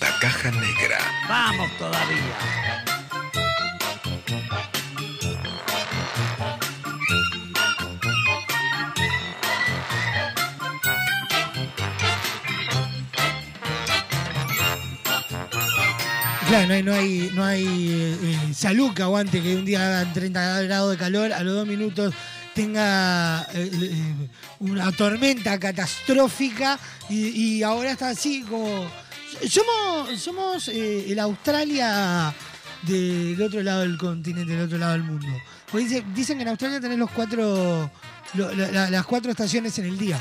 La 0.00 0.18
caja 0.20 0.50
negra. 0.52 0.98
Vamos 1.28 1.70
todavía. 1.76 2.18
Claro, 16.46 16.66
no 16.68 16.74
hay, 16.74 16.82
no 16.82 16.94
hay, 16.94 17.30
no 17.34 17.44
hay 17.44 17.92
eh, 17.92 18.16
eh, 18.22 18.54
salud 18.54 18.94
que 18.94 19.02
aguante 19.02 19.42
que 19.42 19.56
un 19.56 19.64
día 19.64 19.84
hagan 19.84 20.12
30 20.12 20.62
grados 20.62 20.92
de 20.92 20.96
calor, 20.96 21.32
a 21.32 21.42
los 21.42 21.54
dos 21.54 21.66
minutos 21.66 22.14
tenga 22.54 23.42
eh, 23.52 23.68
eh, 23.72 24.28
una 24.60 24.92
tormenta 24.92 25.58
catastrófica 25.58 26.78
y, 27.08 27.56
y 27.56 27.62
ahora 27.62 27.90
está 27.90 28.10
así 28.10 28.42
como... 28.42 28.86
Somos, 29.48 30.18
somos 30.20 30.68
eh, 30.68 31.06
el 31.12 31.18
Australia 31.18 32.34
del 32.82 33.40
otro 33.42 33.62
lado 33.62 33.80
del 33.80 33.96
continente, 33.98 34.52
del 34.52 34.64
otro 34.66 34.78
lado 34.78 34.92
del 34.92 35.02
mundo. 35.04 35.26
Porque 35.70 35.86
dice- 35.86 36.04
dicen 36.14 36.36
que 36.38 36.42
en 36.42 36.48
Australia 36.48 36.80
tenés 36.80 36.98
los 36.98 37.10
cuatro, 37.10 37.90
lo- 38.34 38.54
la- 38.54 38.70
la- 38.70 38.90
las 38.90 39.04
cuatro 39.06 39.30
estaciones 39.30 39.78
en 39.78 39.86
el 39.86 39.98
día. 39.98 40.20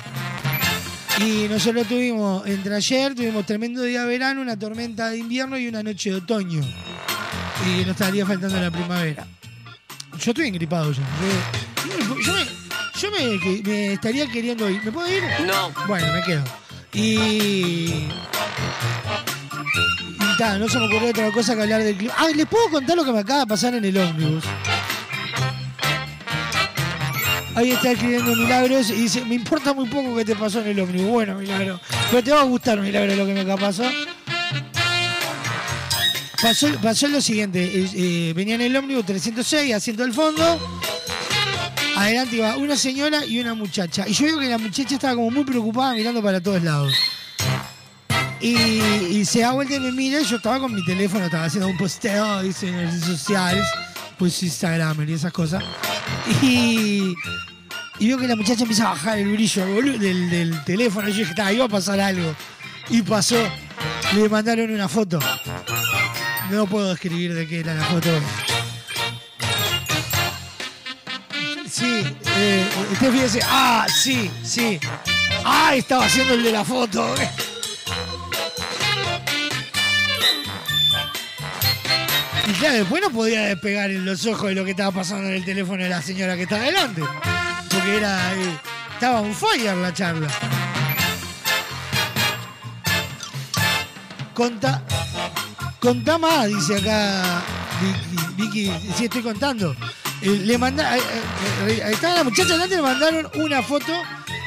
Y 1.19 1.47
nosotros 1.47 1.87
tuvimos, 1.87 2.45
entre 2.47 2.75
ayer, 2.75 3.13
tuvimos 3.13 3.45
tremendo 3.45 3.83
día 3.83 4.01
de 4.01 4.07
verano, 4.07 4.41
una 4.41 4.57
tormenta 4.57 5.09
de 5.09 5.17
invierno 5.19 5.57
y 5.57 5.67
una 5.67 5.83
noche 5.83 6.09
de 6.09 6.15
otoño. 6.17 6.61
Y 7.67 7.81
nos 7.81 7.89
estaría 7.89 8.25
faltando 8.25 8.59
la 8.59 8.71
primavera. 8.71 9.25
Yo 10.19 10.31
estoy 10.31 10.47
engripado 10.47 10.91
ya. 10.91 11.01
Yo, 12.07 12.19
yo 12.19 12.33
me, 12.33 12.45
yo 12.99 13.11
me- 13.11 13.39
que- 13.39 13.61
me 13.63 13.93
estaría 13.93 14.27
queriendo 14.31 14.69
ir. 14.69 14.83
¿Me 14.83 14.91
puedo 14.91 15.07
ir? 15.07 15.23
No. 15.45 15.71
Bueno, 15.87 16.11
me 16.13 16.23
quedo. 16.23 16.43
Y. 16.93 18.07
No 20.43 20.67
se 20.67 20.77
me 20.77 20.85
ocurrió 20.87 21.09
otra 21.09 21.31
cosa 21.31 21.55
que 21.55 21.61
hablar 21.61 21.83
del 21.83 21.95
clima. 21.95 22.13
Ah, 22.17 22.27
¿les 22.35 22.45
puedo 22.45 22.69
contar 22.69 22.97
lo 22.97 23.05
que 23.05 23.13
me 23.13 23.19
acaba 23.19 23.41
de 23.41 23.47
pasar 23.47 23.73
en 23.75 23.85
el 23.85 23.97
ómnibus? 23.97 24.43
Ahí 27.55 27.71
está 27.71 27.91
escribiendo 27.91 28.35
Milagros 28.35 28.89
y 28.89 28.93
dice, 28.93 29.23
me 29.23 29.35
importa 29.35 29.73
muy 29.73 29.87
poco 29.87 30.15
que 30.15 30.25
te 30.25 30.35
pasó 30.35 30.59
en 30.59 30.67
el 30.67 30.79
ómnibus. 30.81 31.09
Bueno, 31.09 31.35
Milagro. 31.35 31.79
Pero 32.11 32.23
te 32.23 32.31
va 32.31 32.41
a 32.41 32.43
gustar, 32.43 32.79
Milagro, 32.79 33.15
lo 33.15 33.25
que 33.25 33.33
me 33.33 33.41
acaba 33.41 33.55
de 33.55 33.65
pasar. 33.67 33.93
Pasó, 36.41 36.67
pasó 36.81 37.07
lo 37.07 37.21
siguiente, 37.21 37.71
eh, 37.95 38.33
venía 38.35 38.55
en 38.55 38.61
el 38.61 38.75
ómnibus 38.75 39.05
306, 39.05 39.73
asiento 39.73 40.03
del 40.03 40.13
fondo. 40.13 40.59
Adelante 41.95 42.35
iba 42.35 42.57
una 42.57 42.75
señora 42.75 43.25
y 43.25 43.39
una 43.39 43.53
muchacha. 43.53 44.05
Y 44.07 44.13
yo 44.13 44.25
veo 44.25 44.39
que 44.39 44.49
la 44.49 44.57
muchacha 44.57 44.95
estaba 44.95 45.15
como 45.15 45.31
muy 45.31 45.45
preocupada 45.45 45.93
mirando 45.93 46.21
para 46.21 46.41
todos 46.41 46.61
lados. 46.61 46.93
Y, 48.43 49.23
se 49.23 49.39
da 49.39 49.53
vuelta 49.53 49.75
y 49.75 49.79
me 49.79 49.93
mira 49.93 50.21
yo 50.21 50.35
estaba 50.35 50.59
con 50.59 50.75
mi 50.75 50.83
teléfono, 50.83 51.23
estaba 51.23 51.45
haciendo 51.45 51.69
un 51.69 51.77
posteo, 51.77 52.41
dice, 52.41 52.67
en 52.67 52.75
redes 52.75 53.05
sociales, 53.05 53.65
pues 54.19 54.43
Instagram 54.43 55.07
y 55.07 55.13
esas 55.13 55.31
cosas. 55.31 55.63
Y, 56.41 57.15
y 57.99 58.07
veo 58.07 58.17
que 58.17 58.27
la 58.27 58.35
muchacha 58.35 58.63
empieza 58.63 58.87
a 58.87 58.89
bajar 58.89 59.19
el 59.19 59.31
brillo 59.31 59.65
del, 59.65 60.61
teléfono. 60.65 61.07
Yo 61.07 61.19
dije, 61.19 61.33
"Ta, 61.33 61.53
iba 61.53 61.63
a 61.63 61.69
pasar 61.69 62.01
algo. 62.01 62.35
Y 62.89 63.01
pasó. 63.01 63.37
Le 64.13 64.27
mandaron 64.27 64.69
una 64.71 64.89
foto. 64.89 65.19
No 66.51 66.67
puedo 66.67 66.89
describir 66.89 67.33
de 67.33 67.47
qué 67.47 67.61
era 67.61 67.73
la 67.75 67.85
foto. 67.85 68.09
Sí, 71.69 72.03
eh, 72.35 72.67
Steffi 72.97 73.19
dice, 73.19 73.39
ah, 73.45 73.87
sí, 73.87 74.29
sí. 74.43 74.79
Ah, 75.45 75.73
estaba 75.75 76.05
haciendo 76.05 76.33
el 76.33 76.43
de 76.43 76.51
la 76.51 76.65
foto. 76.65 77.15
Y 82.47 82.51
claro, 82.53 82.75
después 82.75 83.01
no 83.01 83.09
podía 83.09 83.41
despegar 83.43 83.89
en 83.91 84.05
los 84.05 84.25
ojos 84.25 84.49
de 84.49 84.55
lo 84.55 84.65
que 84.65 84.71
estaba 84.71 84.91
pasando 84.91 85.27
en 85.29 85.35
el 85.35 85.45
teléfono 85.45 85.81
de 85.83 85.89
la 85.89 86.01
señora 86.01 86.35
que 86.35 86.43
está 86.43 86.57
adelante. 86.57 87.01
Porque 87.69 87.97
era. 87.97 88.33
eh, 88.35 88.57
estaba 88.93 89.21
un 89.21 89.33
fire 89.33 89.75
la 89.75 89.93
charla. 89.93 90.27
Conta. 94.33 94.83
Contá 95.79 96.17
más, 96.17 96.47
dice 96.47 96.77
acá 96.77 97.41
Vicky. 97.81 98.25
Vicky, 98.71 98.93
sí 98.95 99.05
estoy 99.05 99.21
contando. 99.21 99.75
Eh, 100.21 100.29
le 100.45 100.57
manda, 100.57 100.97
eh, 100.97 101.01
eh, 101.67 101.83
estaba 101.91 102.15
la 102.15 102.23
muchacha 102.23 102.53
delante, 102.53 102.75
le 102.77 102.81
mandaron 102.81 103.29
una 103.35 103.61
foto 103.61 103.91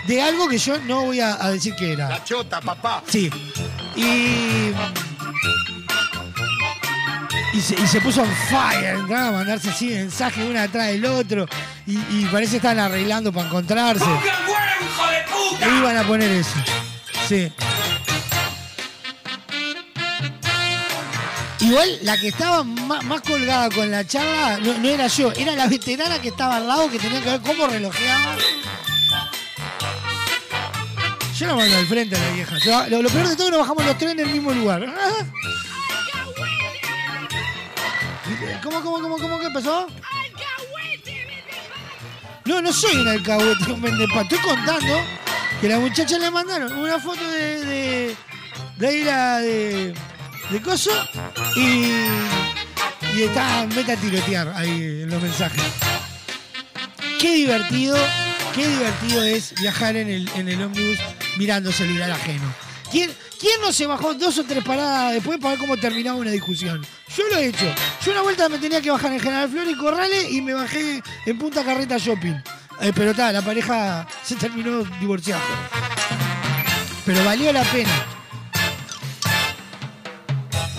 de 0.07 0.23
algo 0.23 0.49
que 0.49 0.57
yo 0.59 0.79
no 0.87 1.03
voy 1.05 1.21
a, 1.21 1.37
a 1.45 1.51
decir 1.51 1.75
que 1.77 1.93
era. 1.93 2.09
La 2.09 2.25
chota, 2.25 2.61
papá. 2.61 3.03
Sí. 3.07 3.31
Y. 3.95 4.73
Y 7.57 7.61
se, 7.63 7.75
y 7.75 7.87
se 7.87 8.03
puso 8.03 8.21
on 8.21 8.31
fire, 8.51 8.97
entraba 8.97 9.29
a 9.29 9.33
mandarse 9.33 9.71
así 9.71 9.87
mensajes 9.87 10.45
uno 10.47 10.61
atrás 10.61 10.89
del 10.89 11.07
otro. 11.07 11.47
Y, 11.87 11.97
y 11.97 12.29
parece 12.31 12.51
que 12.51 12.57
estaban 12.59 12.79
arreglando 12.79 13.33
para 13.33 13.47
encontrarse. 13.47 14.05
hijo 14.05 15.07
de 15.11 15.57
puta! 15.57 15.79
Iban 15.79 15.97
a 15.97 16.03
poner 16.03 16.31
eso. 16.33 16.51
Sí. 17.27 17.51
Igual 21.61 21.99
la 22.03 22.19
que 22.19 22.29
estaba 22.29 22.63
más, 22.63 23.03
más 23.05 23.23
colgada 23.23 23.71
con 23.71 23.91
la 23.91 24.07
charla 24.07 24.59
no, 24.59 24.77
no 24.77 24.89
era 24.89 25.07
yo, 25.07 25.33
era 25.33 25.53
la 25.53 25.67
veterana 25.67 26.21
que 26.21 26.29
estaba 26.29 26.57
al 26.57 26.69
lado 26.69 26.91
que 26.91 26.99
tenía 26.99 27.23
que 27.23 27.31
ver 27.31 27.41
cómo 27.41 27.67
relojeaba. 27.69 28.37
Yo 31.39 31.47
la 31.47 31.55
mando 31.55 31.77
al 31.77 31.87
frente 31.87 32.17
a 32.17 32.19
la 32.19 32.31
vieja. 32.33 32.55
Lo 32.89 33.09
peor 33.09 33.29
de 33.29 33.35
todo 33.35 33.47
es 33.47 33.51
que 33.51 33.51
nos 33.51 33.61
bajamos 33.61 33.87
los 33.87 33.97
tres 33.97 34.13
en 34.13 34.21
el 34.21 34.29
mismo 34.29 34.53
lugar. 34.53 34.87
¿Cómo, 38.63 38.83
cómo, 38.83 39.01
cómo, 39.01 39.19
cómo 39.19 39.39
que 39.39 39.47
empezó? 39.47 39.87
No, 42.45 42.63
no 42.63 42.73
soy 42.73 42.97
un 42.97 43.09
alcahuete, 43.09 43.73
un 43.73 43.83
vendepa. 43.83 44.23
Estoy 44.23 44.39
contando 44.39 45.05
que 45.61 45.69
la 45.69 45.79
muchacha 45.79 46.19
le 46.19 46.31
mandaron 46.31 46.73
una 46.79 46.99
foto 46.99 47.29
de, 47.29 47.65
de, 47.65 48.17
de 48.79 49.05
de, 49.05 49.95
de 50.51 50.63
coso 50.63 50.91
y, 51.57 51.91
y 53.17 53.23
está 53.23 53.67
meta 53.75 53.93
a 53.95 53.97
tirotear 53.97 54.53
ahí 54.57 55.03
en 55.03 55.11
los 55.11 55.23
mensajes. 55.23 55.63
Qué 57.21 57.35
divertido, 57.35 57.97
qué 58.55 58.67
divertido 58.69 59.23
es 59.23 59.55
viajar 59.61 59.97
en 59.97 60.09
el, 60.09 60.29
en 60.37 60.49
el 60.49 60.63
ómnibus 60.63 60.99
mirando 61.39 61.73
celular 61.73 62.11
ajeno. 62.11 62.53
¿Quién, 62.91 63.11
¿Quién 63.39 63.61
no 63.61 63.71
se 63.73 63.87
bajó 63.87 64.15
dos 64.15 64.39
o 64.39 64.45
tres 64.45 64.65
paradas 64.65 65.13
después 65.13 65.39
para 65.39 65.51
ver 65.53 65.59
cómo 65.59 65.77
terminaba 65.77 66.17
una 66.17 66.31
discusión? 66.31 66.85
Yo 67.15 67.29
lo 67.29 67.37
he 67.37 67.49
hecho. 67.49 67.67
Yo 68.05 68.13
una 68.13 68.23
vuelta 68.23 68.49
me 68.49 68.59
tenía 68.59 68.81
que 68.81 68.91
bajar 68.91 69.13
en 69.13 69.21
General 69.21 69.49
Flores 69.49 69.75
y 69.75 69.77
Corrales 69.77 70.33
y 70.33 70.41
me 70.41 70.55
bajé 70.55 71.03
en 71.27 71.39
Punta 71.39 71.63
Carreta 71.63 71.99
Shopping. 71.99 72.35
Eh, 72.81 72.93
pero 72.95 73.11
está, 73.11 73.33
la 73.33 73.43
pareja 73.43 74.07
se 74.23 74.37
terminó 74.37 74.85
divorciando. 75.01 75.45
Pero 77.05 77.25
valió 77.25 77.53
la 77.53 77.63
pena. 77.65 78.07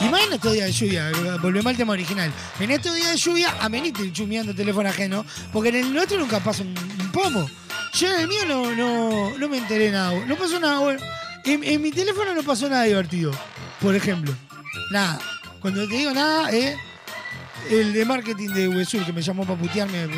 Y 0.01 0.09
más 0.09 0.23
en 0.23 0.33
estos 0.33 0.53
días 0.53 0.67
de 0.67 0.71
lluvia, 0.73 1.11
volvemos 1.41 1.67
al 1.67 1.77
tema 1.77 1.93
original. 1.93 2.31
En 2.59 2.71
estos 2.71 2.95
días 2.95 3.11
de 3.11 3.17
lluvia, 3.17 3.55
amenite 3.61 4.11
chumeando 4.11 4.53
teléfono 4.53 4.89
ajeno, 4.89 5.25
porque 5.53 5.69
en 5.69 5.75
el 5.75 5.93
nuestro 5.93 6.19
nunca 6.19 6.39
pasa 6.39 6.63
un, 6.63 6.75
un 6.77 7.11
pomo. 7.11 7.49
Yo 7.93 8.07
en 8.13 8.21
el 8.21 8.27
mío 8.27 8.45
no, 8.47 8.75
no, 8.75 9.37
no 9.37 9.49
me 9.49 9.57
enteré 9.57 9.91
nada. 9.91 10.13
No 10.25 10.35
pasó 10.35 10.59
nada 10.59 10.79
bueno. 10.79 10.99
En, 11.49 11.81
mi 11.81 11.91
teléfono 11.91 12.35
no 12.35 12.43
pasó 12.43 12.67
nada 12.67 12.83
divertido, 12.83 13.31
por 13.79 13.95
ejemplo. 13.95 14.33
Nada. 14.91 15.17
Cuando 15.61 15.87
te 15.87 15.95
digo 15.95 16.11
nada, 16.13 16.51
es 16.51 16.75
el 17.69 17.93
de 17.93 18.03
marketing 18.03 18.49
de 18.49 18.67
Huesur, 18.67 19.05
que 19.05 19.13
me 19.13 19.21
llamó 19.21 19.45
para 19.45 19.57
putearme. 19.57 20.09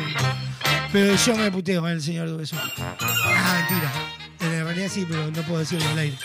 Pero 0.92 1.14
yo 1.14 1.36
me 1.36 1.50
puteo 1.52 1.82
con 1.82 1.90
el 1.90 2.02
señor 2.02 2.28
de 2.28 2.34
Huesur. 2.34 2.58
Ah, 2.98 3.64
mentira. 3.68 3.92
En 4.40 4.64
realidad 4.64 4.88
sí, 4.92 5.06
pero 5.08 5.30
no 5.30 5.42
puedo 5.42 5.60
decirlo 5.60 5.88
al 5.90 5.98
aire. 6.00 6.18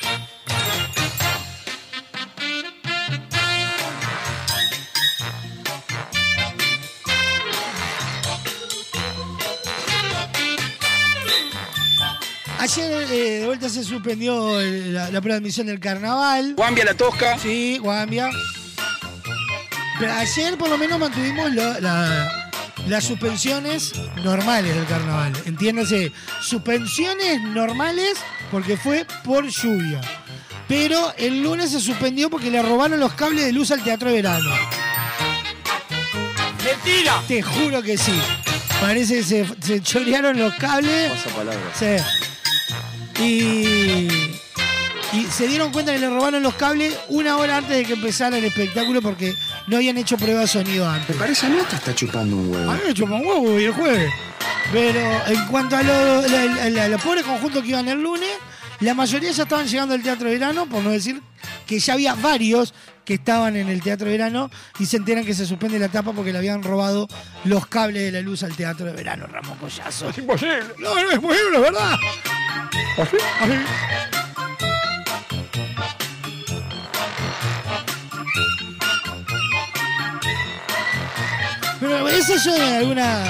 Ayer 12.65 13.03
eh, 13.11 13.39
de 13.41 13.45
vuelta 13.45 13.69
se 13.69 13.83
suspendió 13.83 14.59
eh, 14.59 14.85
la, 14.87 15.11
la 15.11 15.21
prueba 15.21 15.35
de 15.35 15.43
admisión 15.43 15.67
del 15.67 15.79
carnaval. 15.79 16.55
Guambia 16.57 16.83
la 16.83 16.95
tosca. 16.95 17.37
Sí, 17.37 17.77
Guambia. 17.77 18.27
Pero 19.99 20.11
ayer 20.13 20.57
por 20.57 20.69
lo 20.69 20.77
menos 20.79 20.97
mantuvimos 20.97 21.53
la- 21.53 22.41
las 22.87 23.03
suspensiones 23.03 23.93
normales 24.23 24.73
del 24.73 24.85
carnaval. 24.87 25.33
Entiéndase, 25.45 26.11
suspensiones 26.41 27.39
normales 27.43 28.17
porque 28.49 28.77
fue 28.77 29.05
por 29.23 29.47
lluvia. 29.47 30.01
Pero 30.67 31.13
el 31.19 31.43
lunes 31.43 31.69
se 31.69 31.79
suspendió 31.79 32.31
porque 32.31 32.49
le 32.49 32.63
robaron 32.63 32.99
los 32.99 33.13
cables 33.13 33.45
de 33.45 33.51
luz 33.53 33.69
al 33.69 33.83
Teatro 33.83 34.09
de 34.09 34.15
Verano. 34.15 34.49
¡Mentira! 36.63 37.21
Te 37.27 37.43
juro 37.43 37.83
que 37.83 37.95
sí. 37.95 38.19
Parece 38.81 39.17
que 39.17 39.23
se, 39.23 39.45
se 39.61 39.81
chorearon 39.83 40.39
los 40.39 40.55
cables. 40.55 41.11
Sí. 41.77 42.03
Y, 43.19 44.07
y 45.13 45.25
se 45.31 45.47
dieron 45.47 45.71
cuenta 45.71 45.93
que 45.93 45.99
le 45.99 46.09
robaron 46.09 46.43
los 46.43 46.55
cables 46.55 46.97
una 47.09 47.37
hora 47.37 47.57
antes 47.57 47.77
de 47.77 47.85
que 47.85 47.93
empezara 47.93 48.37
el 48.37 48.43
espectáculo 48.45 49.01
porque 49.01 49.33
no 49.67 49.77
habían 49.77 49.97
hecho 49.97 50.17
prueba 50.17 50.41
de 50.41 50.47
sonido 50.47 50.87
antes. 50.89 51.15
Parece 51.15 51.45
a 51.45 51.49
mí 51.49 51.57
está 51.71 51.95
chupando 51.95 52.35
un 52.35 52.53
A 52.53 52.57
huevo. 52.57 52.71
mí 52.73 52.79
me 52.87 52.93
chupan 52.93 53.25
huevo 53.25 53.59
y 53.59 53.63
el 53.65 53.71
jueves. 53.73 54.11
Pero 54.71 54.99
en 55.27 55.45
cuanto 55.47 55.77
a 55.77 55.83
lo- 55.83 56.21
los 56.89 57.01
pobres 57.01 57.23
conjuntos 57.23 57.61
que 57.63 57.69
iban 57.69 57.87
el 57.87 58.01
lunes, 58.01 58.29
La 58.81 58.93
mayoría 58.93 59.31
ya 59.31 59.43
estaban 59.43 59.65
llegando 59.67 59.93
al 59.93 60.03
Teatro 60.03 60.29
Verano, 60.29 60.65
por 60.65 60.83
no 60.83 60.89
decir 60.91 61.21
que 61.65 61.79
ya 61.79 61.93
había 61.93 62.13
varios 62.13 62.73
que 63.05 63.13
estaban 63.13 63.55
en 63.55 63.69
el 63.69 63.81
Teatro 63.81 64.07
Verano 64.09 64.51
y 64.79 64.85
se 64.85 64.97
enteran 64.97 65.23
que 65.23 65.33
se 65.33 65.45
suspende 65.45 65.79
la 65.79 65.87
tapa 65.87 66.11
porque 66.11 66.33
le 66.33 66.39
habían 66.39 66.61
robado 66.61 67.07
los 67.45 67.67
cables 67.67 68.03
de 68.03 68.11
la 68.11 68.19
luz 68.19 68.43
al 68.43 68.53
Teatro 68.53 68.85
de 68.87 68.91
Verano, 68.91 69.27
Ramón 69.27 69.57
Collazo. 69.59 70.09
Es 70.09 70.17
imposible. 70.17 70.59
No, 70.77 70.93
no 70.93 71.09
es 71.09 71.19
posible, 71.19 71.57
¿verdad? 71.59 71.95
¿Así? 72.97 73.17
Así. 73.41 73.53
Es 82.11 82.29
eso 82.29 82.51
de 82.53 82.77
alguna, 82.77 83.23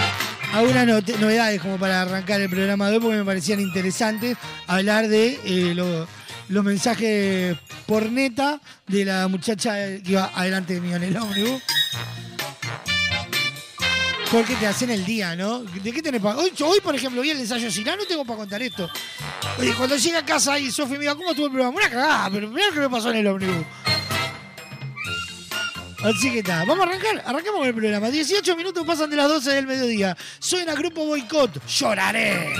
algunas 0.53 0.85
novedades 1.19 1.59
como 1.61 1.77
para 1.77 2.03
arrancar 2.03 2.39
el 2.41 2.49
programa 2.49 2.87
de 2.89 2.95
hoy 2.97 2.99
porque 3.01 3.17
me 3.17 3.25
parecían 3.25 3.59
interesantes 3.59 4.37
hablar 4.67 5.07
de 5.07 5.39
eh, 5.43 5.73
lo- 5.75 6.07
los 6.49 6.63
mensajes 6.63 7.57
por 7.87 8.09
neta 8.11 8.61
de 8.87 9.03
la 9.05 9.27
muchacha 9.27 9.73
que 9.73 10.01
iba 10.05 10.31
adelante 10.35 10.75
de 10.75 10.81
mí 10.81 10.93
en 10.93 11.03
el 11.03 11.17
ómnibus. 11.17 11.61
Porque 14.31 14.55
te 14.55 14.67
hacen 14.67 14.89
el 14.89 15.05
día, 15.05 15.35
¿no? 15.35 15.59
¿De 15.59 15.91
qué 15.91 16.01
tenés 16.01 16.21
para.? 16.21 16.37
Hoy, 16.37 16.51
hoy, 16.61 16.79
por 16.81 16.95
ejemplo, 16.95 17.21
vi 17.21 17.29
el 17.29 17.39
ensayo 17.39 17.71
Cirano 17.71 18.03
y 18.03 18.07
tengo 18.07 18.25
para 18.25 18.37
contar 18.37 18.61
esto. 18.61 18.89
Oye, 19.59 19.73
cuando 19.75 19.95
llegué 19.95 20.17
a 20.17 20.25
casa 20.25 20.59
y 20.59 20.71
Sofi 20.71 20.93
me 20.93 20.99
dijo, 20.99 21.15
¿cómo 21.15 21.29
estuvo 21.29 21.45
el 21.45 21.51
programa? 21.51 21.77
Una 21.77 21.89
cagada, 21.89 22.29
pero 22.31 22.49
mirá 22.49 22.67
lo 22.67 22.73
que 22.73 22.79
me 22.79 22.89
pasó 22.89 23.11
en 23.11 23.17
el 23.17 23.27
ómnibus. 23.27 23.65
Así 26.03 26.31
que 26.31 26.39
está, 26.39 26.65
vamos 26.65 26.85
a 26.85 26.89
arrancar, 26.89 27.23
arrancamos 27.25 27.59
con 27.59 27.67
el 27.67 27.73
programa. 27.73 28.11
18 28.11 28.55
minutos 28.55 28.85
pasan 28.85 29.09
de 29.09 29.15
las 29.15 29.27
12 29.27 29.51
del 29.53 29.65
mediodía. 29.65 30.15
Suena 30.39 30.75
Grupo 30.75 31.05
Boicot, 31.05 31.65
lloraré. 31.67 32.53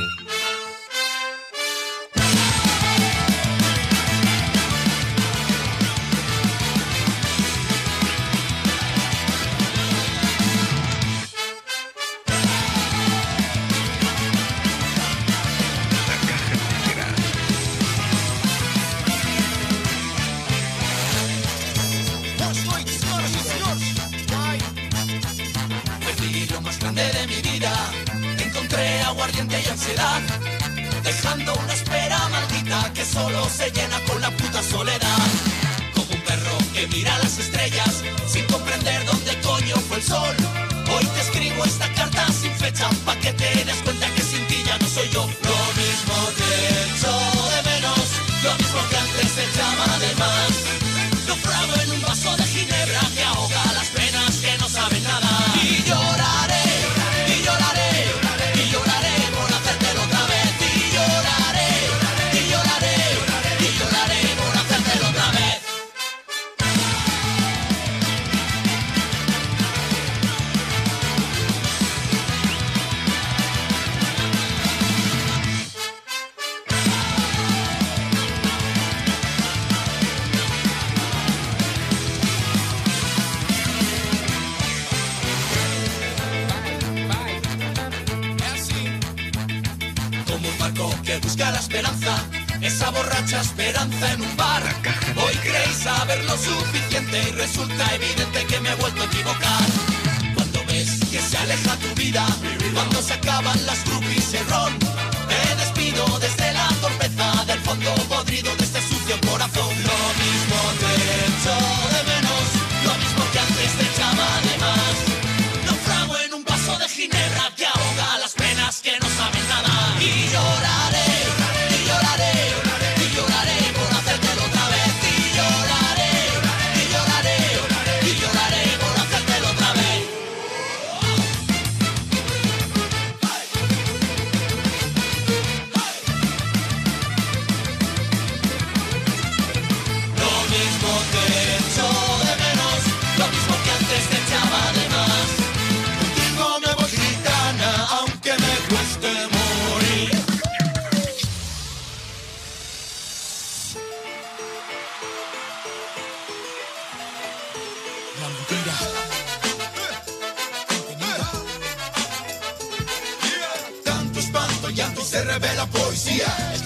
Dejando 31.04 31.54
una 31.54 31.74
espera 31.74 32.18
maldita 32.30 32.92
que 32.94 33.06
solo 33.06 33.48
se 33.48 33.70
llena 33.70 34.00
con 34.08 34.20
la 34.20 34.32
puta 34.32 34.64
soledad. 34.64 35.28
Como 35.94 36.12
un 36.12 36.22
perro 36.22 36.58
que 36.74 36.88
mira 36.88 37.16
las 37.20 37.38
estrellas 37.38 38.02
sin 38.26 38.46
comprender 38.48 39.06
dónde 39.06 39.40
coño 39.42 39.76
fue 39.88 39.98
el 39.98 40.04
sol. 40.04 40.36
Hoy 40.92 41.06
te 41.06 41.22
escribo 41.22 41.64
esta 41.66 41.88
carta 41.94 42.26
sin 42.32 42.52
fecha 42.56 42.90
pa' 43.06 43.16
que 43.18 43.32
te 43.34 43.64
des 43.64 43.78
cuenta 43.84 44.08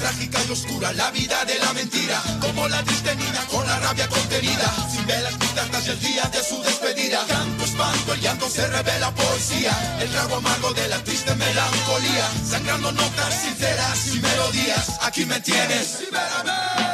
trágica 0.10 0.39
y 0.48 0.51
oscura 0.51 0.92
la 0.94 1.12
vida 1.12 1.46
de 1.46 1.60
la 1.60 1.74
mentira. 1.74 2.22
Como 2.42 2.68
la 2.68 2.84
triste 2.84 3.16
niña 3.16 3.46
con 3.51 3.66
la 3.68 3.80
rabia 3.80 4.08
contenida. 4.08 4.68
Sin 4.92 5.06
velas 5.06 5.34
ni 5.39 5.46
y 5.86 5.89
el 5.89 6.00
día 6.00 6.24
de 6.24 6.44
su 6.44 6.62
despedida. 6.63 7.25
Tanto 7.28 7.63
espanto, 7.63 8.13
el 8.13 8.22
llanto 8.22 8.50
se 8.50 8.68
revela 8.68 9.13
poesía. 9.13 9.72
El 10.01 10.10
trago 10.10 10.38
amargo 10.38 10.74
de 10.74 10.88
la 10.88 11.04
triste 11.04 11.36
melancolía. 11.36 12.28
Sangrando 12.44 12.92
notas 12.92 13.34
sinceras 13.42 14.16
y 14.16 14.20
melodías. 14.20 14.98
Aquí 15.01 15.25
me 15.25 15.39
tienes. 15.42 16.00
Libérame. 16.00 16.88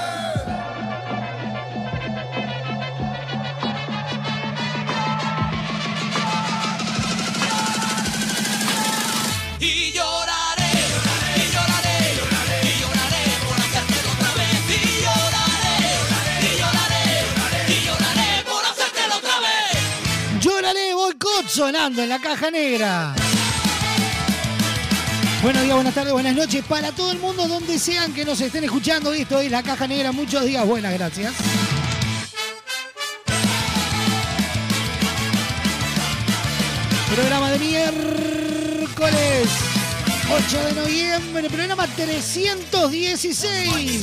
Sonando 21.47 22.01
en 22.01 22.09
la 22.09 22.19
caja 22.19 22.51
negra. 22.51 23.15
Buenos 25.41 25.63
días, 25.63 25.75
buenas 25.75 25.93
tardes, 25.93 26.13
buenas 26.13 26.35
noches 26.35 26.63
para 26.65 26.91
todo 26.91 27.11
el 27.11 27.19
mundo, 27.19 27.47
donde 27.47 27.77
sean 27.77 28.13
que 28.13 28.25
nos 28.25 28.41
estén 28.41 28.63
escuchando. 28.63 29.13
Esto 29.13 29.39
es 29.39 29.51
la 29.51 29.61
caja 29.61 29.85
negra. 29.87 30.11
Muchos 30.11 30.43
días, 30.45 30.65
buenas 30.65 30.93
gracias. 30.93 31.33
Programa 37.13 37.51
de 37.51 37.59
miércoles 37.59 39.49
8 40.29 40.65
de 40.65 40.73
noviembre, 40.73 41.49
programa 41.49 41.87
316. 41.87 44.01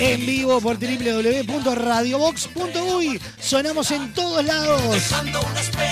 En 0.00 0.26
vivo 0.26 0.60
por 0.60 0.76
www.radiobox.uy. 0.78 3.20
Sonamos 3.40 3.90
en 3.90 4.12
todos 4.12 4.44
lados. 4.44 5.12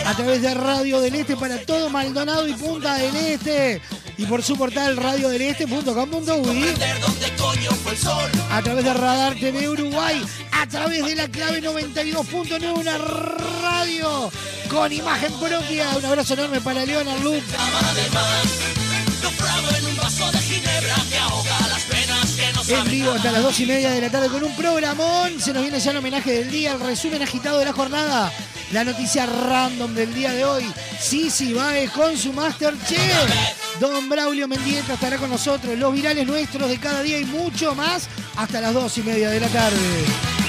A 0.06 0.14
través 0.14 0.42
de 0.42 0.54
Radio 0.54 1.00
del 1.00 1.14
Este 1.14 1.36
para 1.36 1.64
todo 1.64 1.88
Maldonado 1.90 2.46
y 2.48 2.54
Punta 2.54 2.94
del 2.94 3.14
Este. 3.16 3.80
y 4.16 4.26
por 4.26 4.42
su 4.42 4.56
portal 4.56 4.96
radiodeleste.com.uy 4.96 6.74
a 8.50 8.62
través 8.62 8.84
de 8.84 8.94
Radar 8.94 9.34
TV 9.34 9.68
Uruguay, 9.68 10.22
a 10.52 10.66
través 10.66 11.04
de 11.04 11.14
la 11.14 11.28
clave 11.28 11.62
92.9, 11.62 12.78
una 12.78 12.98
radio 12.98 14.30
con 14.68 14.92
imagen 14.92 15.32
propia. 15.34 15.88
Un 15.96 16.04
abrazo 16.04 16.34
enorme 16.34 16.60
para 16.60 16.84
de 20.32 20.38
ginebra 20.38 20.96
En 22.72 22.88
vivo 22.88 23.10
hasta 23.10 23.32
las 23.32 23.42
dos 23.42 23.58
y 23.58 23.66
media 23.66 23.90
de 23.90 24.00
la 24.00 24.10
tarde 24.10 24.28
con 24.28 24.44
un 24.44 24.54
programón. 24.54 25.40
Se 25.40 25.52
nos 25.52 25.60
viene 25.60 25.80
ya 25.80 25.90
el 25.90 25.96
homenaje 25.96 26.30
del 26.30 26.50
día, 26.52 26.72
el 26.74 26.80
resumen 26.80 27.20
agitado 27.20 27.58
de 27.58 27.64
la 27.64 27.72
jornada. 27.72 28.32
La 28.70 28.84
noticia 28.84 29.26
random 29.26 29.92
del 29.92 30.14
día 30.14 30.32
de 30.32 30.44
hoy. 30.44 30.64
Sisi 31.00 31.52
Baez 31.52 31.90
con 31.90 32.16
su 32.16 32.32
Masterchef. 32.32 33.80
Don 33.80 34.08
Braulio 34.08 34.46
Mendieta 34.46 34.94
estará 34.94 35.18
con 35.18 35.30
nosotros. 35.30 35.76
Los 35.76 35.92
virales 35.92 36.24
nuestros 36.28 36.68
de 36.68 36.78
cada 36.78 37.02
día 37.02 37.18
y 37.18 37.24
mucho 37.24 37.74
más 37.74 38.08
hasta 38.36 38.60
las 38.60 38.72
dos 38.72 38.96
y 38.98 39.02
media 39.02 39.30
de 39.30 39.40
la 39.40 39.48
tarde. 39.48 40.39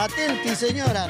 Atenti, 0.00 0.56
señora. 0.56 1.08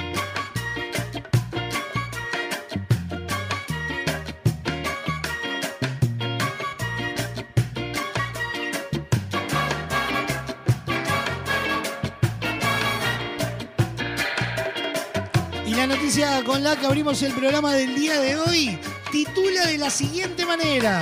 Y 15.64 15.74
la 15.74 15.86
noticia 15.86 16.42
con 16.42 16.64
la 16.64 16.74
que 16.74 16.86
abrimos 16.86 17.22
el 17.22 17.32
programa 17.32 17.72
del 17.74 17.94
día 17.94 18.18
de 18.18 18.36
hoy 18.38 18.76
titula 19.12 19.66
de 19.66 19.78
la 19.78 19.88
siguiente 19.88 20.44
manera. 20.44 21.00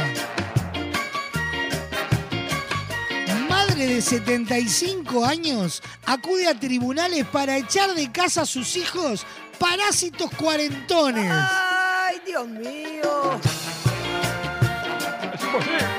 Madre 3.79 3.95
de 3.95 4.03
75 4.03 5.25
años 5.25 5.81
acude 6.05 6.49
a 6.49 6.59
tribunales 6.59 7.25
para 7.27 7.57
echar 7.57 7.95
de 7.95 8.11
casa 8.11 8.43
a 8.43 8.47
sus 8.47 8.77
hijos 8.77 9.25
parásitos 9.57 10.33
cuarentones. 10.33 11.31
¡Ay, 11.31 12.17
Dios 12.27 12.49
mío! 12.49 13.41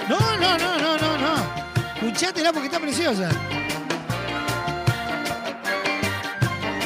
No, 0.10 0.20
no, 0.20 0.58
no, 0.58 0.78
no, 0.78 0.98
no, 0.98 1.18
no. 1.20 1.54
Escuchátela 1.96 2.52
porque 2.52 2.68
está 2.68 2.82
preciosa. 2.82 3.30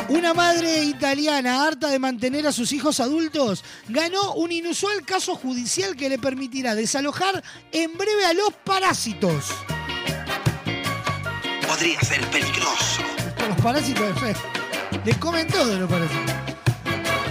Una 0.09 0.35
madre 0.35 0.83
italiana 0.83 1.65
harta 1.65 1.87
de 1.89 1.97
mantener 1.97 2.45
a 2.45 2.51
sus 2.51 2.71
hijos 2.71 2.99
adultos 2.99 3.63
ganó 3.89 4.35
un 4.35 4.51
inusual 4.51 5.03
caso 5.03 5.33
judicial 5.33 5.95
que 5.95 6.07
le 6.07 6.19
permitirá 6.19 6.75
desalojar 6.75 7.43
en 7.71 7.97
breve 7.97 8.25
a 8.25 8.33
los 8.33 8.53
parásitos. 8.63 9.45
Podría 11.73 11.99
ser 12.01 12.21
peligroso. 12.29 13.01
Los 13.47 13.61
parásitos 13.61 14.07
eh, 14.21 14.35
les 15.03 15.17
comen 15.17 15.47
todo 15.47 15.75
los 15.75 15.89
parásitos. 15.89 16.35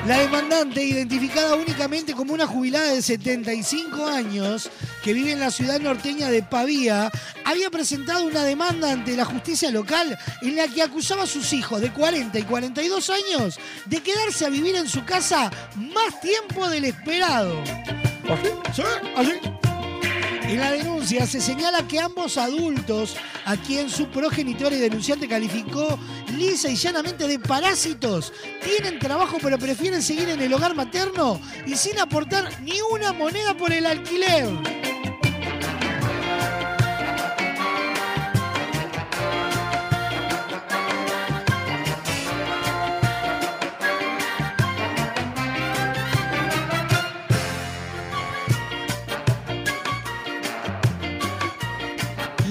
La 0.04 0.18
demandante, 0.18 0.82
identificada 0.82 1.54
únicamente 1.54 2.12
como 2.12 2.34
una 2.34 2.48
jubilada 2.48 2.90
de 2.90 3.02
75 3.02 4.04
años 4.04 4.68
que 5.04 5.12
vive 5.12 5.30
en 5.30 5.38
la 5.38 5.52
ciudad 5.52 5.78
norteña 5.78 6.28
de 6.28 6.42
Pavía, 6.42 7.12
había 7.44 7.70
presentado 7.70 8.24
una 8.24 8.42
demanda 8.42 8.90
ante 8.90 9.16
la 9.16 9.24
justicia 9.24 9.70
local 9.70 10.18
en 10.40 10.56
la 10.56 10.66
que 10.66 10.82
acusaba 10.82 11.22
a 11.22 11.28
sus 11.28 11.52
hijos 11.52 11.80
de 11.80 11.92
40 11.92 12.36
y 12.36 12.42
42 12.42 13.10
años 13.10 13.60
de 13.86 14.02
quedarse 14.02 14.44
a 14.44 14.48
vivir 14.48 14.74
en 14.74 14.88
su 14.88 15.04
casa 15.04 15.52
más 15.76 16.20
tiempo 16.20 16.68
del 16.68 16.86
esperado. 16.86 17.62
¿Sí? 18.74 18.82
¿Así? 19.16 19.71
En 20.52 20.60
la 20.60 20.70
denuncia 20.70 21.26
se 21.26 21.40
señala 21.40 21.88
que 21.88 21.98
ambos 21.98 22.36
adultos, 22.36 23.16
a 23.46 23.56
quien 23.56 23.88
su 23.88 24.08
progenitor 24.08 24.70
y 24.70 24.76
denunciante 24.76 25.26
calificó 25.26 25.98
lisa 26.36 26.68
y 26.68 26.76
llanamente 26.76 27.26
de 27.26 27.38
parásitos, 27.38 28.34
tienen 28.62 28.98
trabajo 28.98 29.38
pero 29.40 29.58
prefieren 29.58 30.02
seguir 30.02 30.28
en 30.28 30.42
el 30.42 30.52
hogar 30.52 30.74
materno 30.74 31.40
y 31.66 31.74
sin 31.74 31.98
aportar 31.98 32.50
ni 32.60 32.78
una 32.92 33.14
moneda 33.14 33.56
por 33.56 33.72
el 33.72 33.86
alquiler. 33.86 34.91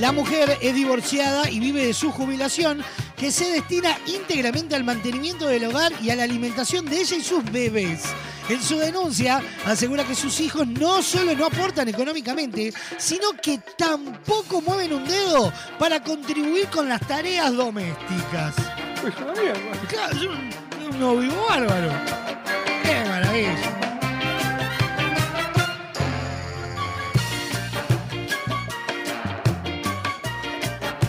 La 0.01 0.11
mujer 0.11 0.57
es 0.61 0.73
divorciada 0.73 1.47
y 1.47 1.59
vive 1.59 1.85
de 1.85 1.93
su 1.93 2.11
jubilación 2.11 2.83
que 3.15 3.31
se 3.31 3.51
destina 3.51 3.95
íntegramente 4.07 4.75
al 4.75 4.83
mantenimiento 4.83 5.47
del 5.47 5.65
hogar 5.65 5.91
y 6.01 6.09
a 6.09 6.15
la 6.15 6.23
alimentación 6.23 6.85
de 6.85 7.01
ella 7.01 7.17
y 7.17 7.21
sus 7.21 7.43
bebés. 7.51 8.01
En 8.49 8.59
su 8.63 8.79
denuncia 8.79 9.43
asegura 9.63 10.03
que 10.03 10.15
sus 10.15 10.39
hijos 10.39 10.65
no 10.65 11.03
solo 11.03 11.35
no 11.35 11.45
aportan 11.45 11.87
económicamente, 11.87 12.73
sino 12.97 13.33
que 13.39 13.59
tampoco 13.77 14.59
mueven 14.61 14.91
un 14.91 15.05
dedo 15.05 15.53
para 15.77 16.01
contribuir 16.01 16.65
con 16.69 16.89
las 16.89 17.01
tareas 17.01 17.55
domésticas. 17.55 18.55
Claro, 19.87 20.17
es 20.17 20.23
un, 20.23 20.93
un 20.93 20.99
novio 20.99 21.31
bárbaro. 21.47 21.91
¡Qué 22.81 23.07
maravilla! 23.07 24.00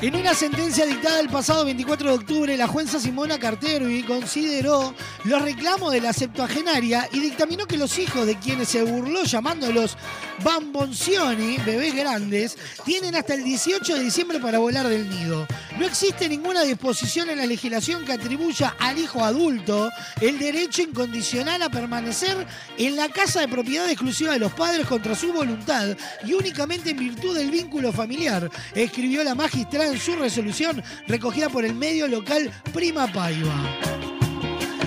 En 0.03 0.17
una 0.17 0.35
sentencia 0.35 0.85
dictada 0.85 1.21
el 1.21 1.29
pasado 1.29 1.65
24 1.65 2.09
de 2.09 2.15
octubre, 2.17 2.57
la 2.57 2.67
jueza 2.67 2.99
Simona 2.99 3.39
Carteruy 3.39 4.03
consideró 4.03 4.97
los 5.23 5.41
reclamos 5.41 5.93
de 5.93 6.01
la 6.01 6.13
septuagenaria 6.13 7.09
y 7.13 7.21
dictaminó 7.21 7.67
que 7.67 7.77
los 7.77 7.97
hijos 8.01 8.27
de 8.27 8.37
quienes 8.37 8.69
se 8.69 8.83
burló 8.83 9.23
llamándolos 9.23 9.97
bamboncioni, 10.43 11.57
bebés 11.59 11.95
grandes, 11.95 12.59
tienen 12.85 13.15
hasta 13.15 13.35
el 13.35 13.45
18 13.45 13.95
de 13.95 14.03
diciembre 14.03 14.41
para 14.41 14.59
volar 14.59 14.89
del 14.89 15.09
nido. 15.09 15.47
No 15.79 15.87
existe 15.87 16.29
ninguna 16.29 16.63
disposición 16.63 17.31
en 17.31 17.39
la 17.39 17.47
legislación 17.47 18.05
que 18.05 18.13
atribuya 18.13 18.75
al 18.81 18.99
hijo 18.99 19.25
adulto 19.25 19.89
el 20.21 20.37
derecho 20.37 20.83
incondicional 20.83 21.63
a 21.63 21.71
permanecer 21.71 22.45
en 22.77 22.97
la 22.97 23.09
casa 23.09 23.41
de 23.41 23.47
propiedad 23.47 23.89
exclusiva 23.89 24.33
de 24.33 24.41
los 24.41 24.53
padres 24.53 24.85
contra 24.89 25.15
su 25.15 25.33
voluntad 25.33 25.97
y 26.25 26.33
únicamente 26.33 26.91
en 26.91 26.99
virtud 26.99 27.37
del 27.37 27.53
vínculo 27.53 27.93
familiar, 27.93 28.51
escribió 28.75 29.23
la 29.23 29.37
magistrada 29.37 29.92
en 29.93 30.01
su 30.01 30.17
resolución 30.17 30.83
recogida 31.07 31.49
por 31.49 31.65
el 31.65 31.75
medio 31.75 32.09
local 32.09 32.51
Prima 32.73 33.07
Paiva. 33.13 33.55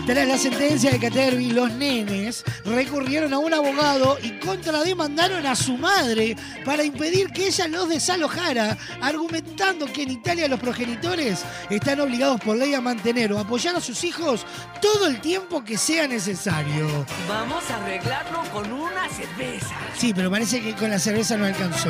Tras 0.06 0.28
la 0.28 0.38
sentencia 0.38 0.91
de 0.91 1.00
Caterby, 1.00 1.50
los 1.50 1.72
nenes 1.72 2.44
recurrieron 2.63 3.34
a 3.34 3.39
un 3.39 3.52
abogado 3.56 4.20
y 4.22 4.38
contrademandaron 4.38 5.48
a 5.48 5.56
su 5.56 5.78
madre 5.78 6.36
para 6.63 6.84
impedir 6.84 7.32
que 7.32 7.48
ella 7.48 7.68
los 7.68 7.89
desalojara, 7.89 8.78
argumentando 9.02 9.91
que 9.91 10.04
en 10.04 10.12
Italia 10.12 10.48
los 10.48 10.60
progenitores 10.60 11.44
están 11.72 12.02
obligados 12.02 12.39
por 12.39 12.56
ley 12.56 12.76
a 12.76 12.82
mantener 12.82 13.34
o 13.34 13.39
apoyar 13.39 13.76
a 13.76 13.82
sus 13.82 14.04
hijos 14.04 14.46
todo 14.80 15.08
el 15.08 15.20
tiempo 15.22 15.63
que 15.63 15.76
sea 15.76 16.08
necesario. 16.08 16.88
Vamos 17.28 17.68
a 17.72 17.84
arreglarlo 17.84 18.44
con 18.54 18.72
una 18.72 19.10
cerveza. 19.10 19.76
Sí, 19.98 20.13
pero 20.13 20.30
parece 20.30 20.62
que 20.62 20.76
con 20.76 20.91
la 20.91 21.00
cerveza 21.00 21.36
no 21.36 21.46
alcanzó. 21.46 21.89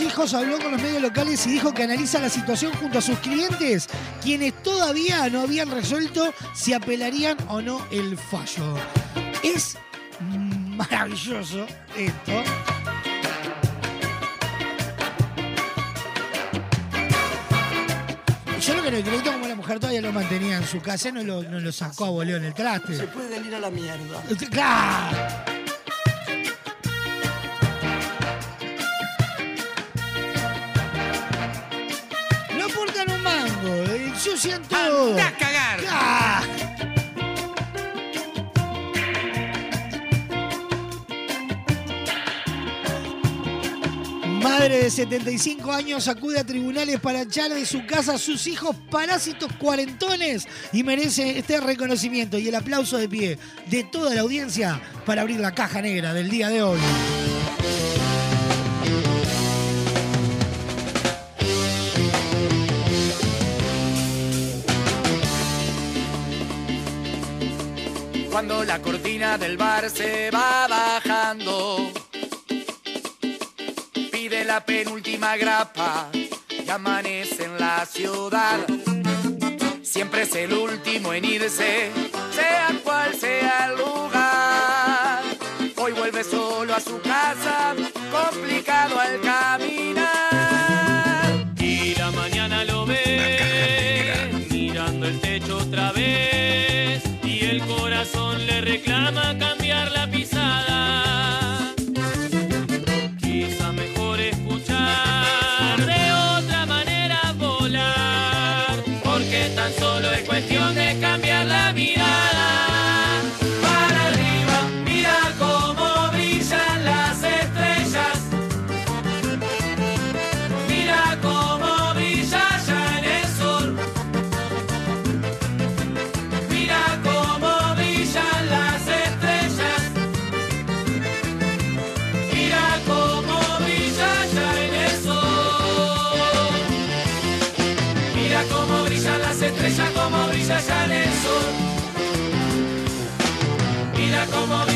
Hijos 0.00 0.34
habló 0.34 0.58
con 0.58 0.72
los 0.72 0.80
medios 0.80 1.02
locales 1.02 1.46
y 1.46 1.50
dijo 1.50 1.72
que 1.72 1.82
analiza 1.82 2.20
la 2.20 2.28
situación 2.28 2.72
junto 2.74 2.98
a 2.98 3.02
sus 3.02 3.18
clientes, 3.18 3.88
quienes 4.22 4.54
todavía 4.62 5.28
no 5.28 5.42
habían 5.42 5.70
resuelto 5.70 6.32
si 6.54 6.72
apelarían 6.72 7.36
o 7.48 7.60
no 7.60 7.86
el 7.90 8.16
fallo. 8.16 8.76
Es 9.42 9.76
maravilloso 10.76 11.66
esto. 11.96 12.42
Yo 18.60 18.74
lo 18.74 18.82
que 18.82 18.90
no 18.90 18.96
acredito 18.96 19.32
como 19.32 19.46
la 19.46 19.54
mujer 19.54 19.78
todavía 19.78 20.00
lo 20.00 20.12
mantenía 20.12 20.56
en 20.56 20.66
su 20.66 20.80
casa, 20.80 21.12
no 21.12 21.22
lo, 21.22 21.42
no 21.42 21.60
lo 21.60 21.70
sacó 21.70 22.06
a 22.06 22.10
voleo 22.10 22.38
en 22.38 22.44
el 22.44 22.54
traste. 22.54 22.96
Se 22.96 23.06
pueden 23.06 23.44
ir 23.44 23.54
a 23.54 23.60
la 23.60 23.70
mierda. 23.70 24.22
¡Claro! 24.50 25.63
Ensucian 34.14 34.62
todo. 34.62 35.10
¡Anda 35.10 35.28
a 35.28 35.32
cagar! 35.32 35.80
¡Ah! 35.88 36.42
Madre 44.40 44.84
de 44.84 44.90
75 44.90 45.72
años 45.72 46.06
acude 46.06 46.38
a 46.38 46.44
tribunales 46.44 47.00
para 47.00 47.22
echar 47.22 47.52
de 47.52 47.64
su 47.64 47.86
casa 47.86 48.14
a 48.14 48.18
sus 48.18 48.46
hijos 48.46 48.76
parásitos 48.90 49.50
cuarentones 49.58 50.46
y 50.72 50.82
merece 50.84 51.38
este 51.38 51.60
reconocimiento 51.60 52.38
y 52.38 52.48
el 52.48 52.54
aplauso 52.54 52.98
de 52.98 53.08
pie 53.08 53.38
de 53.66 53.84
toda 53.84 54.14
la 54.14 54.20
audiencia 54.20 54.80
para 55.06 55.22
abrir 55.22 55.40
la 55.40 55.54
caja 55.54 55.80
negra 55.80 56.12
del 56.12 56.30
día 56.30 56.50
de 56.50 56.62
hoy. 56.62 56.78
Cuando 68.34 68.64
la 68.64 68.82
cortina 68.82 69.38
del 69.38 69.56
bar 69.56 69.88
se 69.88 70.28
va 70.32 70.66
bajando, 70.66 71.88
pide 74.10 74.44
la 74.44 74.66
penúltima 74.66 75.36
grapa 75.36 76.10
y 76.50 76.68
amanece 76.68 77.44
en 77.44 77.56
la 77.60 77.86
ciudad. 77.86 78.58
Siempre 79.84 80.22
es 80.22 80.34
el 80.34 80.52
último 80.52 81.14
en 81.14 81.24
irse, 81.24 81.92
sea 82.34 82.70
cual 82.82 83.14
sea 83.14 83.68
el 83.68 83.78
lugar. 83.78 85.22
Hoy 85.76 85.92
vuelve 85.92 86.24
solo 86.24 86.74
a 86.74 86.80
su 86.80 87.00
casa, 87.02 87.76
complicado 88.10 88.98
al 88.98 89.20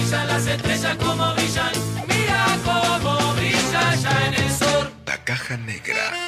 brillan 0.08 0.26
las 0.26 0.46
estrellas, 0.46 0.96
cómo 0.96 1.34
brillan. 1.34 1.72
Mira 2.08 2.46
cómo 2.64 3.34
brilla 3.34 3.94
ya 3.96 4.26
en 4.26 4.34
el 4.34 4.50
sol. 4.50 4.90
La 5.04 5.22
caja 5.24 5.56
negra. 5.58 6.27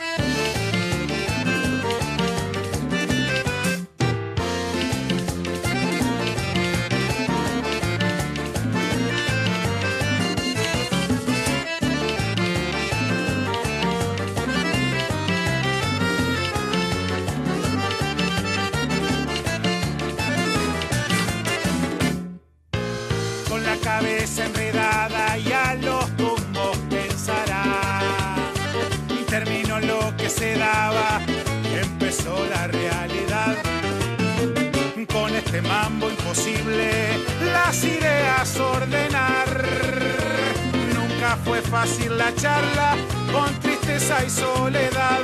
Imposible, 36.31 36.91
las 37.53 37.83
ideas 37.83 38.61
ordenar. 38.61 39.65
Nunca 40.95 41.37
fue 41.45 41.61
fácil 41.61 42.17
la 42.17 42.33
charla, 42.37 42.95
con 43.33 43.53
tristeza 43.59 44.25
y 44.25 44.31
soledad. 44.31 45.23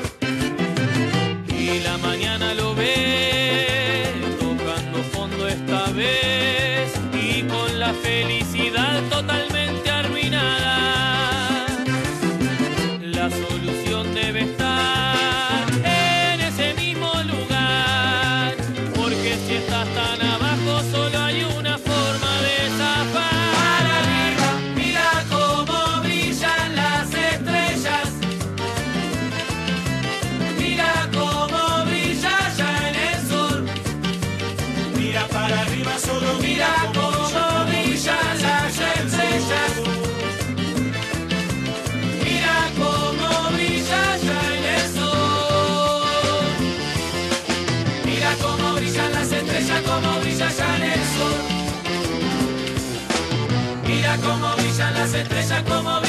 Y 1.49 1.79
la 1.81 1.97
mañana 1.99 2.26
las 55.37 55.51
estrellas 55.51 55.65
como 55.69 56.06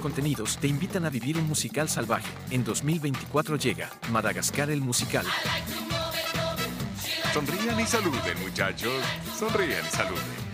Contenidos 0.00 0.56
te 0.58 0.66
invitan 0.66 1.04
a 1.04 1.10
vivir 1.10 1.36
un 1.36 1.46
musical 1.46 1.88
salvaje. 1.88 2.28
En 2.50 2.64
2024 2.64 3.56
llega 3.56 3.90
Madagascar 4.10 4.70
el 4.70 4.80
musical. 4.80 5.26
Sonrían 7.32 7.78
y 7.78 7.86
saluden, 7.86 8.40
muchachos. 8.42 8.92
Sonrían 9.38 9.84
y 9.86 9.90
saluden. 9.90 10.50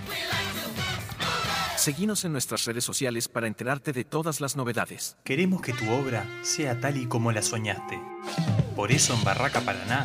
Seguinos 1.77 2.25
en 2.25 2.33
nuestras 2.33 2.65
redes 2.65 2.85
sociales 2.85 3.29
para 3.29 3.47
enterarte 3.47 3.93
de 3.93 4.05
todas 4.05 4.41
las 4.41 4.57
novedades. 4.57 5.17
Queremos 5.23 5.63
que 5.63 5.73
tu 5.73 5.89
obra 5.91 6.27
sea 6.43 6.81
tal 6.81 6.97
y 6.97 7.07
como 7.07 7.31
la 7.31 7.43
soñaste. 7.43 8.01
Por 8.75 8.91
eso 8.91 9.15
en 9.15 9.23
Barraca 9.23 9.61
Paraná 9.61 10.05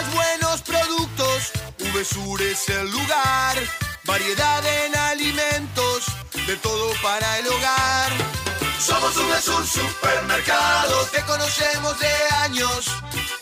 Buenos 0.00 0.62
productos, 0.62 1.52
VSUR 1.78 2.40
es 2.42 2.68
el 2.70 2.90
lugar. 2.90 3.56
Variedad 4.04 4.64
en 4.66 4.96
alimentos, 4.96 6.06
de 6.46 6.56
todo 6.56 6.92
para 7.02 7.38
el 7.38 7.46
hogar. 7.46 8.12
Somos 8.78 9.14
VSUR 9.14 9.66
Supermercado, 9.66 11.04
te 11.12 11.22
conocemos 11.22 11.98
de 12.00 12.12
años. 12.38 12.86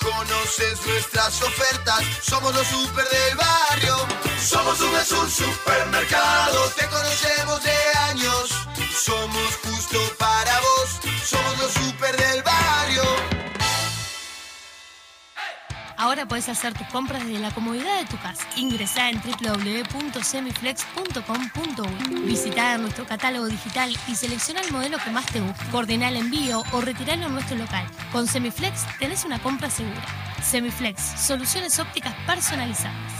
Conoces 0.00 0.84
nuestras 0.86 1.40
ofertas, 1.40 2.02
somos 2.22 2.52
los 2.54 2.66
super 2.66 3.08
del 3.08 3.36
barrio. 3.36 3.96
Somos 4.44 4.78
VSUR 4.80 5.30
Supermercado, 5.30 5.69
puedes 16.30 16.48
hacer 16.48 16.72
tus 16.74 16.86
compras 16.86 17.26
desde 17.26 17.40
la 17.40 17.50
comodidad 17.50 17.98
de 17.98 18.06
tu 18.06 18.16
casa. 18.18 18.46
Ingresá 18.56 19.10
en 19.10 19.20
www.semiflex.com.uy. 19.20 22.20
Visitá 22.20 22.78
nuestro 22.78 23.04
catálogo 23.04 23.46
digital 23.46 23.92
y 24.06 24.14
selecciona 24.14 24.60
el 24.60 24.70
modelo 24.70 24.98
que 24.98 25.10
más 25.10 25.26
te 25.26 25.40
guste. 25.40 25.64
Coordina 25.72 26.08
el 26.08 26.16
envío 26.16 26.62
o 26.72 26.80
retiralo 26.80 27.26
en 27.26 27.32
nuestro 27.32 27.56
local. 27.56 27.84
Con 28.12 28.28
Semiflex 28.28 28.86
tenés 29.00 29.24
una 29.24 29.40
compra 29.40 29.70
segura. 29.70 30.04
Semiflex, 30.40 31.02
soluciones 31.20 31.80
ópticas 31.80 32.14
personalizadas. 32.26 33.19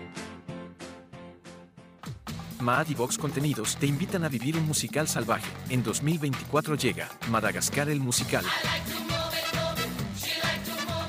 Mad 2.61 2.87
y 2.89 2.93
Vox 2.93 3.17
Contenidos 3.17 3.75
te 3.77 3.87
invitan 3.87 4.23
a 4.23 4.29
vivir 4.29 4.55
un 4.55 4.65
musical 4.65 5.07
salvaje. 5.07 5.49
En 5.69 5.83
2024 5.83 6.75
llega 6.75 7.09
Madagascar 7.29 7.89
el 7.89 7.99
musical. 7.99 8.45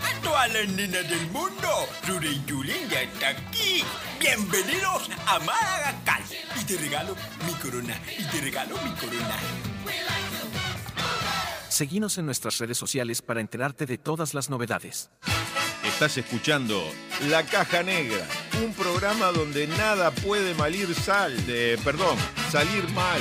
A 0.02 0.22
todas 0.22 0.52
las 0.52 0.68
nenas 0.68 1.08
del 1.08 1.26
mundo, 1.30 1.68
Rure 2.08 2.30
y 2.30 2.42
Julen 2.48 2.88
ya 2.88 3.02
está 3.02 3.28
aquí. 3.28 3.84
Bienvenidos 4.18 5.10
a 5.26 5.38
Madagascar. 5.40 6.22
Y 6.60 6.64
te 6.64 6.76
regalo 6.78 7.14
mi 7.46 7.52
corona, 7.54 8.00
y 8.18 8.24
te 8.24 8.40
regalo 8.40 8.74
mi 8.82 8.90
corona. 8.92 9.36
Seguinos 11.68 12.18
en 12.18 12.26
nuestras 12.26 12.58
redes 12.58 12.78
sociales 12.78 13.22
para 13.22 13.40
enterarte 13.40 13.86
de 13.86 13.98
todas 13.98 14.34
las 14.34 14.50
novedades. 14.50 15.10
Estás 15.84 16.16
escuchando 16.16 16.80
La 17.28 17.44
Caja 17.44 17.82
Negra, 17.82 18.24
un 18.64 18.72
programa 18.72 19.32
donde 19.32 19.66
nada 19.66 20.12
puede 20.12 20.54
malir 20.54 20.94
sal, 20.94 21.44
de, 21.46 21.76
perdón, 21.82 22.16
salir 22.50 22.88
mal. 22.90 23.20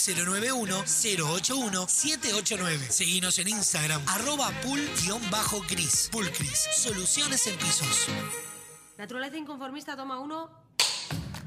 091-081-789. 0.07 2.89
Seguinos 2.89 3.39
en 3.39 3.49
Instagram, 3.49 4.01
arroba 4.07 4.51
pul-cris. 4.61 6.09
Pulcris, 6.11 6.67
soluciones 6.73 7.47
en 7.47 7.57
pisos. 7.57 8.07
Naturaleza 8.97 9.37
inconformista, 9.37 9.95
toma 9.95 10.19
uno. 10.19 10.49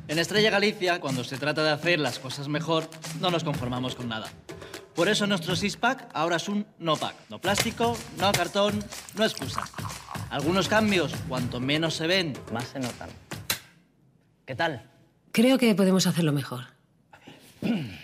En 0.07 0.19
Estrella 0.19 0.51
Galicia, 0.51 1.01
cuando 1.01 1.25
se 1.25 1.39
trata 1.39 1.65
de 1.65 1.71
hacer 1.71 1.99
las 1.99 2.19
cosas 2.19 2.49
mejor, 2.49 2.89
no 3.21 3.31
nos 3.31 3.43
conformamos 3.43 3.95
con 3.95 4.09
nada. 4.09 4.31
Por 4.95 5.09
eso 5.09 5.27
nuestro 5.27 5.57
six-pack 5.57 6.11
ahora 6.13 6.37
es 6.37 6.49
un 6.49 6.67
no-pack. 6.79 7.17
No 7.31 7.41
plástico, 7.41 7.97
no 8.19 8.31
cartón, 8.33 8.85
no 9.15 9.25
excusa. 9.25 9.65
Algunos 10.31 10.69
cambios, 10.69 11.13
cuanto 11.29 11.59
menos 11.59 11.95
se 11.95 12.07
ven, 12.07 12.35
más 12.53 12.69
se 12.69 12.79
notan. 12.79 13.09
¿Qué 14.47 14.55
tal? 14.55 14.89
Creo 15.33 15.59
que 15.59 15.75
podemos 15.75 16.07
hacerlo 16.07 16.33
mejor. 16.33 16.67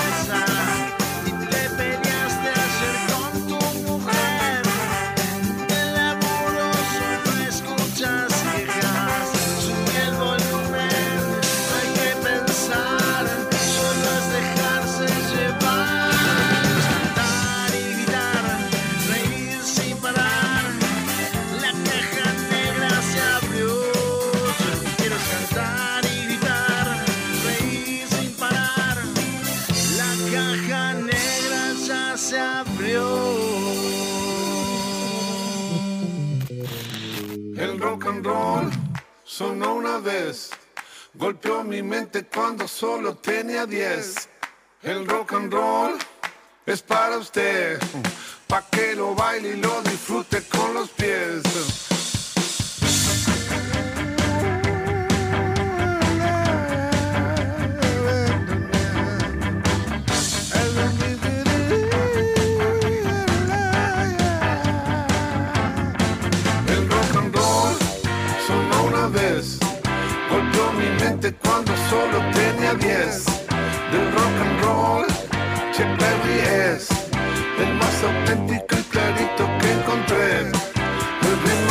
golpeó 41.25 41.63
mi 41.63 41.81
mente 41.81 42.27
cuando 42.27 42.67
solo 42.67 43.15
tenía 43.15 43.65
10. 43.65 44.29
El 44.83 45.07
rock 45.07 45.33
and 45.33 45.51
roll 45.51 45.97
es 46.67 46.83
para 46.83 47.17
usted, 47.17 47.79
pa' 48.45 48.63
que 48.69 48.93
lo 48.93 49.15
baile 49.15 49.49
y 49.49 49.55
lo 49.55 49.81
disfrute 49.81 50.43
con 50.43 50.75
los 50.75 50.89
pies. 50.91 51.94
Mente 71.25 71.37
cuando 71.43 71.71
solo 71.89 72.19
tenía 72.33 72.73
10. 72.73 73.25
Del 73.91 74.11
rock 74.13 74.35
and 74.41 74.61
roll, 74.63 75.05
Chuck 75.71 75.87
Berry 75.99 76.39
es 76.39 76.89
el 77.59 77.73
más 77.75 78.03
auténtico 78.03 78.75
y 78.77 78.83
clarito 78.83 79.47
que 79.59 79.71
encontré. 79.71 80.39
El 80.39 80.51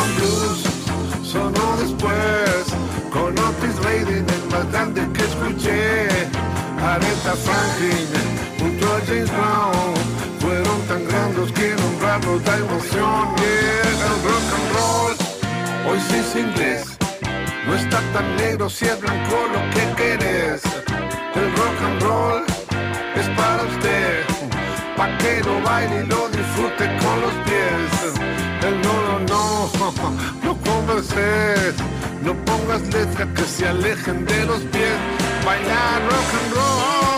and 0.03 0.17
blues 0.17 0.65
sonó 1.23 1.77
después, 1.79 2.67
con 3.13 3.39
Otis 3.39 3.77
Redding 3.85 4.27
el 4.29 4.51
más 4.51 4.71
grande 4.73 5.07
que 5.13 5.25
escuché. 5.25 6.09
Aretha 6.81 7.35
Franklin 7.35 8.09
junto 8.59 8.87
a 8.87 9.01
James 9.07 9.31
Brown 9.31 9.95
fueron 10.41 10.81
tan 10.89 11.07
grandes 11.07 11.53
que 11.53 11.75
nombrarlos 11.81 12.45
da 12.45 12.57
emoción. 12.57 13.35
Yeah, 13.37 14.07
el 14.07 14.23
rock 14.25 14.49
and 14.57 14.69
roll 14.77 15.15
hoy 15.87 16.01
sí 16.09 16.17
es 16.17 16.37
inglés. 16.37 16.94
Está 17.75 18.01
tan 18.13 18.37
negro 18.37 18.71
si 18.71 18.85
es 18.85 19.01
blanco 19.01 19.37
lo 19.53 19.61
que 19.75 19.85
querés. 19.97 20.63
El 21.35 21.51
rock 21.57 21.79
and 21.87 22.03
roll 22.03 22.45
es 23.17 23.29
para 23.37 23.63
usted, 23.65 24.25
pa' 24.97 25.19
que 25.19 25.43
lo 25.45 25.61
baile 25.63 26.05
y 26.05 26.07
lo 26.07 26.29
disfrute 26.29 26.85
con 27.03 27.21
los 27.21 27.35
pies. 27.47 27.91
El 28.63 28.81
no, 28.83 29.19
no, 29.19 29.71
no, 29.79 29.91
no 30.45 30.57
converses, 30.63 31.75
no 32.23 32.33
pongas 32.45 32.83
letras 32.93 33.29
que 33.35 33.43
se 33.43 33.67
alejen 33.67 34.25
de 34.25 34.47
los 34.47 34.61
pies. 34.73 34.99
Bailar 35.45 36.01
rock 36.09 36.35
and 36.41 36.55
roll. 36.55 37.14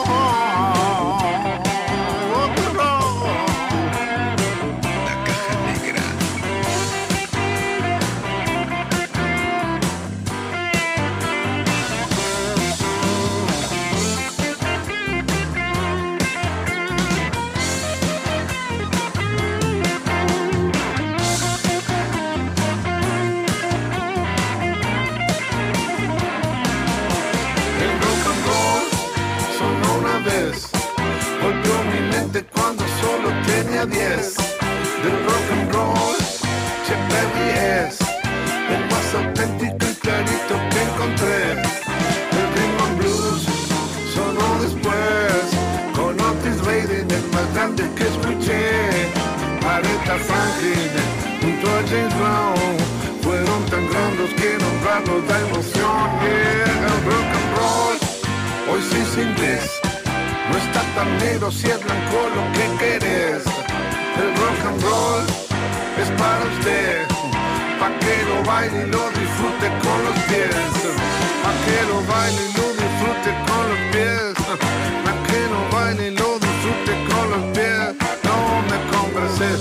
Solo 33.76 33.86
tenía 33.86 33.86
10. 33.86 34.36
Del 35.02 35.24
rock 35.24 35.52
and 35.52 35.72
roll, 35.72 36.16
Berry 37.10 37.48
es 37.50 37.98
el 38.70 38.82
más 38.90 39.14
auténtico 39.14 39.86
y 39.90 39.94
clarito 39.94 40.54
que 40.70 40.82
encontré. 40.82 41.52
El 41.52 42.46
and 42.84 42.98
blues 42.98 43.42
sonó 44.14 44.62
después, 44.62 45.44
con 45.94 46.20
Otis 46.20 46.64
Redding 46.64 47.10
el 47.10 47.30
más 47.32 47.54
grande 47.54 47.84
que 47.96 48.04
escuché. 48.04 49.10
Aretha 49.68 50.16
Franklin 50.16 50.90
junto 51.42 51.66
a 51.68 51.82
James 51.88 52.14
Brown 52.18 52.76
fueron 53.22 53.64
tan 53.66 53.88
grandes 53.90 54.32
que 54.34 54.56
nombrarlos 54.58 55.28
da 55.28 55.38
emoción. 55.40 56.08
El 56.24 57.04
rock 57.10 57.30
and 57.38 57.50
roll 57.58 57.96
hoy 58.70 58.82
sí 58.90 58.98
es 58.98 59.18
inglés. 59.18 59.80
No 60.50 60.56
está 60.56 60.82
tan 60.94 61.18
negro 61.18 61.50
si 61.50 61.66
es 61.66 61.82
blanco 61.84 62.28
lo 62.34 62.52
que 62.52 62.78
querés. 62.78 63.65
El 64.18 64.30
rock 64.40 64.60
and 64.68 64.82
roll 64.82 65.24
es 66.00 66.08
para 66.20 66.42
usted, 66.52 67.06
pa' 67.78 67.92
que 68.00 68.14
lo 68.28 68.42
baile 68.50 68.86
y 68.86 68.90
lo 68.90 69.04
disfrute 69.10 69.66
con 69.84 69.98
los 70.06 70.16
pies. 70.28 70.56
Pa' 71.42 71.56
que 71.64 71.78
lo 71.90 71.98
baile 72.12 72.42
y 72.48 72.52
lo 72.58 72.66
disfrute 72.82 73.30
con 73.46 73.62
los 73.70 73.80
pies. 73.92 74.34
La 75.06 75.14
que 75.26 75.40
no 75.52 75.60
baile 75.76 76.10
lo 76.12 76.38
disfrute 76.38 76.92
con 77.10 77.24
los 77.32 77.44
pies. 77.56 77.88
No 78.28 78.36
me 78.70 78.78
converses, 78.94 79.58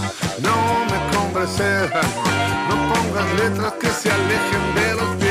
no 0.48 0.56
me 0.90 0.98
converses. 1.16 1.92
No 2.70 2.76
pongas 2.94 3.28
letras 3.40 3.74
que 3.82 3.90
se 3.90 4.12
alejen 4.12 4.66
de 4.76 4.94
los 4.94 5.10
pies. 5.18 5.25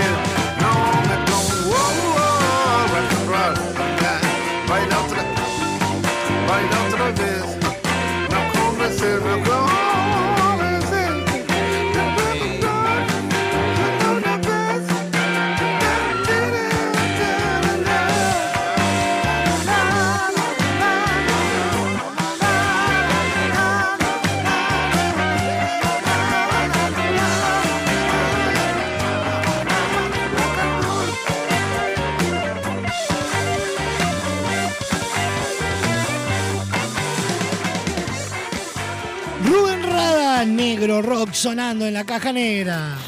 Negro 40.87 41.01
rock 41.01 41.33
sonando 41.33 41.87
en 41.87 41.95
la 41.95 42.05
caja 42.05 42.31
negra. 42.31 42.99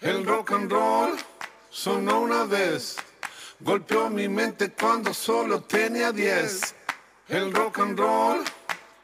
El 0.00 0.26
rock 0.26 0.50
and 0.52 0.68
roll 0.68 1.12
sonó 1.70 2.22
una 2.22 2.42
vez, 2.42 2.96
golpeó 3.60 4.10
mi 4.10 4.28
mente 4.28 4.72
cuando 4.72 5.14
solo 5.14 5.60
tenía 5.60 6.10
10. 6.10 6.74
El 7.28 7.52
rock 7.52 7.78
and 7.78 7.96
roll 7.96 8.40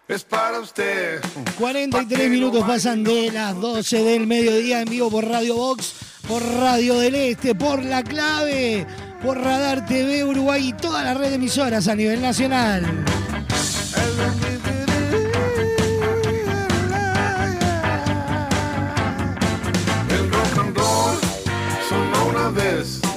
es 0.09 0.25
para 0.25 0.59
usted. 0.59 1.21
43 1.57 2.31
minutos 2.31 2.65
pasan 2.65 3.05
de 3.05 3.31
las 3.31 3.55
12 3.61 4.03
del 4.03 4.27
mediodía 4.27 4.81
en 4.81 4.89
vivo 4.89 5.09
por 5.09 5.29
Radio 5.29 5.55
Box, 5.55 5.95
por 6.27 6.43
Radio 6.43 6.99
del 6.99 7.15
Este, 7.15 7.55
por 7.55 7.85
La 7.85 8.03
Clave, 8.03 8.87
por 9.23 9.39
Radar 9.41 9.87
TV 9.87 10.25
Uruguay 10.25 10.71
y 10.71 10.73
toda 10.73 11.05
la 11.05 11.15
red 11.15 11.29
de 11.29 11.37
emisoras 11.37 11.87
a 11.87 11.95
nivel 11.95 12.21
nacional. 12.21 12.83
El 12.85 14.54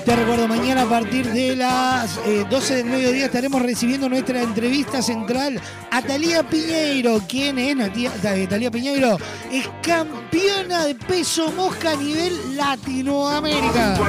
Te 0.07 0.15
recuerdo, 0.15 0.47
mañana 0.47 0.83
a 0.83 0.85
partir 0.85 1.29
de 1.33 1.53
las 1.57 2.17
eh, 2.25 2.45
12 2.49 2.75
del 2.75 2.85
mediodía 2.85 3.25
estaremos 3.25 3.61
recibiendo 3.61 4.07
nuestra 4.07 4.41
entrevista 4.41 5.01
central 5.01 5.59
a 5.91 6.01
Talía 6.01 6.43
Piñeiro. 6.43 7.21
¿Quién 7.27 7.59
es 7.59 7.75
Ta- 8.21 8.33
Talía 8.47 8.71
Piñeiro? 8.71 9.17
Es 9.51 9.67
campeona 9.83 10.85
de 10.85 10.95
peso 10.95 11.51
mosca 11.51 11.91
a 11.91 11.95
nivel 11.97 12.55
Latinoamérica. 12.55 13.99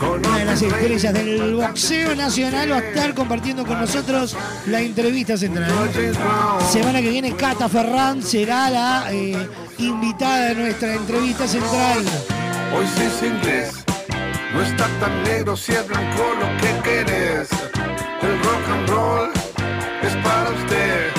Una 0.00 0.38
de 0.38 0.44
las 0.44 0.62
estrellas 0.62 1.14
del 1.14 1.54
boxeo 1.54 2.16
nacional 2.16 2.72
va 2.72 2.76
a 2.78 2.80
estar 2.80 3.14
compartiendo 3.14 3.64
con 3.64 3.78
nosotros 3.78 4.36
la 4.66 4.80
entrevista 4.80 5.36
central. 5.36 5.70
Semana 6.72 7.00
que 7.00 7.10
viene 7.10 7.36
Cata 7.36 7.68
Ferran 7.68 8.20
será 8.20 8.68
la 8.68 9.12
eh, 9.12 9.48
invitada 9.78 10.46
de 10.46 10.54
nuestra 10.56 10.92
entrevista 10.94 11.46
central. 11.46 11.98
Hoy 12.76 12.84
sí 12.96 13.02
es 13.04 13.22
inglés, 13.22 13.70
no 14.52 14.62
está 14.62 14.86
tan 15.00 15.22
negro 15.24 15.56
si 15.56 15.72
es 15.72 15.86
blanco 15.86 16.22
lo 16.40 16.48
que 16.60 16.70
querés. 16.82 17.48
El 18.22 18.42
rock 18.42 18.68
and 18.72 18.88
roll 18.88 19.30
es 20.02 20.14
para 20.16 20.50
usted, 20.50 21.12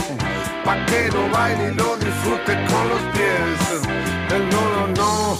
pa' 0.65 0.85
que 0.85 1.09
lo 1.11 1.29
baile 1.29 1.71
y 1.71 1.75
lo 1.75 1.97
disfrute 1.97 2.53
con 2.69 2.89
los 2.89 3.01
pies. 3.13 3.81
El 4.35 4.49
no, 4.49 4.63
no, 4.77 4.87
no, 4.87 5.39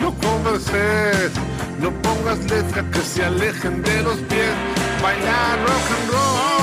no 0.00 0.14
converses, 0.14 1.32
no 1.80 1.90
pongas 2.02 2.38
letras 2.50 2.84
que 2.92 3.00
se 3.00 3.24
alejen 3.24 3.82
de 3.82 4.02
los 4.02 4.18
pies. 4.30 4.54
Bailar 5.02 5.58
rock 5.66 5.90
and 5.96 6.10
roll. 6.10 6.57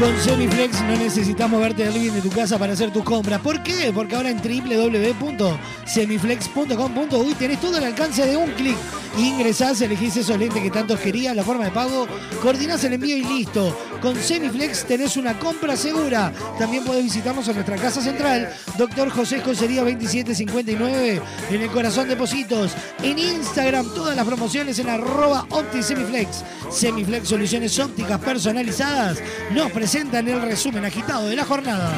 Con 0.00 0.18
Semiflex 0.18 0.80
no 0.80 0.96
necesitas 0.96 1.48
moverte 1.50 1.84
del 1.84 1.92
living 1.92 2.12
de 2.12 2.22
tu 2.22 2.30
casa 2.30 2.58
para 2.58 2.72
hacer 2.72 2.90
tus 2.90 3.04
compras. 3.04 3.38
¿Por 3.42 3.62
qué? 3.62 3.92
Porque 3.94 4.16
ahora 4.16 4.30
en 4.30 4.38
www.semiflex.com.uy 4.38 7.34
tenés 7.34 7.60
todo 7.60 7.76
al 7.76 7.84
alcance 7.84 8.24
de 8.24 8.34
un 8.34 8.50
clic. 8.52 8.78
Ingresás, 9.18 9.82
elegís 9.82 10.16
esos 10.16 10.38
lentes 10.38 10.62
que 10.62 10.70
tantos 10.70 10.98
querías, 11.00 11.36
la 11.36 11.42
forma 11.42 11.64
de 11.64 11.72
pago, 11.72 12.06
coordinás 12.40 12.82
el 12.84 12.94
envío 12.94 13.14
y 13.14 13.24
listo. 13.24 13.76
Con 14.00 14.16
Semiflex 14.16 14.86
tenés 14.86 15.18
una 15.18 15.38
compra 15.38 15.76
segura. 15.76 16.32
También 16.58 16.82
podés 16.84 17.04
visitarnos 17.04 17.46
en 17.48 17.56
nuestra 17.56 17.76
casa 17.76 18.00
central, 18.00 18.50
Doctor 18.78 19.10
José 19.10 19.36
Escocería 19.38 19.82
2759, 19.82 21.20
en 21.50 21.60
el 21.60 21.70
corazón 21.70 22.08
de 22.08 22.16
Positos. 22.16 22.72
En 23.02 23.18
Instagram, 23.18 23.92
todas 23.94 24.16
las 24.16 24.24
promociones 24.24 24.78
en 24.78 24.88
arroba 24.88 25.44
OptiSemiflex. 25.50 26.42
Semiflex 26.70 27.28
Soluciones 27.28 27.78
Ópticas 27.78 28.18
Personalizadas 28.20 29.18
nos 29.52 29.70
presentan 29.90 30.28
el 30.28 30.40
resumen 30.40 30.84
agitado 30.84 31.26
de 31.26 31.34
la 31.34 31.44
jornada. 31.44 31.92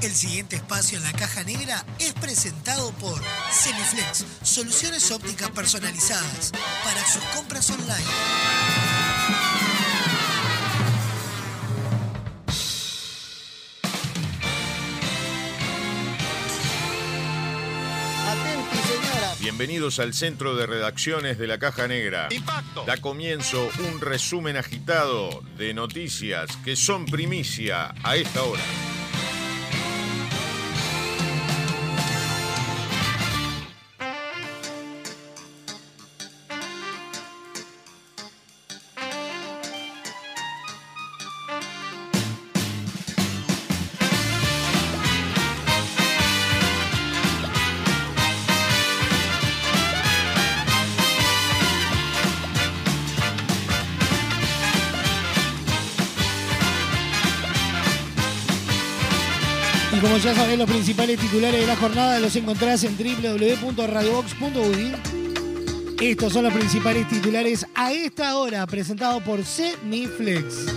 El 0.00 0.14
siguiente 0.14 0.54
espacio 0.54 0.96
en 0.96 1.02
la 1.02 1.12
caja 1.12 1.42
negra 1.42 1.84
es 1.98 2.12
presentado 2.12 2.92
por 3.00 3.20
Semiflex, 3.50 4.24
soluciones 4.42 5.10
ópticas 5.10 5.50
personalizadas 5.50 6.52
para 6.84 7.04
sus 7.04 7.24
compras 7.34 7.68
online. 7.70 8.04
Bienvenidos 19.46 20.00
al 20.00 20.12
centro 20.12 20.56
de 20.56 20.66
redacciones 20.66 21.38
de 21.38 21.46
la 21.46 21.60
Caja 21.60 21.86
Negra. 21.86 22.28
Da 22.84 22.96
comienzo 22.96 23.70
un 23.88 24.00
resumen 24.00 24.56
agitado 24.56 25.40
de 25.56 25.72
noticias 25.72 26.50
que 26.64 26.74
son 26.74 27.06
primicia 27.06 27.94
a 28.02 28.16
esta 28.16 28.42
hora. 28.42 28.95
Los 60.34 60.68
principales 60.68 61.20
titulares 61.20 61.60
de 61.60 61.66
la 61.68 61.76
jornada 61.76 62.18
los 62.18 62.34
encontrás 62.34 62.82
en 62.82 62.96
www.radiobox.uy. 62.96 64.92
Estos 66.00 66.32
son 66.32 66.42
los 66.42 66.52
principales 66.52 67.06
titulares 67.08 67.64
a 67.76 67.92
esta 67.92 68.36
hora, 68.36 68.66
presentados 68.66 69.22
por 69.22 69.44
Semiflex. 69.44 70.75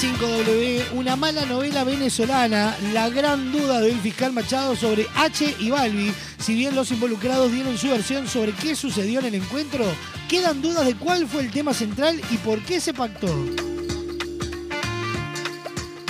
5W, 0.00 0.92
una 0.92 1.16
mala 1.16 1.44
novela 1.44 1.82
venezolana, 1.82 2.76
la 2.92 3.10
gran 3.10 3.50
duda 3.50 3.80
del 3.80 3.98
fiscal 3.98 4.32
Machado 4.32 4.76
sobre 4.76 5.08
H 5.16 5.56
y 5.58 5.70
Balbi. 5.70 6.14
Si 6.38 6.54
bien 6.54 6.76
los 6.76 6.92
involucrados 6.92 7.50
dieron 7.50 7.76
su 7.76 7.88
versión 7.88 8.28
sobre 8.28 8.52
qué 8.52 8.76
sucedió 8.76 9.18
en 9.18 9.26
el 9.26 9.34
encuentro, 9.34 9.84
quedan 10.28 10.62
dudas 10.62 10.86
de 10.86 10.94
cuál 10.94 11.26
fue 11.26 11.40
el 11.40 11.50
tema 11.50 11.74
central 11.74 12.20
y 12.30 12.36
por 12.36 12.62
qué 12.62 12.80
se 12.80 12.94
pactó. 12.94 13.28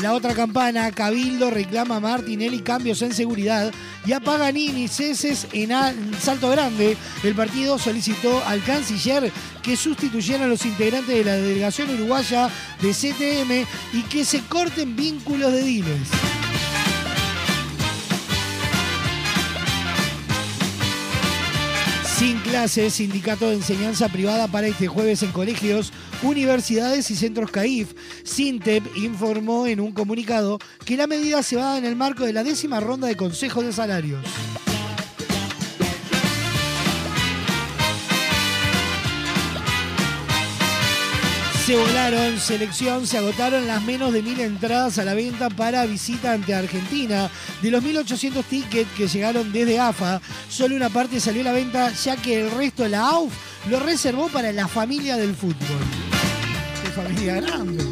La 0.03 0.15
otra 0.15 0.33
campana, 0.33 0.93
Cabildo 0.93 1.51
reclama 1.51 1.97
a 1.97 2.01
Martinelli 2.01 2.61
cambios 2.61 3.03
en 3.03 3.13
seguridad 3.13 3.73
y 4.07 4.13
a 4.13 4.21
Paganini 4.21 4.87
ceses 4.87 5.49
en, 5.53 5.73
Salto 6.21 6.51
Grande. 6.51 6.97
El 7.25 7.35
partido 7.35 7.79
solicitó 7.79 8.41
al 8.47 8.63
canciller 8.63 9.33
que 9.61 9.77
sustituyeran 9.77 10.43
a 10.43 10.47
los 10.47 10.65
integrantes 10.65 11.17
de 11.17 11.25
la 11.25 11.35
delegación 11.35 11.91
uruguaya 11.91 12.49
de 12.81 12.93
CTM 12.93 13.67
y 13.93 14.03
que 14.03 14.25
se 14.25 14.41
corten 14.43 14.95
vínculos 14.95 15.53
de 15.53 15.63
diles. 15.65 16.09
Sin 22.19 22.41
clases, 22.41 22.95
sindicato 22.95 23.49
de 23.49 23.55
enseñanza 23.55 24.09
privada 24.09 24.49
para 24.49 24.67
este 24.67 24.89
jueves 24.89 25.23
en 25.23 25.31
colegios, 25.31 25.93
universidades 26.25 27.13
y 27.13 27.15
centros 27.15 27.53
CAIF. 27.53 27.95
Sintep 28.25 28.85
informó 28.97 29.69
en 29.69 29.79
un 29.79 29.93
comunicado 29.93 30.59
que 30.85 30.97
la 30.97 31.07
medida 31.07 31.45
se 31.45 31.55
va 31.55 31.79
en 31.79 31.85
el 31.85 31.95
marco 31.95 32.25
de 32.25 32.33
la 32.33 32.43
décima 32.43 32.81
ronda 32.81 33.07
de 33.07 33.15
consejos 33.15 33.65
de 33.65 33.73
salarios. 33.73 34.25
Se 41.69 41.77
volaron 41.77 42.41
selección, 42.41 43.07
se 43.07 43.19
agotaron 43.19 43.67
las 43.67 43.83
menos 43.83 44.11
de 44.11 44.23
mil 44.23 44.41
entradas 44.41 44.99
a 44.99 45.05
la 45.05 45.13
venta 45.13 45.51
para 45.51 45.85
visita 45.85 46.33
ante 46.33 46.55
Argentina. 46.55 47.31
De 47.61 47.71
los 47.71 47.85
1.800 47.85 48.43
tickets 48.45 48.91
que 48.97 49.07
llegaron 49.07 49.53
desde 49.53 49.79
AFA, 49.79 50.23
solo 50.49 50.77
una 50.77 50.89
parte 50.89 51.21
salió 51.21 51.43
a 51.43 51.45
la 51.45 51.53
venta, 51.53 51.93
ya 51.93 52.17
que 52.17 52.41
el 52.41 52.51
resto 52.53 52.85
de 52.85 52.89
la 52.89 53.11
AUF 53.11 53.35
lo 53.69 53.81
reservó 53.81 54.29
para 54.29 54.51
la 54.51 54.67
familia 54.67 55.19
del 55.19 55.35
fútbol. 55.35 55.79
Qué 56.83 56.91
familia 56.91 57.35
grande. 57.35 57.85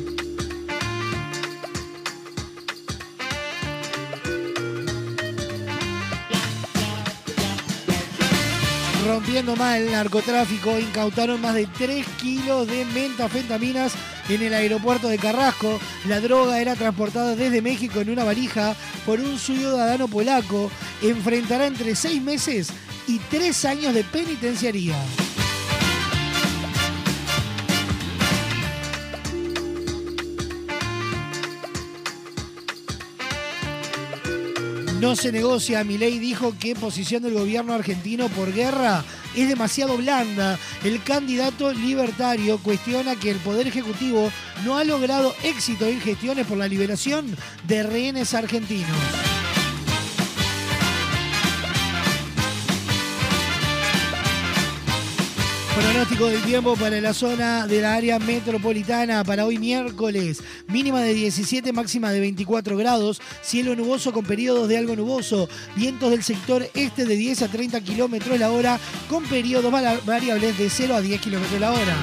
Rompiendo 9.07 9.55
mal 9.55 9.83
el 9.83 9.93
narcotráfico, 9.93 10.79
incautaron 10.79 11.41
más 11.41 11.55
de 11.55 11.67
3 11.67 12.05
kilos 12.21 12.67
de 12.67 12.85
mentafentaminas 12.87 13.93
en 14.29 14.43
el 14.43 14.53
aeropuerto 14.53 15.07
de 15.07 15.17
Carrasco. 15.17 15.79
La 16.09 16.21
droga 16.21 16.61
era 16.61 16.75
transportada 16.75 17.37
desde 17.37 17.63
México 17.63 18.01
en 18.01 18.11
una 18.11 18.25
valija 18.25 18.75
por 19.05 19.21
un 19.21 19.39
ciudadano 19.39 20.09
polaco. 20.09 20.71
Enfrentará 21.03 21.67
entre 21.67 21.95
6 21.95 22.21
meses 22.21 22.69
y 23.07 23.19
3 23.19 23.65
años 23.67 23.95
de 23.95 24.03
penitenciaría. 24.03 24.97
No 35.01 35.15
se 35.15 35.31
negocia. 35.31 35.85
Milei 35.85 36.19
dijo 36.19 36.55
que 36.59 36.75
posición 36.75 37.23
del 37.23 37.35
gobierno 37.35 37.75
argentino 37.75 38.29
por 38.31 38.53
guerra 38.53 39.05
es 39.35 39.49
demasiado 39.49 39.97
blanda. 39.99 40.59
El 40.85 41.03
candidato 41.03 41.73
libertario 41.73 42.59
cuestiona 42.59 43.15
que 43.15 43.31
el 43.31 43.37
Poder 43.39 43.67
Ejecutivo 43.67 44.31
no 44.65 44.79
ha 44.79 44.85
logrado 44.85 45.35
éxito 45.43 45.87
en 45.87 46.01
gestiones 46.01 46.47
por 46.47 46.57
la 46.57 46.69
liberación 46.69 47.37
de 47.67 47.83
rehenes 47.83 48.33
argentinos. 48.33 49.26
Pronóstico 55.77 56.29
del 56.29 56.43
tiempo 56.43 56.75
para 56.75 56.99
la 57.03 57.13
zona 57.13 57.67
de 57.67 57.83
la 57.83 57.93
área 57.93 58.19
metropolitana 58.19 59.23
para 59.25 59.45
hoy 59.45 59.59
miércoles. 59.59 60.43
Mínima 60.69 61.03
de 61.03 61.13
17, 61.13 61.71
máxima 61.75 62.11
de 62.13 62.21
24 62.21 62.79
grados. 62.79 63.21
Cielo 63.43 63.77
nuboso 63.77 64.11
con 64.11 64.25
periodos 64.25 64.69
de 64.69 64.79
algo 64.79 64.97
nuboso. 64.97 65.51
Vientos 65.75 66.11
del 66.11 66.23
sector 66.23 66.67
este 66.73 67.05
de 67.05 67.17
10 67.17 67.43
a 67.43 67.49
30 67.49 67.83
kilómetros 67.83 68.41
la 68.41 68.53
hora 68.53 68.81
con 69.11 69.25
periodos 69.25 69.71
variables 70.07 70.57
de 70.57 70.71
0 70.71 70.95
a 70.95 71.03
10 71.03 71.21
kilómetros 71.21 71.61
la 71.61 71.73
hora. 71.73 71.97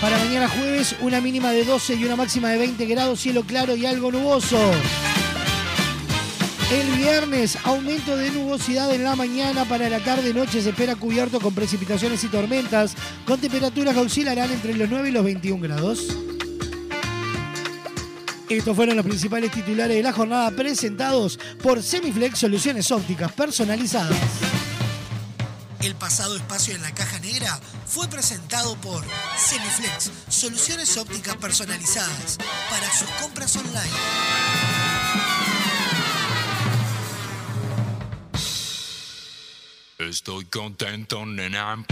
Para 0.00 0.16
mañana 0.18 0.48
jueves, 0.48 0.94
una 1.00 1.20
mínima 1.20 1.50
de 1.50 1.64
12 1.64 1.96
y 1.96 2.04
una 2.04 2.14
máxima 2.14 2.50
de 2.50 2.58
20 2.58 2.86
grados, 2.86 3.18
cielo 3.18 3.42
claro 3.42 3.74
y 3.74 3.86
algo 3.86 4.12
nuboso. 4.12 4.70
El 6.70 6.86
viernes, 6.98 7.56
aumento 7.64 8.14
de 8.14 8.30
nubosidad 8.30 8.94
en 8.94 9.02
la 9.02 9.16
mañana. 9.16 9.64
Para 9.64 9.88
la 9.88 10.00
tarde-noche 10.00 10.60
se 10.60 10.68
espera 10.68 10.96
cubierto 10.96 11.40
con 11.40 11.54
precipitaciones 11.54 12.22
y 12.24 12.28
tormentas, 12.28 12.94
con 13.26 13.40
temperaturas 13.40 13.94
que 13.94 14.00
oscilarán 14.00 14.52
entre 14.52 14.74
los 14.74 14.90
9 14.90 15.08
y 15.08 15.12
los 15.12 15.24
21 15.24 15.62
grados. 15.62 16.08
Estos 18.50 18.76
fueron 18.76 18.96
los 18.96 19.06
principales 19.06 19.50
titulares 19.50 19.96
de 19.96 20.02
la 20.02 20.12
jornada 20.12 20.50
presentados 20.50 21.38
por 21.62 21.82
Semiflex 21.82 22.38
Soluciones 22.38 22.90
Ópticas 22.90 23.32
Personalizadas. 23.32 24.18
El 25.80 25.94
pasado 25.94 26.36
espacio 26.36 26.74
en 26.74 26.82
la 26.82 26.92
caja 26.92 27.18
negra 27.20 27.58
fue 27.86 28.08
presentado 28.08 28.76
por 28.82 29.06
Semiflex, 29.38 30.10
soluciones 30.28 30.98
ópticas 30.98 31.36
personalizadas 31.36 32.36
para 32.68 32.92
sus 32.92 33.08
compras 33.22 33.56
online. 33.56 35.57
Estoy 39.98 40.44
contento, 40.44 41.26
nena. 41.26 41.84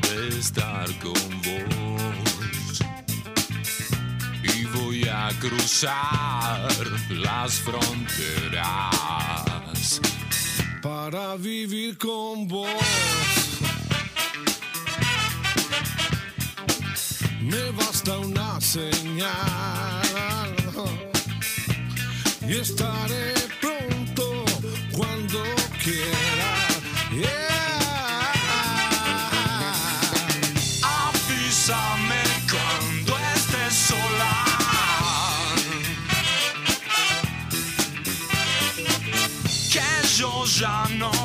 De 0.00 0.28
estar 0.38 0.88
con 0.98 1.42
vos. 1.42 2.80
Y 4.42 4.64
voy 4.64 5.06
a 5.06 5.28
cruzar 5.40 6.70
las 7.10 7.60
fronteras 7.60 8.80
para 10.80 11.36
vivir 11.36 11.98
con 11.98 12.48
vos. 12.48 12.66
Me 17.42 17.72
basta 17.72 18.16
una 18.16 18.58
señal 18.58 20.02
y 22.48 22.54
estaré 22.54 23.34
pronto 23.60 24.44
cuando 24.92 25.42
quiera. 25.82 26.50
Yeah. 27.12 28.32
Avísame 30.82 32.22
cuando 32.50 33.18
estés 33.34 33.74
sola. 33.74 34.32
Que 39.72 40.08
yo 40.16 40.44
ya 40.46 40.86
no 40.98 41.21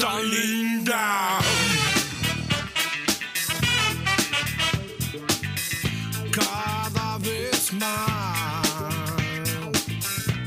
Tan 0.00 0.30
linda. 0.30 1.38
Cada 6.32 7.18
vez 7.18 7.72
más. 7.74 8.66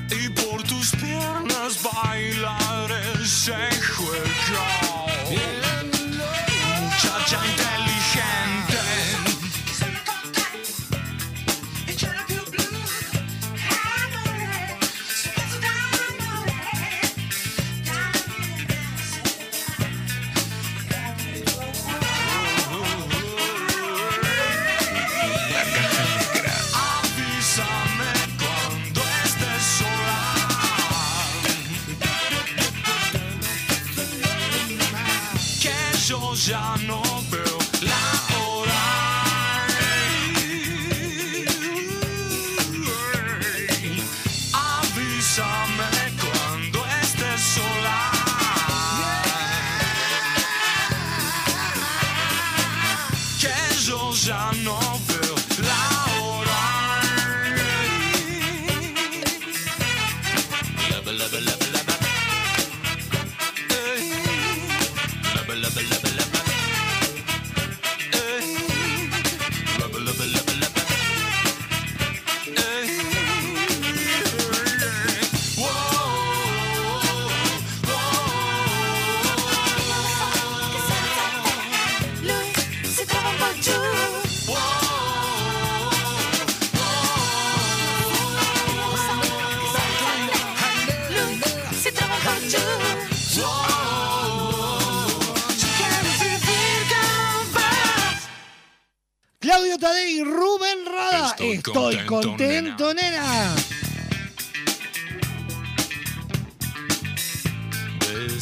Y 0.09 0.29
por 0.29 0.63
tus 0.63 0.89
piernas 0.95 1.79
bailar 1.83 2.89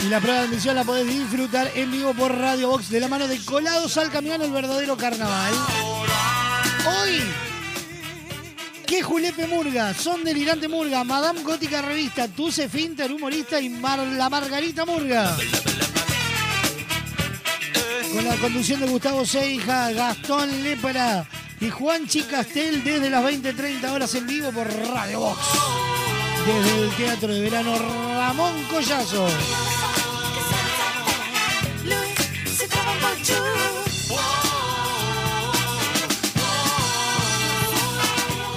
La 0.09 0.21
prueba 0.21 0.41
de 0.41 0.47
admisión 0.47 0.75
la 0.75 0.85
podés 0.85 1.07
disfrutar 1.07 1.71
en 1.75 1.93
vivo 1.93 2.15
por 2.15 2.35
Radio 2.35 2.71
Box 2.71 2.89
de 2.89 2.99
la 2.99 3.09
mano 3.09 3.29
de 3.29 3.45
Colados 3.45 3.95
al 3.99 4.11
Camión, 4.11 4.41
el 4.41 4.51
verdadero 4.51 4.97
carnaval. 4.97 5.53
Hoy, 6.87 7.21
que 8.87 9.03
Julepe 9.03 9.47
Murga, 9.47 9.93
Son 9.93 10.25
Delirante 10.25 10.67
Murga, 10.67 11.05
Madame 11.05 11.43
Gótica 11.43 11.83
Revista, 11.83 12.27
Tuse 12.27 12.71
Finter, 12.71 13.13
humorista 13.13 13.61
y 13.61 13.69
la 13.69 14.31
Margarita 14.31 14.87
Murga. 14.87 15.37
Con 18.11 18.25
la 18.25 18.37
conducción 18.37 18.81
de 18.81 18.87
Gustavo 18.87 19.27
Seija, 19.27 19.93
Gastón 19.93 20.63
Lepra 20.63 21.29
y 21.61 21.69
Juanchi 21.69 22.23
Castel 22.23 22.83
desde 22.83 23.11
las 23.11 23.23
20.30 23.23 23.91
horas 23.91 24.15
en 24.15 24.27
vivo 24.27 24.51
por 24.53 24.67
Radio 24.89 25.21
Box. 25.21 25.98
Desde 26.47 26.85
el 26.85 26.91
Teatro 26.97 27.35
de 27.35 27.41
Verano 27.41 27.75
Ramón 27.77 28.55
Collazo. 28.71 29.27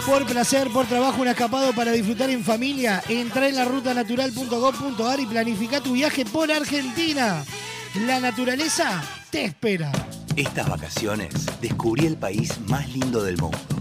Por 0.05 0.25
placer, 0.25 0.69
por 0.69 0.87
trabajo, 0.87 1.21
un 1.21 1.29
escapado 1.29 1.71
para 1.73 1.91
disfrutar 1.93 2.29
en 2.29 2.43
familia. 2.43 3.01
Entra 3.07 3.47
en 3.47 3.55
la 3.55 3.63
rutanatural.gov.ar 3.63 5.19
y 5.21 5.25
planifica 5.25 5.79
tu 5.79 5.93
viaje 5.93 6.25
por 6.25 6.51
Argentina. 6.51 7.45
La 8.05 8.19
naturaleza 8.19 9.01
te 9.29 9.45
espera. 9.45 9.91
Estas 10.35 10.67
vacaciones 10.67 11.33
descubrí 11.61 12.07
el 12.07 12.17
país 12.17 12.59
más 12.67 12.89
lindo 12.89 13.23
del 13.23 13.37
mundo. 13.37 13.80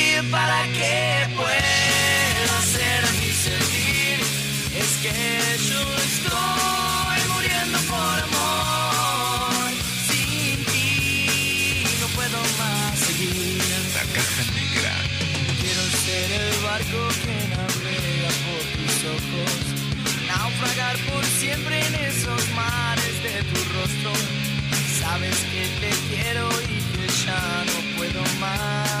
para 0.31 0.63
que 0.77 1.27
pueda 1.35 2.57
hacer 2.59 3.01
mi 3.19 3.31
sentir. 3.31 4.17
Es 4.81 4.91
que 5.03 5.13
yo 5.69 5.81
estoy 6.09 7.19
muriendo 7.33 7.77
por 7.91 8.15
amor. 8.29 9.71
Sin 10.07 10.63
ti 10.71 11.83
no 11.99 12.07
puedo 12.15 12.39
más 12.59 12.97
seguir. 12.97 13.61
La 13.93 14.03
caja 14.15 14.43
negra. 14.59 14.93
Quiero 15.61 15.83
ser 16.05 16.27
el 16.41 16.63
barco 16.63 17.01
que 17.23 17.35
navega 17.53 18.31
por 18.45 18.63
tus 18.75 18.95
ojos, 19.17 19.51
naufragar 20.27 20.97
por 21.09 21.23
siempre 21.25 21.85
en 21.87 21.95
esos 21.95 22.41
mares 22.55 23.15
de 23.25 23.43
tu 23.49 23.59
rostro. 23.75 24.11
Sabes 24.99 25.37
que 25.51 25.63
te 25.81 25.91
quiero 26.09 26.47
y 26.63 26.77
que 26.93 27.05
ya 27.25 27.63
no 27.67 27.97
puedo 27.97 28.23
más. 28.39 29.00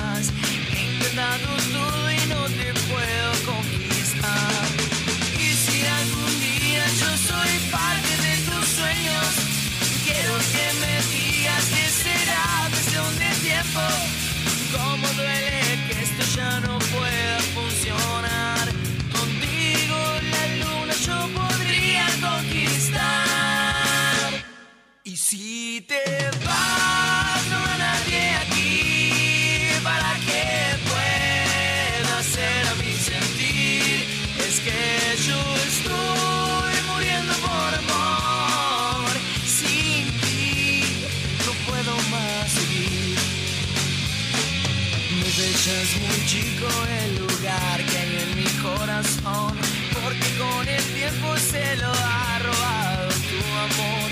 Es 45.67 45.95
muy 45.99 46.25
chico 46.25 46.67
el 47.03 47.19
lugar 47.19 47.85
que 47.85 47.97
hay 47.97 48.17
en 48.23 48.35
mi 48.35 48.49
corazón, 48.63 49.53
porque 49.93 50.29
con 50.37 50.67
el 50.67 50.83
tiempo 50.95 51.37
se 51.37 51.75
lo 51.77 51.87
ha 51.87 52.39
robado 52.39 53.09
tu 53.29 53.39
amor. 53.67 54.09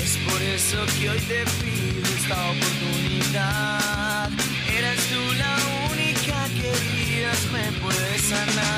Es 0.00 0.16
por 0.28 0.40
eso 0.42 0.86
que 0.98 1.10
hoy 1.10 1.20
te 1.20 1.44
pido 1.60 2.08
esta 2.16 2.36
oportunidad. 2.50 4.30
Eres 4.68 5.00
tú 5.10 5.22
la 5.34 5.56
única 5.92 6.48
que 6.54 6.70
días 6.94 7.40
me 7.52 7.72
puede 7.80 8.18
sanar. 8.18 8.71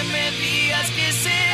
Que 0.00 0.12
me 0.12 0.30
digas 0.32 0.90
que 0.90 1.12
será 1.12 1.49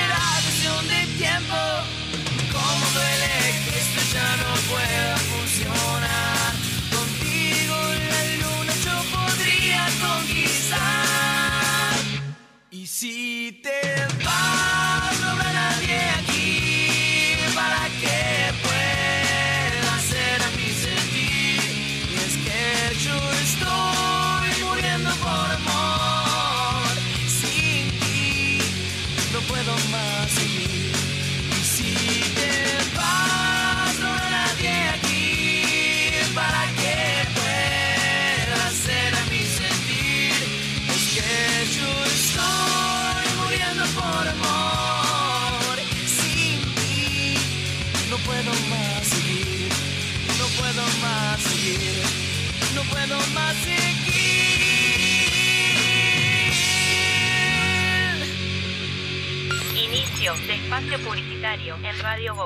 espacio 60.66 60.98
publicitario 60.98 61.76
en 61.84 61.96
Radio 62.00 62.34
Vox. 62.34 62.45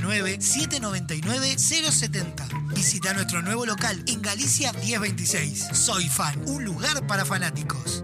099-799-070. 0.01 2.73
Visita 2.73 3.13
nuestro 3.13 3.41
nuevo 3.41 3.65
local 3.65 4.03
en 4.07 4.21
Galicia 4.21 4.73
1026. 4.73 5.69
Soy 5.73 6.09
Fan, 6.09 6.43
un 6.47 6.65
lugar 6.65 7.07
para 7.07 7.23
fanáticos. 7.25 8.03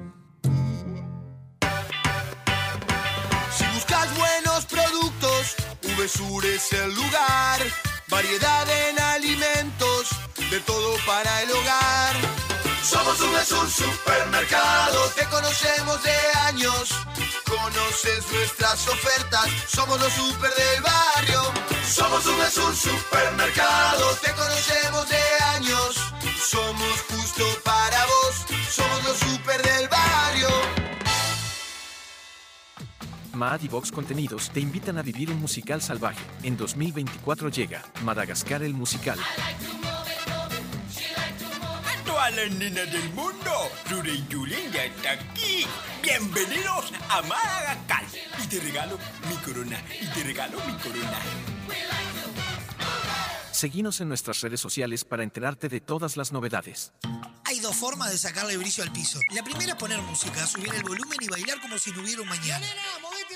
Si 3.58 3.66
buscas 3.74 4.18
buenos 4.18 4.66
productos, 4.66 5.56
VSUR 5.98 6.46
es 6.46 6.72
el 6.74 6.94
lugar. 6.94 7.62
Variedad 8.10 8.68
en 8.90 9.00
alimentos, 9.00 10.10
de 10.50 10.60
todo 10.62 10.96
para 11.06 11.44
el 11.44 11.52
hogar. 11.52 12.47
Somos 12.88 13.20
VSUR 13.20 13.70
Supermercado, 13.70 15.10
te 15.14 15.26
conocemos 15.26 16.02
de 16.04 16.16
años. 16.48 16.90
Conoces 17.46 18.32
nuestras 18.32 18.88
ofertas, 18.88 19.50
somos 19.68 20.00
los 20.00 20.14
super 20.14 20.50
del 20.56 20.82
barrio. 20.82 21.42
Somos 21.86 22.24
VSUR 22.24 22.74
Supermercado, 22.74 24.16
te 24.24 24.32
conocemos 24.32 25.10
de 25.10 25.22
años. 25.56 26.14
Somos 26.40 27.02
justo 27.10 27.44
para 27.66 28.06
vos, 28.06 28.46
somos 28.72 29.04
los 29.04 29.18
super 29.18 29.62
del 29.62 29.90
barrio. 29.90 30.48
Mad 33.34 33.60
y 33.64 33.68
Vox 33.68 33.92
Contenidos 33.92 34.50
te 34.52 34.62
invitan 34.62 34.98
a 34.98 35.02
vivir 35.02 35.30
un 35.30 35.42
musical 35.42 35.82
salvaje. 35.82 36.24
En 36.42 36.56
2024 36.56 37.50
llega 37.50 37.84
Madagascar 38.04 38.64
el 38.64 38.74
musical. 38.74 39.20
A 42.08 42.10
todas 42.10 42.36
las 42.38 42.52
nenas 42.52 42.90
del 42.90 43.10
mundo, 43.10 43.52
Ruri 43.90 44.26
Yulín 44.30 44.72
ya 44.72 44.86
está 44.86 45.12
aquí. 45.12 45.68
Bienvenidos 46.02 46.94
a 47.10 47.22
Madagascar. 47.24 48.06
Y 48.42 48.48
te 48.48 48.62
regalo 48.62 48.98
mi 49.28 49.36
corona, 49.36 49.84
y 50.00 50.08
te 50.08 50.24
regalo 50.24 50.58
mi 50.66 50.74
corona. 50.78 51.20
Seguinos 53.52 54.00
en 54.00 54.08
nuestras 54.08 54.40
redes 54.40 54.62
sociales 54.62 55.04
para 55.04 55.24
enterarte 55.24 55.68
de 55.68 55.82
todas 55.82 56.16
las 56.16 56.32
novedades. 56.32 56.94
Hay 57.44 57.60
dos 57.60 57.76
formas 57.76 58.10
de 58.10 58.18
sacarle 58.18 58.56
brillo 58.56 58.84
al 58.84 58.94
piso. 58.94 59.20
La 59.36 59.44
primera 59.44 59.74
es 59.74 59.78
poner 59.78 60.02
música, 60.02 60.48
subir 60.48 60.74
el 60.74 60.84
volumen 60.84 61.18
y 61.20 61.28
bailar 61.28 61.60
como 61.60 61.78
si 61.78 61.92
no 61.92 62.04
hubiera 62.04 62.22
un 62.22 62.30
mañana. 62.30 62.60
Nena, 62.60 63.00
movete 63.02 63.36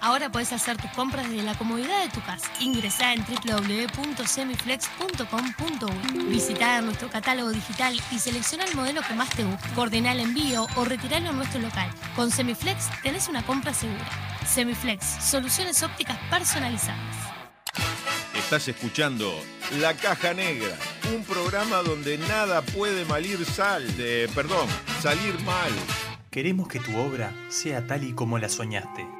Ahora 0.00 0.32
puedes 0.32 0.50
hacer 0.52 0.76
tus 0.78 0.90
compras 0.92 1.28
desde 1.28 1.42
la 1.42 1.58
comodidad 1.58 2.02
de 2.02 2.08
tu 2.08 2.22
casa. 2.22 2.50
Ingresá 2.58 3.12
en 3.12 3.22
www.semiflex.com.uy. 3.24 6.24
Visitá 6.24 6.80
nuestro 6.80 7.10
catálogo 7.10 7.50
digital 7.50 7.94
y 8.10 8.18
selecciona 8.18 8.64
el 8.64 8.74
modelo 8.74 9.02
que 9.02 9.12
más 9.14 9.28
te 9.30 9.44
guste. 9.44 9.68
Coordina 9.74 10.12
el 10.12 10.20
envío 10.20 10.66
o 10.76 10.84
retiralo 10.86 11.28
en 11.30 11.36
nuestro 11.36 11.60
local. 11.60 11.90
Con 12.16 12.30
Semiflex 12.30 12.88
tenés 13.02 13.28
una 13.28 13.44
compra 13.44 13.74
segura. 13.74 14.08
Semiflex, 14.46 15.04
soluciones 15.04 15.82
ópticas 15.82 16.16
personalizadas. 16.30 16.98
Estás 18.34 18.68
escuchando 18.68 19.30
La 19.78 19.92
Caja 19.94 20.32
Negra, 20.32 20.74
un 21.14 21.24
programa 21.24 21.82
donde 21.82 22.16
nada 22.18 22.62
puede 22.62 23.04
malir 23.04 23.44
sal, 23.44 23.94
de, 23.96 24.30
perdón, 24.34 24.66
salir 25.02 25.38
mal. 25.42 25.70
Queremos 26.30 26.68
que 26.68 26.80
tu 26.80 26.96
obra 26.96 27.34
sea 27.48 27.86
tal 27.86 28.02
y 28.02 28.14
como 28.14 28.38
la 28.38 28.48
soñaste. 28.48 29.19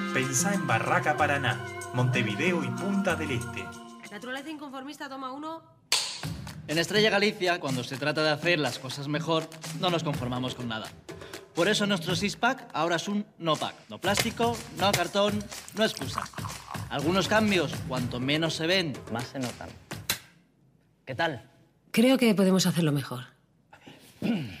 pensá 0.13 0.53
en 0.53 0.67
Barraca 0.67 1.15
Paraná, 1.15 1.57
Montevideo 1.93 2.63
y 2.63 2.67
Punta 2.67 3.15
del 3.15 3.31
Este. 3.31 3.65
Naturaleza 4.11 4.49
inconformista, 4.49 5.07
toma 5.07 5.31
uno. 5.31 5.61
En 6.67 6.77
Estrella 6.77 7.09
Galicia, 7.09 7.59
cuando 7.59 7.83
se 7.83 7.97
trata 7.97 8.21
de 8.23 8.29
hacer 8.29 8.59
las 8.59 8.77
cosas 8.77 9.07
mejor, 9.07 9.47
no 9.79 9.89
nos 9.89 10.03
conformamos 10.03 10.53
con 10.53 10.67
nada. 10.67 10.87
Por 11.55 11.67
eso 11.67 11.85
nuestro 11.85 12.15
six-pack 12.15 12.69
ahora 12.73 12.97
es 12.97 13.07
un 13.07 13.25
no-pack. 13.37 13.75
No 13.89 13.99
plástico, 13.99 14.57
no 14.77 14.91
cartón, 14.91 15.43
no 15.75 15.83
excusa. 15.83 16.23
Algunos 16.89 17.27
cambios, 17.27 17.73
cuanto 17.87 18.19
menos 18.19 18.55
se 18.55 18.67
ven, 18.67 18.93
más 19.11 19.27
se 19.27 19.39
notan. 19.39 19.69
¿Qué 21.05 21.15
tal? 21.15 21.49
Creo 21.91 22.17
que 22.17 22.35
podemos 22.35 22.65
hacerlo 22.65 22.91
mejor. 22.91 23.25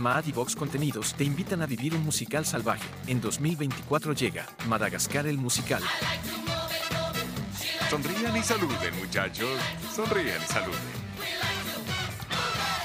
Maad 0.00 0.24
y 0.26 0.32
Vox 0.32 0.56
Contenidos 0.56 1.14
te 1.14 1.24
invitan 1.24 1.62
a 1.62 1.66
vivir 1.66 1.94
un 1.94 2.02
musical 2.02 2.44
salvaje. 2.44 2.88
En 3.06 3.20
2024 3.20 4.14
llega 4.14 4.46
Madagascar 4.66 5.26
el 5.26 5.36
musical. 5.36 5.82
Sonrían 7.88 8.36
y 8.36 8.42
saluden, 8.42 8.96
muchachos. 8.96 9.60
Sonrían 9.94 10.42
y 10.42 10.46
saluden. 10.46 10.80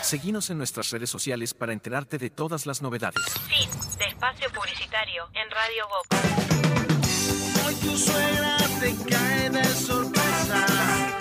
Seguinos 0.01 0.49
en 0.49 0.57
nuestras 0.57 0.91
redes 0.91 1.09
sociales 1.09 1.53
para 1.53 1.73
enterarte 1.73 2.17
de 2.17 2.29
todas 2.29 2.65
las 2.65 2.81
novedades. 2.81 3.23
Fin 3.47 3.69
de 3.97 4.05
espacio 4.05 4.47
publicitario 4.53 5.23
en 5.33 5.49
Radio 5.49 5.87
Vox. 5.87 7.65
Hoy 7.65 7.75
tu 7.75 7.97
suegra 7.97 8.57
te 8.79 8.95
cae 9.09 9.49
de 9.49 9.63
sorpresa 9.63 11.14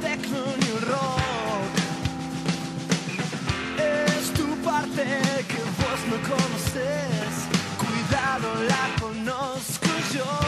no 0.00 0.08
es 0.08 0.12
la 0.12 0.16
tecno 0.16 0.38
ni 0.58 0.66
el 0.66 0.80
rock. 0.82 1.72
Es 3.78 4.32
tu 4.32 4.46
parte 4.62 5.04
que 5.48 5.60
vos 5.78 6.00
no 6.10 6.16
conoces. 6.28 7.32
Cuidado, 7.78 8.48
la 8.68 9.00
conozco 9.00 9.88
yo. 10.14 10.45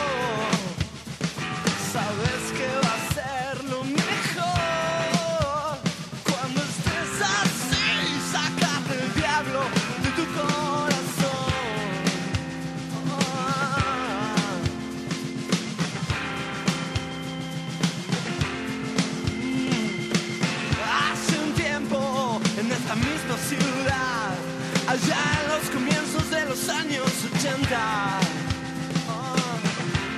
Ah, 27.70 28.18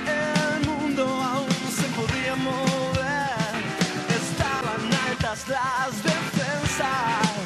el 0.07 0.65
mundo 0.65 1.03
aún 1.03 1.49
se 1.75 1.83
podía 1.99 2.35
mover, 2.35 3.63
estaban 4.09 4.93
altas 5.09 5.47
las 5.49 6.01
defensas, 6.01 7.41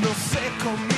no 0.00 0.08
se 0.30 0.64
comía. 0.64 0.97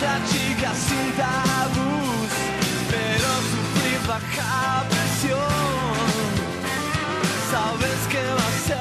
pratica 0.00 0.72
sin 0.74 1.12
tabús, 1.12 2.30
pero 2.90 3.28
sufrir 3.50 4.00
baja 4.08 4.84
presión. 4.88 6.00
Sabes 7.50 8.00
que 8.10 8.22
va 8.38 8.48
a 8.48 8.66
ser. 8.66 8.79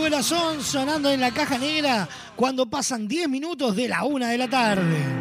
5 0.00 0.04
de 0.04 0.10
la 0.10 0.22
son 0.22 0.62
sonando 0.62 1.10
en 1.10 1.20
la 1.20 1.30
caja 1.30 1.58
negra 1.58 2.08
cuando 2.34 2.64
pasan 2.64 3.06
10 3.06 3.28
minutos 3.28 3.76
de 3.76 3.86
la 3.86 4.04
una 4.04 4.30
de 4.30 4.38
la 4.38 4.48
tarde. 4.48 5.19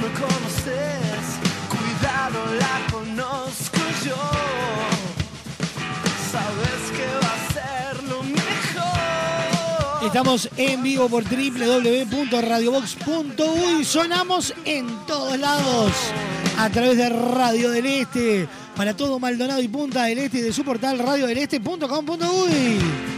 me 0.00 0.08
conoces, 0.12 1.38
cuidado 1.68 2.40
la 2.58 2.86
conozco 2.90 3.78
yo. 4.04 4.16
Sabes 6.32 6.90
que 6.96 7.06
va 7.22 7.32
a 7.34 7.38
ser 7.52 8.02
lo 8.04 8.22
mejor. 8.22 10.06
Estamos 10.06 10.48
en 10.56 10.82
vivo 10.82 11.08
por 11.08 11.22
www.radiobox.uy. 11.24 13.84
Sonamos 13.84 14.54
en 14.64 14.86
todos 15.06 15.38
lados 15.38 15.92
a 16.58 16.68
través 16.70 16.96
de 16.96 17.08
Radio 17.08 17.70
del 17.70 17.86
Este. 17.86 18.48
Para 18.76 18.96
todo 18.96 19.20
Maldonado 19.20 19.62
y 19.62 19.68
Punta 19.68 20.02
del 20.04 20.18
Este 20.18 20.42
de 20.42 20.52
su 20.52 20.64
portal 20.64 20.98
radiodeleste.com.uy. 20.98 23.13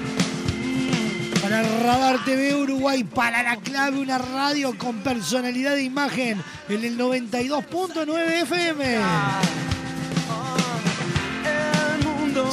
Radar 1.63 2.25
TV 2.25 2.55
Uruguay 2.55 3.05
para 3.05 3.43
la 3.43 3.57
clave, 3.57 3.99
una 3.99 4.19
radio 4.19 4.77
con 4.77 4.99
personalidad 4.99 5.75
de 5.75 5.83
imagen 5.83 6.43
en 6.69 6.85
el 6.85 6.99
92.9 6.99 8.43
FM. 8.43 8.99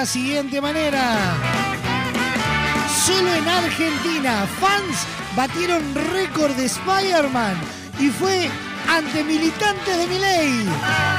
La 0.01 0.07
siguiente 0.07 0.59
manera. 0.59 1.35
Solo 3.05 3.35
en 3.35 3.47
Argentina, 3.47 4.47
fans 4.59 5.05
batieron 5.35 5.83
récord 6.11 6.55
de 6.55 6.65
Spider-Man 6.65 7.55
y 7.99 8.09
fue 8.09 8.49
ante 8.89 9.23
militantes 9.23 9.95
de 9.99 10.07
Miley. 10.07 11.10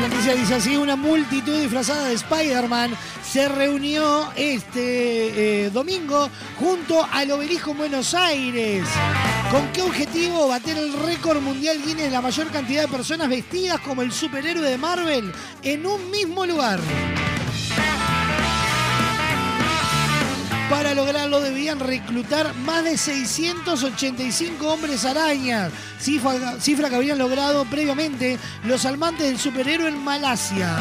La 0.00 0.06
noticia 0.06 0.34
dice 0.34 0.54
así, 0.54 0.76
una 0.76 0.94
multitud 0.94 1.60
disfrazada 1.60 2.06
de 2.06 2.14
Spider-Man 2.14 2.92
se 3.24 3.48
reunió 3.48 4.30
este 4.36 5.64
eh, 5.64 5.70
domingo 5.70 6.30
junto 6.56 7.04
al 7.10 7.32
obelisco 7.32 7.72
en 7.72 7.78
Buenos 7.78 8.14
Aires. 8.14 8.84
¿Con 9.50 9.66
qué 9.72 9.82
objetivo? 9.82 10.46
Bater 10.46 10.78
el 10.78 10.92
récord 10.92 11.40
mundial 11.40 11.82
Guinness 11.84 12.12
la 12.12 12.20
mayor 12.20 12.46
cantidad 12.48 12.82
de 12.82 12.88
personas 12.88 13.28
vestidas 13.28 13.80
como 13.80 14.02
el 14.02 14.12
superhéroe 14.12 14.70
de 14.70 14.78
Marvel 14.78 15.32
en 15.64 15.84
un 15.84 16.10
mismo 16.12 16.46
lugar. 16.46 16.78
Para 20.70 20.92
lograrlo 20.94 21.40
debían 21.40 21.80
reclutar 21.80 22.54
más 22.56 22.84
de 22.84 22.98
685 22.98 24.66
hombres 24.66 25.06
arañas, 25.06 25.72
cifra, 25.98 26.90
que 26.90 26.94
habían 26.94 27.16
logrado 27.16 27.64
previamente 27.64 28.38
los 28.64 28.84
amantes 28.84 29.28
del 29.28 29.38
superhéroe 29.38 29.88
en 29.88 30.04
Malasia. 30.04 30.76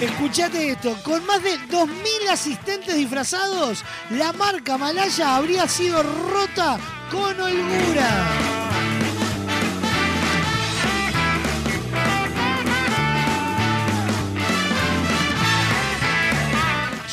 Escuchate 0.00 0.70
esto, 0.70 0.96
con 1.04 1.24
más 1.26 1.42
de 1.44 1.56
2.000 1.68 2.30
asistentes 2.30 2.96
disfrazados, 2.96 3.84
la 4.10 4.32
marca 4.32 4.76
malaya 4.76 5.36
habría 5.36 5.68
sido 5.68 6.02
rota 6.02 6.78
con 7.10 7.40
holgura. 7.40 8.59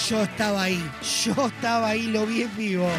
Yo 0.10 0.24
estaba 0.24 0.64
ahí, 0.64 0.82
yo 1.26 1.48
estaba 1.48 1.90
ahí, 1.90 2.04
lo 2.04 2.26
vi 2.26 2.44
en 2.44 2.56
vivo. 2.56 2.90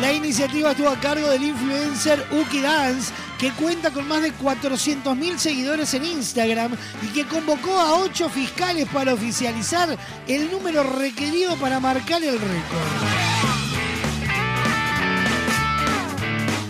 La 0.00 0.12
iniciativa 0.12 0.72
estuvo 0.72 0.88
a 0.88 0.98
cargo 0.98 1.28
del 1.28 1.44
influencer 1.44 2.26
Uki 2.32 2.60
Dance, 2.60 3.12
que 3.38 3.52
cuenta 3.52 3.92
con 3.92 4.08
más 4.08 4.22
de 4.22 4.32
400.000 4.34 5.38
seguidores 5.38 5.94
en 5.94 6.04
Instagram 6.04 6.76
y 7.00 7.12
que 7.12 7.24
convocó 7.26 7.78
a 7.78 7.94
ocho 7.94 8.28
fiscales 8.28 8.88
para 8.88 9.14
oficializar 9.14 9.96
el 10.26 10.50
número 10.50 10.82
requerido 10.82 11.54
para 11.58 11.78
marcar 11.78 12.24
el 12.24 12.40
récord. 12.40 13.29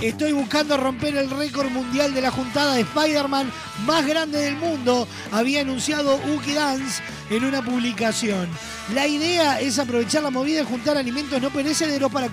Estoy 0.00 0.32
buscando 0.32 0.78
romper 0.78 1.14
el 1.14 1.28
récord 1.28 1.68
mundial 1.68 2.14
de 2.14 2.22
la 2.22 2.30
juntada 2.30 2.74
de 2.74 2.80
Spider-Man 2.80 3.52
más 3.84 4.06
grande 4.06 4.38
del 4.38 4.56
mundo, 4.56 5.06
había 5.30 5.60
anunciado 5.60 6.18
Uki 6.34 6.54
Dance 6.54 7.02
en 7.28 7.44
una 7.44 7.60
publicación. 7.62 8.48
La 8.94 9.06
idea 9.06 9.60
es 9.60 9.78
aprovechar 9.78 10.22
la 10.22 10.30
movida 10.30 10.62
y 10.62 10.64
juntar 10.64 10.96
alimentos 10.96 11.42
no 11.42 11.50
perecederos 11.50 12.10
para, 12.10 12.28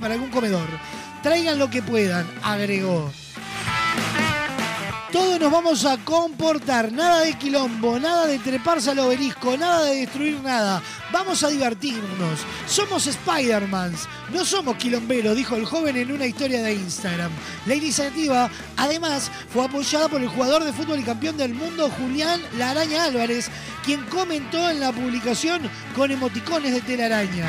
para 0.00 0.14
algún 0.14 0.30
comedor. 0.30 0.66
Traigan 1.22 1.58
lo 1.60 1.70
que 1.70 1.82
puedan, 1.82 2.26
agregó. 2.42 3.12
Todos 5.14 5.38
nos 5.38 5.52
vamos 5.52 5.84
a 5.84 5.96
comportar, 5.98 6.90
nada 6.90 7.20
de 7.20 7.38
quilombo, 7.38 8.00
nada 8.00 8.26
de 8.26 8.40
treparse 8.40 8.90
al 8.90 8.98
obelisco, 8.98 9.56
nada 9.56 9.84
de 9.84 10.00
destruir 10.00 10.40
nada. 10.40 10.82
Vamos 11.12 11.44
a 11.44 11.50
divertirnos. 11.50 12.40
Somos 12.66 13.06
Spider-Mans, 13.06 14.08
no 14.32 14.44
somos 14.44 14.74
quilomberos, 14.74 15.36
dijo 15.36 15.54
el 15.54 15.66
joven 15.66 15.98
en 15.98 16.10
una 16.10 16.26
historia 16.26 16.64
de 16.64 16.74
Instagram. 16.74 17.30
La 17.64 17.76
iniciativa, 17.76 18.50
además, 18.76 19.30
fue 19.52 19.64
apoyada 19.64 20.08
por 20.08 20.20
el 20.20 20.26
jugador 20.26 20.64
de 20.64 20.72
fútbol 20.72 20.98
y 20.98 21.04
campeón 21.04 21.36
del 21.36 21.54
mundo 21.54 21.88
Julián 21.90 22.40
La 22.58 22.70
Araña 22.70 23.04
Álvarez, 23.04 23.52
quien 23.84 24.04
comentó 24.06 24.68
en 24.68 24.80
la 24.80 24.90
publicación 24.90 25.70
con 25.94 26.10
emoticones 26.10 26.72
de 26.72 26.80
telaraña. 26.80 27.48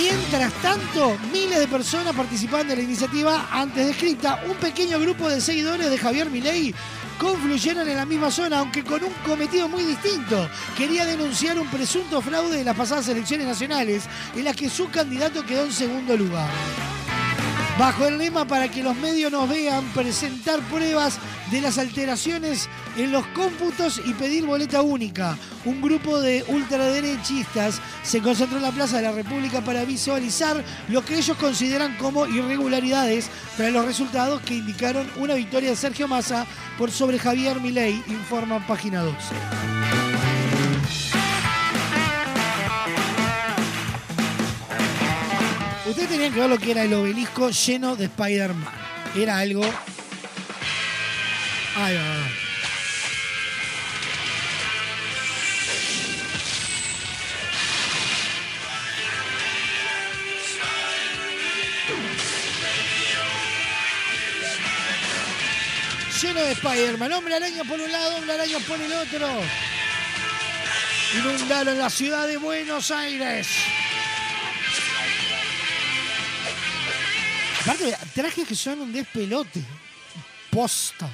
Mientras 0.00 0.50
tanto, 0.62 1.14
miles 1.30 1.58
de 1.58 1.68
personas 1.68 2.16
participaban 2.16 2.66
de 2.66 2.74
la 2.74 2.80
iniciativa 2.80 3.48
antes 3.52 3.86
descrita. 3.86 4.42
Un 4.48 4.56
pequeño 4.56 4.98
grupo 4.98 5.28
de 5.28 5.42
seguidores 5.42 5.90
de 5.90 5.98
Javier 5.98 6.30
Milei 6.30 6.74
confluyeron 7.18 7.86
en 7.86 7.96
la 7.98 8.06
misma 8.06 8.30
zona, 8.30 8.60
aunque 8.60 8.82
con 8.82 9.04
un 9.04 9.12
cometido 9.26 9.68
muy 9.68 9.84
distinto. 9.84 10.48
Quería 10.74 11.04
denunciar 11.04 11.58
un 11.58 11.68
presunto 11.68 12.22
fraude 12.22 12.56
de 12.56 12.64
las 12.64 12.76
pasadas 12.76 13.08
elecciones 13.08 13.46
nacionales, 13.46 14.04
en 14.34 14.44
las 14.44 14.56
que 14.56 14.70
su 14.70 14.88
candidato 14.88 15.44
quedó 15.44 15.66
en 15.66 15.72
segundo 15.72 16.16
lugar. 16.16 16.48
Bajo 17.80 18.06
el 18.06 18.18
lema 18.18 18.44
para 18.44 18.70
que 18.70 18.82
los 18.82 18.94
medios 18.94 19.32
nos 19.32 19.48
vean, 19.48 19.82
presentar 19.94 20.60
pruebas 20.68 21.18
de 21.50 21.62
las 21.62 21.78
alteraciones 21.78 22.68
en 22.98 23.10
los 23.10 23.26
cómputos 23.28 24.02
y 24.04 24.12
pedir 24.12 24.44
boleta 24.44 24.82
única. 24.82 25.38
Un 25.64 25.80
grupo 25.80 26.20
de 26.20 26.44
ultraderechistas 26.48 27.80
se 28.02 28.20
concentró 28.20 28.58
en 28.58 28.64
la 28.64 28.70
Plaza 28.70 28.98
de 28.98 29.04
la 29.04 29.12
República 29.12 29.62
para 29.62 29.86
visualizar 29.86 30.62
lo 30.88 31.02
que 31.02 31.16
ellos 31.16 31.38
consideran 31.38 31.96
como 31.96 32.26
irregularidades 32.26 33.30
tras 33.56 33.72
los 33.72 33.86
resultados 33.86 34.42
que 34.42 34.56
indicaron 34.56 35.10
una 35.16 35.32
victoria 35.32 35.70
de 35.70 35.76
Sergio 35.76 36.06
Massa 36.06 36.44
por 36.76 36.90
sobre 36.90 37.18
Javier 37.18 37.62
Milei, 37.62 37.94
informa 38.08 38.66
Página 38.66 39.00
12. 39.00 40.29
Ustedes 45.90 46.08
tenían 46.08 46.32
que 46.32 46.38
ver 46.38 46.48
lo 46.48 46.56
que 46.56 46.70
era 46.70 46.84
el 46.84 46.94
obelisco 46.94 47.50
lleno 47.50 47.96
de 47.96 48.04
Spider-Man. 48.04 48.72
Era 49.16 49.38
algo. 49.38 49.64
Ay, 51.74 51.96
ay. 51.96 52.22
Lleno 66.22 66.40
de 66.40 66.52
Spider-Man. 66.52 67.12
Hombre 67.14 67.34
araña 67.34 67.64
por 67.64 67.80
un 67.80 67.90
lado, 67.90 68.16
hombre 68.16 68.32
araña 68.34 68.58
por 68.60 68.80
el 68.80 68.92
otro. 68.92 69.28
Inundaron 71.18 71.76
la 71.76 71.90
ciudad 71.90 72.28
de 72.28 72.36
Buenos 72.36 72.92
Aires. 72.92 73.48
Aparte, 77.62 77.94
trajes 78.14 78.48
que 78.48 78.54
son 78.54 78.80
un 78.80 78.92
despelote. 78.92 79.62
Posta. 80.50 81.08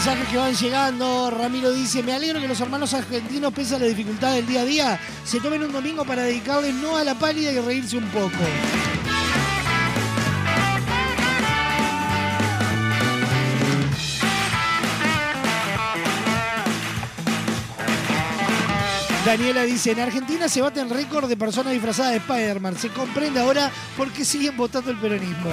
Mensajes 0.00 0.28
que 0.28 0.38
van 0.38 0.54
llegando. 0.54 1.30
Ramiro 1.30 1.70
dice, 1.72 2.02
me 2.02 2.14
alegro 2.14 2.40
que 2.40 2.48
los 2.48 2.58
hermanos 2.58 2.94
argentinos, 2.94 3.52
pese 3.52 3.76
a 3.76 3.78
la 3.78 3.84
dificultad 3.84 4.32
del 4.32 4.46
día 4.46 4.62
a 4.62 4.64
día, 4.64 5.00
se 5.24 5.40
tomen 5.40 5.62
un 5.62 5.72
domingo 5.72 6.06
para 6.06 6.22
dedicarles 6.22 6.72
no 6.76 6.96
a 6.96 7.04
la 7.04 7.14
pálida 7.16 7.52
y 7.52 7.58
reírse 7.58 7.98
un 7.98 8.08
poco. 8.08 8.30
Daniela 19.26 19.64
dice, 19.64 19.90
en 19.90 20.00
Argentina 20.00 20.48
se 20.48 20.62
bate 20.62 20.80
el 20.80 20.88
récord 20.88 21.28
de 21.28 21.36
personas 21.36 21.74
disfrazadas 21.74 22.12
de 22.12 22.16
Spider-Man. 22.16 22.78
Se 22.78 22.88
comprende 22.88 23.38
ahora 23.38 23.70
por 23.98 24.10
qué 24.12 24.24
siguen 24.24 24.56
votando 24.56 24.90
el 24.90 24.96
peronismo. 24.96 25.50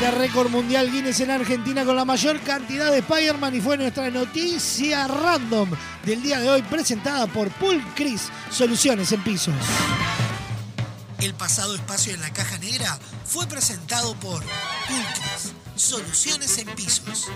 Bate 0.00 0.16
récord 0.16 0.48
mundial 0.48 0.90
Guinness 0.90 1.20
en 1.20 1.30
Argentina 1.30 1.84
con 1.84 1.94
la 1.94 2.06
mayor 2.06 2.40
cantidad 2.40 2.90
de 2.90 3.00
Spider-Man 3.00 3.54
y 3.54 3.60
fue 3.60 3.76
nuestra 3.76 4.08
noticia 4.08 5.06
random 5.06 5.70
del 6.06 6.22
día 6.22 6.40
de 6.40 6.48
hoy 6.48 6.62
presentada 6.62 7.26
por 7.26 7.50
Pool 7.50 7.84
Chris, 7.94 8.30
Soluciones 8.50 9.12
en 9.12 9.22
Pisos. 9.22 9.54
El 11.18 11.34
pasado 11.34 11.74
espacio 11.74 12.14
en 12.14 12.22
la 12.22 12.32
caja 12.32 12.56
negra 12.56 12.98
fue 13.26 13.46
presentado 13.46 14.14
por 14.14 14.42
Pulcris, 14.42 15.52
Soluciones 15.76 16.56
en 16.56 16.68
Pisos. 16.74 17.28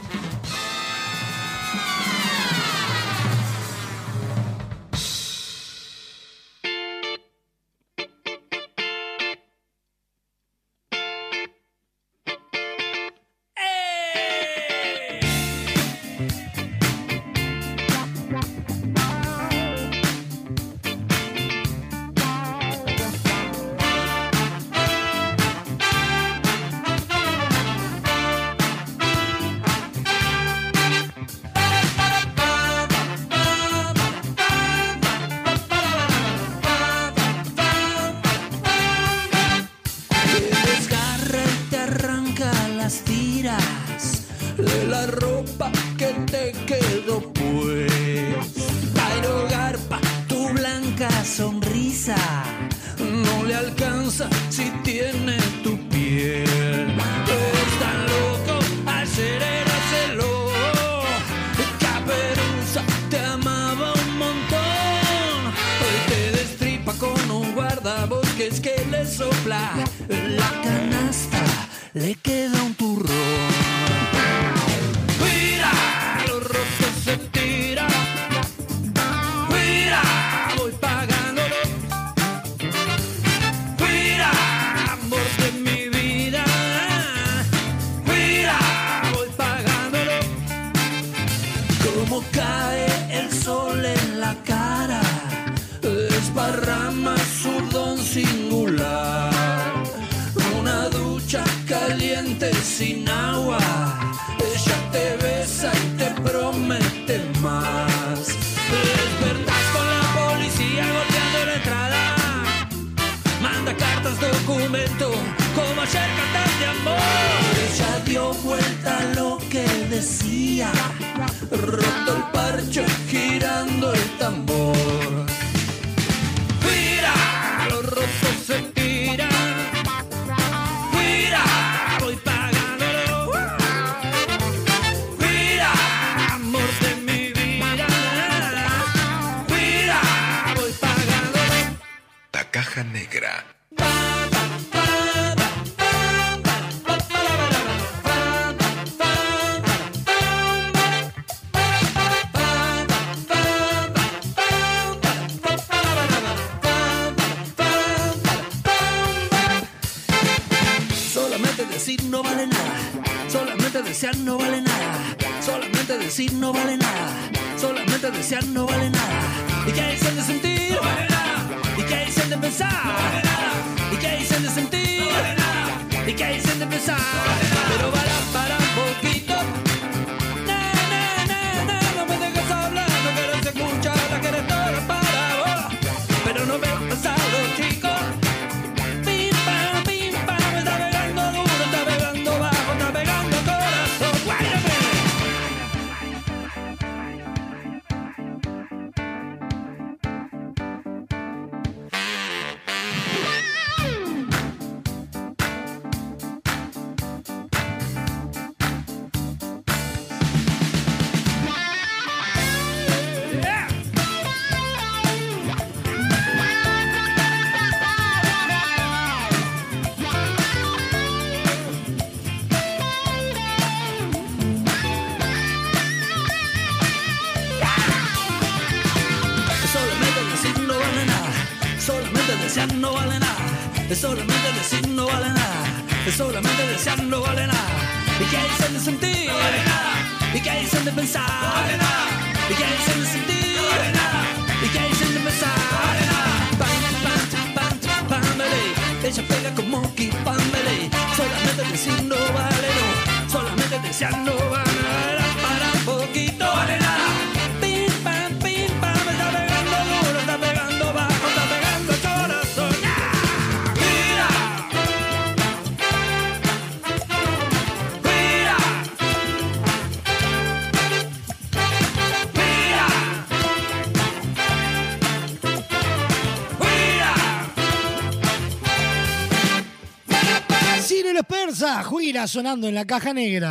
Ciro 280.86 281.14
los 281.14 281.24
persas, 281.24 281.86
Juira 281.86 282.26
sonando 282.26 282.68
en 282.68 282.74
la 282.74 282.85
caja 282.85 283.14
negra. 283.14 283.51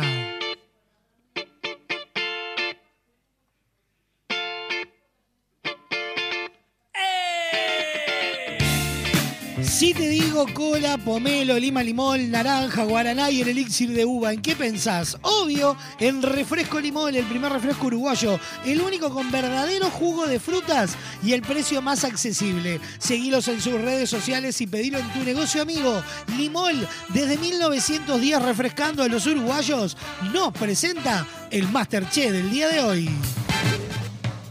Digo 10.44 10.54
cola, 10.54 10.98
pomelo, 10.98 11.58
lima, 11.58 11.82
limón, 11.82 12.30
naranja, 12.30 12.84
guaraná 12.84 13.30
y 13.30 13.40
el 13.40 13.48
elixir 13.48 13.92
de 13.92 14.04
uva, 14.04 14.32
¿en 14.32 14.42
qué 14.42 14.56
pensás? 14.56 15.16
Obvio, 15.22 15.76
en 15.98 16.22
Refresco 16.22 16.80
Limón, 16.80 17.14
el 17.14 17.24
primer 17.24 17.52
refresco 17.52 17.86
uruguayo, 17.86 18.38
el 18.64 18.80
único 18.80 19.10
con 19.10 19.30
verdadero 19.30 19.90
jugo 19.90 20.26
de 20.26 20.40
frutas 20.40 20.96
y 21.22 21.32
el 21.32 21.42
precio 21.42 21.82
más 21.82 22.04
accesible. 22.04 22.80
Seguilos 22.98 23.48
en 23.48 23.60
sus 23.60 23.74
redes 23.74 24.10
sociales 24.10 24.60
y 24.60 24.66
pedilo 24.66 24.98
en 24.98 25.12
tu 25.12 25.20
negocio 25.20 25.62
amigo. 25.62 26.02
Limón, 26.36 26.86
desde 27.10 27.38
1910 27.38 28.42
refrescando 28.42 29.02
a 29.02 29.08
los 29.08 29.26
uruguayos, 29.26 29.96
nos 30.32 30.52
presenta 30.52 31.26
el 31.50 31.68
Masterchef 31.68 32.32
del 32.32 32.50
día 32.50 32.68
de 32.68 32.80
hoy. 32.80 33.10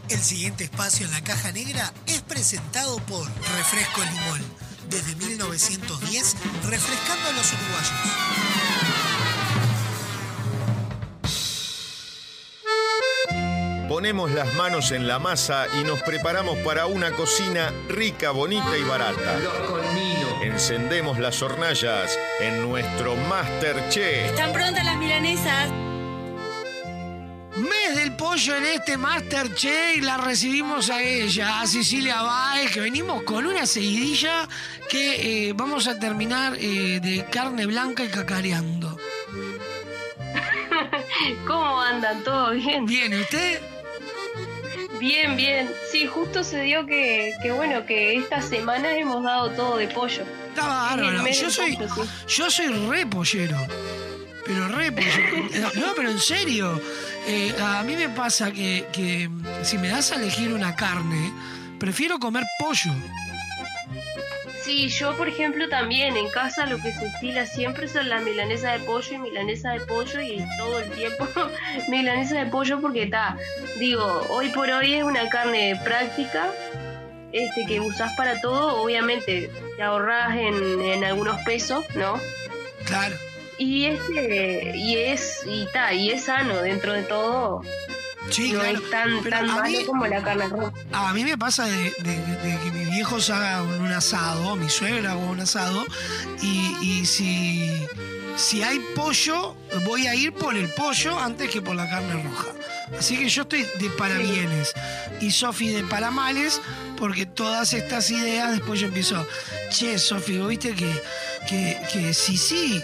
El 0.10 0.20
siguiente 0.20 0.66
espacio 0.66 1.06
en 1.06 1.12
la 1.12 1.24
caja 1.24 1.52
negra 1.52 1.92
es 2.06 2.22
presentado 2.22 2.98
por 3.06 3.26
Refresco 3.58 4.02
Limón. 4.02 4.63
Desde 4.94 5.16
1910, 5.16 6.36
refrescando 6.70 7.28
a 7.28 7.32
los 7.32 7.52
uruguayos. 7.52 7.92
Ponemos 13.90 14.30
las 14.30 14.54
manos 14.54 14.92
en 14.92 15.08
la 15.08 15.18
masa 15.18 15.66
y 15.82 15.84
nos 15.84 16.00
preparamos 16.04 16.60
para 16.60 16.86
una 16.86 17.12
cocina 17.14 17.74
rica, 17.90 18.30
bonita 18.30 18.78
y 18.78 18.84
barata. 18.84 19.40
Encendemos 20.44 21.18
las 21.18 21.42
hornallas 21.42 22.16
en 22.40 22.62
nuestro 22.62 23.16
Masterchef. 23.16 24.30
¿Están 24.30 24.54
prontas 24.54 24.86
las 24.86 24.98
milanesas? 24.98 25.72
Mes 27.56 27.96
del 27.96 28.16
pollo 28.16 28.56
en 28.56 28.66
este 28.66 28.98
Masterchef 28.98 29.98
y 29.98 30.02
la 30.02 30.18
recibimos 30.18 30.90
a 30.90 31.04
ella, 31.04 31.62
a 31.62 31.68
Cecilia 31.68 32.24
Baez, 32.24 32.72
que 32.72 32.80
venimos 32.80 33.22
con 33.24 33.46
una 33.46 33.68
seguidilla 33.68 34.48
que 34.90 35.50
eh, 35.50 35.54
vamos 35.54 35.88
a 35.88 36.00
terminar 36.00 36.56
eh, 36.60 37.00
de 37.00 37.26
carne 37.30 37.68
blanca 37.68 38.04
y 38.04 38.08
cacareando. 38.08 38.98
¿Cómo 41.48 41.80
andan? 41.80 42.24
¿Todo 42.24 42.52
bien? 42.52 42.88
Bien, 42.88 43.14
¿y 43.14 43.22
usted? 43.22 43.62
Bien, 45.00 45.38
bien. 45.38 45.70
Sí, 45.92 46.08
justo 46.08 46.44
se 46.44 46.62
dio 46.62 46.88
que, 46.88 47.36
que 47.44 47.52
bueno, 47.52 47.86
que 47.86 48.16
esta 48.16 48.42
semana 48.42 48.98
hemos 48.98 49.24
dado 49.24 49.52
todo 49.52 49.78
de 49.78 49.88
pollo. 49.90 50.24
Está 50.50 50.66
bárbaro. 50.66 51.28
Yo 51.28 51.52
soy, 51.52 51.76
pollo, 51.76 52.06
sí. 52.06 52.36
yo 52.36 52.50
soy 52.50 52.68
re 52.90 53.06
pollero. 53.06 53.58
Pero 54.46 54.68
re 54.70 54.92
pollero. 54.92 55.72
No, 55.76 55.94
pero 55.96 56.10
en 56.10 56.20
serio. 56.20 56.82
Eh, 57.28 57.54
a 57.62 57.84
mí 57.84 57.96
me 57.96 58.10
pasa 58.10 58.52
que, 58.52 58.86
que 58.92 59.30
si 59.64 59.78
me 59.78 59.90
das 59.90 60.12
a 60.12 60.16
elegir 60.16 60.54
una 60.54 60.76
carne, 60.76 61.32
prefiero 61.80 62.20
comer 62.20 62.44
pollo. 62.60 62.92
Sí, 64.64 64.88
yo 64.88 65.18
por 65.18 65.28
ejemplo 65.28 65.68
también 65.68 66.16
en 66.16 66.30
casa 66.30 66.66
lo 66.66 66.78
que 66.78 66.94
se 66.94 67.08
estila 67.08 67.46
siempre 67.46 67.90
son 67.90 68.08
las 68.08 68.24
milanesa 68.24 68.72
de 68.72 68.80
pollo 68.80 69.14
y 69.14 69.18
milanesa 69.18 69.72
de 69.72 69.82
pollo 69.82 70.22
y 70.22 70.42
todo 70.58 70.80
el 70.80 70.90
tiempo 70.92 71.28
milanesa 71.90 72.40
de 72.40 72.46
pollo 72.46 72.80
porque 72.80 73.04
está, 73.04 73.38
digo, 73.78 74.26
hoy 74.30 74.50
por 74.50 74.70
hoy 74.70 74.94
es 74.94 75.04
una 75.04 75.28
carne 75.28 75.78
práctica 75.84 76.50
este 77.34 77.66
que 77.66 77.82
usás 77.82 78.14
para 78.16 78.40
todo, 78.40 78.82
obviamente 78.82 79.52
te 79.76 79.84
ahorras 79.84 80.38
en, 80.38 80.82
en 80.82 81.04
algunos 81.04 81.42
pesos, 81.42 81.84
¿no? 81.96 82.20
Claro. 82.86 83.16
Y 83.58 83.86
este 83.86 84.74
y 84.76 84.96
es 84.98 85.42
y 85.46 85.66
ta, 85.72 85.94
y 85.94 86.12
es 86.12 86.26
sano 86.26 86.58
dentro 86.62 86.94
de 86.94 87.04
todo. 87.04 87.62
Sí, 88.30 88.54
no 88.54 88.62
claro. 88.62 88.78
es 88.80 88.90
tan, 88.90 89.24
tan 89.30 89.48
malo 89.48 89.78
mí- 89.80 89.86
como 89.86 90.08
la 90.08 90.24
carne 90.24 90.48
roja. 90.48 90.72
A 90.94 91.14
mí 91.14 91.24
me 91.24 91.38
pasa 91.38 91.66
de, 91.66 91.92
de- 92.00 92.38
de 92.44 92.60
que 92.64 92.72
mis 92.72 92.90
viejos 92.90 93.30
hagan 93.30 93.68
un 93.82 93.92
asado, 93.92 94.56
mi 94.56 94.70
suegra 94.70 95.12
haga 95.12 95.20
un 95.20 95.40
asado, 95.42 95.86
y, 96.42 96.74
y 96.82 97.06
si, 97.06 97.70
si 98.38 98.64
hay 98.64 98.80
pollo, 98.96 99.56
voy 99.86 100.08
a 100.08 100.16
ir 100.16 100.32
por 100.34 100.56
el 100.56 100.70
pollo 100.70 101.20
antes 101.20 101.50
que 101.50 101.62
por 101.62 101.76
la 101.76 101.88
carne 101.90 102.24
roja. 102.24 102.48
Así 102.98 103.18
que 103.18 103.28
yo 103.28 103.42
estoy 103.42 103.64
de 103.80 103.90
parabienes 103.98 104.74
y 105.20 105.30
Sofi 105.32 105.70
de 105.70 105.84
paramales, 105.84 106.62
porque 106.98 107.26
todas 107.26 107.74
estas 107.74 108.10
ideas 108.10 108.52
después 108.52 108.80
yo 108.80 108.88
empiezo, 108.88 109.28
che, 109.70 110.00
Sofi, 110.00 110.38
¿vos 110.40 110.48
¿viste 110.48 110.74
que, 110.74 110.92
que, 111.50 111.78
que 111.92 112.14
sí, 112.14 112.38
sí, 112.38 112.82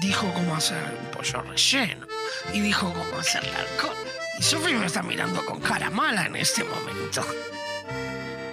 dijo 0.00 0.32
cómo 0.32 0.54
hacer 0.54 0.82
un 1.00 1.10
pollo 1.10 1.42
relleno 1.42 2.06
y 2.52 2.60
dijo 2.60 2.92
cómo 2.92 3.18
hacer 3.18 3.44
la 3.46 3.58
alcohol? 3.58 3.96
Y 4.38 4.42
Sofi 4.42 4.74
me 4.74 4.86
está 4.86 5.02
mirando 5.02 5.44
con 5.44 5.60
cara 5.60 5.90
mala 5.90 6.26
en 6.26 6.36
este 6.36 6.64
momento. 6.64 7.26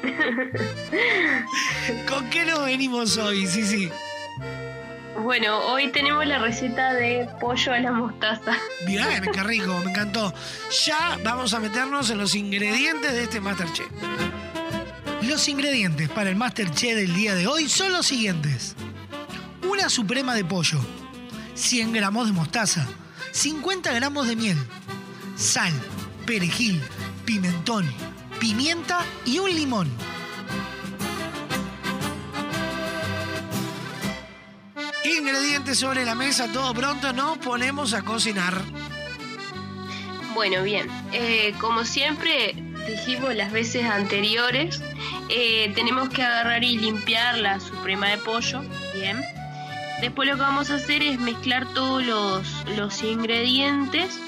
¿Con 2.09 2.29
qué 2.29 2.45
nos 2.45 2.65
venimos 2.65 3.17
hoy? 3.17 3.45
Sí, 3.45 3.63
sí. 3.63 3.89
Bueno, 5.21 5.59
hoy 5.71 5.91
tenemos 5.91 6.25
la 6.25 6.39
receta 6.39 6.93
de 6.93 7.27
pollo 7.39 7.73
a 7.73 7.79
la 7.79 7.91
mostaza. 7.91 8.57
Bien, 8.85 9.23
qué 9.31 9.43
rico, 9.43 9.79
me 9.83 9.91
encantó. 9.91 10.33
Ya 10.85 11.17
vamos 11.23 11.53
a 11.53 11.59
meternos 11.59 12.09
en 12.09 12.17
los 12.17 12.35
ingredientes 12.35 13.11
de 13.11 13.23
este 13.23 13.41
Masterchef. 13.41 13.87
Los 15.23 15.47
ingredientes 15.47 16.09
para 16.09 16.29
el 16.29 16.35
Masterchef 16.35 16.95
del 16.95 17.13
día 17.15 17.33
de 17.33 17.47
hoy 17.47 17.67
son 17.69 17.93
los 17.93 18.05
siguientes. 18.05 18.75
Una 19.67 19.89
suprema 19.89 20.35
de 20.35 20.45
pollo, 20.45 20.79
100 21.55 21.93
gramos 21.93 22.27
de 22.27 22.33
mostaza, 22.33 22.85
50 23.31 23.93
gramos 23.93 24.27
de 24.27 24.35
miel, 24.35 24.57
sal, 25.37 25.73
perejil, 26.25 26.81
pimentón, 27.25 27.89
pimienta 28.39 29.05
y 29.25 29.39
un 29.39 29.49
limón. 29.49 29.89
Ingredientes 35.05 35.79
sobre 35.79 36.03
la 36.03 36.13
mesa, 36.13 36.51
todo 36.51 36.73
pronto, 36.73 37.13
nos 37.13 37.37
ponemos 37.37 37.93
a 37.93 38.01
cocinar. 38.01 38.61
Bueno, 40.33 40.61
bien. 40.63 40.89
Eh, 41.13 41.53
como 41.61 41.85
siempre 41.85 42.53
dijimos 42.87 43.33
las 43.33 43.53
veces 43.53 43.85
anteriores, 43.85 44.81
eh, 45.29 45.71
tenemos 45.73 46.09
que 46.09 46.21
agarrar 46.21 46.63
y 46.65 46.77
limpiar 46.77 47.37
la 47.37 47.61
suprema 47.61 48.09
de 48.09 48.17
pollo. 48.17 48.61
Bien. 48.93 49.23
Después 50.01 50.27
lo 50.27 50.35
que 50.35 50.41
vamos 50.41 50.71
a 50.71 50.75
hacer 50.75 51.01
es 51.01 51.19
mezclar 51.19 51.65
todos 51.73 52.03
los, 52.03 52.65
los 52.75 53.01
ingredientes 53.01 54.19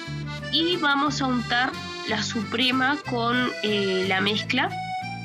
y 0.52 0.77
vamos 0.77 1.22
a 1.22 1.27
untar 1.27 1.72
la 2.07 2.23
suprema 2.23 2.98
con 3.10 3.49
eh, 3.64 4.06
la 4.07 4.22
mezcla. 4.22 4.69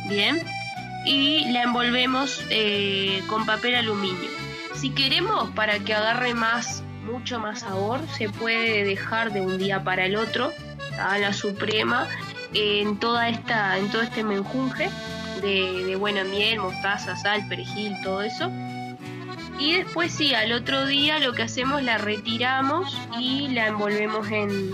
Bien. 0.09 0.43
Y 1.05 1.51
la 1.53 1.63
envolvemos 1.63 2.45
eh, 2.51 3.23
con 3.29 3.47
papel 3.47 3.75
aluminio. 3.75 4.31
Si 4.75 4.91
queremos 4.91 5.51
para 5.51 5.79
que 5.79 5.95
agarre 5.95 6.35
más, 6.35 6.83
mucho 7.05 7.39
más 7.39 7.61
sabor, 7.61 8.01
se 8.17 8.29
puede 8.29 8.85
dejar 8.85 9.33
de 9.33 9.41
un 9.41 9.59
día 9.59 9.83
para 9.85 10.07
el 10.07 10.17
otro 10.17 10.53
a 11.01 11.19
la 11.19 11.33
suprema 11.33 12.07
en 12.55 12.99
toda 12.99 13.29
esta, 13.29 13.79
en 13.79 13.91
todo 13.91 14.03
este 14.03 14.23
menjunje 14.23 14.91
de, 15.41 15.85
de 15.85 15.97
buena 15.97 16.25
miel, 16.25 16.61
mostaza, 16.61 17.17
sal, 17.17 17.47
perejil, 17.49 17.97
todo 18.03 18.23
eso. 18.23 18.51
Y 19.63 19.75
después 19.75 20.13
sí, 20.13 20.35
al 20.35 20.51
otro 20.51 20.87
día 20.87 21.21
lo 21.21 21.35
que 21.35 21.43
hacemos 21.45 21.85
la 21.85 21.97
retiramos 21.97 22.99
y 23.17 23.47
la 23.47 23.69
envolvemos 23.69 24.27
en, 24.29 24.73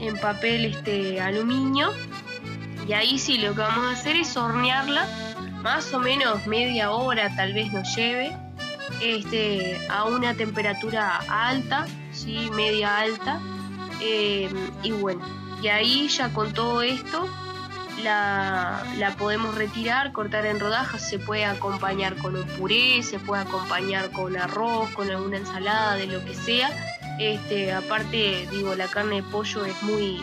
en 0.00 0.18
papel 0.18 0.64
este 0.64 1.20
aluminio. 1.20 1.92
Y 2.88 2.94
ahí 2.94 3.16
sí 3.16 3.38
lo 3.38 3.54
que 3.54 3.60
vamos 3.60 3.86
a 3.86 3.90
hacer 3.92 4.16
es 4.16 4.36
hornearla 4.36 5.06
más 5.62 5.94
o 5.94 6.00
menos 6.00 6.48
media 6.48 6.90
hora 6.90 7.32
tal 7.36 7.54
vez 7.54 7.72
nos 7.72 7.94
lleve 7.94 8.36
este, 9.00 9.78
a 9.88 10.02
una 10.06 10.34
temperatura 10.34 11.18
alta, 11.28 11.86
sí, 12.10 12.50
media 12.54 12.98
alta. 12.98 13.40
eh, 14.00 14.50
y 14.82 14.90
bueno, 14.90 15.22
y 15.62 15.68
ahí 15.68 16.08
ya 16.08 16.32
con 16.32 16.52
todo 16.52 16.82
esto 16.82 17.28
la, 18.02 19.14
podemos 19.18 19.54
retirar, 19.54 20.12
cortar 20.12 20.46
en 20.46 20.60
rodajas, 20.60 21.08
se 21.08 21.18
puede 21.18 21.44
acompañar 21.44 22.16
con 22.16 22.36
un 22.36 22.46
puré, 22.46 23.02
se 23.02 23.18
puede 23.18 23.42
acompañar 23.42 24.10
con 24.10 24.36
arroz, 24.36 24.90
con 24.90 25.10
alguna 25.10 25.38
ensalada, 25.38 25.96
de 25.96 26.06
lo 26.06 26.24
que 26.24 26.34
sea. 26.34 26.70
Este, 27.18 27.72
aparte, 27.72 28.48
digo, 28.50 28.74
la 28.74 28.88
carne 28.88 29.16
de 29.16 29.22
pollo 29.22 29.64
es 29.64 29.82
muy, 29.82 30.22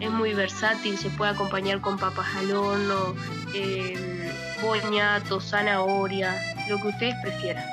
es 0.00 0.10
muy 0.10 0.34
versátil, 0.34 0.96
se 0.98 1.10
puede 1.10 1.32
acompañar 1.32 1.80
con 1.80 1.98
papas 1.98 2.26
al 2.36 2.52
horno, 2.52 3.14
eh, 3.54 4.32
boñato, 4.62 5.40
zanahoria, 5.40 6.36
lo 6.68 6.80
que 6.80 6.88
ustedes 6.88 7.14
prefieran. 7.22 7.64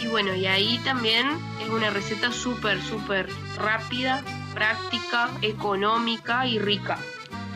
Y 0.00 0.08
bueno, 0.08 0.34
y 0.34 0.46
ahí 0.46 0.80
también 0.84 1.28
es 1.62 1.68
una 1.68 1.90
receta 1.90 2.32
súper, 2.32 2.82
súper 2.82 3.28
rápida, 3.56 4.22
práctica, 4.52 5.30
económica 5.42 6.46
y 6.46 6.58
rica, 6.58 6.98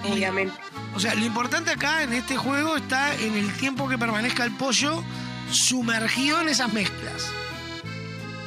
obviamente. 0.05 0.55
O 0.95 1.01
sea, 1.01 1.15
lo 1.15 1.25
importante 1.25 1.71
acá 1.71 2.03
en 2.03 2.13
este 2.13 2.37
juego 2.37 2.77
está 2.77 3.15
en 3.15 3.35
el 3.37 3.53
tiempo 3.55 3.89
que 3.89 3.99
permanezca 3.99 4.45
el 4.45 4.53
pollo 4.53 5.03
sumergido 5.51 6.41
en 6.41 6.49
esas 6.49 6.73
mezclas. 6.73 7.31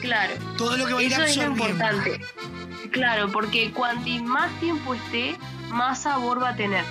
Claro. 0.02 0.34
Todo 0.58 0.78
lo 0.78 0.86
que 0.86 0.94
va 0.94 1.00
a 1.00 1.04
ir 1.04 1.12
Eso 1.12 1.24
es 1.24 1.38
lo 1.38 1.44
importante. 1.44 2.22
Claro, 2.92 3.32
porque 3.32 3.72
cuanto 3.72 4.10
más 4.24 4.52
tiempo 4.60 4.96
esté, 4.96 5.38
más 5.70 6.04
sabor 6.04 6.42
va 6.42 6.50
a 6.50 6.56
tener. 6.56 6.84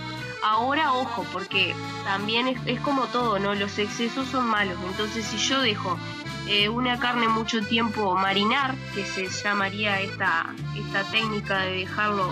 Ahora, 0.43 0.93
ojo, 0.93 1.27
porque 1.33 1.75
también 2.05 2.47
es, 2.47 2.61
es 2.67 2.81
como 2.81 3.07
todo, 3.07 3.39
¿no? 3.39 3.55
Los 3.55 3.79
excesos 3.79 4.29
son 4.29 4.47
malos. 4.47 4.79
Entonces, 4.87 5.27
si 5.27 5.39
yo 5.39 5.61
dejo 5.61 5.99
eh, 6.47 6.69
una 6.71 6.99
carne 6.99 7.29
mucho 7.29 7.61
tiempo 7.63 8.15
marinar, 8.15 8.75
que 8.95 9.05
se 9.05 9.29
llamaría 9.29 10.01
esta, 10.01 10.47
esta 10.77 11.03
técnica 11.11 11.59
de 11.61 11.81
dejarlo 11.81 12.31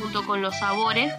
junto 0.00 0.24
con 0.24 0.42
los 0.42 0.56
sabores, 0.58 1.12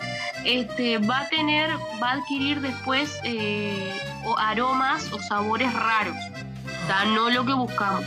este, 0.45 0.97
va 0.97 1.21
a 1.21 1.29
tener, 1.29 1.71
va 2.01 2.11
a 2.11 2.13
adquirir 2.13 2.61
después 2.61 3.19
eh, 3.23 3.93
o 4.25 4.37
aromas 4.37 5.11
o 5.11 5.19
sabores 5.19 5.73
raros. 5.73 6.17
No 7.13 7.29
lo 7.29 7.45
que 7.45 7.53
buscamos. 7.53 8.05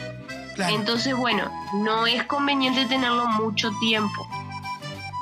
Entonces, 0.58 1.14
bueno, 1.14 1.50
no 1.74 2.06
es 2.06 2.24
conveniente 2.24 2.86
tenerlo 2.86 3.26
mucho 3.26 3.70
tiempo. 3.80 4.26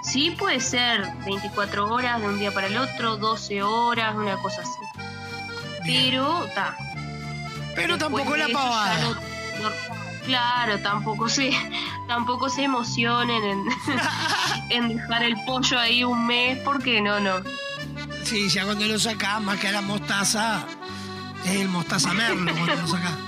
Sí 0.04 0.30
puede 0.32 0.60
ser 0.60 1.12
24 1.24 1.92
horas 1.92 2.20
de 2.20 2.28
un 2.28 2.38
día 2.38 2.52
para 2.52 2.66
el 2.66 2.76
otro, 2.76 3.16
12 3.16 3.62
horas, 3.62 4.14
una 4.14 4.36
cosa 4.36 4.62
así. 4.62 5.02
Pero, 5.84 6.46
ta. 6.54 6.76
Pero 7.74 7.98
tampoco 7.98 8.36
la 8.36 8.48
pavada. 8.48 9.18
Claro, 10.24 10.78
tampoco 10.80 11.28
se, 11.28 11.52
tampoco 12.08 12.48
se 12.48 12.64
emocionen 12.64 13.42
en, 13.44 13.64
en 14.70 14.96
dejar 14.96 15.22
el 15.22 15.36
pollo 15.44 15.78
ahí 15.78 16.04
un 16.04 16.26
mes, 16.26 16.58
porque 16.64 17.00
no, 17.00 17.20
no. 17.20 17.36
Sí, 18.24 18.48
ya 18.48 18.64
cuando 18.64 18.86
lo 18.86 18.98
sacás, 18.98 19.40
más 19.42 19.58
que 19.58 19.68
a 19.68 19.72
la 19.72 19.82
mostaza, 19.82 20.64
es 21.44 21.60
el 21.60 21.68
mostaza 21.68 22.12
merlo 22.14 22.52
cuando 22.54 22.74
lo 22.74 22.88
sacás. 22.88 23.14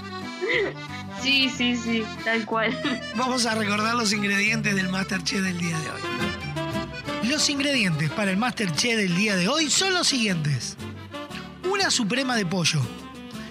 Sí, 1.23 1.48
sí, 1.48 1.77
sí, 1.77 2.05
tal 2.24 2.44
cual. 2.44 2.78
Vamos 3.16 3.47
a 3.47 3.55
recordar 3.55 3.94
los 3.94 4.12
ingredientes 4.12 4.77
del 4.77 4.89
Masterchef 4.89 5.43
del 5.43 5.59
día 5.59 5.77
de 5.81 5.90
hoy. 5.90 6.01
Los 7.28 7.48
ingredientes 7.51 8.10
para 8.10 8.31
el 8.31 8.36
Masterchef 8.36 8.97
del 8.97 9.16
día 9.16 9.35
de 9.35 9.48
hoy 9.48 9.68
son 9.68 9.94
los 9.94 10.06
siguientes. 10.06 10.77
Una 11.68 11.90
suprema 11.90 12.36
de 12.36 12.47
pollo, 12.47 12.81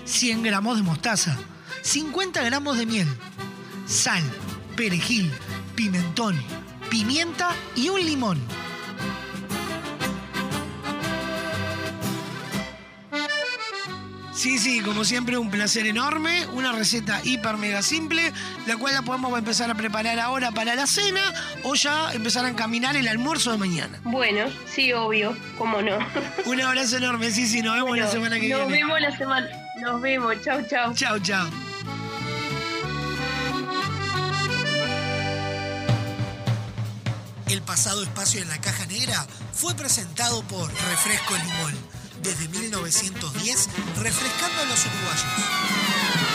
100 0.05 0.43
gramos 0.43 0.77
de 0.77 0.83
mostaza, 0.83 1.37
50 1.81 2.43
gramos 2.43 2.77
de 2.77 2.85
miel, 2.85 3.07
sal, 3.87 4.23
perejil, 4.75 5.31
pimentón, 5.75 6.35
pimienta 6.89 7.51
y 7.75 7.89
un 7.89 8.03
limón. 8.05 8.39
Sí, 14.33 14.59
sí, 14.59 14.81
como 14.81 15.05
siempre 15.05 15.37
un 15.37 15.49
placer 15.49 15.87
enorme, 15.87 16.45
una 16.47 16.73
receta 16.73 17.21
hiper 17.23 17.55
mega 17.55 17.81
simple, 17.81 18.33
la 18.67 18.75
cual 18.75 18.93
la 18.93 19.01
podemos 19.01 19.35
empezar 19.39 19.71
a 19.71 19.75
preparar 19.75 20.19
ahora 20.19 20.51
para 20.51 20.75
la 20.75 20.85
cena 20.87 21.21
o 21.63 21.73
ya 21.73 22.11
empezar 22.13 22.43
a 22.43 22.49
encaminar 22.49 22.97
el 22.97 23.07
almuerzo 23.07 23.51
de 23.53 23.57
mañana. 23.57 23.97
Bueno, 24.03 24.43
sí, 24.67 24.91
obvio, 24.91 25.35
cómo 25.57 25.81
no. 25.81 25.97
Un 26.45 26.61
abrazo 26.61 26.97
enorme, 26.97 27.31
sí, 27.31 27.47
sí, 27.47 27.61
nos 27.61 27.75
vemos 27.75 27.97
la 27.97 28.07
semana 28.11 28.37
que 28.37 28.49
Nos 28.49 28.67
viene. 28.67 28.83
vemos 28.83 28.99
la 28.99 29.17
semana, 29.17 29.47
Nos 29.81 30.01
vemos. 30.01 30.35
Chau, 30.43 30.61
chau. 30.63 30.93
Chau, 30.93 31.19
chau. 31.19 31.47
El 37.47 37.61
pasado 37.61 38.03
espacio 38.03 38.41
en 38.41 38.49
la 38.49 38.59
caja 38.59 38.85
negra 38.87 39.25
fue 39.53 39.73
presentado 39.75 40.41
por 40.43 40.67
Refresco 40.69 41.33
Limón. 41.35 41.73
Desde 42.21 42.47
1910, 42.47 43.69
refrescando 44.01 44.61
a 44.61 44.65
los 44.65 44.85
uruguayos. 44.85 46.34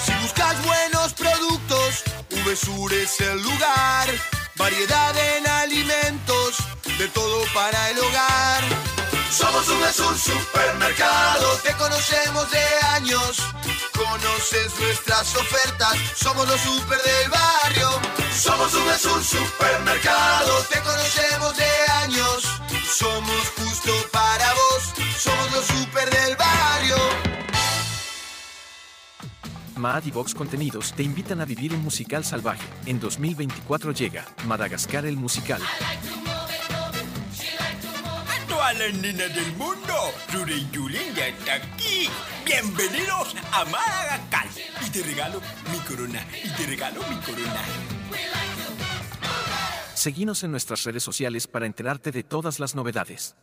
Si 0.05 0.13
buscas 0.22 0.65
buenos 0.65 1.13
productos, 1.13 2.05
VSUR 2.45 2.93
es 2.93 3.19
el 3.19 3.43
lugar. 3.43 4.07
Variedad 4.55 5.13
en 5.35 5.45
alimentos, 5.45 6.55
de 6.97 7.09
todo 7.09 7.43
para 7.53 7.89
el 7.89 7.99
hogar. 7.99 8.94
Somos 9.36 9.68
un 9.68 9.82
VSUR 9.82 10.18
supermercado, 10.18 11.57
te 11.62 11.74
conocemos 11.74 12.49
de 12.52 12.64
años. 12.95 13.38
Conoces 13.94 14.80
nuestras 14.80 15.36
ofertas, 15.36 15.98
somos 16.16 16.48
los 16.48 16.62
super 16.62 16.98
del 17.02 17.30
barrio. 17.30 17.90
Somos 18.34 18.74
un 18.74 18.86
VSUR 18.86 19.22
supermercado, 19.22 20.53
te 20.72 20.80
conocemos 20.80 21.57
de 21.57 21.68
años. 22.03 22.62
Somos 22.98 23.52
justo 23.57 23.91
para 24.14 24.53
vos, 24.53 24.94
somos 25.18 25.52
los 25.52 25.66
super 25.66 26.10
del 26.10 26.38
barrio. 26.38 26.95
Mad 29.76 30.06
y 30.06 30.12
Vox 30.12 30.34
Contenidos 30.34 30.94
te 30.94 31.03
invitan 31.03 31.41
a 31.41 31.45
vivir 31.45 31.74
un 31.74 31.84
musical 31.84 32.24
salvaje. 32.24 32.64
En 32.86 33.02
2024 33.02 33.91
llega 33.91 34.26
Madagascar 34.45 35.06
el 35.06 35.18
musical. 35.18 35.62
A 38.45 38.47
todas 38.47 38.77
las 38.77 38.93
nenas 38.93 39.34
del 39.34 39.53
mundo, 39.53 40.13
Rure 40.31 40.55
y 40.55 40.69
Julen 40.72 41.15
ya 41.15 41.30
está 41.30 41.55
aquí. 41.55 42.07
Bienvenidos 42.45 43.35
a 43.51 43.65
Madagascar. 43.65 44.47
Y 44.85 44.89
te 44.91 45.01
regalo 45.01 45.41
mi 45.72 45.80
corona, 45.80 46.23
y 46.43 46.49
te 46.49 46.67
regalo 46.67 47.01
mi 47.09 47.15
corona. 47.22 47.61
Seguinos 49.95 50.43
en 50.43 50.51
nuestras 50.51 50.84
redes 50.84 51.01
sociales 51.01 51.47
para 51.47 51.65
enterarte 51.65 52.11
de 52.11 52.22
todas 52.22 52.59
las 52.59 52.76
novedades. 52.76 53.35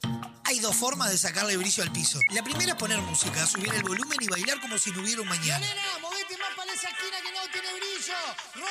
Hay 0.44 0.60
dos 0.60 0.76
formas 0.76 1.10
de 1.10 1.18
sacarle 1.18 1.56
brillo 1.56 1.82
al 1.82 1.90
piso. 1.90 2.20
La 2.30 2.44
primera 2.44 2.72
es 2.72 2.78
poner 2.78 3.00
música, 3.00 3.44
subir 3.44 3.74
el 3.74 3.82
volumen 3.82 4.18
y 4.20 4.28
bailar 4.28 4.60
como 4.60 4.78
si 4.78 4.92
no 4.92 5.00
hubiera 5.00 5.22
un 5.22 5.28
mañana. 5.28 5.66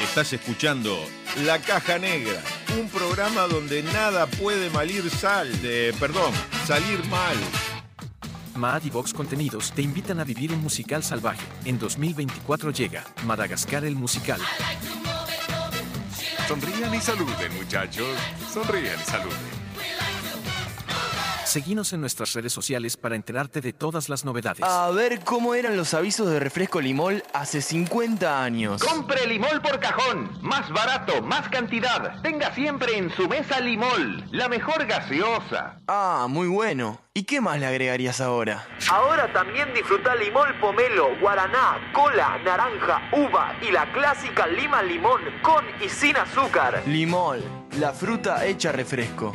Estás 0.00 0.32
escuchando 0.32 0.98
La 1.44 1.60
Caja 1.60 1.98
Negra, 1.98 2.42
un 2.78 2.88
programa 2.88 3.42
donde 3.42 3.82
nada 3.82 4.26
puede 4.26 4.70
malir 4.70 5.08
sal, 5.08 5.62
de, 5.62 5.94
perdón, 6.00 6.32
salir 6.66 7.04
mal. 7.06 7.36
Mad 8.56 8.82
y 8.84 8.90
Vox 8.90 9.14
Contenidos 9.14 9.72
te 9.72 9.82
invitan 9.82 10.20
a 10.20 10.24
vivir 10.24 10.52
un 10.52 10.60
musical 10.60 11.02
salvaje. 11.02 11.46
En 11.64 11.78
2024 11.78 12.72
llega 12.72 13.04
Madagascar 13.24 13.84
el 13.84 13.94
musical. 13.94 14.40
Sonrían 16.48 16.92
y 16.94 17.00
saluden, 17.00 17.54
muchachos. 17.54 18.18
Sonrían 18.52 18.98
y 19.00 19.04
saluden. 19.04 19.59
Seguinos 21.50 21.92
en 21.92 22.00
nuestras 22.00 22.32
redes 22.34 22.52
sociales 22.52 22.96
para 22.96 23.16
enterarte 23.16 23.60
de 23.60 23.72
todas 23.72 24.08
las 24.08 24.24
novedades. 24.24 24.62
A 24.62 24.88
ver 24.92 25.18
cómo 25.24 25.56
eran 25.56 25.76
los 25.76 25.94
avisos 25.94 26.30
de 26.30 26.38
refresco 26.38 26.80
Limol 26.80 27.24
hace 27.34 27.60
50 27.60 28.44
años. 28.44 28.80
Compre 28.80 29.26
Limol 29.26 29.60
por 29.60 29.80
cajón. 29.80 30.30
Más 30.42 30.70
barato, 30.70 31.20
más 31.22 31.48
cantidad. 31.48 32.22
Tenga 32.22 32.54
siempre 32.54 32.96
en 32.96 33.10
su 33.16 33.28
mesa 33.28 33.58
Limol. 33.58 34.24
La 34.30 34.48
mejor 34.48 34.86
gaseosa. 34.86 35.80
Ah, 35.88 36.28
muy 36.30 36.46
bueno. 36.46 37.00
¿Y 37.14 37.24
qué 37.24 37.40
más 37.40 37.58
le 37.58 37.66
agregarías 37.66 38.20
ahora? 38.20 38.68
Ahora 38.88 39.32
también 39.32 39.74
disfruta 39.74 40.14
Limol 40.14 40.56
Pomelo, 40.60 41.18
Guaraná, 41.18 41.90
Cola, 41.92 42.38
Naranja, 42.44 43.10
Uva 43.10 43.56
y 43.60 43.72
la 43.72 43.90
clásica 43.92 44.46
Lima 44.46 44.84
Limón 44.84 45.20
con 45.42 45.64
y 45.84 45.88
sin 45.88 46.16
azúcar. 46.16 46.80
Limol, 46.86 47.42
la 47.80 47.92
fruta 47.92 48.46
hecha 48.46 48.70
refresco. 48.70 49.34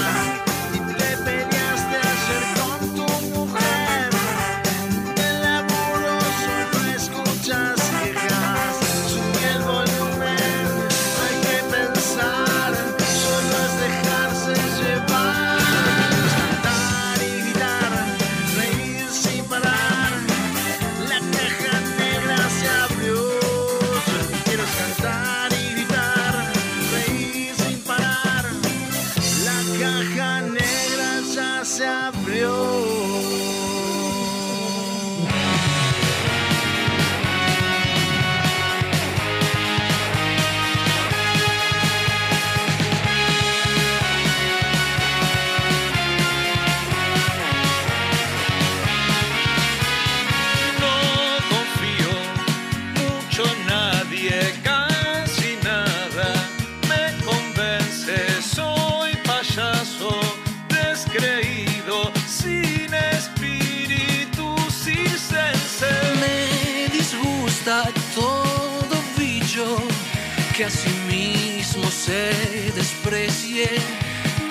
se 72.05 72.71
desprecie, 72.73 73.69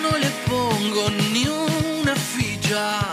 no 0.01 0.17
le 0.19 0.31
pongo 0.47 1.11
ni 1.33 1.49
una 1.49 2.15
ficha. 2.15 3.10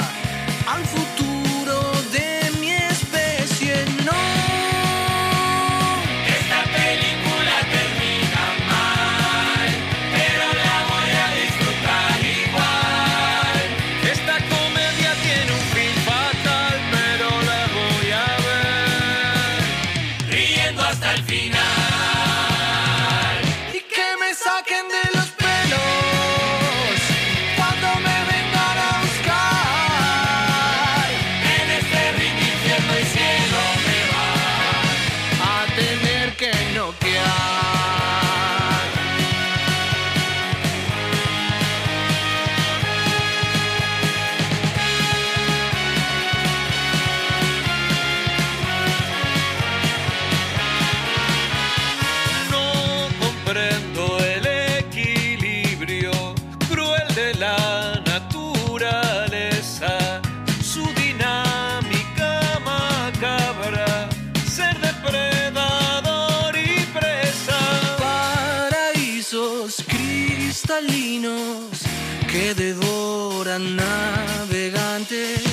cristalinos 69.85 71.83
que 72.31 72.55
devoran 72.55 73.75
navegantes 73.75 75.43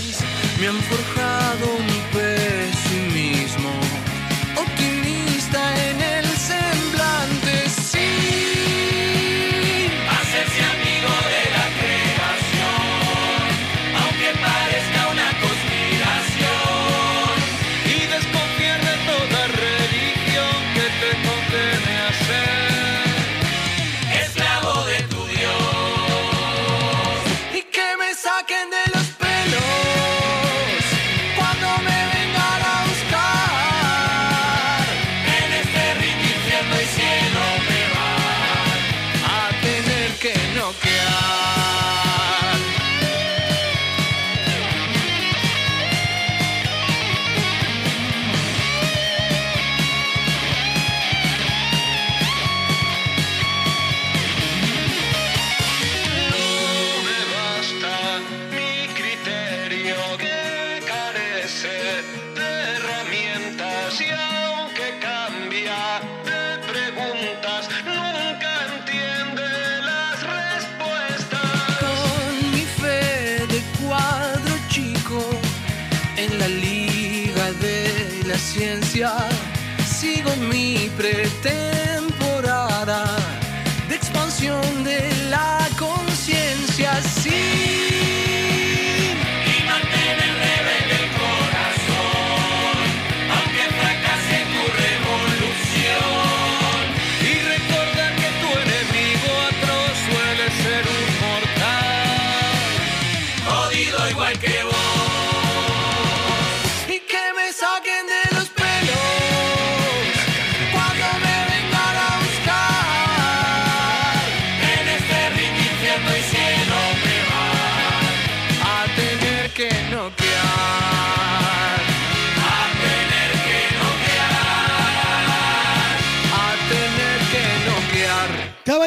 me 0.58 0.68
han 0.68 0.80
forjado 0.82 1.66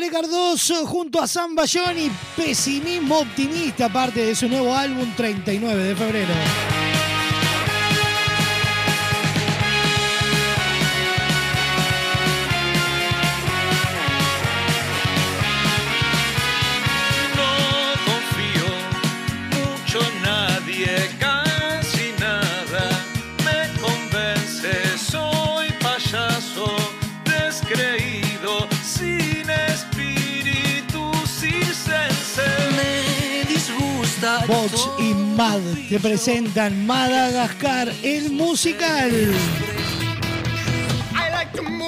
Cardoso 0.10 0.86
junto 0.86 1.20
a 1.20 1.28
Sam 1.28 1.56
Bayoni, 1.56 2.10
pesimismo 2.36 3.20
optimista, 3.20 3.90
parte 3.90 4.26
de 4.26 4.36
su 4.36 4.48
nuevo 4.48 4.74
álbum 4.74 5.12
39 5.16 5.84
de 5.84 5.96
febrero. 5.96 6.87
Box 34.48 34.90
y 34.98 35.14
Mad 35.14 35.60
te 35.90 36.00
presentan 36.00 36.86
Madagascar, 36.86 37.92
el 38.02 38.32
musical. 38.32 39.34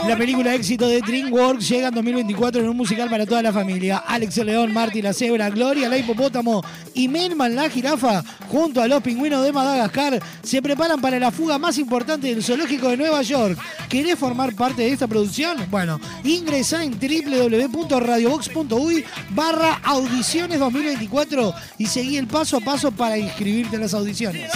La 0.07 0.17
película 0.17 0.55
éxito 0.55 0.87
de 0.87 1.01
DreamWorks 1.01 1.69
llega 1.69 1.89
en 1.89 1.93
2024 1.93 2.61
en 2.61 2.69
un 2.69 2.77
musical 2.77 3.09
para 3.09 3.25
toda 3.25 3.43
la 3.43 3.53
familia. 3.53 3.97
Alex 3.97 4.37
León, 4.37 4.73
Marty 4.73 5.01
la 5.01 5.13
Cebra, 5.13 5.49
Gloria 5.49 5.89
la 5.89 5.97
Hipopótamo 5.97 6.63
y 6.93 7.07
Melman 7.07 7.55
la 7.55 7.69
Jirafa, 7.69 8.23
junto 8.47 8.81
a 8.81 8.87
los 8.87 9.03
pingüinos 9.03 9.43
de 9.43 9.51
Madagascar, 9.51 10.21
se 10.41 10.61
preparan 10.61 11.01
para 11.01 11.19
la 11.19 11.31
fuga 11.31 11.57
más 11.57 11.77
importante 11.77 12.27
del 12.27 12.43
zoológico 12.43 12.89
de 12.89 12.97
Nueva 12.97 13.21
York. 13.21 13.57
¿Querés 13.87 14.17
formar 14.17 14.55
parte 14.55 14.83
de 14.83 14.91
esta 14.91 15.07
producción? 15.07 15.57
Bueno, 15.69 15.99
ingresa 16.23 16.83
en 16.83 16.97
www.radiobox.uy 16.99 19.05
barra 19.31 19.79
audiciones 19.83 20.59
2024 20.59 21.53
y 21.77 21.85
seguí 21.85 22.17
el 22.17 22.27
paso 22.27 22.57
a 22.57 22.61
paso 22.61 22.91
para 22.91 23.17
inscribirte 23.17 23.75
en 23.75 23.83
las 23.83 23.93
audiciones. 23.93 24.51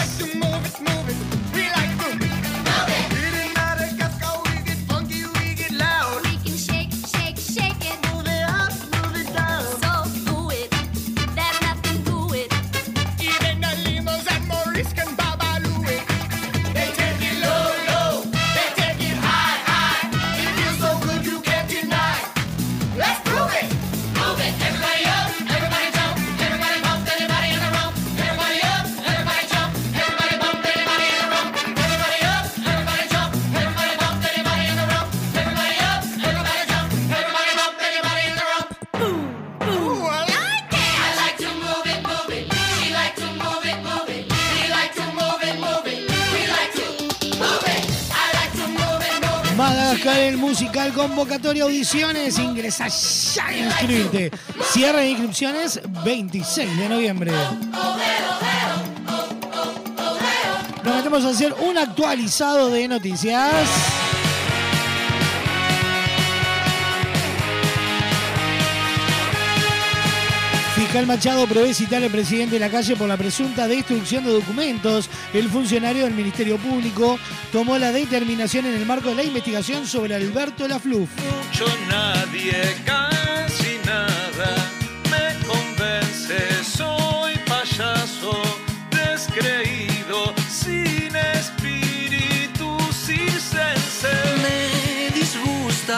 El 50.86 50.92
musical 50.92 50.94
convocatoria 50.94 51.64
audiciones, 51.64 52.38
ingresa 52.40 52.88
ya 52.88 53.46
a 53.46 53.58
inscribirte. 53.58 54.32
Cierre 54.72 55.02
de 55.02 55.10
inscripciones 55.12 55.82
26 56.04 56.78
de 56.78 56.90
noviembre. 56.90 57.32
Nos 60.84 60.96
metemos 60.96 61.26
a 61.26 61.30
hacer 61.30 61.54
un 61.62 61.78
actualizado 61.78 62.70
de 62.70 62.88
noticias. 62.88 64.03
Fiscal 70.94 71.08
Machado 71.08 71.48
prevé 71.48 71.74
citar 71.74 72.04
al 72.04 72.12
presidente 72.12 72.54
de 72.54 72.60
la 72.60 72.70
calle 72.70 72.96
por 72.96 73.08
la 73.08 73.18
presunta 73.18 73.68
destrucción 73.68 74.24
de 74.26 74.30
documentos. 74.30 75.10
El 75.34 75.50
funcionario 75.50 76.04
del 76.04 76.14
Ministerio 76.14 76.60
Público 76.60 77.18
tomó 77.52 77.80
la 77.80 77.92
determinación 77.92 78.68
en 78.68 78.76
el 78.76 78.86
marco 78.86 79.10
de 79.10 79.16
la 79.16 79.24
investigación 79.24 79.88
sobre 79.88 80.14
Alberto 80.14 80.68
Lafluf. 80.68 81.10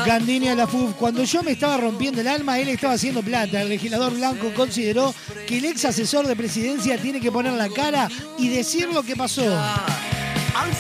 Gandini 0.06 0.50
a 0.50 0.56
la 0.56 0.68
FUF. 0.68 0.94
Cuando 0.94 1.24
yo 1.24 1.42
me 1.42 1.52
estaba 1.52 1.78
rompiendo 1.78 2.22
el 2.22 2.28
alma, 2.28 2.60
él 2.60 2.70
estaba 2.70 2.94
haciendo 2.94 3.24
plata. 3.24 3.62
El 3.62 3.70
legislador 3.70 4.14
blanco 4.14 4.54
consideró 4.56 5.16
que 5.48 5.58
el 5.58 5.66
ex 5.66 5.84
asesor 5.86 6.28
de 6.28 6.36
presidencia 6.36 6.98
tiene 7.00 7.20
que 7.20 7.32
poner 7.32 7.54
la 7.54 7.70
cara 7.70 8.08
y 8.38 8.50
decir 8.50 8.88
lo 8.90 9.02
que 9.02 9.16
pasó. 9.16 9.42
Al 10.56 10.72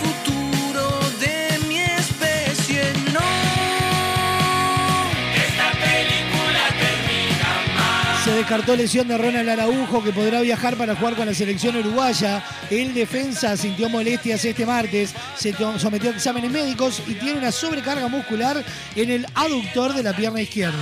descartó 8.46 8.76
lesión 8.76 9.08
de 9.08 9.18
Ronald 9.18 9.50
Araujo, 9.50 10.04
que 10.04 10.12
podrá 10.12 10.40
viajar 10.42 10.76
para 10.76 10.96
jugar 10.96 11.16
con 11.16 11.26
la 11.26 11.34
selección 11.34 11.78
uruguaya. 11.78 12.44
El 12.70 12.94
defensa 12.94 13.58
sintió 13.58 13.90
molestias 13.90 14.46
este 14.46 14.68
martes, 14.68 15.16
se 15.36 15.52
sometió 15.80 16.12
a 16.12 16.14
exámenes 16.14 16.52
médicos 16.52 17.02
y 17.08 17.16
tiene 17.16 17.40
una 17.40 17.52
sobrecarga 17.52 18.08
muscular 18.08 18.64
en 18.96 19.10
el 19.10 19.26
aductor 19.34 19.96
de 19.96 20.04
la 20.04 20.16
pierna 20.16 20.42
izquierda. 20.42 20.78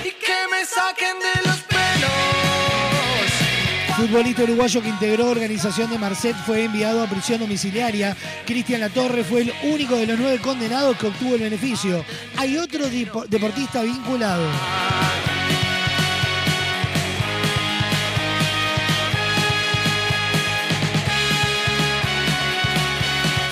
Y 0.00 0.08
que 0.08 0.38
me 0.50 0.64
saquen 0.64 1.18
de 1.18 1.50
los 1.50 1.58
pelos. 1.64 2.10
Futbolista 3.94 4.44
uruguayo 4.44 4.80
que 4.80 4.88
integró 4.88 5.28
organización 5.28 5.90
de 5.90 5.98
Marcet 5.98 6.34
fue 6.46 6.64
enviado 6.64 7.02
a 7.02 7.06
prisión 7.08 7.40
domiciliaria. 7.40 8.16
Cristian 8.46 8.80
Latorre 8.80 9.22
fue 9.22 9.42
el 9.42 9.52
único 9.64 9.96
de 9.96 10.06
los 10.06 10.18
nueve 10.18 10.38
condenados 10.38 10.96
que 10.96 11.08
obtuvo 11.08 11.34
el 11.34 11.42
beneficio. 11.42 12.02
Hay 12.38 12.56
otro 12.56 12.86
deportista 12.88 13.82
vinculado. 13.82 14.48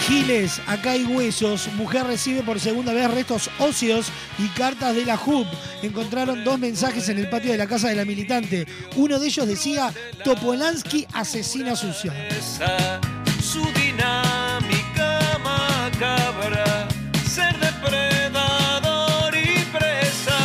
Giles, 0.07 0.61
acá 0.69 0.93
hay 0.93 1.05
huesos. 1.05 1.69
Mujer 1.75 2.07
recibe 2.07 2.45
por 2.45 2.61
segunda 2.61 2.93
vez 2.93 3.11
restos 3.11 3.51
óseos 3.59 4.07
y 4.39 4.47
cartas 4.49 4.95
de 4.95 5.05
la 5.05 5.17
JUP. 5.17 5.49
Encontraron 5.83 6.45
dos 6.45 6.61
mensajes 6.61 7.09
en 7.09 7.19
el 7.19 7.29
patio 7.29 7.51
de 7.51 7.59
la 7.59 7.67
casa 7.67 7.89
de 7.89 7.97
la 7.97 8.05
militante. 8.05 8.69
Uno 8.95 9.19
de 9.19 9.27
ellos 9.27 9.49
decía: 9.49 9.93
Topolansky 10.23 11.09
asesina 11.13 11.75
sucio. 11.75 12.13
Esa, 12.13 13.01
su 13.43 13.63
dinámica 13.73 15.41
macabra, 15.43 16.87
ser 17.29 17.59
depredador 17.59 19.35
y 19.35 19.59
presa. 19.77 20.39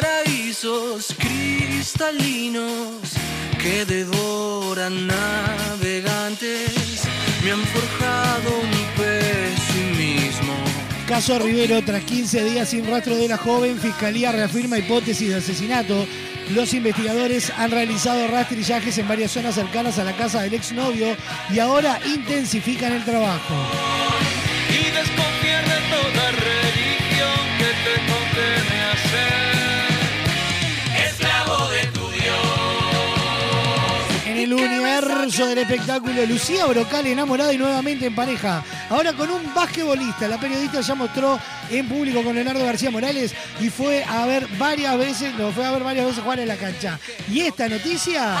Paraísos 0.00 1.14
cristalinos 1.16 3.12
que 3.62 3.84
devoran 3.84 5.06
navegantes 5.06 7.04
me 7.44 7.52
han 7.52 7.64
forjado 7.66 7.97
Caso 11.18 11.36
Rivero, 11.40 11.82
tras 11.82 12.04
15 12.04 12.44
días 12.44 12.68
sin 12.68 12.88
rastro 12.88 13.16
de 13.16 13.26
la 13.26 13.36
joven, 13.36 13.80
Fiscalía 13.80 14.30
reafirma 14.30 14.78
hipótesis 14.78 15.28
de 15.28 15.34
asesinato. 15.34 16.06
Los 16.54 16.72
investigadores 16.74 17.50
han 17.58 17.72
realizado 17.72 18.28
rastrillajes 18.28 18.96
en 18.98 19.08
varias 19.08 19.32
zonas 19.32 19.56
cercanas 19.56 19.98
a 19.98 20.04
la 20.04 20.12
casa 20.12 20.42
del 20.42 20.54
exnovio 20.54 21.16
y 21.52 21.58
ahora 21.58 21.98
intensifican 22.06 22.92
el 22.92 23.04
trabajo. 23.04 23.52
El 34.48 34.54
universo 34.54 35.46
del 35.46 35.58
espectáculo, 35.58 36.24
Lucía 36.24 36.64
Brocal 36.66 37.06
enamorada 37.06 37.52
y 37.52 37.58
nuevamente 37.58 38.06
en 38.06 38.14
pareja. 38.14 38.64
Ahora 38.88 39.12
con 39.12 39.30
un 39.30 39.52
basquetbolista. 39.54 40.26
La 40.26 40.40
periodista 40.40 40.80
ya 40.80 40.94
mostró 40.94 41.38
en 41.70 41.86
público 41.86 42.22
con 42.22 42.34
Leonardo 42.34 42.64
García 42.64 42.90
Morales 42.90 43.34
y 43.60 43.68
fue 43.68 44.02
a 44.04 44.24
ver 44.26 44.46
varias 44.58 44.96
veces, 44.96 45.34
lo 45.34 45.52
fue 45.52 45.66
a 45.66 45.72
ver 45.72 45.82
varias 45.82 46.06
veces 46.06 46.22
jugar 46.22 46.40
en 46.40 46.48
la 46.48 46.56
cancha. 46.56 46.98
Y 47.30 47.40
esta 47.40 47.68
noticia. 47.68 48.38
A 48.38 48.40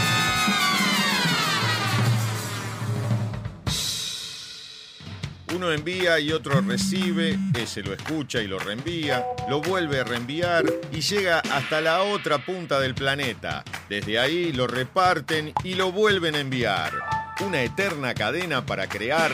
Uno 5.53 5.71
envía 5.71 6.19
y 6.19 6.31
otro 6.31 6.61
recibe, 6.61 7.37
ese 7.59 7.81
lo 7.81 7.93
escucha 7.93 8.41
y 8.41 8.47
lo 8.47 8.57
reenvía, 8.57 9.25
lo 9.49 9.61
vuelve 9.61 9.99
a 9.99 10.03
reenviar 10.05 10.63
y 10.93 11.01
llega 11.01 11.39
hasta 11.39 11.81
la 11.81 12.03
otra 12.03 12.45
punta 12.45 12.79
del 12.79 12.95
planeta. 12.95 13.63
Desde 13.89 14.17
ahí 14.17 14.53
lo 14.53 14.67
reparten 14.67 15.53
y 15.63 15.73
lo 15.73 15.91
vuelven 15.91 16.35
a 16.35 16.39
enviar. 16.39 16.93
Una 17.41 17.63
eterna 17.63 18.13
cadena 18.13 18.65
para 18.65 18.87
crear 18.87 19.33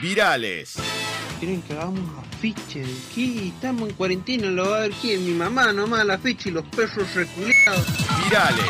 virales. 0.00 0.76
Quieren 1.40 1.62
que 1.62 1.72
hagamos 1.72 2.24
afiche 2.24 2.80
de 2.80 2.94
qué? 3.14 3.48
Estamos 3.48 3.88
en 3.88 3.94
cuarentena, 3.96 4.46
lo 4.48 4.70
va 4.70 4.76
a 4.78 4.80
ver 4.82 4.92
quién, 5.00 5.24
mi 5.24 5.32
mamá 5.32 5.72
nomás 5.72 6.06
la 6.06 6.14
afiche 6.14 6.50
y 6.50 6.52
los 6.52 6.64
perros 6.66 7.14
reculeados. 7.14 7.86
Virales. 8.24 8.64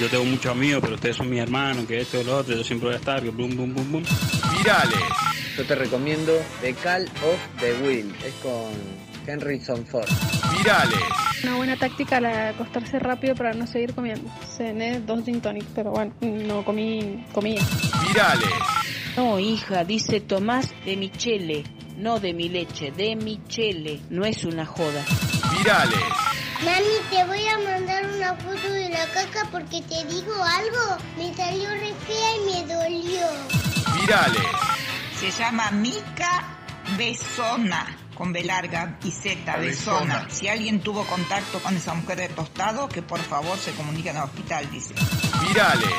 Yo 0.00 0.08
tengo 0.08 0.24
muchos 0.24 0.50
amigos, 0.50 0.80
pero 0.82 0.94
ustedes 0.96 1.16
son 1.16 1.30
mis 1.30 1.40
hermanos, 1.40 1.86
que 1.86 2.00
esto 2.00 2.20
y 2.20 2.24
lo 2.24 2.38
otro, 2.38 2.56
yo 2.56 2.64
siempre 2.64 2.88
voy 2.88 2.94
a 2.96 2.98
estar, 2.98 3.22
que 3.22 3.30
bum, 3.30 3.56
bum, 3.56 3.72
bum, 3.72 3.92
bum. 3.92 4.04
Virales. 4.56 4.98
Yo 5.56 5.64
te 5.66 5.74
recomiendo 5.74 6.32
The 6.62 6.74
Call 6.74 7.04
of 7.04 7.60
the 7.60 7.74
Will, 7.82 8.14
es 8.24 8.32
con 8.42 8.72
Henry 9.26 9.60
Ford. 9.60 10.08
Virales. 10.56 10.98
Una 11.44 11.56
buena 11.56 11.76
táctica 11.76 12.20
la 12.20 12.28
de 12.28 12.48
acostarse 12.50 12.98
rápido 12.98 13.34
para 13.34 13.52
no 13.52 13.66
seguir 13.66 13.94
comiendo. 13.94 14.30
Cené 14.56 15.00
dos 15.00 15.24
gin 15.24 15.40
tonic, 15.40 15.64
pero 15.74 15.90
bueno, 15.90 16.14
no 16.20 16.64
comí 16.64 17.24
comía. 17.32 17.60
Virales. 18.06 18.48
No, 19.16 19.38
hija, 19.38 19.84
dice 19.84 20.20
Tomás 20.20 20.70
de 20.86 20.96
Michele. 20.96 21.64
no 21.96 22.18
de 22.18 22.32
mi 22.32 22.48
leche, 22.48 22.90
de 22.90 23.14
mi 23.16 23.38
chele. 23.46 24.00
No 24.08 24.24
es 24.24 24.44
una 24.44 24.64
joda. 24.64 25.04
Virales. 25.56 26.00
Mami, 26.64 26.96
te 27.10 27.24
voy 27.24 27.46
a 27.46 27.58
mandar 27.58 28.06
una 28.14 28.34
foto 28.36 28.72
de 28.72 28.88
la 28.88 29.04
caca 29.06 29.48
porque 29.50 29.82
te 29.82 30.04
digo 30.06 30.32
algo. 30.42 30.96
Me 31.18 31.34
salió 31.34 31.68
re 31.70 31.92
fea 32.06 32.36
y 32.36 32.40
me 32.46 32.74
dolió. 32.74 33.26
Virales. 34.00 34.71
Se 35.22 35.30
llama 35.30 35.70
Mica 35.70 36.42
Besona, 36.98 37.96
con 38.16 38.32
B 38.32 38.42
larga 38.42 38.98
y 39.04 39.12
Z, 39.12 39.56
Besona. 39.58 40.16
Besona. 40.16 40.26
Si 40.28 40.48
alguien 40.48 40.80
tuvo 40.80 41.04
contacto 41.06 41.60
con 41.60 41.76
esa 41.76 41.94
mujer 41.94 42.18
de 42.18 42.28
tostado, 42.28 42.88
que 42.88 43.02
por 43.02 43.20
favor 43.20 43.56
se 43.56 43.70
comuniquen 43.70 44.16
al 44.16 44.24
hospital, 44.24 44.68
dice. 44.72 44.94
Virales. 45.46 45.94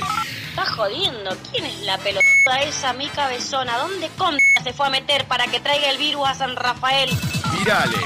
Está 0.50 0.66
jodiendo. 0.66 1.38
¿Quién 1.50 1.64
es 1.64 1.80
la 1.84 1.98
pelotuda 2.00 2.64
esa 2.64 2.92
mica 2.92 3.30
besona? 3.30 3.78
¿Dónde 3.78 4.10
con 4.18 4.38
se 4.62 4.74
fue 4.74 4.88
a 4.88 4.90
meter 4.90 5.26
para 5.26 5.48
que 5.48 5.62
traiga 5.62 5.90
el 5.90 6.00
virus 6.00 6.28
a 6.28 6.36
San 6.36 6.58
Rafael? 6.58 7.10
Virales. 7.58 8.02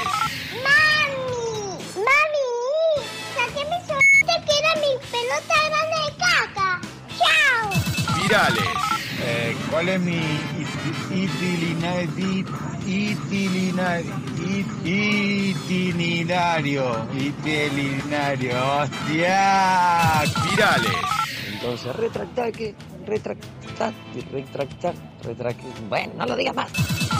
¡Mami! 0.53 1.79
¡Mami! 1.95 3.07
¡Saqué 3.33 3.65
mi 3.65 3.87
solita 3.87 4.45
que 4.45 4.59
era 4.59 4.75
mi 4.75 4.93
pelota 5.09 5.55
grande 5.65 5.97
de 6.05 6.17
caca! 6.19 6.81
¡Chao! 7.17 8.21
Virales. 8.21 8.69
Eh, 9.19 9.57
¿Cuál 9.71 9.89
es 9.89 9.99
mi 9.99 10.21
itinerario? 11.11 12.45
Itinerario. 15.25 17.07
Itinerario. 17.13 18.77
¡Hostia! 18.81 20.23
Virales. 20.49 20.91
Entonces, 21.53 21.95
retractar 21.95 22.51
que. 22.51 22.75
Retractar. 23.05 23.93
Retractar. 24.31 24.93
Retractar. 25.23 25.71
Bueno, 25.89 26.13
no 26.17 26.25
lo 26.25 26.35
digas 26.35 26.55
más. 26.55 26.69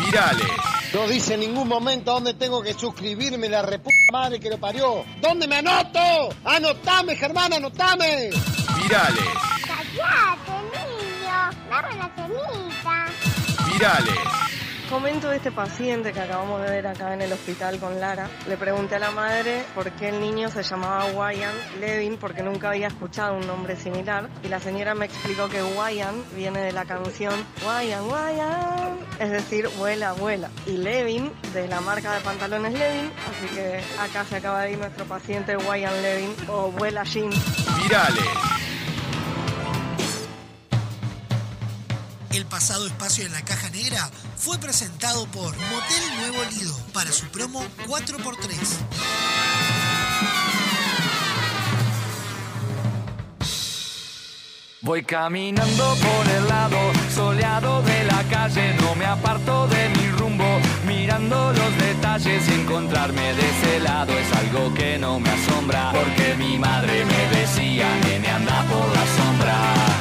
Virales. 0.06 0.48
No 0.94 1.08
dice 1.08 1.34
en 1.34 1.42
ningún 1.42 1.68
momento 1.68 2.12
dónde 2.14 2.34
tengo 2.34 2.62
que 2.62 2.74
suscribirme, 2.74 3.50
la 3.50 3.62
reputa 3.62 3.96
madre 4.12 4.40
que 4.40 4.50
lo 4.50 4.58
parió. 4.58 5.04
¿Dónde 5.22 5.48
me 5.48 5.58
anoto? 5.58 6.30
¡Anotame, 6.46 7.16
Germán, 7.16 7.52
anotame! 7.54 8.30
Virales. 8.82 9.26
¡Cállate, 9.68 10.52
niño! 10.72 11.52
¡Dame 11.70 11.96
la 11.96 12.10
semita! 12.16 13.08
Virales. 13.66 14.48
Comento 14.90 15.30
de 15.30 15.36
este 15.36 15.52
paciente 15.52 16.14
que 16.14 16.22
acabamos 16.22 16.62
de 16.62 16.70
ver 16.70 16.88
acá 16.88 17.14
en 17.14 17.22
el 17.22 17.34
hospital 17.34 17.78
con 17.78 18.00
Lara. 18.00 18.30
Le 18.48 18.56
pregunté 18.56 18.96
a 18.96 19.00
la 19.00 19.12
madre 19.12 19.66
por 19.76 19.92
qué 19.92 20.10
el 20.10 20.22
niño 20.22 20.50
se 20.50 20.64
llamaba 20.64 21.08
Wyan 21.08 21.54
Levin 21.82 22.16
porque 22.18 22.42
nunca 22.42 22.70
había 22.70 22.88
escuchado 22.88 23.36
un 23.36 23.46
nombre 23.46 23.76
similar. 23.76 24.30
Y 24.44 24.48
la 24.48 24.62
señora 24.62 24.96
me 24.96 25.06
explicó 25.06 25.50
que 25.50 25.62
Wyan 25.62 26.24
viene 26.34 26.62
de 26.62 26.72
la 26.72 26.86
canción 26.86 27.34
Wyan, 27.66 28.06
Wyan, 28.06 28.98
es 29.20 29.32
decir, 29.32 29.68
vuela, 29.78 30.14
vuela. 30.14 30.50
Y 30.66 30.78
Levin 30.78 31.34
de 31.54 31.68
la 31.68 31.82
marca 31.82 32.14
de 32.14 32.22
pantalones 32.22 32.72
Levin. 32.72 33.12
Así 33.30 33.54
que 33.54 33.82
acá 34.00 34.24
se 34.24 34.38
acaba 34.38 34.62
de 34.62 34.72
ir 34.72 34.78
nuestro 34.78 35.04
paciente 35.04 35.58
Wyan 35.58 36.02
Levin 36.02 36.34
o 36.48 36.72
vuela 36.72 37.04
Jean. 37.04 37.30
Virales. 37.84 38.24
El 42.38 42.46
pasado 42.46 42.86
espacio 42.86 43.26
en 43.26 43.32
la 43.32 43.42
caja 43.42 43.68
negra 43.72 44.12
fue 44.36 44.60
presentado 44.60 45.26
por 45.32 45.58
Motel 45.58 46.18
Nuevo 46.20 46.38
Lido 46.52 46.78
para 46.94 47.12
su 47.12 47.26
promo 47.30 47.64
4x3. 47.88 48.54
Voy 54.82 55.04
caminando 55.04 55.96
por 55.96 56.28
el 56.36 56.48
lado 56.48 56.78
soleado 57.16 57.82
de 57.82 58.04
la 58.04 58.24
calle, 58.30 58.76
no 58.82 58.94
me 58.94 59.06
aparto 59.06 59.68
de 59.70 59.90
mi 59.90 60.08
rumbo, 60.12 60.60
mirando 60.86 61.52
los 61.54 61.78
detalles 61.80 62.48
y 62.50 62.54
encontrarme 62.54 63.34
de 63.34 63.50
ese 63.50 63.80
lado 63.80 64.14
es 64.14 64.32
algo 64.34 64.72
que 64.76 65.00
no 65.00 65.20
me 65.20 65.32
asombra, 65.32 65.92
porque 65.92 66.36
mi 66.36 66.60
madre 66.60 67.04
me 67.04 67.40
decía, 67.40 67.90
nene 68.04 68.30
anda 68.30 68.64
por 68.70 68.88
la 68.96 69.06
sombra. 69.18 69.56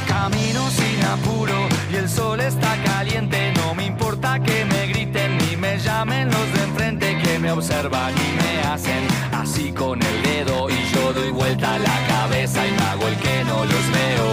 Camino 0.06 0.70
sin 0.70 1.02
apuro 1.02 1.75
el 1.96 2.08
sol 2.08 2.40
está 2.40 2.76
caliente, 2.84 3.52
no 3.56 3.74
me 3.74 3.86
importa 3.86 4.38
que 4.40 4.64
me 4.66 4.86
griten 4.86 5.38
ni 5.38 5.56
me 5.56 5.78
llamen 5.78 6.30
los 6.30 6.52
de 6.52 6.62
enfrente 6.64 7.18
que 7.22 7.38
me 7.38 7.50
observan 7.50 8.12
y 8.14 8.42
me 8.42 8.68
hacen 8.68 9.06
así 9.32 9.72
con 9.72 10.02
el 10.02 10.22
dedo 10.22 10.68
y 10.68 10.78
yo 10.94 11.12
doy 11.12 11.30
vuelta 11.30 11.78
la 11.78 12.06
cabeza 12.08 12.66
y 12.66 12.70
me 12.72 12.82
hago 12.82 13.08
el 13.08 13.16
que 13.16 13.44
no 13.44 13.64
los 13.64 13.84
veo. 13.98 14.26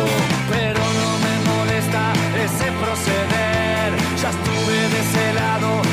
Pero 0.50 0.80
no 1.00 1.10
me 1.26 1.36
molesta 1.52 2.14
ese 2.46 2.70
proceder, 2.82 3.90
ya 4.22 4.30
estuve 4.30 4.76
de 4.94 5.00
ese 5.00 5.34
lado 5.34 5.93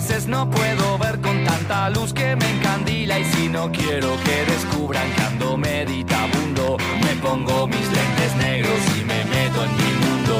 veces 0.00 0.26
no 0.28 0.48
puedo 0.48 0.96
ver 0.96 1.20
con 1.20 1.44
tanta 1.44 1.90
luz 1.90 2.14
que 2.14 2.34
me 2.34 2.50
encandila 2.56 3.18
y 3.18 3.24
si 3.32 3.50
no 3.50 3.70
quiero 3.70 4.08
que 4.24 4.50
descubran 4.50 5.06
que 5.12 5.22
ando 5.22 5.58
meditabundo, 5.58 6.78
me 7.04 7.14
pongo 7.16 7.66
mis 7.66 7.86
lentes 7.96 8.34
negros 8.36 8.78
y 8.98 9.04
me 9.04 9.22
meto 9.26 9.62
en 9.62 9.72
mi 9.76 9.92
mundo. 10.04 10.34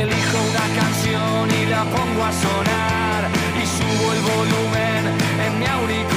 Elijo 0.00 0.38
una 0.50 0.66
canción 0.80 1.50
y 1.60 1.66
la 1.70 1.82
pongo 1.96 2.24
a 2.24 2.32
sonar 2.44 3.22
y 3.60 3.66
subo 3.76 4.12
el 4.12 4.20
volumen 4.32 5.00
en 5.44 5.58
mi 5.58 5.66
auricular. 5.66 6.13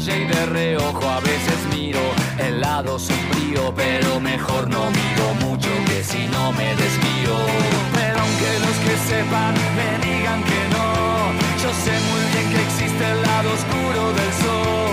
Y 0.00 0.24
de 0.24 0.46
reojo 0.46 1.06
a 1.06 1.20
veces 1.20 1.58
miro 1.70 2.00
el 2.38 2.62
lado 2.62 2.98
sombrío, 2.98 3.74
pero 3.76 4.20
mejor 4.20 4.66
no 4.70 4.90
miro 4.90 5.34
mucho 5.46 5.68
que 5.86 6.02
si 6.02 6.26
no 6.28 6.50
me 6.52 6.74
desvío. 6.76 7.36
Pero 7.92 8.20
aunque 8.20 8.58
los 8.60 8.76
que 8.84 8.96
sepan 9.06 9.54
me 9.76 10.06
digan 10.06 10.42
que 10.44 10.68
no, 10.72 11.32
yo 11.62 11.70
sé 11.84 11.92
muy 12.08 12.22
bien 12.32 12.52
que 12.52 12.62
existe 12.62 13.04
el 13.04 13.20
lado 13.20 13.52
oscuro 13.52 14.12
del 14.14 14.32
sol. 14.42 14.91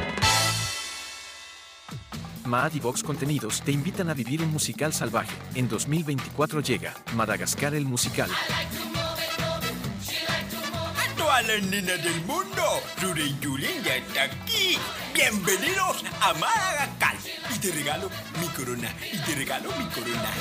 Maad 2.51 2.73
y 2.73 2.81
Vox 2.81 3.01
Contenidos 3.01 3.61
te 3.61 3.71
invitan 3.71 4.09
a 4.09 4.13
vivir 4.13 4.41
un 4.41 4.51
musical 4.51 4.91
salvaje. 4.91 5.33
En 5.55 5.69
2024 5.69 6.59
llega 6.59 6.93
Madagascar 7.15 7.73
el 7.73 7.85
musical. 7.85 8.29
A 10.97 11.15
todas 11.17 11.47
las 11.47 11.71
del 11.71 12.21
mundo, 12.25 12.61
Rure 13.01 13.23
y 13.23 13.37
Julen 13.41 13.81
ya 13.85 13.95
está 13.95 14.23
aquí. 14.23 14.77
Bienvenidos 15.13 16.03
a 16.19 16.33
Madagascar. 16.33 17.15
Y 17.55 17.59
te 17.59 17.71
regalo 17.71 18.09
mi 18.41 18.47
corona, 18.47 18.93
y 19.13 19.17
te 19.19 19.33
regalo 19.33 19.69
mi 19.77 19.85
corona. 19.85 20.31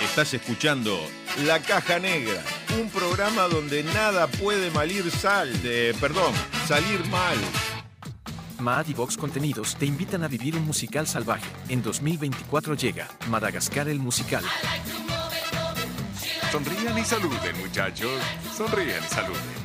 Estás 0.00 0.34
escuchando 0.34 0.98
La 1.44 1.62
Caja 1.62 2.00
Negra, 2.00 2.42
un 2.80 2.90
programa 2.90 3.42
donde 3.42 3.84
nada 3.84 4.26
puede 4.26 4.72
malir 4.72 5.08
sal, 5.10 5.62
de, 5.62 5.94
perdón, 6.00 6.34
salir 6.66 7.04
mal. 7.06 7.38
Maad 8.58 8.88
y 8.88 8.94
Vox 8.94 9.16
Contenidos 9.16 9.76
te 9.76 9.86
invitan 9.86 10.24
a 10.24 10.28
vivir 10.28 10.56
un 10.56 10.64
musical 10.64 11.06
salvaje. 11.06 11.46
En 11.68 11.82
2024 11.82 12.74
llega 12.74 13.08
Madagascar 13.28 13.88
el 13.88 14.00
musical. 14.00 14.42
Sonrían 16.52 16.98
y 16.98 17.02
saluden, 17.02 17.58
muchachos. 17.60 18.10
Sonrían 18.54 19.02
y 19.02 19.08
saluden. 19.08 19.61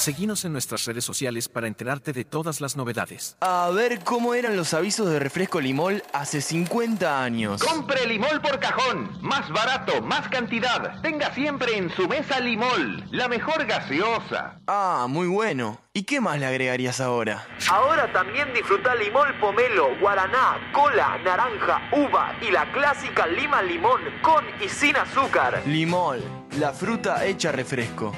Seguinos 0.00 0.46
en 0.46 0.54
nuestras 0.54 0.86
redes 0.86 1.04
sociales 1.04 1.46
para 1.50 1.66
enterarte 1.66 2.14
de 2.14 2.24
todas 2.24 2.62
las 2.62 2.74
novedades. 2.74 3.36
A 3.42 3.68
ver 3.68 3.98
cómo 4.02 4.32
eran 4.32 4.56
los 4.56 4.72
avisos 4.72 5.10
de 5.10 5.18
refresco 5.18 5.60
Limol 5.60 6.02
hace 6.14 6.40
50 6.40 7.22
años. 7.22 7.62
Compre 7.62 8.06
Limol 8.06 8.40
por 8.40 8.58
cajón. 8.58 9.10
Más 9.20 9.50
barato, 9.50 10.00
más 10.00 10.26
cantidad. 10.30 11.02
Tenga 11.02 11.34
siempre 11.34 11.76
en 11.76 11.90
su 11.90 12.08
mesa 12.08 12.40
Limol. 12.40 13.04
La 13.10 13.28
mejor 13.28 13.66
gaseosa. 13.66 14.58
Ah, 14.66 15.04
muy 15.06 15.26
bueno. 15.26 15.82
¿Y 15.92 16.04
qué 16.04 16.18
más 16.22 16.38
le 16.38 16.46
agregarías 16.46 16.98
ahora? 17.02 17.46
Ahora 17.68 18.10
también 18.10 18.54
disfruta 18.54 18.94
Limol 18.94 19.38
Pomelo, 19.38 19.98
Guaraná, 20.00 20.72
Cola, 20.72 21.18
Naranja, 21.22 21.90
Uva 21.92 22.38
y 22.40 22.50
la 22.50 22.72
clásica 22.72 23.26
Lima 23.26 23.60
Limón 23.60 24.00
con 24.22 24.46
y 24.64 24.68
sin 24.70 24.96
azúcar. 24.96 25.62
Limol, 25.66 26.22
la 26.58 26.72
fruta 26.72 27.26
hecha 27.26 27.52
refresco. 27.52 28.14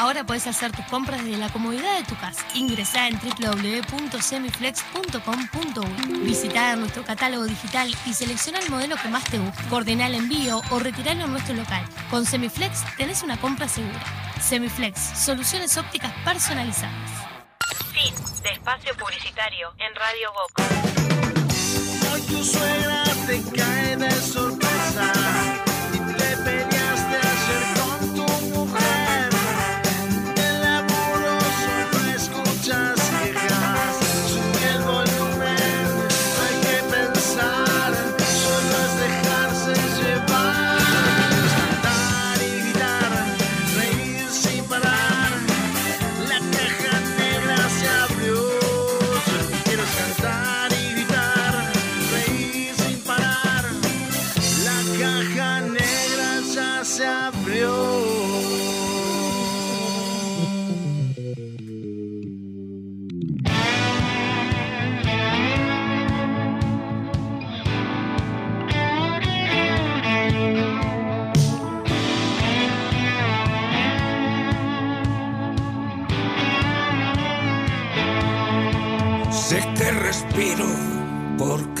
Ahora 0.00 0.24
puedes 0.24 0.46
hacer 0.46 0.72
tus 0.72 0.86
compras 0.86 1.22
desde 1.22 1.36
la 1.36 1.50
comodidad 1.50 1.98
de 1.98 2.04
tu 2.04 2.16
casa. 2.16 2.42
Ingresá 2.54 3.08
en 3.08 3.20
www.semiflex.com.uy. 3.20 6.20
Visita 6.20 6.74
nuestro 6.76 7.04
catálogo 7.04 7.44
digital 7.44 7.94
y 8.06 8.14
selecciona 8.14 8.60
el 8.60 8.70
modelo 8.70 8.96
que 8.96 9.08
más 9.08 9.24
te 9.24 9.38
guste. 9.38 9.62
Coordina 9.68 10.06
el 10.06 10.14
envío 10.14 10.62
o 10.70 10.78
retiralo 10.78 11.26
en 11.26 11.32
nuestro 11.32 11.54
local. 11.54 11.84
Con 12.08 12.24
Semiflex 12.24 12.82
tenés 12.96 13.22
una 13.22 13.38
compra 13.38 13.68
segura. 13.68 14.02
Semiflex, 14.40 14.98
soluciones 14.98 15.76
ópticas 15.76 16.14
personalizadas. 16.24 17.10
Fin 17.92 18.14
de 18.42 18.52
espacio 18.52 18.96
publicitario 18.96 19.74
en 19.76 19.94
Radio 19.96 20.32
Vox. 20.32 20.54
Hoy 22.10 22.22
tu 22.22 22.42
suegra 22.42 23.04
te 23.26 23.42
cae 23.54 23.98
de 23.98 24.10
sorpresa 24.12 24.69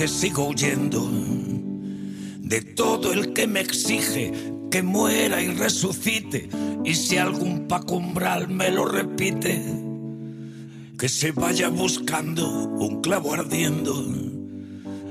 porque 0.00 0.14
sigo 0.14 0.48
huyendo 0.48 1.10
de 2.38 2.62
todo 2.62 3.12
el 3.12 3.34
que 3.34 3.46
me 3.46 3.60
exige 3.60 4.32
que 4.70 4.82
muera 4.82 5.42
y 5.42 5.48
resucite. 5.48 6.48
Y 6.86 6.94
si 6.94 7.18
algún 7.18 7.68
pacumbral 7.68 8.48
me 8.48 8.70
lo 8.70 8.86
repite, 8.86 9.62
que 10.98 11.06
se 11.06 11.32
vaya 11.32 11.68
buscando 11.68 12.48
un 12.48 13.02
clavo 13.02 13.34
ardiendo. 13.34 14.06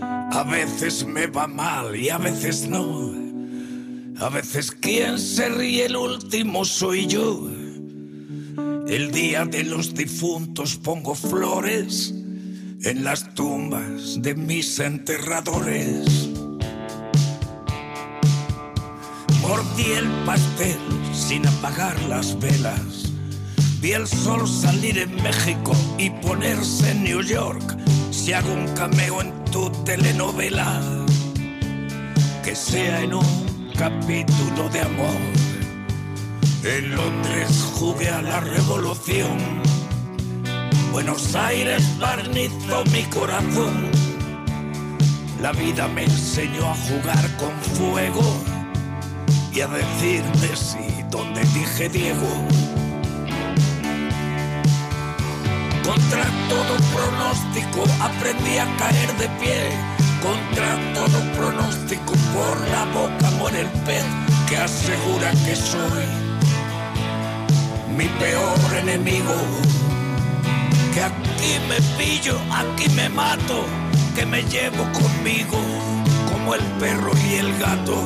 A 0.02 0.44
veces 0.49 1.06
me 1.06 1.28
va 1.28 1.45
mal 1.45 1.95
y 1.95 2.10
a 2.10 2.18
veces 2.18 2.68
no. 2.68 3.14
A 4.18 4.30
veces 4.30 4.72
quien 4.72 5.20
se 5.20 5.49
ríe 5.49 5.86
el 5.86 5.98
último 5.98 6.66
soy 6.66 7.06
yo. 7.06 7.48
El 8.88 9.11
día 9.11 9.45
de 9.45 9.66
los 9.66 9.94
difuntos 9.94 10.78
pongo 10.78 11.14
flores 11.14 12.16
en 12.84 13.03
las 13.03 13.34
tumbas 13.34 14.22
de 14.22 14.35
mis 14.35 14.80
enterradores. 14.80 16.30
Mordí 19.41 19.91
el 19.97 20.07
pastel 20.26 20.77
sin 21.14 21.45
apagar 21.45 21.99
las 22.03 22.39
velas. 22.39 23.11
Vi 23.81 23.91
el 23.91 24.07
sol 24.07 24.47
salir 24.47 24.97
en 24.97 25.14
México 25.22 25.73
y 25.97 26.10
ponerse 26.10 26.91
en 26.91 27.03
New 27.03 27.22
York. 27.22 27.77
Si 28.11 28.34
hago 28.34 28.53
un 28.53 28.68
cameo 28.76 29.22
en 29.22 29.34
tu 29.45 29.69
telenovela, 29.84 30.81
que 32.43 32.56
sea 32.56 33.01
en 33.01 33.14
un 33.15 33.72
capítulo 33.77 34.69
de 34.69 34.81
amor. 34.81 35.22
En 36.64 36.95
Londres 36.95 37.72
jugué 37.73 38.10
a 38.10 38.22
la 38.22 38.39
revolución. 38.39 39.69
Buenos 40.91 41.36
Aires 41.36 41.98
barnizó 41.99 42.84
mi 42.91 43.03
corazón. 43.03 43.91
La 45.41 45.52
vida 45.52 45.88
me 45.88 46.03
enseñó 46.03 46.68
a 46.68 46.76
jugar 46.76 47.38
con 47.38 47.52
fuego 47.76 48.24
y 49.53 49.61
a 49.61 49.68
decirme 49.68 50.56
sí 50.56 51.03
donde 51.11 51.41
dije 51.41 51.90
Diego. 51.90 52.28
Contra 55.84 56.26
todo 56.49 56.76
pronóstico 56.94 57.84
aprendí 58.02 58.57
a 58.57 58.66
caer 58.78 59.18
de 59.18 59.30
pie. 59.40 59.72
Contra 60.22 60.94
todo 60.94 61.20
pronóstico 61.38 62.14
por 62.34 62.68
la 62.70 62.86
boca 62.86 63.30
muere 63.38 63.61
el 63.61 63.70
pez 63.86 64.06
que 64.49 64.57
asegura 64.57 65.32
que 65.45 65.56
soy 65.56 66.06
mi 67.95 68.07
peor 68.20 68.78
enemigo. 68.82 69.78
Que 70.99 71.05
aquí 71.05 71.57
me 71.69 71.80
pillo, 71.97 72.38
aquí 72.51 72.89
me 72.89 73.07
mato, 73.07 73.63
que 74.15 74.26
me 74.26 74.43
llevo 74.43 74.84
conmigo 74.91 75.57
como 76.30 76.55
el 76.55 76.61
perro 76.77 77.13
y 77.26 77.35
el 77.35 77.57
gato. 77.57 78.03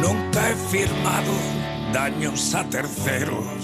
Nunca 0.00 0.48
he 0.48 0.54
firmado 0.54 1.34
daños 1.92 2.54
a 2.54 2.64
terceros, 2.64 3.57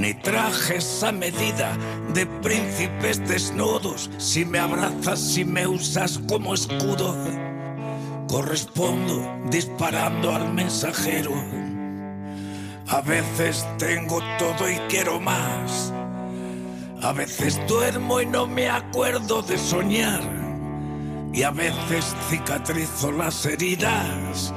ni 0.00 0.14
trajes 0.14 1.02
a 1.02 1.12
medida 1.12 1.76
de 2.14 2.24
príncipes 2.24 3.18
desnudos. 3.28 4.10
Si 4.16 4.46
me 4.46 4.58
abrazas, 4.58 5.20
si 5.20 5.44
me 5.44 5.66
usas 5.66 6.18
como 6.26 6.54
escudo, 6.54 7.14
correspondo 8.26 9.22
disparando 9.50 10.34
al 10.34 10.52
mensajero. 10.54 11.32
A 12.88 13.02
veces 13.02 13.66
tengo 13.78 14.20
todo 14.38 14.70
y 14.70 14.76
quiero 14.88 15.20
más. 15.20 15.92
A 17.02 17.12
veces 17.12 17.60
duermo 17.68 18.22
y 18.22 18.26
no 18.26 18.46
me 18.46 18.70
acuerdo 18.70 19.42
de 19.42 19.58
soñar. 19.58 20.22
Y 21.32 21.42
a 21.42 21.50
veces 21.50 22.16
cicatrizo 22.28 23.12
las 23.12 23.44
heridas 23.44 24.52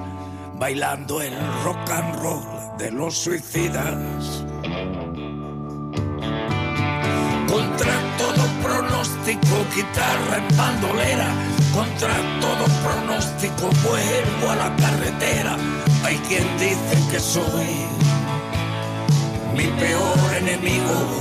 bailando 0.57 1.21
el 1.21 1.33
rock 1.63 1.89
and 1.89 2.15
roll 2.21 2.77
de 2.77 2.91
los 2.91 3.17
suicidas. 3.17 4.45
Contra 7.53 7.93
todo 8.17 8.43
pronóstico, 8.63 9.55
guitarra 9.75 10.37
en 10.37 10.57
bandolera. 10.57 11.27
Contra 11.71 12.15
todo 12.41 12.65
pronóstico, 12.81 13.69
vuelvo 13.85 14.49
a 14.49 14.55
la 14.55 14.75
carretera. 14.75 15.55
Hay 16.03 16.17
quien 16.27 16.47
dice 16.57 16.97
que 17.11 17.19
soy 17.19 17.85
mi 19.53 19.67
peor 19.79 20.33
enemigo. 20.35 21.19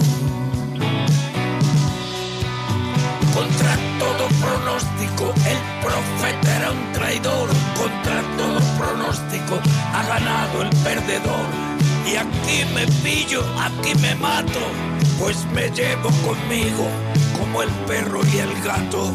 Contra 3.34 3.76
todo 3.98 4.26
pronóstico, 4.40 5.34
el 5.52 5.60
profeta 5.84 6.56
era 6.56 6.70
un 6.70 6.92
traidor. 6.92 7.48
Contra 7.76 8.22
todo 8.38 8.58
pronóstico, 8.78 9.60
ha 9.92 10.02
ganado 10.06 10.62
el 10.62 10.70
perdedor. 10.82 11.71
Y 12.04 12.16
aquí 12.16 12.64
me 12.74 12.86
pillo, 13.02 13.42
aquí 13.58 13.94
me 14.00 14.14
mato, 14.16 14.60
pues 15.18 15.46
me 15.54 15.70
llevo 15.70 16.10
conmigo 16.26 16.88
como 17.38 17.62
el 17.62 17.70
perro 17.86 18.20
y 18.32 18.38
el 18.38 18.62
gato. 18.62 19.12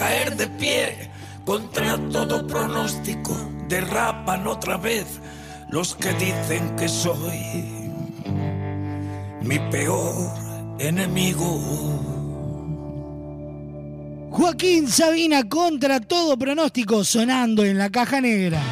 Caer 0.00 0.34
de 0.34 0.46
pie. 0.46 1.10
Contra 1.44 1.98
todo 2.10 2.46
pronóstico 2.46 3.36
derrapan 3.68 4.46
otra 4.46 4.78
vez 4.78 5.20
los 5.68 5.94
que 5.94 6.12
dicen 6.14 6.74
que 6.76 6.88
soy 6.88 7.38
mi 9.42 9.58
peor 9.70 10.14
enemigo. 10.78 11.50
Joaquín 14.30 14.88
Sabina 14.88 15.48
contra 15.48 16.00
todo 16.00 16.38
pronóstico 16.38 17.04
sonando 17.04 17.64
en 17.64 17.76
la 17.76 17.90
caja 17.90 18.20
negra. 18.20 18.62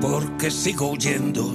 Porque 0.00 0.50
sigo 0.50 0.90
huyendo 0.90 1.52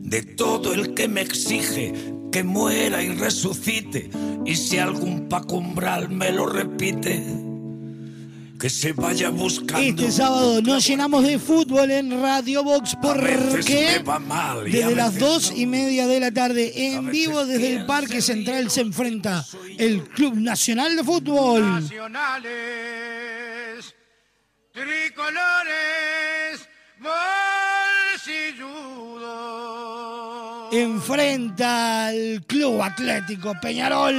de 0.00 0.22
todo 0.22 0.74
el 0.74 0.94
que 0.94 1.08
me 1.08 1.22
exige 1.22 1.92
que 2.30 2.42
muera 2.44 3.02
y 3.02 3.08
resucite. 3.10 4.10
Y 4.44 4.56
si 4.56 4.78
algún 4.78 5.28
pacumbral 5.28 6.08
me 6.08 6.32
lo 6.32 6.46
repite, 6.46 7.24
que 8.58 8.70
se 8.70 8.92
vaya 8.92 9.30
buscando. 9.30 9.78
Este 9.78 10.10
sábado 10.10 10.62
nos 10.62 10.86
llenamos 10.86 11.22
de 11.24 11.38
fútbol 11.38 11.90
en 11.90 12.22
Radio 12.22 12.64
Box 12.64 12.96
porque 13.02 14.02
mal 14.26 14.64
desde 14.64 14.94
las 14.94 15.18
dos 15.18 15.52
y 15.54 15.66
media 15.66 16.06
de 16.06 16.20
la 16.20 16.30
tarde 16.30 16.72
en 16.74 17.10
vivo 17.10 17.44
desde 17.44 17.76
el 17.76 17.86
Parque 17.86 18.22
Central 18.22 18.70
se 18.70 18.80
enfrenta 18.80 19.44
el 19.78 20.02
Club 20.04 20.36
Nacional 20.36 20.96
de 20.96 21.04
Fútbol. 21.04 21.62
Nacionales, 21.82 22.52
tricolores, 24.72 24.84
bolsilludos. 24.84 25.63
Enfrenta 30.72 32.06
al 32.06 32.42
Club 32.46 32.82
Atlético 32.82 33.54
Peñarol. 33.60 34.14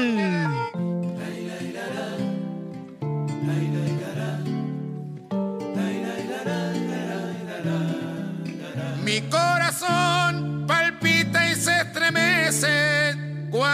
Mi 9.04 9.22
corazón 9.30 10.66
palpita 10.68 11.50
y 11.52 11.56
se 11.56 11.78
estremece 11.82 13.25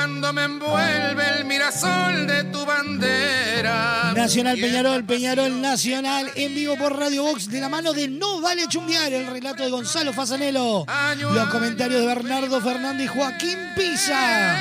cuando 0.01 0.33
me 0.33 0.45
envuelve 0.45 1.23
el 1.37 1.45
mirasol 1.45 2.25
de 2.25 2.45
tu 2.45 2.65
bandera. 2.65 4.13
Nacional 4.15 4.57
Peñarol, 4.57 5.03
Peñarol 5.03 5.61
Nacional, 5.61 6.31
en 6.35 6.55
vivo 6.55 6.75
por 6.75 6.97
Radio 6.97 7.21
Box, 7.21 7.47
de 7.47 7.61
la 7.61 7.69
mano 7.69 7.93
de 7.93 8.07
No 8.07 8.41
Vale 8.41 8.65
Chumbiar, 8.67 9.13
el 9.13 9.27
relato 9.27 9.61
de 9.61 9.69
Gonzalo 9.69 10.11
Fasanelo, 10.11 10.87
los 11.19 11.49
comentarios 11.49 12.01
de 12.01 12.07
Bernardo 12.07 12.59
Fernández 12.61 13.05
y 13.05 13.15
Joaquín 13.15 13.59
Pisa. 13.75 14.57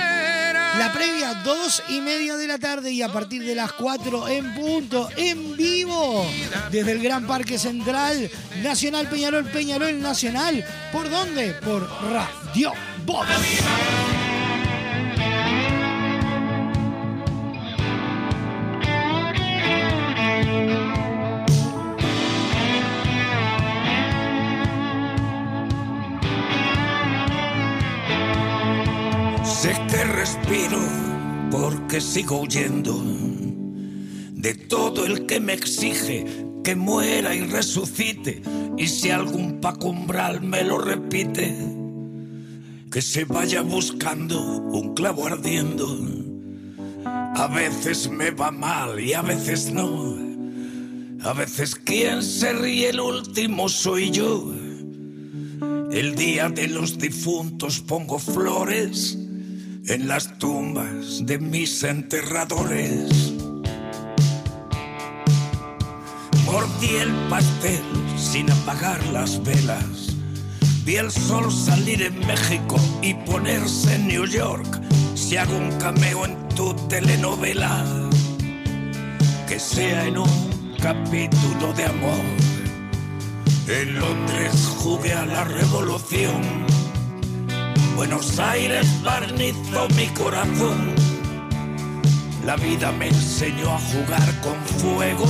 La 0.78 0.92
previa, 0.92 1.32
dos 1.42 1.82
y 1.88 2.02
media 2.02 2.36
de 2.36 2.46
la 2.46 2.58
tarde 2.58 2.90
y 2.90 3.00
a 3.00 3.10
partir 3.10 3.42
de 3.42 3.54
las 3.54 3.72
cuatro 3.72 4.28
en 4.28 4.54
punto, 4.54 5.08
en 5.16 5.56
vivo, 5.56 6.26
desde 6.70 6.92
el 6.92 7.02
Gran 7.02 7.26
Parque 7.26 7.58
Central, 7.58 8.30
Nacional 8.62 9.08
Peñarol, 9.08 9.46
Peñarol 9.46 10.02
Nacional. 10.02 10.62
¿Por 10.92 11.08
dónde? 11.08 11.54
Por 11.54 11.88
Radio 12.10 12.74
Box. 13.06 13.26
Sé 29.50 29.74
que 29.90 30.04
respiro 30.04 30.78
porque 31.50 32.00
sigo 32.00 32.42
huyendo 32.42 33.02
de 34.32 34.54
todo 34.54 35.04
el 35.04 35.26
que 35.26 35.40
me 35.40 35.52
exige 35.52 36.24
que 36.62 36.76
muera 36.76 37.34
y 37.34 37.40
resucite. 37.40 38.42
Y 38.78 38.86
si 38.86 39.10
algún 39.10 39.60
pacumbral 39.60 40.40
me 40.40 40.62
lo 40.62 40.78
repite, 40.78 41.54
que 42.90 43.02
se 43.02 43.24
vaya 43.24 43.60
buscando 43.62 44.40
un 44.40 44.94
clavo 44.94 45.26
ardiendo. 45.26 45.98
A 47.04 47.48
veces 47.48 48.08
me 48.08 48.30
va 48.30 48.52
mal 48.52 49.00
y 49.00 49.14
a 49.14 49.20
veces 49.20 49.72
no. 49.72 50.16
A 51.22 51.32
veces 51.34 51.74
quien 51.74 52.22
se 52.22 52.52
ríe 52.52 52.90
el 52.90 53.00
último 53.00 53.68
soy 53.68 54.10
yo. 54.10 54.54
El 55.90 56.14
día 56.14 56.48
de 56.48 56.68
los 56.68 56.98
difuntos 56.98 57.80
pongo 57.80 58.18
flores 58.18 59.18
en 59.86 60.08
las 60.08 60.38
tumbas 60.38 61.24
de 61.26 61.38
mis 61.38 61.82
enterradores. 61.82 63.34
Mordí 66.44 66.96
el 67.00 67.12
pastel 67.28 67.82
sin 68.16 68.50
apagar 68.50 69.04
las 69.06 69.42
velas. 69.42 70.16
Vi 70.84 70.96
el 70.96 71.10
sol 71.10 71.50
salir 71.50 72.02
en 72.02 72.18
México 72.26 72.76
y 73.02 73.14
ponerse 73.14 73.94
en 73.94 74.08
New 74.08 74.26
York. 74.26 74.80
Si 75.14 75.36
hago 75.36 75.56
un 75.56 75.70
cameo 75.78 76.24
en 76.24 76.48
tu 76.50 76.74
telenovela, 76.88 77.84
que 79.48 79.58
sea 79.58 80.06
en 80.06 80.18
un 80.18 80.74
capítulo 80.80 81.72
de 81.74 81.84
amor. 81.84 82.24
En 83.68 83.98
Londres 83.98 84.74
jugué 84.78 85.12
a 85.12 85.26
la 85.26 85.44
revolución. 85.44 86.70
Buenos 88.00 88.38
Aires 88.38 89.02
barnizó 89.02 89.86
mi 89.94 90.06
corazón. 90.14 90.94
La 92.46 92.56
vida 92.56 92.92
me 92.92 93.08
enseñó 93.08 93.74
a 93.74 93.78
jugar 93.78 94.40
con 94.40 94.56
fuego 94.78 95.26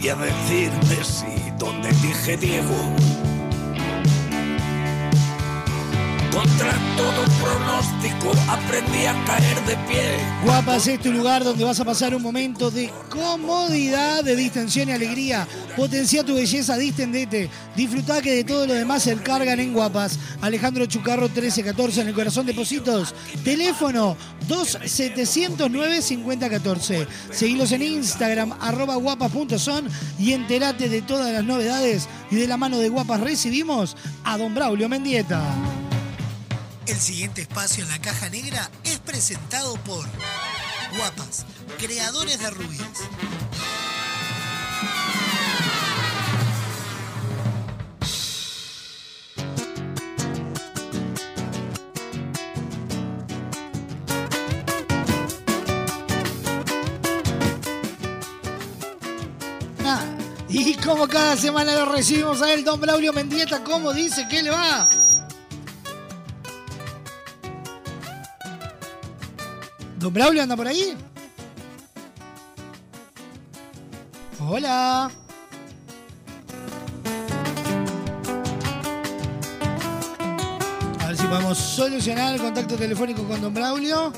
y 0.00 0.08
a 0.08 0.14
decirme 0.14 1.04
si 1.04 1.50
donde 1.58 1.90
dije 2.00 2.38
Diego. 2.38 2.96
Contra 6.34 6.72
todo 6.96 7.22
pronóstico 7.40 8.32
aprendí 8.48 9.06
a 9.06 9.24
caer 9.24 9.64
de 9.66 9.76
pie. 9.86 10.16
Guapas 10.44 10.88
es 10.88 11.00
tu 11.00 11.12
lugar 11.12 11.44
donde 11.44 11.62
vas 11.62 11.78
a 11.78 11.84
pasar 11.84 12.12
un 12.12 12.22
momento 12.22 12.72
de 12.72 12.90
comodidad, 13.08 14.24
de 14.24 14.34
distensión 14.34 14.88
y 14.88 14.92
alegría. 14.92 15.46
Potencia 15.76 16.24
tu 16.24 16.34
belleza, 16.34 16.76
distendete. 16.76 17.48
Disfrutá 17.76 18.20
que 18.20 18.34
de 18.34 18.42
todo 18.42 18.66
lo 18.66 18.74
demás 18.74 19.04
se 19.04 19.14
cargan 19.18 19.60
en 19.60 19.72
Guapas. 19.72 20.18
Alejandro 20.40 20.86
Chucarro 20.86 21.28
1314 21.28 22.00
en 22.00 22.08
el 22.08 22.14
corazón 22.14 22.46
de 22.46 22.54
Positos. 22.54 23.14
Teléfono 23.44 24.16
2709 24.48 26.02
5014. 26.02 27.06
Seguilos 27.30 27.70
en 27.70 27.82
Instagram 27.82 28.54
arroba 28.60 28.96
guapas.son 28.96 29.88
y 30.18 30.32
enterate 30.32 30.88
de 30.88 31.00
todas 31.00 31.32
las 31.32 31.44
novedades. 31.44 32.08
Y 32.32 32.34
de 32.34 32.48
la 32.48 32.56
mano 32.56 32.80
de 32.80 32.88
Guapas 32.88 33.20
recibimos 33.20 33.96
a 34.24 34.36
don 34.36 34.52
Braulio 34.52 34.88
Mendieta. 34.88 35.40
El 36.86 37.00
siguiente 37.00 37.40
espacio 37.40 37.82
en 37.82 37.88
la 37.88 37.98
caja 37.98 38.28
negra 38.28 38.70
es 38.84 38.98
presentado 38.98 39.74
por 39.84 40.04
Guapas, 40.96 41.46
creadores 41.78 42.38
de 42.38 42.50
rubias. 42.50 42.88
Ah, 59.86 60.04
Y 60.50 60.74
como 60.76 61.08
cada 61.08 61.34
semana 61.38 61.74
lo 61.74 61.86
recibimos 61.86 62.42
a 62.42 62.52
él, 62.52 62.62
don 62.62 62.78
Braulio 62.78 63.14
Mendieta, 63.14 63.64
¿cómo 63.64 63.94
dice 63.94 64.28
que 64.28 64.42
le 64.42 64.50
va? 64.50 65.03
¿Don 70.04 70.12
Braulio 70.12 70.42
anda 70.42 70.54
por 70.54 70.68
ahí? 70.68 70.94
Hola. 74.38 75.10
A 81.00 81.06
ver 81.06 81.16
si 81.16 81.26
podemos 81.26 81.56
solucionar 81.56 82.34
el 82.34 82.40
contacto 82.42 82.76
telefónico 82.76 83.24
con 83.24 83.40
don 83.40 83.54
Braulio. 83.54 84.12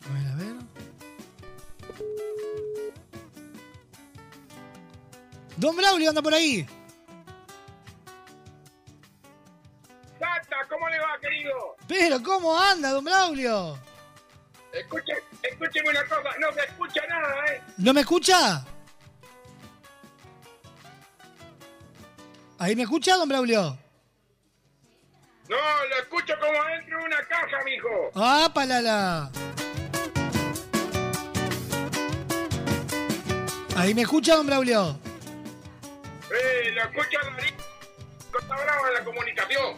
A 0.00 0.12
ver, 0.12 0.26
a 0.26 0.34
ver. 0.34 0.56
Don 5.56 5.76
Braulio 5.76 6.08
anda 6.08 6.20
por 6.20 6.34
ahí. 6.34 6.66
¿Cómo 12.32 12.58
anda, 12.58 12.90
don 12.90 13.04
Braulio? 13.04 13.78
Escuche, 14.72 15.12
escúcheme 15.42 15.90
una 15.90 16.04
cosa, 16.06 16.30
no 16.40 16.52
se 16.54 16.60
escucha 16.60 17.02
nada, 17.06 17.46
¿eh? 17.46 17.62
¿No 17.76 17.92
me 17.92 18.00
escucha? 18.00 18.64
¿Ahí 22.58 22.74
me 22.74 22.84
escucha, 22.84 23.16
don 23.16 23.28
Braulio? 23.28 23.76
No, 25.48 25.56
lo 25.90 25.96
escucho 26.00 26.34
como 26.40 26.64
dentro 26.64 26.98
de 26.98 27.04
una 27.04 27.22
caja, 27.28 27.64
mijo. 27.64 28.10
¡Ah, 28.14 28.50
palala! 28.54 29.30
¿Ahí 33.76 33.92
me 33.92 34.02
escucha, 34.02 34.36
don 34.36 34.46
Braulio? 34.46 34.98
Eh, 36.30 36.70
lo 36.70 36.82
escucho 36.82 37.18
Darío. 37.22 37.52
Está 38.40 38.56
brava 38.56 38.90
la 38.90 39.04
comunicación. 39.04 39.74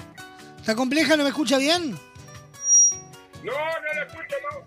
¿Está 0.60 0.76
compleja? 0.76 1.16
¿No 1.16 1.24
me 1.24 1.30
escucha 1.30 1.58
bien? 1.58 1.98
No, 3.44 3.52
no 3.52 3.94
lo 3.94 4.06
escucho, 4.06 4.36
no. 4.42 4.64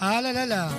Ah, 0.00 0.20
la, 0.22 0.32
la, 0.32 0.46
la. 0.46 0.70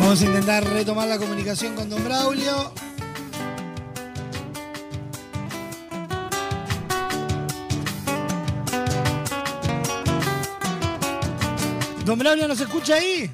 Vamos 0.00 0.20
a 0.20 0.24
intentar 0.24 0.64
retomar 0.64 1.06
la 1.06 1.18
comunicación 1.18 1.76
con 1.76 1.88
don 1.88 2.02
Braulio. 2.02 2.72
Don 12.04 12.18
Braulio, 12.18 12.48
¿nos 12.48 12.60
escucha 12.60 12.96
ahí? 12.96 13.30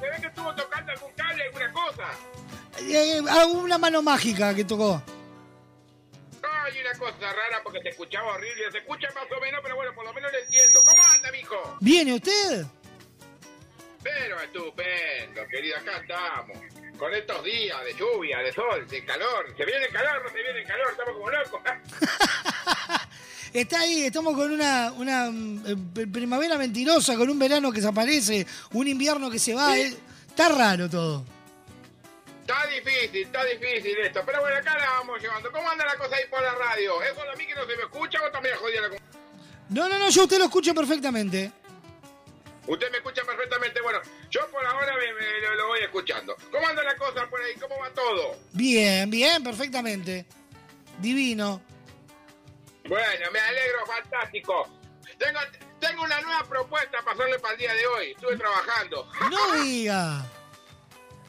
Se 0.00 0.08
ve 0.08 0.16
que 0.20 0.26
estuvo 0.26 0.54
tocando 0.54 0.92
algún 0.92 1.12
cable, 1.12 1.42
alguna 1.44 1.72
cosa. 1.72 2.08
Eh, 2.80 3.20
ah, 3.28 3.46
una 3.46 3.76
mano 3.76 4.00
mágica 4.00 4.54
que 4.54 4.64
tocó. 4.64 5.02
Hay 6.42 6.80
una 6.80 6.92
cosa 6.98 7.32
rara 7.32 7.60
porque 7.62 7.80
se 7.82 7.90
escuchaba 7.90 8.34
horrible. 8.34 8.70
Se 8.72 8.78
escucha 8.78 9.08
más 9.14 9.24
o 9.36 9.40
menos, 9.40 9.60
pero 9.62 9.76
bueno, 9.76 9.94
por 9.94 10.04
lo 10.06 10.14
menos 10.14 10.32
lo 10.32 10.38
entiendo. 10.38 10.80
¿Cómo 10.82 11.02
anda, 11.14 11.30
mijo? 11.30 11.76
¿Viene 11.80 12.14
usted? 12.14 12.64
Pero 14.02 14.40
estupendo, 14.40 15.46
querido, 15.50 15.76
acá 15.76 15.98
estamos. 15.98 16.56
Con 16.98 17.14
estos 17.14 17.44
días 17.44 17.84
de 17.84 17.94
lluvia, 17.94 18.38
de 18.38 18.52
sol, 18.52 18.86
de 18.88 19.04
calor. 19.04 19.54
¿Se 19.56 19.64
viene 19.64 19.84
el 19.84 19.92
calor? 19.92 20.22
¿No 20.22 20.28
se 20.30 20.42
viene 20.42 20.60
el 20.60 20.66
calor? 20.66 20.90
Estamos 20.90 21.14
como 21.14 21.30
locos. 21.30 21.60
Está 23.52 23.80
ahí, 23.80 24.02
estamos 24.04 24.34
con 24.34 24.50
una, 24.52 24.92
una 24.92 25.30
mm, 25.30 25.64
eh, 25.96 26.06
primavera 26.06 26.56
mentirosa, 26.58 27.16
con 27.16 27.28
un 27.30 27.38
verano 27.38 27.70
que 27.72 27.80
desaparece, 27.80 28.46
un 28.72 28.86
invierno 28.88 29.30
que 29.30 29.38
se 29.38 29.54
va. 29.54 29.78
eh, 29.78 29.96
Está 30.28 30.48
raro 30.50 30.88
todo. 30.88 31.24
Está 32.40 32.66
difícil, 32.66 33.22
está 33.26 33.44
difícil 33.44 33.96
esto. 33.98 34.20
Pero 34.24 34.40
bueno, 34.40 34.56
acá 34.56 34.76
la 34.78 34.88
vamos 35.00 35.20
llevando. 35.20 35.50
¿Cómo 35.50 35.68
anda 35.68 35.84
la 35.84 35.96
cosa 35.96 36.16
ahí 36.16 36.22
por 36.30 36.40
la 36.40 36.54
radio? 36.54 37.02
¿Es 37.02 37.14
solo 37.14 37.30
a 37.32 37.36
mí 37.36 37.46
que 37.46 37.54
no 37.54 37.62
se 37.66 37.76
me 37.76 37.82
escucha 37.82 38.18
o 38.26 38.30
también 38.30 38.54
jodida 38.56 38.80
la 38.82 38.88
No, 39.70 39.88
no, 39.88 39.98
no, 39.98 40.08
yo 40.10 40.22
usted 40.22 40.38
lo 40.38 40.44
escucho 40.44 40.74
perfectamente. 40.74 41.52
Usted 42.66 42.90
me 42.90 42.98
escucha 42.98 43.22
perfectamente. 43.24 43.80
Bueno, 43.82 43.98
yo 44.30 44.40
por 44.50 44.64
ahora 44.64 44.94
me, 44.94 45.12
me- 45.14 45.40
lo, 45.40 45.54
lo 45.56 45.66
voy 45.68 45.80
escuchando. 45.80 46.36
¿Cómo 46.52 46.66
anda 46.68 46.82
la 46.84 46.96
cosa 46.96 47.26
por 47.28 47.40
ahí? 47.42 47.54
¿Cómo 47.60 47.74
va 47.80 47.90
todo? 47.90 48.36
Bien, 48.52 49.10
bien, 49.10 49.42
perfectamente. 49.42 50.24
Divino. 51.00 51.60
Bueno, 52.88 53.30
me 53.30 53.38
alegro, 53.38 53.86
fantástico. 53.86 54.68
Tengo, 55.18 55.40
tengo 55.78 56.02
una 56.04 56.20
nueva 56.20 56.42
propuesta 56.44 56.98
para 57.02 57.12
hacerle 57.12 57.38
para 57.38 57.54
el 57.54 57.60
día 57.60 57.74
de 57.74 57.86
hoy. 57.86 58.10
Estuve 58.12 58.36
trabajando. 58.36 59.08
No 59.30 59.62
diga. 59.62 60.24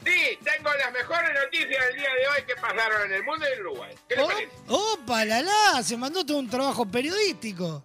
Sí, 0.02 0.38
tengo 0.42 0.72
las 0.72 0.92
mejores 0.92 1.30
noticias 1.34 1.86
del 1.88 1.96
día 1.96 2.08
de 2.14 2.28
hoy 2.28 2.42
que 2.46 2.54
pasaron 2.56 3.02
en 3.02 3.12
el 3.12 3.22
mundo 3.22 3.44
del 3.44 3.60
Uruguay. 3.60 3.94
¿Qué 4.08 4.16
le 4.16 4.24
parece? 4.24 4.52
¡Opa, 4.66 5.26
la 5.26 5.42
la! 5.42 5.82
Se 5.82 5.94
mandó 5.98 6.24
todo 6.24 6.38
un 6.38 6.48
trabajo 6.48 6.90
periodístico. 6.90 7.84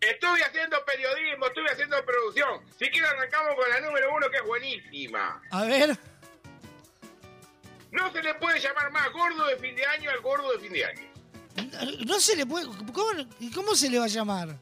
Estuve 0.00 0.42
haciendo 0.42 0.82
periodismo, 0.86 1.48
estuve 1.48 1.70
haciendo 1.70 2.02
producción. 2.06 2.62
Si 2.78 2.88
quiero 2.88 3.06
arrancamos 3.08 3.54
con 3.54 3.68
la 3.68 3.80
número 3.80 4.14
uno 4.14 4.30
que 4.30 4.38
es 4.38 4.44
buenísima. 4.44 5.42
A 5.50 5.64
ver. 5.64 5.98
No 7.90 8.10
se 8.12 8.22
le 8.22 8.34
puede 8.36 8.58
llamar 8.58 8.90
más 8.90 9.12
gordo 9.12 9.46
de 9.46 9.56
fin 9.58 9.76
de 9.76 9.84
año 9.84 10.10
al 10.10 10.20
gordo 10.20 10.52
de 10.52 10.58
fin 10.60 10.72
de 10.72 10.86
año. 10.86 11.09
No 12.06 12.20
se 12.20 12.36
le 12.36 12.46
puede. 12.46 12.66
¿Cómo, 12.66 13.10
¿Y 13.38 13.50
cómo 13.50 13.74
se 13.74 13.90
le 13.90 13.98
va 13.98 14.04
a 14.04 14.08
llamar? 14.08 14.56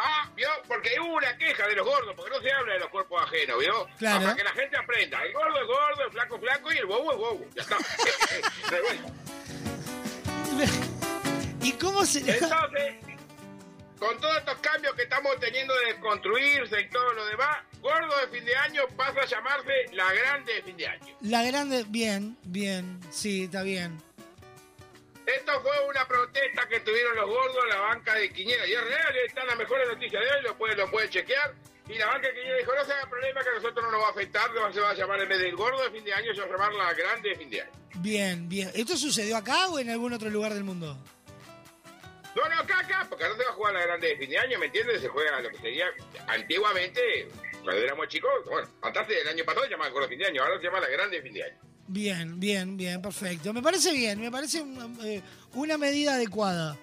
Ah, 0.00 0.30
¿vio? 0.36 0.48
Porque 0.68 0.90
hubo 1.00 1.16
una 1.16 1.36
queja 1.36 1.66
de 1.66 1.74
los 1.74 1.84
gordos, 1.84 2.14
porque 2.14 2.30
no 2.30 2.40
se 2.40 2.52
habla 2.52 2.74
de 2.74 2.78
los 2.78 2.88
cuerpos 2.88 3.20
ajenos, 3.20 3.58
¿vio? 3.58 3.88
Claro. 3.98 4.22
Para 4.22 4.36
que 4.36 4.44
la 4.44 4.52
gente 4.52 4.76
aprenda. 4.76 5.20
El 5.24 5.32
gordo 5.32 5.60
es 5.60 5.66
gordo, 5.66 6.04
el 6.04 6.12
flaco 6.12 6.36
es 6.36 6.40
flaco 6.40 6.72
y 6.72 6.76
el 6.76 6.86
bobo 6.86 7.12
es 7.12 7.18
bobo. 7.18 7.46
Ya 7.56 7.62
está. 7.62 7.76
¿Y 11.62 11.72
cómo 11.72 12.06
se 12.06 12.20
le 12.20 12.34
Entonces, 12.34 12.94
con 13.98 14.16
todos 14.20 14.38
estos 14.38 14.56
cambios 14.58 14.94
que 14.94 15.02
estamos 15.02 15.36
teniendo 15.40 15.74
de 15.74 15.98
construirse 15.98 16.80
y 16.80 16.88
todo 16.90 17.12
lo 17.14 17.26
demás, 17.26 17.58
gordo 17.80 18.16
de 18.20 18.28
fin 18.28 18.44
de 18.44 18.56
año 18.56 18.82
pasa 18.96 19.20
a 19.20 19.26
llamarse 19.26 19.72
la 19.92 20.12
grande 20.12 20.54
de 20.54 20.62
fin 20.62 20.76
de 20.76 20.86
año. 20.86 21.16
La 21.22 21.42
grande. 21.42 21.84
Bien, 21.88 22.36
bien. 22.44 23.00
Sí, 23.10 23.44
está 23.44 23.62
bien. 23.62 24.00
Esto 25.36 25.60
fue 25.60 25.72
una 25.86 26.08
protesta 26.08 26.66
que 26.68 26.80
tuvieron 26.80 27.14
los 27.14 27.26
gordos 27.26 27.64
en 27.64 27.68
la 27.68 27.80
banca 27.80 28.14
de 28.14 28.32
Quiñera. 28.32 28.66
Y 28.66 28.72
es 28.72 28.82
real, 28.82 29.16
están 29.26 29.46
las 29.46 29.58
mejores 29.58 29.86
noticias 29.86 30.24
de 30.24 30.30
hoy, 30.30 30.42
lo 30.42 30.56
pueden, 30.56 30.78
lo 30.78 31.06
chequear. 31.06 31.54
Y 31.86 31.98
la 31.98 32.06
banca 32.06 32.28
de 32.28 32.34
Quiñera 32.34 32.56
dijo, 32.56 32.74
no 32.74 32.84
se 32.84 32.92
haga 32.94 33.10
problema 33.10 33.42
que 33.42 33.48
a 33.50 33.52
nosotros 33.52 33.84
no 33.84 33.90
nos 33.90 34.00
va 34.00 34.06
a 34.06 34.10
afectar, 34.10 34.50
se 34.72 34.80
va 34.80 34.90
a 34.90 34.94
llamar 34.94 35.20
en 35.20 35.28
vez 35.28 35.38
del 35.38 35.54
gordo 35.54 35.82
de 35.82 35.90
fin 35.90 36.02
de 36.02 36.14
año, 36.14 36.34
se 36.34 36.40
va 36.40 36.46
a 36.46 36.50
llamar 36.50 36.72
la 36.72 36.94
grande 36.94 37.28
de 37.28 37.36
fin 37.36 37.50
de 37.50 37.60
año. 37.60 37.70
Bien, 37.96 38.48
bien. 38.48 38.70
¿Esto 38.74 38.96
sucedió 38.96 39.36
acá 39.36 39.68
o 39.68 39.78
en 39.78 39.90
algún 39.90 40.14
otro 40.14 40.30
lugar 40.30 40.54
del 40.54 40.64
mundo? 40.64 40.96
No, 42.34 42.48
no, 42.48 42.60
acá, 42.60 42.78
acá, 42.78 43.06
porque 43.10 43.28
no 43.28 43.36
se 43.36 43.44
va 43.44 43.50
a 43.50 43.54
jugar 43.54 43.74
la 43.74 43.82
grande 43.82 44.08
de 44.08 44.16
fin 44.16 44.30
de 44.30 44.38
año, 44.38 44.58
¿me 44.58 44.66
entiendes? 44.66 45.02
Se 45.02 45.08
juega 45.08 45.40
lo 45.42 45.50
que 45.50 45.58
sería 45.58 45.88
antiguamente, 46.26 47.28
cuando 47.62 47.82
éramos 47.82 48.08
chicos, 48.08 48.30
bueno, 48.46 48.66
antes 48.80 49.08
del 49.08 49.28
año 49.28 49.44
pasado 49.44 49.66
se 49.66 49.72
llamaba 49.72 49.88
el 49.88 49.92
gordo 49.92 50.06
de 50.06 50.10
fin 50.10 50.20
de 50.20 50.26
año, 50.26 50.42
ahora 50.42 50.56
se 50.58 50.64
llama 50.64 50.80
la 50.80 50.88
grande 50.88 51.16
de 51.16 51.22
fin 51.22 51.34
de 51.34 51.42
año. 51.44 51.67
Bien, 51.88 52.38
bien, 52.38 52.76
bien, 52.76 53.00
perfecto. 53.00 53.52
Me 53.54 53.62
parece 53.62 53.92
bien, 53.92 54.20
me 54.20 54.30
parece 54.30 54.62
eh, 55.04 55.22
una 55.54 55.78
medida 55.78 56.14
adecuada. 56.14 56.76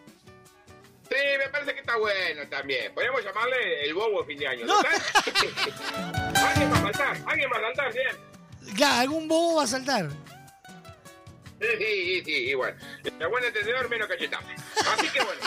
Sí, 1.07 1.15
me 1.37 1.47
parece 1.49 1.75
que 1.75 1.81
está 1.81 1.95
bueno 1.97 2.47
también. 2.49 2.91
Podríamos 2.91 3.23
llamarle 3.23 3.85
el 3.85 3.93
bobo 3.93 4.21
de 4.21 4.27
fin 4.27 4.39
de 4.39 4.47
año. 4.47 4.65
No. 4.65 4.79
alguien 6.35 6.71
va 6.71 6.77
a 6.77 6.81
saltar, 6.81 7.17
alguien 7.27 7.49
va 7.53 7.57
a 7.57 7.61
saltar, 7.61 7.93
bien. 7.93 8.75
Ya, 8.75 8.99
algún 8.99 9.27
bobo 9.27 9.57
va 9.57 9.63
a 9.63 9.67
saltar. 9.67 10.09
Sí, 11.61 11.67
sí, 11.77 11.85
sí, 11.85 12.23
sí, 12.25 12.31
igual. 12.49 12.75
El 13.03 13.27
buen 13.27 13.43
entendedor 13.43 13.87
menos 13.87 14.07
cachetazo. 14.07 14.47
Así 14.91 15.07
que 15.09 15.23
bueno. 15.23 15.41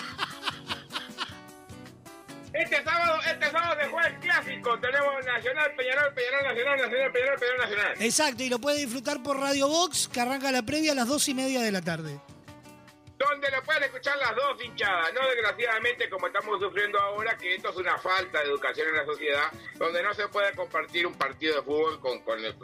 Este 2.53 2.83
sábado, 2.83 3.19
este 3.31 3.51
sábado 3.51 3.77
se 3.81 3.89
juega 3.89 4.09
el 4.09 4.15
clásico. 4.21 4.79
Tenemos 4.81 5.25
Nacional, 5.27 5.73
Peñarol, 5.77 6.15
Peñarol, 6.15 6.43
Nacional, 6.45 6.79
Nacional, 6.81 7.13
Peñarol, 7.13 7.39
Peñarol, 7.39 7.61
Nacional. 7.61 7.95
Exacto, 8.01 8.43
y 8.43 8.49
lo 8.49 8.59
puede 8.59 8.79
disfrutar 8.79 9.23
por 9.23 9.39
Radio 9.39 9.69
Box, 9.69 10.09
que 10.09 10.21
arranca 10.21 10.51
la 10.51 10.63
previa 10.63 10.93
a 10.93 10.95
las 10.95 11.09
dos 11.09 11.29
y 11.29 11.35
media 11.35 11.61
de 11.61 11.71
la 11.73 11.83
tarde. 11.83 12.19
Donde 13.19 13.51
lo 13.51 13.61
pueden 13.65 13.83
escuchar 13.83 14.17
las 14.19 14.35
dos 14.37 14.63
hinchadas. 14.65 15.13
No 15.13 15.29
desgraciadamente 15.29 16.09
como 16.09 16.29
estamos 16.29 16.61
sufriendo 16.61 17.01
ahora, 17.01 17.37
que 17.37 17.57
esto 17.57 17.71
es 17.71 17.77
una 17.77 17.99
falta 17.99 18.39
de 18.39 18.45
educación 18.47 18.89
en 18.89 18.97
la 18.97 19.05
sociedad, 19.05 19.51
donde 19.75 20.03
no 20.05 20.15
se 20.15 20.29
puede 20.29 20.53
compartir 20.55 21.05
un 21.07 21.15
partido 21.15 21.57
de 21.57 21.63
fútbol 21.63 21.99
con, 22.01 22.21
con 22.21 22.39
el- 22.45 22.55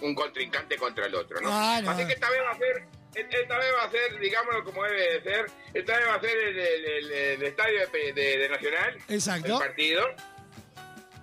un 0.00 0.14
contrincante 0.14 0.76
contra 0.78 1.04
el 1.06 1.14
otro, 1.14 1.40
¿no? 1.42 1.50
Ah, 1.52 1.80
no. 1.82 1.90
Así 1.90 2.06
que 2.06 2.14
esta 2.14 2.30
vez 2.30 2.40
va 2.42 2.50
a 2.52 2.56
ser, 2.58 2.86
esta 3.14 3.58
vez 3.58 3.74
va 3.74 3.84
a 3.84 3.90
ser, 3.90 4.18
digámoslo 4.18 4.64
como 4.64 4.84
debe 4.84 5.20
de 5.20 5.22
ser, 5.22 5.46
esta 5.74 5.96
vez 5.98 6.08
va 6.08 6.14
a 6.14 6.20
ser 6.20 6.36
el, 6.38 6.58
el- 6.58 6.84
el- 6.84 7.12
el 7.12 7.42
estadio 7.42 7.86
de, 7.88 8.12
de- 8.12 8.38
de 8.38 8.48
Nacional, 8.48 8.98
Exacto. 9.08 9.52
el 9.54 9.66
partido. 9.68 10.06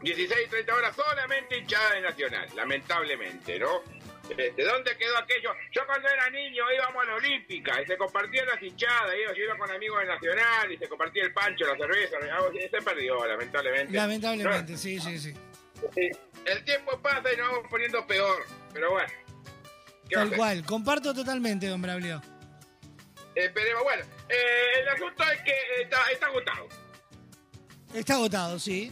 16 0.01 0.39
y 0.45 0.49
30 0.49 0.75
horas 0.75 0.95
solamente 0.95 1.57
hinchada 1.57 1.95
de 1.95 2.01
Nacional, 2.01 2.47
lamentablemente, 2.55 3.57
¿no? 3.59 3.81
Este, 4.29 4.63
¿Dónde 4.63 4.97
quedó 4.97 5.17
aquello? 5.17 5.51
Yo 5.71 5.85
cuando 5.85 6.07
era 6.09 6.29
niño 6.31 6.63
íbamos 6.73 7.03
a 7.03 7.05
la 7.07 7.15
Olímpica 7.15 7.81
y 7.81 7.85
se 7.85 7.95
compartían 7.97 8.47
las 8.47 8.61
hinchadas, 8.61 9.13
yo 9.35 9.43
iba 9.43 9.57
con 9.57 9.69
amigos 9.71 9.99
de 10.01 10.05
Nacional 10.07 10.71
y 10.71 10.77
se 10.77 10.87
compartía 10.89 11.23
el 11.23 11.33
pancho, 11.33 11.65
la 11.65 11.77
cerveza, 11.77 12.17
se 12.71 12.81
perdió 12.81 13.25
lamentablemente. 13.25 13.93
Lamentablemente, 13.93 14.77
sí, 14.77 14.99
sí, 14.99 15.17
sí, 15.19 15.33
el 16.45 16.63
tiempo 16.65 16.99
pasa 17.01 17.31
y 17.33 17.37
nos 17.37 17.51
vamos 17.51 17.67
poniendo 17.69 18.05
peor, 18.07 18.45
pero 18.73 18.91
bueno. 18.91 19.09
¿Qué 20.09 20.15
va 20.15 20.21
a 20.23 20.25
Tal 20.29 20.37
cual, 20.37 20.65
comparto 20.65 21.13
totalmente, 21.13 21.67
don 21.67 21.81
Braulio. 21.81 22.21
Esperemos, 23.35 23.83
bueno, 23.83 24.03
eh, 24.29 24.81
el 24.81 24.87
asunto 24.89 25.23
es 25.23 25.41
que 25.41 25.53
está, 25.83 25.97
está 26.11 26.27
agotado. 26.27 26.67
Está 27.93 28.13
agotado, 28.15 28.59
sí. 28.59 28.91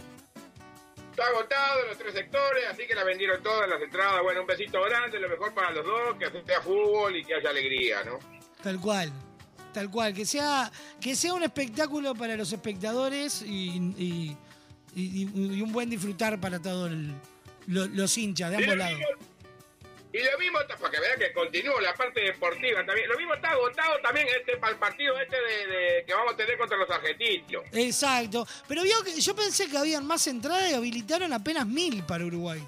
Está 1.11 1.27
agotado 1.27 1.81
en 1.81 1.87
los 1.89 1.97
tres 1.97 2.13
sectores, 2.13 2.63
así 2.69 2.83
que 2.87 2.95
la 2.95 3.03
vendieron 3.03 3.41
todas 3.43 3.69
las 3.69 3.81
entradas. 3.81 4.21
Bueno, 4.23 4.41
un 4.41 4.47
besito 4.47 4.81
grande, 4.83 5.19
lo 5.19 5.29
mejor 5.29 5.53
para 5.53 5.71
los 5.71 5.85
dos, 5.85 6.15
que 6.17 6.29
sea 6.45 6.61
fútbol 6.61 7.15
y 7.15 7.23
que 7.23 7.35
haya 7.35 7.49
alegría, 7.51 8.03
¿no? 8.03 8.19
Tal 8.63 8.79
cual. 8.79 9.11
Tal 9.73 9.89
cual. 9.91 10.13
Que 10.13 10.25
sea, 10.25 10.71
que 10.99 11.15
sea 11.15 11.33
un 11.33 11.43
espectáculo 11.43 12.13
para 12.15 12.35
los 12.35 12.51
espectadores 12.51 13.41
y, 13.43 13.77
y- 13.97 14.37
y- 14.95 15.29
y 15.55 15.61
un 15.61 15.71
buen 15.71 15.89
disfrutar 15.89 16.39
para 16.39 16.59
todos 16.61 16.91
los 17.67 18.17
hinchas 18.17 18.49
de 18.51 18.57
ambos 18.57 18.75
lados. 18.77 18.99
Y 20.13 20.19
lo 20.23 20.37
mismo, 20.37 20.61
está- 20.61 20.77
para 20.77 20.91
que 20.91 20.99
vean 20.99 21.17
que 21.19 21.33
continúa 21.33 21.81
la 21.81 21.93
parte 21.95 22.21
deportiva 22.21 22.85
también. 22.85 23.09
Lo 23.09 23.17
mismo 23.17 23.33
está 23.33 23.49
agotado 23.49 23.99
también 24.03 24.27
este 24.39 24.57
para 24.57 24.73
el 24.73 24.77
partido 24.79 25.19
este 25.19 25.35
de, 25.35 25.67
de- 25.67 26.05
que 26.05 26.13
vamos 26.13 26.33
a 26.33 26.37
tener 26.37 26.55
contra 26.57 26.77
los 26.77 26.87
argentinos. 26.89 27.63
Exacto. 27.71 28.47
Pero 28.67 28.83
vio 28.83 29.03
que 29.03 29.19
yo 29.19 29.35
pensé 29.35 29.67
que 29.67 29.77
habían 29.77 30.05
más 30.05 30.27
entradas 30.27 30.69
y 30.69 30.75
habilitaron 30.75 31.33
apenas 31.33 31.65
mil 31.65 32.03
para 32.03 32.25
Uruguay. 32.25 32.61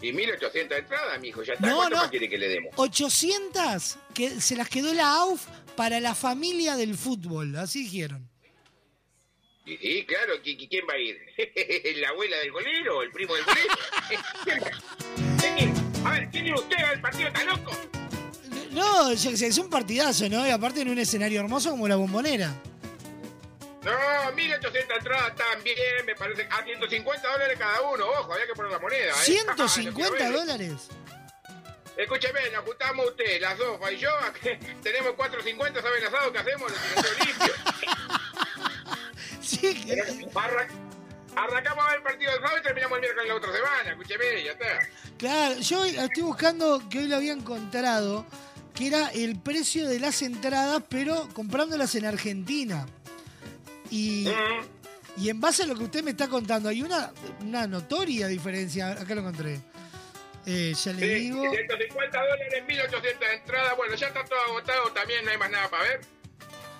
Y 0.00 0.12
1800 0.12 0.78
entradas, 0.78 1.20
mijo, 1.20 1.42
ya 1.44 1.54
está. 1.54 1.66
No, 1.68 1.76
¿Cuánto 1.76 1.96
no. 1.96 2.02
más 2.02 2.10
quiere 2.10 2.28
que 2.28 2.38
le 2.38 2.48
demos? 2.48 2.72
800 2.76 3.96
que 4.14 4.40
se 4.40 4.56
las 4.56 4.68
quedó 4.68 4.92
la 4.94 5.08
AUF 5.20 5.46
para 5.76 6.00
la 6.00 6.14
familia 6.16 6.74
del 6.76 6.96
fútbol. 6.96 7.54
Así 7.56 7.84
dijeron. 7.84 8.28
Y 9.66 9.76
sí, 9.76 10.04
claro, 10.06 10.34
¿qui- 10.42 10.56
qui- 10.58 10.68
¿quién 10.68 10.84
va 10.88 10.94
a 10.94 10.98
ir? 10.98 11.16
¿La 11.98 12.08
abuela 12.08 12.38
del 12.38 12.50
golero 12.50 12.98
o 12.98 13.02
el 13.02 13.10
primo 13.12 13.34
del 13.36 13.44
golero? 13.44 13.74
A 16.08 16.12
ver, 16.12 16.28
¿quién 16.30 16.54
usted? 16.54 16.76
¿El 16.94 17.00
partido 17.00 17.28
está 17.28 17.44
loco? 17.44 17.72
No, 18.70 19.12
yo 19.12 19.30
es 19.30 19.58
un 19.58 19.68
partidazo, 19.68 20.28
¿no? 20.28 20.46
Y 20.46 20.50
aparte 20.50 20.80
en 20.80 20.88
un 20.88 20.98
escenario 20.98 21.40
hermoso 21.40 21.70
como 21.70 21.86
la 21.86 21.96
bombonera. 21.96 22.52
No, 23.82 24.32
1800 24.34 24.96
entradas 24.98 25.34
también, 25.36 25.76
me 26.06 26.14
parece. 26.14 26.46
A 26.50 26.62
150 26.64 27.32
dólares 27.32 27.58
cada 27.58 27.80
uno, 27.82 28.06
ojo, 28.06 28.32
había 28.32 28.46
que 28.46 28.52
poner 28.54 28.72
la 28.72 28.78
moneda. 28.78 29.12
¿eh? 29.26 29.36
Lo 29.46 29.54
quiero 29.54 29.66
¿150 29.66 30.10
ver. 30.12 30.32
dólares? 30.32 30.72
Escúcheme, 31.96 32.40
nos 32.52 32.64
juntamos 32.64 33.06
usted, 33.08 33.40
la 33.40 33.56
sofa 33.56 33.90
y 33.92 33.98
yo, 33.98 34.10
que 34.40 34.56
tenemos 34.82 35.12
4.50, 35.12 35.82
¿sabe 35.82 35.98
el 35.98 36.06
asado 36.06 36.32
que 36.32 36.38
hacemos? 36.38 36.70
Lo 36.70 37.02
tiramos 37.02 37.26
limpio. 37.26 37.54
Sí, 39.42 40.28
Arra- 40.34 40.68
Arrancamos 41.38 41.84
a 41.84 41.88
ver 41.88 41.96
el 41.98 42.02
partido 42.02 42.32
del 42.32 42.40
sábado 42.40 42.58
y 42.58 42.62
terminamos 42.62 42.96
el 42.96 43.00
miércoles 43.02 43.28
la 43.28 43.34
otra 43.36 43.52
semana, 43.52 43.90
escúcheme, 43.90 44.44
ya 44.44 44.52
está. 44.52 44.88
Claro, 45.18 45.60
yo 45.60 45.84
estoy 45.84 46.22
buscando 46.22 46.82
que 46.88 46.98
hoy 46.98 47.06
lo 47.08 47.16
había 47.16 47.32
encontrado, 47.32 48.26
que 48.74 48.88
era 48.88 49.08
el 49.08 49.38
precio 49.38 49.88
de 49.88 50.00
las 50.00 50.22
entradas, 50.22 50.82
pero 50.88 51.28
comprándolas 51.34 51.94
en 51.94 52.06
Argentina. 52.06 52.86
Y, 53.90 54.28
y 55.16 55.30
en 55.30 55.40
base 55.40 55.62
a 55.62 55.66
lo 55.66 55.74
que 55.76 55.84
usted 55.84 56.02
me 56.02 56.10
está 56.10 56.28
contando, 56.28 56.68
hay 56.68 56.82
una, 56.82 57.12
una 57.40 57.66
notoria 57.66 58.26
diferencia. 58.26 58.90
Acá 58.92 59.14
lo 59.14 59.20
encontré. 59.22 59.60
Eh, 60.46 60.72
ya 60.74 60.92
le 60.92 61.00
Sí, 61.00 61.14
digo. 61.24 61.42
150 61.50 62.20
dólares, 62.20 62.64
1800 62.66 63.28
entradas, 63.34 63.76
bueno, 63.76 63.94
ya 63.94 64.06
está 64.08 64.24
todo 64.24 64.40
agotado 64.40 64.90
también, 64.92 65.24
no 65.24 65.30
hay 65.30 65.38
más 65.38 65.50
nada 65.50 65.68
para 65.68 65.82
ver. 65.84 66.00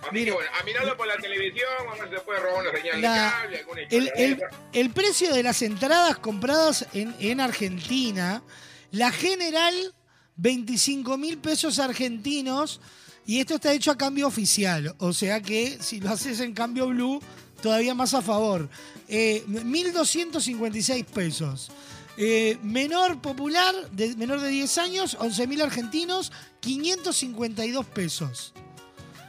Así 0.02 0.24
que 0.24 0.32
bueno, 0.32 0.48
a 0.58 0.64
mirarlo 0.64 0.96
por 0.96 1.06
la 1.06 1.16
televisión, 1.16 1.68
a 1.88 1.94
ver 1.96 2.08
si 2.08 2.14
se 2.16 2.20
puede 2.22 2.40
robar 2.40 2.62
una 2.62 2.78
señal 2.78 3.00
La- 3.02 3.24
de 3.24 3.30
cable, 3.30 3.58
alguna 3.58 3.80
El, 3.90 4.12
el- 4.16 4.42
el 4.72 4.90
precio 4.90 5.34
de 5.34 5.42
las 5.42 5.60
entradas 5.62 6.18
compradas 6.18 6.86
en, 6.92 7.14
en 7.20 7.40
Argentina, 7.40 8.42
la 8.90 9.10
general, 9.12 9.94
25 10.36 11.18
mil 11.18 11.38
pesos 11.38 11.78
argentinos, 11.78 12.80
y 13.26 13.40
esto 13.40 13.56
está 13.56 13.72
hecho 13.72 13.90
a 13.90 13.98
cambio 13.98 14.26
oficial, 14.26 14.94
o 14.98 15.12
sea 15.12 15.42
que 15.42 15.78
si 15.82 16.00
lo 16.00 16.10
haces 16.10 16.40
en 16.40 16.54
cambio 16.54 16.86
blue, 16.88 17.20
todavía 17.60 17.92
más 17.94 18.14
a 18.14 18.22
favor. 18.22 18.68
Eh, 19.08 19.42
1.256 19.48 21.04
pesos. 21.06 21.70
Eh, 22.16 22.56
menor 22.62 23.20
popular, 23.20 23.74
de, 23.92 24.16
menor 24.16 24.40
de 24.40 24.48
10 24.48 24.78
años, 24.78 25.16
11 25.20 25.46
mil 25.46 25.60
argentinos, 25.62 26.32
552 26.60 27.86
pesos. 27.86 28.54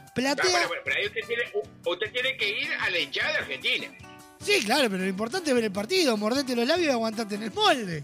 Ah, 0.09 0.13
Platea... 0.13 0.67
bueno, 0.67 0.81
pero 0.83 0.95
ahí 0.97 1.05
usted 1.07 1.21
tiene, 1.27 1.43
usted 1.85 2.11
tiene 2.11 2.35
que 2.37 2.49
ir 2.61 2.69
a 2.79 2.89
la 2.89 2.99
hinchada 2.99 3.31
de 3.33 3.37
Argentina. 3.39 3.87
Sí, 4.41 4.61
claro, 4.63 4.89
pero 4.89 5.03
lo 5.03 5.09
importante 5.09 5.49
es 5.49 5.55
ver 5.55 5.65
el 5.65 5.71
partido, 5.71 6.15
mordete 6.17 6.55
los 6.55 6.67
labios 6.67 6.87
y 6.87 6.91
aguantarte 6.91 7.35
en 7.35 7.43
el 7.43 7.51
molde. 7.53 8.03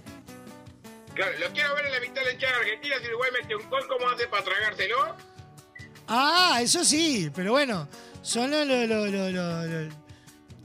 Claro, 1.14 1.32
lo 1.40 1.49
quiero 1.53 1.73
ver 1.76 1.86
en 1.86 1.91
la 1.94 1.99
mitad 2.02 2.15
de 2.15 2.23
la 2.26 2.32
hinchada 2.34 2.57
argentina. 2.57 2.95
Si 3.02 3.07
Uruguay 3.07 3.30
mete 3.41 3.56
un 3.56 3.69
gol, 3.69 3.88
¿cómo 3.88 4.10
hace 4.10 4.27
para 4.27 4.44
tragárselo? 4.44 5.15
Ah, 6.07 6.60
eso 6.61 6.84
sí, 6.84 7.32
pero 7.34 7.53
bueno, 7.53 7.88
son 8.22 8.52
lo, 8.52 8.65
lo, 8.65 8.86
lo, 8.86 9.06
lo, 9.07 9.30
lo, 9.32 9.61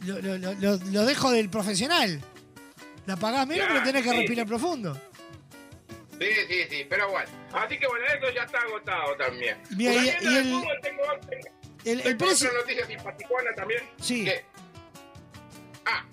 lo- 0.02 0.20
lo- 0.20 0.38
lo- 0.38 0.54
lo- 0.54 0.76
lo 0.84 1.04
dejo 1.06 1.30
del 1.30 1.48
profesional. 1.50 2.20
La 3.06 3.16
pagás 3.16 3.46
menos, 3.46 3.66
Claro, 3.66 3.80
pero 3.80 3.86
tenés 3.86 4.02
que 4.04 4.10
sí. 4.10 4.16
respirar 4.18 4.46
profundo. 4.46 5.00
Sí, 6.20 6.28
sí, 6.48 6.64
sí, 6.68 6.86
pero 6.88 7.09
bueno. 7.10 7.30
Así 7.52 7.78
que 7.78 7.86
bueno, 7.86 8.05
eso 8.06 8.30
ya 8.30 8.42
está 8.42 8.59
agotado 8.60 9.16
también. 9.16 9.56
Bien, 9.70 10.05
y- 10.05 10.09
el- 10.36 10.44
fútbol, 10.52 10.78
tengo, 10.82 11.02
tengo- 11.28 11.48
El, 11.84 12.01
el 12.02 12.16
precio. 12.16 12.48
otra 12.48 12.60
noticia 12.60 12.86
también. 13.56 13.82
Sí. 14.01 14.24
que- 14.24 14.44
ah, 15.86 16.05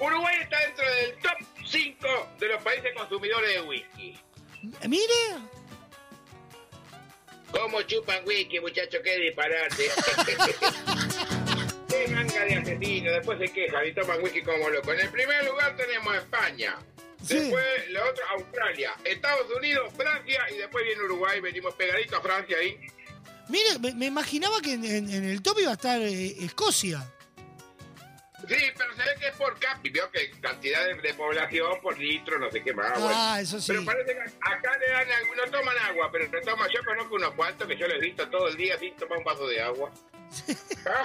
Uruguay 0.00 0.36
está 0.40 0.58
dentro 0.60 0.84
del 0.90 1.12
top 1.18 1.46
5 1.66 2.28
de 2.40 2.48
los 2.48 2.62
países 2.62 2.92
consumidores 2.96 3.54
de 3.54 3.60
whisky. 3.62 4.18
Mire, 4.88 5.42
¿Cómo 7.50 7.82
chupan 7.82 8.26
whisky, 8.26 8.58
muchacho? 8.60 8.98
¡Qué 9.04 9.14
disparate! 9.18 9.90
¡Qué 11.88 12.08
manga 12.08 12.44
de 12.46 12.54
asesino! 12.54 13.12
Después 13.12 13.38
se 13.38 13.52
quejan 13.52 13.86
y 13.86 13.92
toman 13.92 14.22
whisky 14.22 14.42
como 14.42 14.70
loco. 14.70 14.92
En 14.94 15.00
el 15.00 15.10
primer 15.10 15.44
lugar 15.44 15.76
tenemos 15.76 16.14
España. 16.16 16.78
Sí. 17.22 17.34
Después 17.38 17.64
lo 17.90 18.08
otro, 18.10 18.24
Australia, 18.30 18.94
Estados 19.04 19.46
Unidos, 19.56 19.92
Francia 19.96 20.44
y 20.52 20.56
después 20.58 20.84
viene 20.84 21.02
Uruguay. 21.04 21.40
Venimos 21.40 21.74
pegaditos 21.74 22.18
a 22.18 22.22
Francia 22.22 22.56
ahí. 22.58 22.78
mire, 23.48 23.78
me, 23.80 23.94
me 23.94 24.06
imaginaba 24.06 24.60
que 24.60 24.72
en, 24.74 24.84
en- 24.84 25.10
en 25.10 25.24
el 25.24 25.42
top 25.42 25.58
iba 25.60 25.70
a 25.70 25.74
estar 25.74 26.00
eh, 26.00 26.34
Escocia. 26.44 27.06
Sí, 28.48 28.56
pero 28.76 28.92
se 28.96 29.02
ve 29.04 29.10
que 29.20 29.28
es 29.28 29.36
por 29.36 29.56
cap. 29.60 29.78
Y 29.84 29.90
vio 29.90 30.10
que 30.10 30.32
cantidad 30.40 30.84
de, 30.84 30.94
de 30.96 31.14
población 31.14 31.80
por 31.80 31.96
litro, 31.96 32.40
no 32.40 32.50
sé 32.50 32.60
qué 32.62 32.74
más. 32.74 32.90
Ah, 32.96 32.98
bueno. 32.98 33.36
eso 33.36 33.60
sí. 33.60 33.68
Pero 33.72 33.84
parece 33.84 34.14
que 34.14 34.20
acá 34.20 34.76
le 34.78 34.88
dan, 34.90 35.06
no 35.36 35.44
toman 35.58 35.78
agua, 35.78 36.10
pero 36.10 36.26
no 36.28 36.40
toman. 36.40 36.68
Yo 36.70 36.84
conozco 36.84 37.14
unos 37.14 37.34
cuantos 37.34 37.68
que 37.68 37.76
yo 37.76 37.86
les 37.86 37.98
he 37.98 38.06
visto 38.06 38.28
todo 38.30 38.48
el 38.48 38.56
día 38.56 38.76
sin 38.80 38.96
tomar 38.96 39.18
un 39.18 39.24
vaso 39.24 39.46
de 39.46 39.60
agua. 39.62 39.92
Ah. 40.86 41.04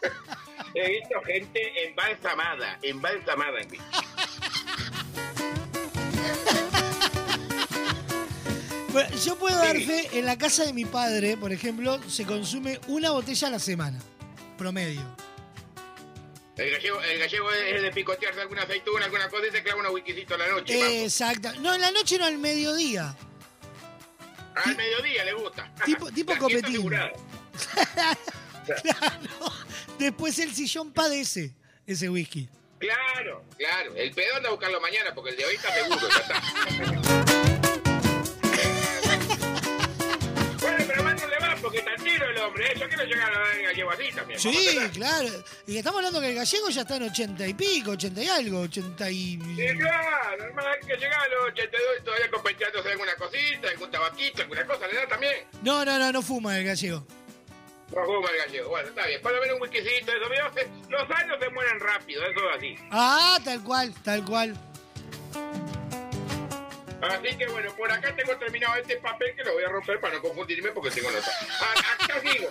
He 0.74 0.88
visto 0.90 1.20
gente 1.22 1.86
embalsamada, 1.86 2.78
embalsamada 2.82 3.60
en 3.60 3.70
whisky. 3.70 3.84
Yo 9.24 9.36
puedo 9.36 9.56
dar 9.56 9.76
fe, 9.76 10.08
en 10.18 10.26
la 10.26 10.38
casa 10.38 10.64
de 10.64 10.72
mi 10.72 10.84
padre, 10.84 11.36
por 11.36 11.52
ejemplo, 11.52 12.00
se 12.08 12.24
consume 12.24 12.80
una 12.88 13.10
botella 13.10 13.48
a 13.48 13.50
la 13.50 13.58
semana, 13.58 13.98
promedio. 14.56 15.02
El 16.56 16.70
gallego, 16.70 17.02
el 17.02 17.18
gallego 17.18 17.52
es 17.52 17.74
el 17.74 17.82
de 17.82 17.92
picotearse 17.92 18.40
alguna 18.40 18.62
aceituna, 18.62 19.04
alguna 19.04 19.28
cosa 19.28 19.46
y 19.46 19.50
se 19.50 19.62
clava 19.62 19.80
unos 19.80 19.92
whiskycitos 19.92 20.34
a 20.34 20.38
la 20.38 20.48
noche. 20.48 21.04
Exacto. 21.04 21.52
No, 21.60 21.74
en 21.74 21.82
la 21.82 21.90
noche 21.90 22.18
no, 22.18 22.24
al 22.24 22.38
mediodía. 22.38 23.14
Al 24.54 24.74
mediodía 24.74 25.24
le 25.24 25.34
gusta. 25.34 25.70
Tipo, 25.84 26.10
tipo 26.10 26.36
copetín. 26.38 26.64
asegurada. 26.64 27.12
Después 29.98 30.38
el 30.38 30.54
sillón 30.54 30.92
padece 30.92 31.54
ese 31.86 32.08
whisky. 32.08 32.48
Claro, 32.78 33.44
claro. 33.58 33.94
El 33.94 34.12
pedo 34.12 34.36
anda 34.36 34.48
a 34.48 34.52
buscarlo 34.52 34.80
mañana 34.80 35.14
porque 35.14 35.30
el 35.30 35.36
de 35.36 35.44
hoy 35.44 35.54
está 35.56 35.74
seguro, 35.74 36.08
ya 36.08 36.18
está. 36.18 37.24
porque 41.76 41.90
está 41.90 42.04
tiro 42.04 42.30
el 42.30 42.38
hombre. 42.38 42.66
¿eh? 42.66 42.74
Yo 42.78 42.88
quiero 42.88 43.04
llegar 43.04 43.32
a 43.34 43.38
dar 43.38 43.62
gallego 43.62 43.90
así 43.90 44.12
también. 44.12 44.40
Sí, 44.40 44.78
claro. 44.94 45.28
Y 45.66 45.76
estamos 45.76 45.98
hablando 45.98 46.20
que 46.20 46.28
el 46.28 46.34
gallego 46.34 46.68
ya 46.70 46.80
está 46.82 46.96
en 46.96 47.02
ochenta 47.04 47.46
y 47.46 47.54
pico, 47.54 47.92
ochenta 47.92 48.22
y 48.22 48.28
algo, 48.28 48.60
ochenta 48.60 49.10
y... 49.10 49.38
Sí, 49.38 49.78
claro, 49.78 50.44
hermano, 50.44 50.68
hay 50.68 50.86
que 50.86 50.96
llegar 50.96 51.20
a 51.20 51.28
los 51.28 51.52
82 51.52 51.80
y 52.00 52.04
todavía 52.04 52.30
compensándose 52.30 52.90
alguna 52.90 53.14
cosita, 53.16 53.68
algún 53.68 53.90
tabaquito, 53.90 54.42
alguna 54.42 54.66
cosa, 54.66 54.86
le 54.86 54.94
da 54.94 55.08
también. 55.08 55.36
No, 55.62 55.84
no, 55.84 55.98
no, 55.98 56.12
no 56.12 56.22
fuma 56.22 56.58
el 56.58 56.64
gallego. 56.64 57.06
No 57.94 58.04
fuma 58.04 58.28
el 58.30 58.38
gallego. 58.38 58.68
Bueno, 58.70 58.88
está 58.88 59.06
bien. 59.06 59.22
Para 59.22 59.40
ver 59.40 59.54
un 59.54 59.62
whiskycito, 59.62 60.12
eso, 60.12 60.28
¿vio? 60.30 60.50
Los 60.88 61.10
años 61.10 61.36
se 61.40 61.50
mueren 61.50 61.80
rápido, 61.80 62.22
eso 62.24 62.50
es 62.50 62.56
así. 62.56 62.76
Ah, 62.90 63.38
tal 63.44 63.62
cual, 63.62 63.94
tal 64.02 64.24
cual. 64.24 64.56
Así 67.02 67.36
que 67.36 67.46
bueno, 67.48 67.74
por 67.76 67.90
acá 67.92 68.14
tengo 68.16 68.36
terminado 68.36 68.74
este 68.76 68.96
papel 68.96 69.34
que 69.36 69.44
lo 69.44 69.52
voy 69.52 69.62
a 69.64 69.68
romper 69.68 70.00
para 70.00 70.14
no 70.14 70.22
confundirme 70.22 70.70
porque 70.70 70.90
tengo 70.90 71.10
nota. 71.10 71.30
A- 71.60 72.04
Acá 72.04 72.20
sigo. 72.20 72.48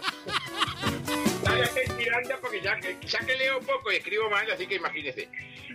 Estoy 1.63 1.97
tirando 1.97 2.39
porque 2.41 2.61
ya 2.61 2.75
que, 2.79 2.97
ya 3.05 3.19
que 3.19 3.35
leo 3.35 3.59
poco 3.61 3.91
y 3.91 3.95
escribo 3.97 4.29
mal, 4.29 4.49
así 4.51 4.67
que 4.67 4.75
imagínese. 4.75 5.29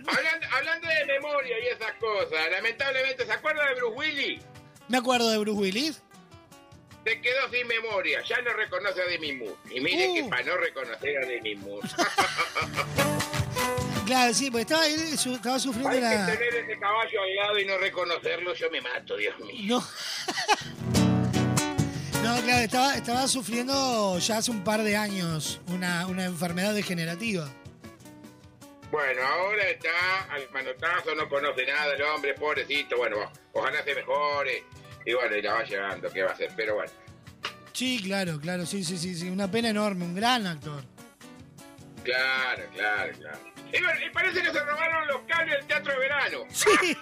Hablando, 0.07 0.47
hablando 0.55 0.87
de 0.87 1.05
memoria 1.05 1.59
y 1.59 1.67
esas 1.67 1.93
cosas, 1.95 2.49
lamentablemente, 2.51 3.25
¿se 3.25 3.31
acuerda 3.31 3.67
de 3.67 3.75
Bruce 3.75 3.95
Willis? 3.97 4.43
Me 4.87 4.97
acuerdo 4.97 5.29
de 5.31 5.37
Bruce 5.37 5.59
Willis. 5.59 6.01
Se 7.03 7.19
quedó 7.19 7.49
sin 7.49 7.67
memoria, 7.67 8.21
ya 8.23 8.41
no 8.41 8.53
reconoce 8.53 9.01
a 9.01 9.05
Demi 9.05 9.33
Moore. 9.33 9.55
Y 9.71 9.79
mire 9.81 10.07
Uh. 10.09 10.15
que 10.15 10.23
para 10.29 10.43
no 10.43 10.57
reconocer 10.57 11.17
a 11.17 11.25
Demi 11.25 11.55
Moore. 11.55 11.87
Claro, 14.05 14.33
sí, 14.33 14.49
porque 14.51 14.61
estaba, 14.63 14.85
él 14.87 15.17
su- 15.17 15.35
estaba 15.35 15.57
sufriendo 15.59 15.89
Hay 15.91 15.99
que 15.99 16.01
la... 16.05 16.25
tener 16.25 16.53
ese 16.55 16.79
caballo 16.79 17.21
al 17.21 17.35
lado 17.35 17.59
y 17.59 17.65
no 17.65 17.77
reconocerlo, 17.77 18.53
yo 18.53 18.69
me 18.69 18.81
mato, 18.81 19.15
Dios 19.17 19.37
mío. 19.39 19.79
No. 19.79 19.87
No, 22.23 22.39
claro, 22.43 22.63
estaba, 22.63 22.95
estaba 22.95 23.27
sufriendo 23.27 24.19
ya 24.19 24.37
hace 24.37 24.51
un 24.51 24.63
par 24.63 24.83
de 24.83 24.95
años 24.95 25.59
una, 25.69 26.05
una 26.05 26.25
enfermedad 26.25 26.71
degenerativa. 26.75 27.49
Bueno, 28.91 29.21
ahora 29.25 29.63
está 29.67 29.89
al 30.29 30.47
manotazo, 30.53 31.15
no 31.15 31.27
conoce 31.27 31.65
nada 31.65 31.95
el 31.95 32.01
hombre, 32.03 32.35
pobrecito. 32.35 32.95
Bueno, 32.97 33.17
ojalá 33.53 33.83
se 33.83 33.95
mejore. 33.95 34.63
Y 35.03 35.13
bueno, 35.13 35.35
y 35.35 35.41
la 35.41 35.53
va 35.55 35.63
llegando, 35.63 36.11
¿qué 36.13 36.21
va 36.21 36.29
a 36.29 36.33
hacer? 36.33 36.51
Pero 36.55 36.75
bueno. 36.75 36.91
Sí, 37.73 37.99
claro, 38.03 38.39
claro, 38.39 38.67
sí, 38.67 38.83
sí, 38.83 38.99
sí, 38.99 39.15
sí. 39.15 39.27
Una 39.27 39.49
pena 39.49 39.69
enorme, 39.69 40.05
un 40.05 40.13
gran 40.13 40.45
actor. 40.45 40.83
Claro, 42.03 42.63
claro, 42.75 43.13
claro. 43.17 43.39
Y 43.73 44.09
parece 44.09 44.41
que 44.41 44.51
se 44.51 44.59
robaron 44.59 45.07
los 45.07 45.21
cables 45.27 45.57
del 45.57 45.67
teatro 45.67 45.93
de 45.93 45.99
verano. 45.99 46.37
Sí. 46.51 46.69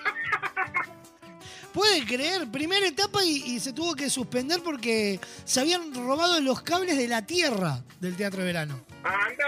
Puede 1.73 2.05
creer, 2.05 2.47
primera 2.47 2.87
etapa 2.87 3.23
y, 3.23 3.43
y 3.45 3.59
se 3.59 3.73
tuvo 3.73 3.95
que 3.95 4.09
suspender 4.09 4.61
porque 4.63 5.19
se 5.45 5.59
habían 5.59 5.93
robado 5.93 6.39
los 6.41 6.61
cables 6.61 6.97
de 6.97 7.07
la 7.07 7.25
tierra 7.25 7.83
del 7.99 8.15
Teatro 8.15 8.39
de 8.39 8.45
Verano. 8.47 8.79
Anda, 9.03 9.45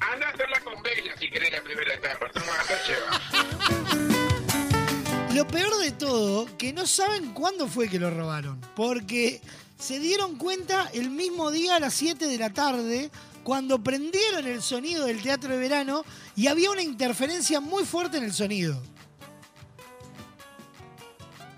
anda 0.00 0.26
a 0.26 0.30
hacerla 0.30 0.60
con 0.60 0.82
Bella 0.82 1.14
si 1.18 1.30
querés 1.30 1.52
la 1.52 1.62
primera 1.62 1.94
etapa. 1.94 2.30
Lo 5.34 5.46
peor 5.46 5.78
de 5.78 5.92
todo, 5.92 6.48
que 6.58 6.72
no 6.72 6.86
saben 6.86 7.32
cuándo 7.32 7.68
fue 7.68 7.88
que 7.88 8.00
lo 8.00 8.10
robaron. 8.10 8.60
Porque 8.74 9.40
se 9.78 10.00
dieron 10.00 10.36
cuenta 10.36 10.90
el 10.92 11.10
mismo 11.10 11.50
día 11.50 11.76
a 11.76 11.80
las 11.80 11.94
7 11.94 12.26
de 12.26 12.38
la 12.38 12.50
tarde, 12.50 13.10
cuando 13.42 13.82
prendieron 13.82 14.46
el 14.46 14.62
sonido 14.62 15.06
del 15.06 15.22
teatro 15.22 15.50
de 15.52 15.58
verano 15.58 16.04
y 16.36 16.46
había 16.46 16.70
una 16.70 16.82
interferencia 16.82 17.60
muy 17.60 17.84
fuerte 17.84 18.18
en 18.18 18.24
el 18.24 18.32
sonido. 18.32 18.80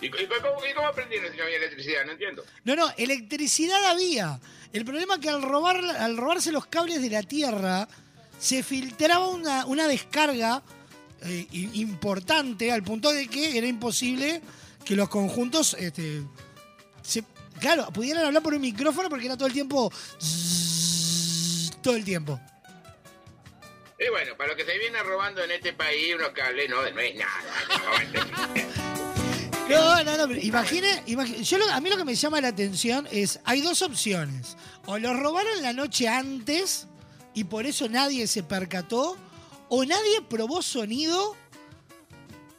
¿Y, 0.00 0.06
y 0.06 0.10
cómo, 0.10 0.66
y 0.68 0.74
cómo 0.74 0.88
aprendieron 0.88 1.30
si 1.30 1.36
no 1.38 1.44
había 1.44 1.58
electricidad? 1.58 2.04
No 2.04 2.12
entiendo. 2.12 2.44
No, 2.64 2.74
no, 2.74 2.90
electricidad 2.96 3.84
había. 3.86 4.40
El 4.72 4.84
problema 4.84 5.14
es 5.14 5.20
que 5.20 5.28
al, 5.28 5.42
robar, 5.42 5.76
al 5.84 6.16
robarse 6.16 6.50
los 6.50 6.66
cables 6.66 7.00
de 7.02 7.10
la 7.10 7.22
tierra, 7.22 7.86
se 8.38 8.62
filtraba 8.64 9.28
una, 9.28 9.66
una 9.66 9.86
descarga 9.86 10.62
eh, 11.24 11.46
importante 11.52 12.72
al 12.72 12.82
punto 12.82 13.12
de 13.12 13.28
que 13.28 13.56
era 13.56 13.66
imposible 13.66 14.40
que 14.84 14.96
los 14.96 15.08
conjuntos, 15.08 15.74
este, 15.78 16.24
se- 17.02 17.22
claro, 17.60 17.86
pudieran 17.92 18.24
hablar 18.24 18.42
por 18.42 18.54
un 18.54 18.60
micrófono 18.60 19.08
porque 19.08 19.26
era 19.26 19.36
todo 19.36 19.46
el 19.46 19.52
tiempo... 19.54 19.92
todo 21.82 21.96
el 21.96 22.04
tiempo. 22.04 22.40
Y 23.98 24.08
bueno, 24.10 24.36
para 24.36 24.50
lo 24.50 24.56
que 24.56 24.64
se 24.64 24.76
viene 24.78 25.00
robando 25.02 25.44
en 25.44 25.50
este 25.52 25.72
país, 25.74 26.14
unos 26.16 26.30
cables 26.30 26.68
no, 26.70 26.76
no 26.90 27.00
es 27.00 27.14
nada. 27.14 27.32
No, 29.68 30.04
no, 30.04 30.16
no, 30.16 30.28
pero 30.28 30.40
imagine, 30.40 31.02
imagine- 31.06 31.42
yo 31.44 31.58
lo- 31.58 31.70
a 31.70 31.80
mí 31.80 31.88
lo 31.88 31.96
que 31.96 32.04
me 32.04 32.14
llama 32.14 32.40
la 32.40 32.48
atención 32.48 33.06
es, 33.10 33.38
hay 33.44 33.60
dos 33.60 33.80
opciones. 33.82 34.56
O 34.86 34.98
los 34.98 35.18
robaron 35.18 35.62
la 35.62 35.72
noche 35.72 36.08
antes 36.08 36.88
y 37.34 37.44
por 37.44 37.64
eso 37.66 37.88
nadie 37.88 38.26
se 38.26 38.42
percató, 38.42 39.16
o 39.68 39.84
nadie 39.84 40.20
probó 40.28 40.62
sonido 40.62 41.36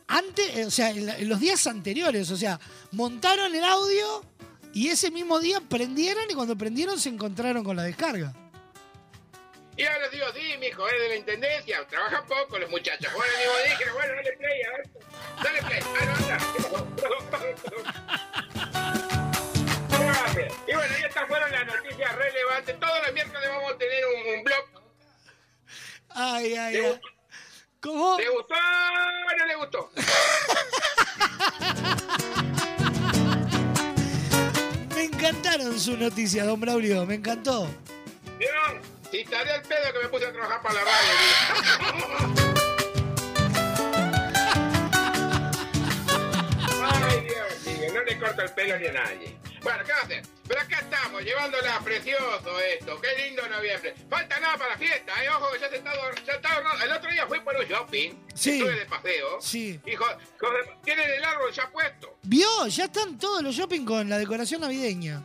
antes, 0.07 0.55
eh, 0.57 0.65
o 0.65 0.71
sea, 0.71 0.91
en, 0.91 1.05
la- 1.05 1.17
en 1.17 1.27
los 1.29 1.39
días 1.39 1.67
anteriores. 1.67 2.31
O 2.31 2.37
sea, 2.37 2.59
montaron 2.91 3.53
el 3.53 3.63
audio 3.63 4.23
y 4.73 4.87
ese 4.87 5.11
mismo 5.11 5.39
día 5.41 5.59
prendieron 5.59 6.23
y 6.29 6.33
cuando 6.35 6.57
prendieron 6.57 6.99
se 6.99 7.09
encontraron 7.09 7.63
con 7.65 7.75
la 7.75 7.83
descarga. 7.83 8.33
Y 9.75 9.83
ahora 9.85 10.07
digo, 10.09 10.27
sí, 10.33 10.55
mijo, 10.59 10.87
es 10.87 11.01
de 11.01 11.09
la 11.09 11.15
intendencia, 11.15 11.83
trabaja 11.87 12.23
poco 12.25 12.59
los 12.59 12.69
muchachos. 12.69 13.11
Bueno, 13.13 13.33
digo, 13.39 13.53
dije, 13.63 13.89
bueno, 13.91 14.13
dale 14.13 14.33
play, 14.33 14.61
a 14.61 14.69
ver. 14.71 14.87
Dale 15.43 15.63
play, 15.63 15.79
ah, 15.81 16.05
no, 16.05 16.15
anda. 16.15 16.37
Y 20.67 20.73
bueno, 20.73 20.93
y 20.99 21.03
estas 21.03 21.27
fueron 21.27 21.51
las 21.51 21.67
noticias 21.67 22.15
relevantes. 22.15 22.79
Todos 22.79 23.03
los 23.05 23.13
miércoles 23.13 23.49
vamos 23.49 23.73
a 23.73 23.77
tener 23.77 24.03
un, 24.05 24.43
blog. 24.43 24.65
Ay, 26.09 26.55
ay, 26.55 26.77
ay. 26.77 26.99
¿Cómo? 27.79 28.17
¿Le 28.17 28.27
gustó 28.29 28.55
bueno 29.25 29.45
le 29.45 29.55
gustó? 29.55 29.91
me 34.95 35.03
encantaron 35.03 35.79
sus 35.79 35.99
noticias, 35.99 36.47
don 36.47 36.59
Braulio, 36.59 37.05
me 37.05 37.13
encantó. 37.15 37.69
¿Vieron? 38.39 38.92
Si 39.13 39.19
estaré 39.19 39.57
el 39.57 39.61
pedo 39.61 39.93
que 39.93 39.99
me 39.99 40.09
puse 40.09 40.25
a 40.25 40.31
trabajar 40.31 40.59
para 40.63 40.73
la 40.73 40.81
radio. 40.81 41.11
Ay, 46.81 47.21
Dios 47.21 47.77
mío, 47.77 47.93
no 47.93 48.03
le 48.05 48.17
corto 48.17 48.41
el 48.41 48.51
pelo 48.53 48.79
ni 48.79 48.87
a 48.87 48.93
nadie. 48.93 49.37
Bueno, 49.61 49.83
¿qué 49.85 49.91
va 49.91 49.99
a 49.99 50.01
hacer? 50.01 50.23
Pero 50.47 50.61
acá 50.61 50.79
estamos, 50.79 51.23
llevándola 51.23 51.79
precioso 51.83 52.59
esto. 52.59 52.99
Qué 53.01 53.23
lindo 53.23 53.47
noviembre. 53.49 53.93
Falta 54.09 54.39
nada 54.39 54.57
para 54.57 54.71
la 54.71 54.77
fiesta, 54.79 55.23
¿eh? 55.23 55.29
Ojo 55.29 55.51
que 55.51 55.59
ya 55.59 55.69
se 55.69 55.75
está, 55.75 55.91
ya 56.25 56.33
está. 56.33 56.83
El 56.83 56.91
otro 56.91 57.11
día 57.11 57.27
fui 57.27 57.39
por 57.41 57.55
un 57.55 57.65
shopping. 57.65 58.13
Sí. 58.33 58.53
Estuve 58.53 58.79
de 58.79 58.85
paseo. 58.87 59.39
Sí. 59.39 59.79
Hijo, 59.85 60.05
tienen 60.83 61.07
el 61.07 61.23
árbol 61.23 61.51
ya 61.51 61.69
puesto. 61.69 62.17
¿Vio? 62.23 62.65
Ya 62.65 62.85
están 62.85 63.19
todos 63.19 63.43
los 63.43 63.53
shopping 63.53 63.85
con 63.85 64.09
la 64.09 64.17
decoración 64.17 64.61
navideña. 64.61 65.21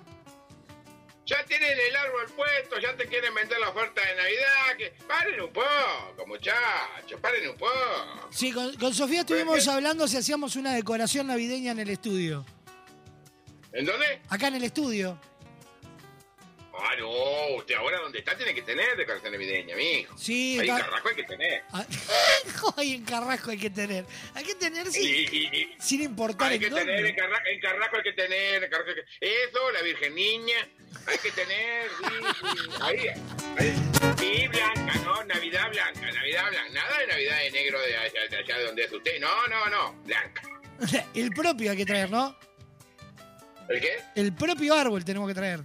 Ya 1.28 1.44
tienen 1.44 1.78
el 1.78 1.94
árbol 1.94 2.24
puesto, 2.34 2.78
ya 2.80 2.96
te 2.96 3.06
quieren 3.06 3.34
vender 3.34 3.60
la 3.60 3.68
oferta 3.68 4.00
de 4.00 4.16
Navidad. 4.16 4.76
Que... 4.78 4.94
Paren 5.06 5.38
un 5.42 5.52
poco, 5.52 6.26
muchachos, 6.26 7.20
paren 7.20 7.50
un 7.50 7.56
poco. 7.56 8.28
Sí, 8.30 8.50
con, 8.50 8.74
con 8.76 8.94
Sofía 8.94 9.20
estuvimos 9.20 9.68
hablando 9.68 10.09
si 10.09 10.16
hacíamos 10.16 10.56
una 10.56 10.72
decoración 10.74 11.26
navideña 11.26 11.72
en 11.72 11.80
el 11.80 11.90
estudio. 11.90 12.46
¿En 13.74 13.84
dónde? 13.84 14.22
Acá 14.30 14.48
en 14.48 14.55
el 14.55 14.64
estudio. 14.64 15.20
Ah, 16.80 16.94
no, 16.98 17.56
usted 17.56 17.74
ahora 17.74 17.98
donde 17.98 18.18
está 18.20 18.36
tiene 18.36 18.55
que 18.55 18.62
tener 18.62 18.96
decoración 18.96 19.32
navideña, 19.32 19.74
mijo. 19.76 20.16
Sí, 20.16 20.59
Ahí 20.60 20.68
en 20.68 20.76
Carrasco 20.78 21.09
hay 21.09 21.14
que 21.16 21.24
tener. 21.24 21.62
Ay, 22.76 22.94
en 22.94 23.05
Carrasco 23.05 23.50
hay 23.50 23.59
que 23.59 23.70
tener. 23.70 24.05
Hay 24.34 24.44
que 24.44 24.55
tener 24.55 24.86
sin, 24.90 25.02
y- 25.02 25.26
y- 25.36 25.76
sin 25.80 26.02
importar 26.02 26.52
hay 26.52 26.59
que 26.59 26.70
tener 26.70 27.05
en 27.06 27.14
Carrasco, 27.16 27.46
en 27.48 27.60
Carrasco 27.60 27.96
hay 27.96 28.02
que 28.02 28.12
tener, 28.12 28.64
en 28.64 28.70
Carrasco 28.70 28.90
hay 28.90 28.96
que- 29.20 29.44
Eso, 29.44 29.70
la 29.72 29.82
Virgen 29.82 30.14
Niña, 30.14 30.68
hay 31.06 31.18
que 31.18 31.30
tener, 31.32 31.88
sí, 31.98 32.70
ahí, 32.80 33.09
ahí. 33.59 33.74
Y 34.20 34.48
blanca, 34.48 34.94
¿no? 35.05 35.24
Navidad 35.24 35.70
blanca, 35.70 36.12
Navidad 36.12 36.48
blanca. 36.50 36.68
Nada 36.72 36.98
de 37.00 37.06
Navidad 37.09 37.38
de 37.38 37.50
negro 37.50 37.80
de 37.80 37.96
allá, 37.96 38.20
de 38.30 38.36
allá 38.36 38.59
de 38.59 38.64
donde 38.64 38.84
es 38.84 38.92
usted. 38.92 39.20
No, 39.20 39.46
no, 39.48 39.66
no, 39.68 39.92
blanca. 40.05 40.42
El 41.14 41.30
propio 41.30 41.70
hay 41.72 41.76
que 41.76 41.86
traer, 41.86 42.10
¿no? 42.10 42.38
¿El 43.68 43.80
qué? 43.80 43.98
El 44.14 44.32
propio 44.32 44.74
árbol 44.74 45.05
tenemos 45.05 45.28
que 45.28 45.34
traer. 45.34 45.60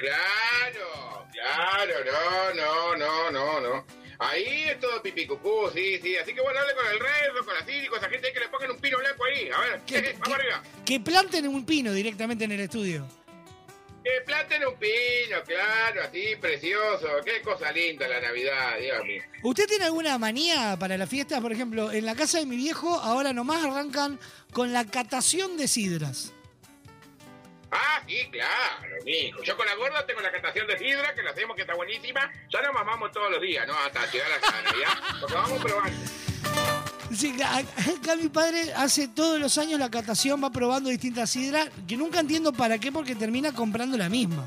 Claro, 0.00 1.26
claro, 1.32 1.94
no, 2.04 2.54
no, 2.54 2.96
no, 2.96 3.30
no, 3.30 3.60
no. 3.60 3.84
Ahí 4.18 4.64
es 4.68 4.80
todo 4.80 5.00
pipicucú, 5.02 5.70
sí, 5.74 5.98
sí. 6.02 6.16
Así 6.16 6.34
que 6.34 6.40
bueno, 6.40 6.58
hable 6.58 6.74
con 6.74 6.86
el 6.86 6.98
rezo, 6.98 7.44
con 7.44 7.54
la 7.54 7.64
Ciri, 7.64 7.86
con 7.86 7.98
esa 7.98 8.08
gente 8.10 8.26
ahí 8.28 8.32
que 8.32 8.40
le 8.40 8.48
pongan 8.48 8.70
un 8.72 8.78
pino 8.80 8.98
blanco 8.98 9.24
ahí. 9.24 9.48
A 9.50 9.60
ver, 9.60 9.80
¿Qué- 9.86 10.16
vamos 10.20 10.38
arriba. 10.38 10.62
Que 10.84 11.00
planten 11.00 11.46
un 11.48 11.64
pino 11.64 11.92
directamente 11.92 12.44
en 12.44 12.52
el 12.52 12.60
estudio. 12.60 13.06
Que 14.02 14.22
planten 14.24 14.66
un 14.66 14.76
pino, 14.76 15.42
claro, 15.46 16.02
así, 16.02 16.34
precioso. 16.40 17.06
Qué 17.24 17.42
cosa 17.42 17.70
linda 17.72 18.08
la 18.08 18.20
Navidad, 18.20 18.78
Dios 18.80 19.04
mío. 19.04 19.22
¿Usted 19.42 19.66
tiene 19.66 19.84
alguna 19.84 20.16
manía 20.18 20.76
para 20.78 20.96
las 20.96 21.08
fiestas? 21.08 21.40
Por 21.40 21.52
ejemplo, 21.52 21.92
en 21.92 22.04
la 22.06 22.14
casa 22.14 22.38
de 22.38 22.46
mi 22.46 22.56
viejo 22.56 22.94
ahora 23.00 23.32
nomás 23.34 23.62
arrancan 23.64 24.18
con 24.52 24.72
la 24.72 24.86
catación 24.86 25.56
de 25.58 25.68
sidras. 25.68 26.32
Ah, 27.72 28.02
sí, 28.06 28.28
claro, 28.30 28.96
mijo. 29.04 29.42
Yo 29.42 29.56
con 29.56 29.66
la 29.66 29.74
gorda 29.76 30.04
tengo 30.04 30.20
la 30.20 30.32
catación 30.32 30.66
de 30.66 30.78
sidra, 30.78 31.14
que 31.14 31.22
la 31.22 31.30
hacemos, 31.30 31.54
que 31.54 31.62
está 31.62 31.74
buenísima. 31.74 32.30
Ya 32.50 32.62
nos 32.62 32.74
mamamos 32.74 33.12
todos 33.12 33.30
los 33.30 33.40
días, 33.40 33.66
¿no? 33.66 33.74
Hasta 33.78 34.10
llegar 34.10 34.28
a 34.32 34.50
la 34.50 34.62
Navidad. 34.62 34.98
Porque 35.20 35.34
vamos 35.34 35.62
probando. 35.62 35.98
Sí, 37.14 37.36
acá 37.42 38.16
mi 38.16 38.28
padre 38.28 38.72
hace 38.74 39.08
todos 39.08 39.40
los 39.40 39.58
años 39.58 39.80
la 39.80 39.90
catación, 39.90 40.42
va 40.42 40.50
probando 40.50 40.90
distintas 40.90 41.30
sidras, 41.30 41.68
que 41.86 41.96
nunca 41.96 42.20
entiendo 42.20 42.52
para 42.52 42.78
qué, 42.78 42.92
porque 42.92 43.14
termina 43.14 43.52
comprando 43.52 43.96
la 43.96 44.08
misma. 44.08 44.46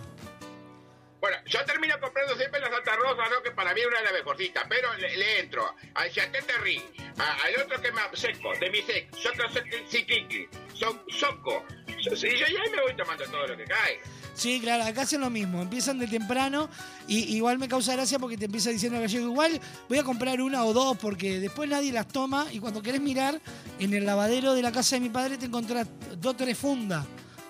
Bueno, 1.24 1.38
yo 1.45 1.64
termino 1.64 1.98
comprando 2.02 2.36
siempre 2.36 2.60
la 2.60 2.70
Santa 2.70 2.98
Rosa, 2.98 3.30
¿no? 3.30 3.41
Que 3.41 3.52
para 3.52 3.74
mí 3.74 3.80
es 3.80 3.88
una 3.88 4.00
de 4.00 4.04
las 4.04 4.12
mejorcitas, 4.12 4.66
pero 4.68 4.94
le, 4.94 5.40
entro 5.40 5.74
al 5.94 6.12
Chaté 6.12 6.41
Terry, 6.41 6.82
al 7.16 7.64
otro 7.64 7.82
que 7.82 7.94
me 7.94 8.02
seco, 8.14 8.52
de 8.60 8.70
mi 8.70 8.82
sec, 8.82 9.08
Soco 9.16 9.44
Siquiqui, 9.88 10.50
so, 10.74 11.02
Soco. 11.08 11.64
Y 11.88 12.04
yo 12.04 12.14
ya 12.14 12.72
me 12.76 12.82
voy 12.82 12.94
tomando 12.98 13.24
todo 13.24 13.48
lo 13.48 13.56
que 13.56 13.64
cae. 13.64 14.02
Sí, 14.34 14.60
claro, 14.60 14.84
acá 14.84 15.04
hacen 15.04 15.22
lo 15.22 15.30
mismo, 15.30 15.62
empiezan 15.62 15.98
de 15.98 16.08
temprano 16.08 16.70
y 17.08 17.38
igual 17.38 17.58
me 17.58 17.70
causa 17.70 17.94
gracia 17.94 18.20
porque 18.20 18.38
te 18.38 18.44
empieza 18.44 18.72
diciendo 18.72 19.00
gallego, 19.00 19.28
igual 19.28 19.62
voy 19.88 20.00
a 20.00 20.04
comprar 20.04 20.41
una 20.41 20.66
o 20.66 20.74
dos 20.74 20.98
porque 20.98 21.40
después 21.40 21.70
nadie 21.70 21.94
las 21.94 22.10
toma 22.10 22.48
y 22.52 22.60
cuando 22.60 22.82
querés 22.82 23.00
mirar 23.00 23.40
en 23.80 23.94
el 23.94 24.06
lavadero 24.06 24.56
de 24.56 24.62
la 24.62 24.74
casa 24.74 24.98
de 24.98 25.00
mi 25.00 25.10
padre 25.10 25.38
te 25.38 25.45
encontrás 25.45 25.88
dos 26.18 26.34
o 26.34 26.36
tres 26.36 26.58
fundas 26.58 27.06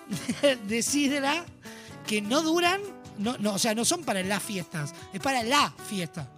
de 0.68 0.80
sidra 0.80 1.44
que 2.06 2.20
no 2.20 2.42
duran, 2.42 2.80
no, 3.18 3.36
no, 3.38 3.54
o 3.54 3.58
sea, 3.58 3.74
no 3.74 3.84
son 3.84 4.04
para 4.04 4.22
las 4.22 4.42
fiestas, 4.42 4.94
es 5.12 5.20
para 5.20 5.42
la 5.42 5.70
fiesta. 5.70 6.28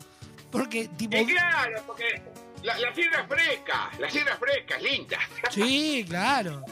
Porque 0.50 0.88
tipo... 0.88 1.16
Y 1.16 1.26
claro, 1.26 1.82
porque 1.86 2.22
la, 2.62 2.78
la 2.78 2.88
es 2.88 2.94
fresca, 3.28 3.90
la 3.98 4.06
es 4.06 4.12
fresca, 4.38 4.76
es 4.76 4.82
linda. 4.82 5.18
Sí, 5.50 6.04
claro. 6.08 6.62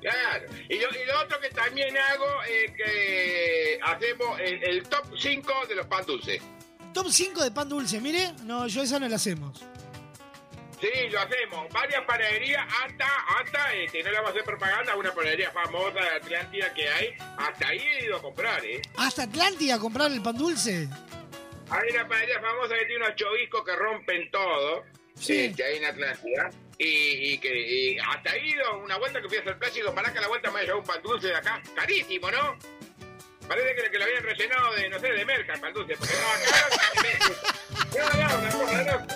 Claro. 0.00 0.46
Y 0.68 0.78
lo, 0.78 0.90
y 0.90 1.06
lo 1.06 1.20
otro 1.22 1.40
que 1.40 1.48
también 1.48 1.96
hago 1.96 2.26
es 2.42 2.72
que 2.72 3.80
hacemos 3.82 4.38
el, 4.38 4.62
el 4.62 4.82
top 4.82 5.06
5 5.18 5.52
de 5.66 5.74
los 5.76 5.86
pan 5.86 6.04
dulces. 6.04 6.42
Top 6.92 7.06
5 7.08 7.42
de 7.42 7.50
pan 7.50 7.68
dulce, 7.68 8.00
mire, 8.00 8.32
no, 8.44 8.66
yo 8.66 8.82
esa 8.82 8.98
no 8.98 9.08
la 9.08 9.16
hacemos. 9.16 9.64
Sí, 10.84 11.08
lo 11.08 11.20
hacemos. 11.20 11.72
Varias 11.72 12.04
panaderías, 12.04 12.62
hasta, 12.84 13.06
hasta, 13.38 13.72
este, 13.72 14.02
no 14.02 14.10
le 14.10 14.16
vamos 14.16 14.28
a 14.28 14.32
hacer 14.32 14.44
propaganda, 14.44 14.96
una 14.96 15.14
panadería 15.14 15.50
famosa 15.50 15.98
de 15.98 16.10
Atlántida 16.10 16.74
que 16.74 16.88
hay. 16.88 17.14
Hasta 17.38 17.68
ahí 17.68 17.78
he 17.78 18.04
ido 18.04 18.16
a 18.16 18.22
comprar, 18.22 18.62
¿eh? 18.66 18.82
Hasta 18.98 19.22
Atlántida 19.22 19.76
a 19.76 19.78
comprar 19.78 20.12
el 20.12 20.20
pan 20.20 20.36
dulce. 20.36 20.88
Hay 21.70 21.90
una 21.90 22.06
panadería 22.06 22.38
famosa 22.38 22.74
que 22.74 22.84
tiene 22.84 23.02
unos 23.02 23.16
choviscos 23.16 23.64
que 23.64 23.76
rompen 23.76 24.30
todo. 24.30 24.84
Sí. 25.18 25.46
Este, 25.46 25.64
ahí 25.64 25.76
en 25.78 25.84
Atlántida. 25.86 26.50
Y, 26.76 27.32
y 27.32 27.38
que 27.38 27.56
y 27.56 27.98
hasta 27.98 28.32
ahí 28.32 28.42
he 28.42 28.50
ido 28.50 28.78
una 28.80 28.98
vuelta 28.98 29.22
que 29.22 29.28
fui 29.28 29.38
a 29.38 29.40
hacer 29.40 29.58
plástico 29.58 29.94
para 29.94 30.12
que 30.12 30.18
a 30.18 30.22
la 30.22 30.28
vuelta 30.28 30.50
me 30.50 30.58
haya 30.58 30.66
llevado 30.66 30.80
un 30.80 30.86
pan 30.86 31.02
dulce 31.02 31.28
de 31.28 31.36
acá. 31.36 31.62
Carísimo, 31.74 32.30
¿no? 32.30 32.58
Parece 33.48 33.74
que, 33.74 33.90
que 33.90 33.98
lo 33.98 34.04
habían 34.04 34.22
rellenado 34.22 34.74
de, 34.74 34.88
no 34.90 34.98
sé, 34.98 35.12
de 35.12 35.24
merca 35.24 35.54
el 35.54 35.60
pan 35.60 35.72
dulce. 35.72 35.96
Porque 35.96 36.14
no, 36.14 36.28
acá... 36.28 38.16
no, 38.16 38.42
no, 38.42 38.58
cosa 38.58 38.78
de 38.78 38.92
loco. 38.92 39.14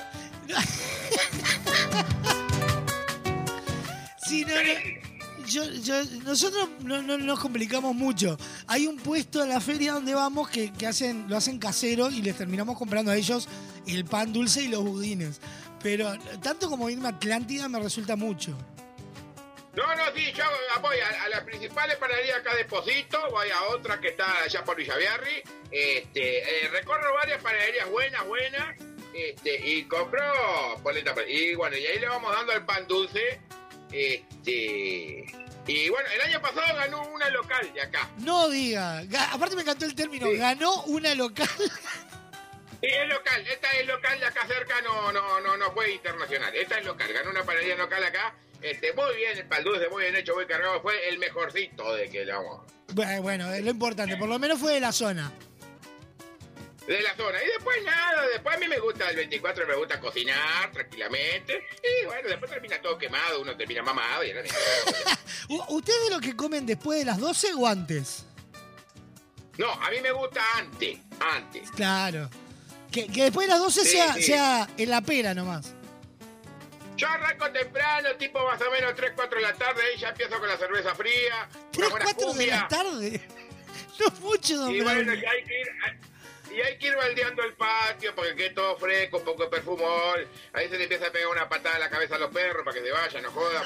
Sí, 4.29 4.45
no, 4.45 5.45
yo, 5.47 5.65
yo- 5.65 6.05
nosotros 6.25 6.69
no, 6.81 7.01
no 7.03 7.17
nos 7.17 7.41
complicamos 7.41 7.95
mucho. 7.95 8.37
Hay 8.67 8.87
un 8.87 8.99
puesto 8.99 9.43
en 9.43 9.49
la 9.49 9.61
feria 9.61 9.93
donde 9.93 10.15
vamos 10.15 10.49
que, 10.51 10.73
que 10.73 10.87
hacen, 10.87 11.25
lo 11.29 11.37
hacen 11.37 11.59
casero 11.59 12.11
y 12.11 12.21
les 12.21 12.37
terminamos 12.37 12.77
comprando 12.77 13.11
a 13.11 13.17
ellos 13.17 13.49
el 13.87 14.05
pan 14.05 14.33
dulce 14.33 14.63
y 14.63 14.69
los 14.69 14.85
budines. 14.85 15.41
Pero 15.83 16.13
tanto 16.43 16.69
como 16.69 16.91
irme 16.91 17.07
a 17.07 17.13
Atlántida 17.13 17.69
me 17.69 17.81
resulta 17.81 18.17
mucho. 18.17 18.51
No, 19.75 19.95
no, 19.95 20.03
sí, 20.15 20.33
yo 20.35 20.45
voy 20.83 20.97
a, 20.99 21.29
las 21.29 21.45
principales 21.45 21.97
panaderías 21.97 22.39
acá 22.39 22.55
de 22.57 22.65
Posito, 22.65 23.19
voy 23.31 23.49
a 23.49 23.63
otra 23.75 24.01
que 24.01 24.09
está 24.09 24.43
allá 24.43 24.65
por 24.65 24.77
Villaviarri, 24.77 25.41
este, 25.71 26.39
eh, 26.65 26.69
recorro 26.73 27.15
varias 27.15 27.41
panaderías 27.41 27.89
buenas, 27.89 28.27
buenas, 28.27 28.77
este, 29.15 29.69
y 29.71 29.85
compro 29.85 30.21
polenta, 30.83 31.15
y 31.29 31.55
bueno, 31.55 31.77
y 31.77 31.87
ahí 31.87 32.01
le 32.01 32.09
vamos 32.09 32.33
dando 32.35 32.53
el 32.55 32.65
pan 32.65 32.89
dulce, 32.89 33.41
este, 33.93 35.24
y 35.66 35.89
bueno, 35.90 36.09
el 36.15 36.20
año 36.23 36.40
pasado 36.40 36.74
ganó 36.77 37.02
una 37.09 37.28
local 37.31 37.70
de 37.74 37.82
acá, 37.82 38.09
No 38.19 38.48
diga. 38.48 39.02
Ga- 39.05 39.28
Aparte 39.32 39.55
me 39.56 39.62
encantó 39.62 39.85
el 39.85 39.94
término. 39.94 40.27
Ganó 40.32 40.82
una 40.85 41.15
local. 41.15 41.48
y 42.81 42.86
es 42.86 43.09
local, 43.09 43.47
esta 43.47 43.70
es 43.73 43.86
local 43.86 44.19
de 44.20 44.27
acá 44.27 44.47
cerca, 44.47 44.81
no, 44.82 45.12
no, 45.12 45.40
no, 45.40 45.56
no 45.56 45.73
fue 45.73 45.93
internacional, 45.93 46.55
esta 46.55 46.78
es 46.78 46.86
local, 46.86 47.12
ganó 47.12 47.31
una 47.31 47.44
panadería 47.44 47.77
local 47.77 48.02
acá, 48.05 48.35
este, 48.62 48.93
muy 48.94 49.15
bien 49.16 49.36
el 49.36 49.47
pan 49.47 49.62
dulce, 49.65 49.89
muy 49.89 50.02
bien 50.05 50.16
hecho, 50.16 50.35
muy 50.35 50.47
cargado, 50.47 50.81
fue 50.81 51.09
el 51.09 51.19
mejorcito 51.19 51.94
de 51.94 52.09
que 52.09 52.24
le 52.24 52.32
vamos 52.32 52.62
Bueno, 52.94 53.23
bueno, 53.23 53.51
lo 53.60 53.70
importante. 53.70 54.16
Por 54.16 54.28
lo 54.28 54.39
menos 54.39 54.59
fue 54.59 54.73
de 54.74 54.81
la 54.81 54.93
zona. 54.93 55.31
De 56.89 57.02
la 57.02 57.15
zona. 57.15 57.43
Y 57.43 57.47
después 57.47 57.85
nada, 57.85 58.27
después 58.28 58.56
a 58.56 58.59
mí 58.59 58.66
me 58.66 58.78
gusta 58.78 59.10
el 59.10 59.16
24, 59.16 59.66
me 59.66 59.74
gusta 59.74 60.01
cocinar 60.01 60.73
tranquilamente. 60.73 61.66
Y 61.82 62.06
bueno, 62.06 62.28
después 62.28 62.51
termina 62.51 62.81
todo 62.81 62.97
quemado, 62.97 63.43
uno 63.43 63.56
termina 63.56 63.82
mamado 63.82 64.24
y 64.24 64.32
no 64.32 64.40
¿Ustedes 65.69 66.05
de 66.05 66.10
lo 66.10 66.20
que 66.20 66.35
comen 66.35 66.65
después 66.65 67.01
de 67.01 67.05
las 67.05 67.19
12 67.19 67.55
o 67.55 67.66
antes? 67.66 68.24
No, 69.59 69.70
a 69.70 69.90
mí 69.90 70.01
me 70.01 70.12
gusta 70.12 70.43
antes, 70.56 70.98
antes. 71.20 71.70
Claro. 71.73 72.31
Que, 72.90 73.06
que 73.06 73.24
después 73.24 73.47
de 73.47 73.52
las 73.52 73.60
12 73.60 73.85
Sí, 73.85 73.89
sea, 73.89 74.15
sí. 74.15 74.23
sea 74.23 74.69
en 74.78 74.90
la 74.90 75.02
pera 75.02 75.35
nomás. 75.35 75.74
Yo 76.97 77.06
arranco 77.06 77.51
temprano, 77.52 78.16
tipo 78.16 78.43
más 78.44 78.60
o 78.62 78.70
menos 78.70 78.94
3, 78.97 79.12
4 79.15 79.39
de 79.39 79.47
la 79.47 79.55
tarde, 79.55 79.82
ahí 79.82 80.01
ya 80.01 80.09
empiezo 80.09 80.39
con 80.39 80.48
la 80.48 80.56
cerveza 80.56 80.94
fría, 80.94 81.48
una 81.77 81.89
3, 81.89 81.90
buena 81.90 82.05
4 82.06 82.32
de 82.32 82.47
la 82.47 82.69
tarde. 82.69 83.20
No 83.98 84.12
mucho, 84.20 84.56
don 84.56 84.73
Y 84.73 84.81
bueno, 84.81 85.12
y 85.12 85.16
hay 85.16 85.44
que 85.44 85.60
ir... 85.60 85.69
Y 86.51 86.61
hay 86.61 86.79
que 86.79 86.89
ir 86.89 86.97
baldeando 86.97 87.43
el 87.43 87.55
patio 87.55 88.15
porque 88.15 88.35
quede 88.35 88.51
todo 88.51 88.77
fresco, 88.77 89.19
un 89.19 89.25
poco 89.25 89.45
de 89.45 89.51
perfumol. 89.51 90.27
Ahí 90.53 90.69
se 90.69 90.77
le 90.77 90.85
empieza 90.85 91.07
a 91.07 91.11
pegar 91.11 91.29
una 91.29 91.49
patada 91.49 91.77
en 91.77 91.81
la 91.81 91.91
cabeza 91.91 92.16
a 92.16 92.19
los 92.19 92.31
perros 92.31 92.65
para 92.65 92.75
que 92.75 92.85
se 92.85 92.91
vayan, 92.91 93.23
no 93.23 93.31
jodan. 93.31 93.65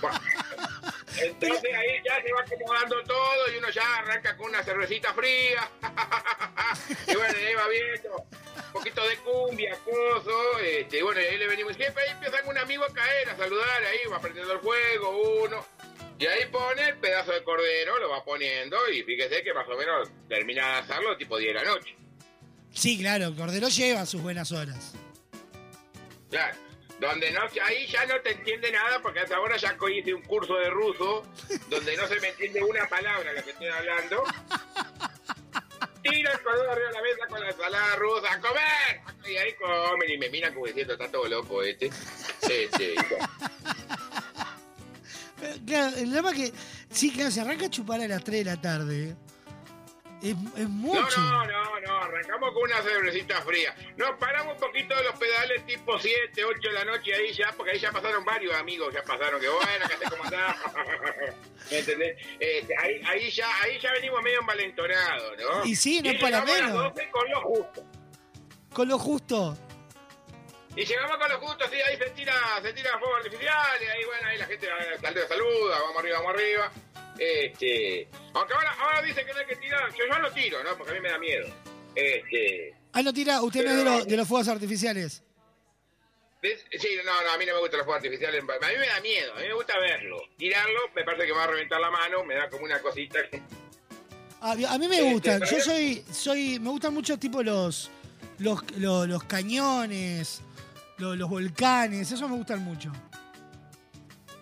Bueno. 0.00 0.20
Entonces 1.18 1.74
ahí 1.74 2.00
ya 2.04 2.22
se 2.22 2.32
va 2.32 2.40
acomodando 2.40 3.02
todo 3.02 3.52
y 3.52 3.58
uno 3.58 3.68
ya 3.70 3.96
arranca 3.96 4.36
con 4.36 4.48
una 4.48 4.62
cervecita 4.62 5.12
fría. 5.12 5.68
y 7.08 7.14
bueno, 7.14 7.34
ahí 7.36 7.54
va 7.54 7.68
viendo 7.68 8.16
un 8.16 8.72
poquito 8.72 9.06
de 9.06 9.16
cumbia, 9.18 9.76
coso. 9.84 10.58
Este, 10.60 10.98
y 10.98 11.02
bueno, 11.02 11.20
y 11.20 11.24
ahí 11.24 11.38
le 11.38 11.48
venimos 11.48 11.76
siempre. 11.76 12.02
Ahí 12.04 12.10
empiezan 12.10 12.48
un 12.48 12.58
amigo 12.58 12.84
a 12.84 12.92
caer, 12.92 13.28
a 13.28 13.36
saludar. 13.36 13.84
Ahí 13.84 14.08
va 14.10 14.20
prendiendo 14.20 14.52
el 14.52 14.60
fuego, 14.60 15.42
uno. 15.44 15.66
Y 16.18 16.26
ahí 16.26 16.46
pone 16.46 16.86
el 16.86 16.98
pedazo 16.98 17.32
de 17.32 17.42
cordero, 17.42 17.98
lo 17.98 18.10
va 18.10 18.24
poniendo. 18.24 18.76
Y 18.90 19.02
fíjese 19.02 19.42
que 19.42 19.52
más 19.52 19.68
o 19.68 19.76
menos 19.76 20.08
termina 20.28 20.74
de 20.74 20.78
asarlo 20.80 21.16
tipo 21.16 21.36
10 21.36 21.54
de 21.54 21.64
la 21.64 21.70
noche. 21.70 21.96
Sí, 22.72 22.98
claro, 22.98 23.34
Cordero 23.34 23.68
lleva 23.68 24.06
sus 24.06 24.22
buenas 24.22 24.52
horas. 24.52 24.92
Claro. 26.30 26.56
Donde 27.00 27.30
no, 27.30 27.40
ahí 27.64 27.86
ya 27.86 28.04
no 28.04 28.20
te 28.20 28.32
entiende 28.32 28.70
nada 28.70 29.00
porque 29.00 29.20
hasta 29.20 29.36
ahora 29.36 29.56
ya 29.56 29.74
hice 29.90 30.12
un 30.12 30.20
curso 30.22 30.54
de 30.56 30.68
ruso 30.68 31.22
donde 31.70 31.96
no 31.96 32.06
se 32.06 32.20
me 32.20 32.28
entiende 32.28 32.62
una 32.62 32.86
palabra 32.88 33.32
lo 33.32 33.42
que 33.42 33.50
estoy 33.52 33.68
hablando. 33.68 34.22
Tira 36.02 36.32
el 36.32 36.40
cordero 36.42 36.70
arriba 36.70 36.88
de 36.88 36.94
la 36.94 37.02
mesa 37.02 37.26
con 37.28 37.40
la 37.40 37.50
ensalada 37.50 37.96
rusa, 37.96 38.32
¡a 38.32 38.40
comer! 38.40 39.00
Y 39.30 39.36
ahí 39.36 39.54
comen 39.54 40.10
y 40.10 40.18
me 40.18 40.30
miran 40.30 40.52
como 40.54 40.66
diciendo, 40.66 40.92
está 40.94 41.10
todo 41.10 41.26
loco 41.26 41.62
este. 41.62 41.90
Sí, 41.90 42.68
sí. 42.76 42.94
Claro, 45.66 45.96
el 45.96 46.12
tema 46.12 46.30
es 46.32 46.36
que, 46.36 46.52
sí, 46.90 47.12
claro, 47.12 47.30
se 47.30 47.40
arranca 47.40 47.66
a 47.66 47.70
chupar 47.70 48.00
a 48.00 48.08
las 48.08 48.22
3 48.24 48.44
de 48.44 48.44
la 48.44 48.60
tarde. 48.60 49.16
Es, 50.22 50.36
es 50.56 50.68
mucho. 50.68 51.18
No, 51.18 51.46
no, 51.46 51.46
no, 51.46 51.80
no, 51.80 51.98
arrancamos 52.02 52.52
con 52.52 52.62
una 52.64 52.82
cervecita 52.82 53.40
fría. 53.40 53.74
Nos 53.96 54.18
paramos 54.18 54.54
un 54.54 54.60
poquito 54.60 54.94
de 54.94 55.04
los 55.04 55.18
pedales 55.18 55.64
tipo 55.64 55.98
7, 55.98 56.44
8 56.44 56.60
de 56.60 56.72
la 56.72 56.84
noche 56.84 57.14
ahí 57.14 57.32
ya, 57.32 57.52
porque 57.56 57.72
ahí 57.72 57.78
ya 57.78 57.90
pasaron 57.90 58.22
varios 58.24 58.54
amigos, 58.54 58.92
ya 58.92 59.02
pasaron, 59.02 59.40
que 59.40 59.48
bueno, 59.48 59.86
que 59.88 60.10
cómo 60.10 60.24
está. 60.24 60.56
¿Me 61.70 61.78
entendés? 61.78 62.18
Este, 62.38 62.76
ahí, 62.76 63.02
ahí, 63.06 63.30
ya, 63.30 63.48
ahí 63.62 63.78
ya 63.80 63.92
venimos 63.92 64.22
medio 64.22 64.40
envalentonados, 64.40 65.38
¿no? 65.38 65.64
Y 65.64 65.74
sí, 65.74 66.02
no 66.02 66.10
es 66.10 66.20
para 66.20 66.44
llegamos 66.44 66.50
a 66.50 66.58
las 66.58 66.72
menos. 66.74 66.94
12 66.94 67.10
con 67.10 67.30
lo 67.30 67.40
justo. 67.40 67.84
Con 68.74 68.88
lo 68.88 68.98
justo. 68.98 69.58
Y 70.76 70.84
llegamos 70.84 71.16
con 71.16 71.28
lo 71.28 71.40
justo, 71.40 71.64
sí, 71.70 71.76
ahí 71.80 71.96
se 71.96 72.10
tira, 72.10 72.34
se 72.62 72.72
tira 72.72 72.98
fuego 72.98 73.16
artificial, 73.16 73.82
y 73.82 73.86
ahí 73.86 74.04
bueno, 74.04 74.28
ahí 74.28 74.38
la 74.38 74.46
gente 74.46 74.66
eh, 74.66 74.98
saluda, 75.00 75.28
saluda, 75.28 75.80
vamos 75.80 75.96
arriba, 75.98 76.18
vamos 76.18 76.34
arriba. 76.34 76.72
Este, 77.22 78.08
aunque 78.32 78.54
ahora, 78.54 78.72
ahora 78.80 79.02
dice 79.02 79.24
que 79.26 79.32
no 79.34 79.38
hay 79.40 79.46
que 79.46 79.56
tirar, 79.56 79.92
yo, 79.94 80.06
yo 80.10 80.18
no 80.18 80.30
tiro, 80.32 80.64
¿no? 80.64 80.74
Porque 80.78 80.92
a 80.92 80.94
mí 80.94 81.00
me 81.00 81.10
da 81.10 81.18
miedo. 81.18 81.46
Este, 81.94 82.74
Ah, 82.92 83.02
no 83.02 83.12
tira, 83.12 83.42
usted 83.42 83.62
no 83.64 83.70
es 83.70 83.76
de, 83.76 83.84
los- 83.84 84.06
de 84.06 84.16
los 84.16 84.26
fuegos 84.26 84.48
artificiales. 84.48 85.22
¿ves? 86.42 86.64
sí, 86.72 86.88
no, 87.04 87.22
no, 87.22 87.30
a 87.32 87.36
mí 87.36 87.44
no 87.44 87.52
me 87.54 87.60
gustan 87.60 87.78
los 87.78 87.84
fuegos 87.84 88.02
artificiales, 88.02 88.40
a 88.42 88.68
mí 88.68 88.74
me 88.78 88.86
da 88.86 89.00
miedo, 89.02 89.34
a 89.34 89.40
mí 89.40 89.46
me 89.48 89.52
gusta 89.54 89.78
verlo. 89.78 90.16
Tirarlo, 90.38 90.80
me 90.96 91.04
parece 91.04 91.26
que 91.26 91.32
me 91.32 91.38
va 91.38 91.44
a 91.44 91.48
reventar 91.48 91.78
la 91.80 91.90
mano, 91.90 92.24
me 92.24 92.34
da 92.34 92.48
como 92.48 92.64
una 92.64 92.80
cosita. 92.80 93.18
A, 94.40 94.52
a 94.52 94.78
mí 94.78 94.88
me 94.88 94.96
Este, 94.98 95.12
gustan. 95.12 95.42
Yo 95.44 95.60
soy, 95.60 96.02
soy, 96.10 96.58
me 96.58 96.70
gustan 96.70 96.94
mucho 96.94 97.18
tipo 97.18 97.42
los, 97.42 97.90
los, 98.38 98.62
los, 98.78 99.06
los 99.06 99.24
cañones, 99.24 100.40
los, 100.96 101.18
los 101.18 101.28
volcanes, 101.28 102.10
eso 102.10 102.26
me 102.26 102.36
gustan 102.36 102.60
mucho. 102.60 102.90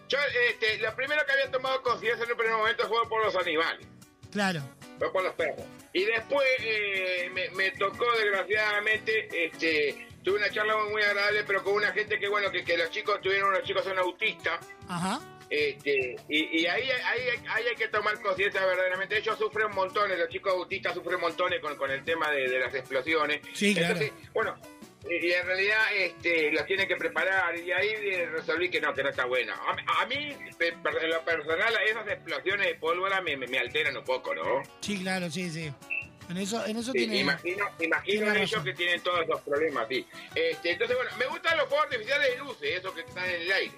Yo, 0.09 0.19
este, 0.51 0.79
lo 0.79 0.95
primero 0.97 1.25
que 1.27 1.33
había 1.33 1.51
tomado 1.51 1.83
conciencia 1.83 2.25
en 2.25 2.31
un 2.33 2.37
primer 2.37 2.57
momento 2.57 2.89
fue 2.89 3.09
por 3.09 3.25
los 3.25 3.37
animales. 3.37 3.87
Claro. 4.33 4.61
fue 4.99 5.13
por 5.13 5.23
los 5.23 5.35
perros. 5.35 5.65
Y 5.93 6.05
después 6.05 6.47
eh, 6.61 7.31
me, 7.33 7.51
me 7.51 7.71
tocó, 7.73 8.05
desgraciadamente, 8.19 9.29
este, 9.47 10.07
tuve 10.23 10.37
una 10.39 10.51
charla 10.51 10.77
muy, 10.91 11.03
agradable, 11.03 11.45
pero 11.45 11.65
con 11.65 11.75
una 11.75 11.93
gente 11.93 12.19
que, 12.19 12.29
bueno, 12.29 12.51
que, 12.51 12.65
que 12.65 12.77
los 12.77 12.91
chicos, 12.91 13.21
tuvieron 13.23 13.51
unos 13.51 13.63
chicos 13.63 13.85
son 13.85 13.99
autistas, 13.99 14.61
Ajá. 14.89 15.21
este, 15.49 16.17
y, 16.29 16.61
y 16.61 16.67
ahí, 16.67 16.91
ahí, 16.91 17.21
ahí 17.49 17.65
hay 17.69 17.77
que 17.77 17.89
tomar 17.89 18.21
conciencia 18.21 18.65
verdaderamente. 18.65 19.19
Ellos 19.19 19.39
sufren 19.39 19.71
montones, 19.75 20.19
los 20.19 20.29
chicos 20.29 20.53
autistas 20.53 20.95
sufren 20.95 21.21
montones 21.21 21.61
con, 21.61 21.77
con 21.77 21.91
el 21.91 22.05
tema 22.05 22.31
de, 22.31 22.49
de 22.49 22.59
las 22.61 22.75
explosiones. 22.75 23.41
Sí, 23.55 23.75
claro. 23.75 23.95
Entonces, 23.95 24.31
bueno, 24.35 24.57
y 25.11 25.33
en 25.33 25.47
realidad 25.47 25.79
este, 25.97 26.53
los 26.53 26.67
tienen 26.67 26.87
que 26.89 26.97
preparar 26.97 27.57
y 27.59 27.71
ahí 27.73 27.89
eh, 27.89 28.27
resolví 28.31 28.69
que 28.71 28.81
no, 28.81 28.93
que 28.95 29.03
no 29.03 29.09
está 29.11 29.25
bueno. 29.27 29.55
A, 29.55 29.75
mí- 29.75 29.83
a 29.87 30.07
mí, 30.07 30.37
en 30.61 31.11
lo 31.11 31.25
personal, 31.25 31.75
esas 31.89 32.07
explosiones 32.09 32.67
de 32.67 32.75
pólvora 32.77 33.21
me, 33.21 33.37
me, 33.37 33.47
me 33.47 33.59
alteran 33.59 33.97
un 33.97 34.05
poco, 34.05 34.35
¿no? 34.35 34.63
Sí, 34.81 34.99
claro, 34.99 35.31
sí, 35.31 35.51
sí. 35.51 35.73
En 36.29 36.37
eso, 36.37 36.65
en 36.67 36.77
eso 36.77 36.93
Sí, 36.93 36.99
tiene. 36.99 37.21
imagino, 37.21 37.65
imagino 37.81 38.25
tiene 38.27 38.43
ellos 38.43 38.63
que 38.63 38.75
tienen 38.75 39.01
todos 39.01 39.23
esos 39.23 39.41
problemas, 39.41 39.87
sí. 39.89 40.07
Este, 40.35 40.73
entonces, 40.73 40.95
bueno, 40.97 41.11
me 41.19 41.27
gustan 41.27 41.57
los 41.57 41.69
fuegos 41.69 41.87
artificiales 41.87 42.29
de 42.31 42.37
luces, 42.39 42.79
esos 42.79 42.93
que 42.93 43.01
están 43.01 43.25
en 43.31 43.41
el 43.43 43.53
aire. 43.53 43.75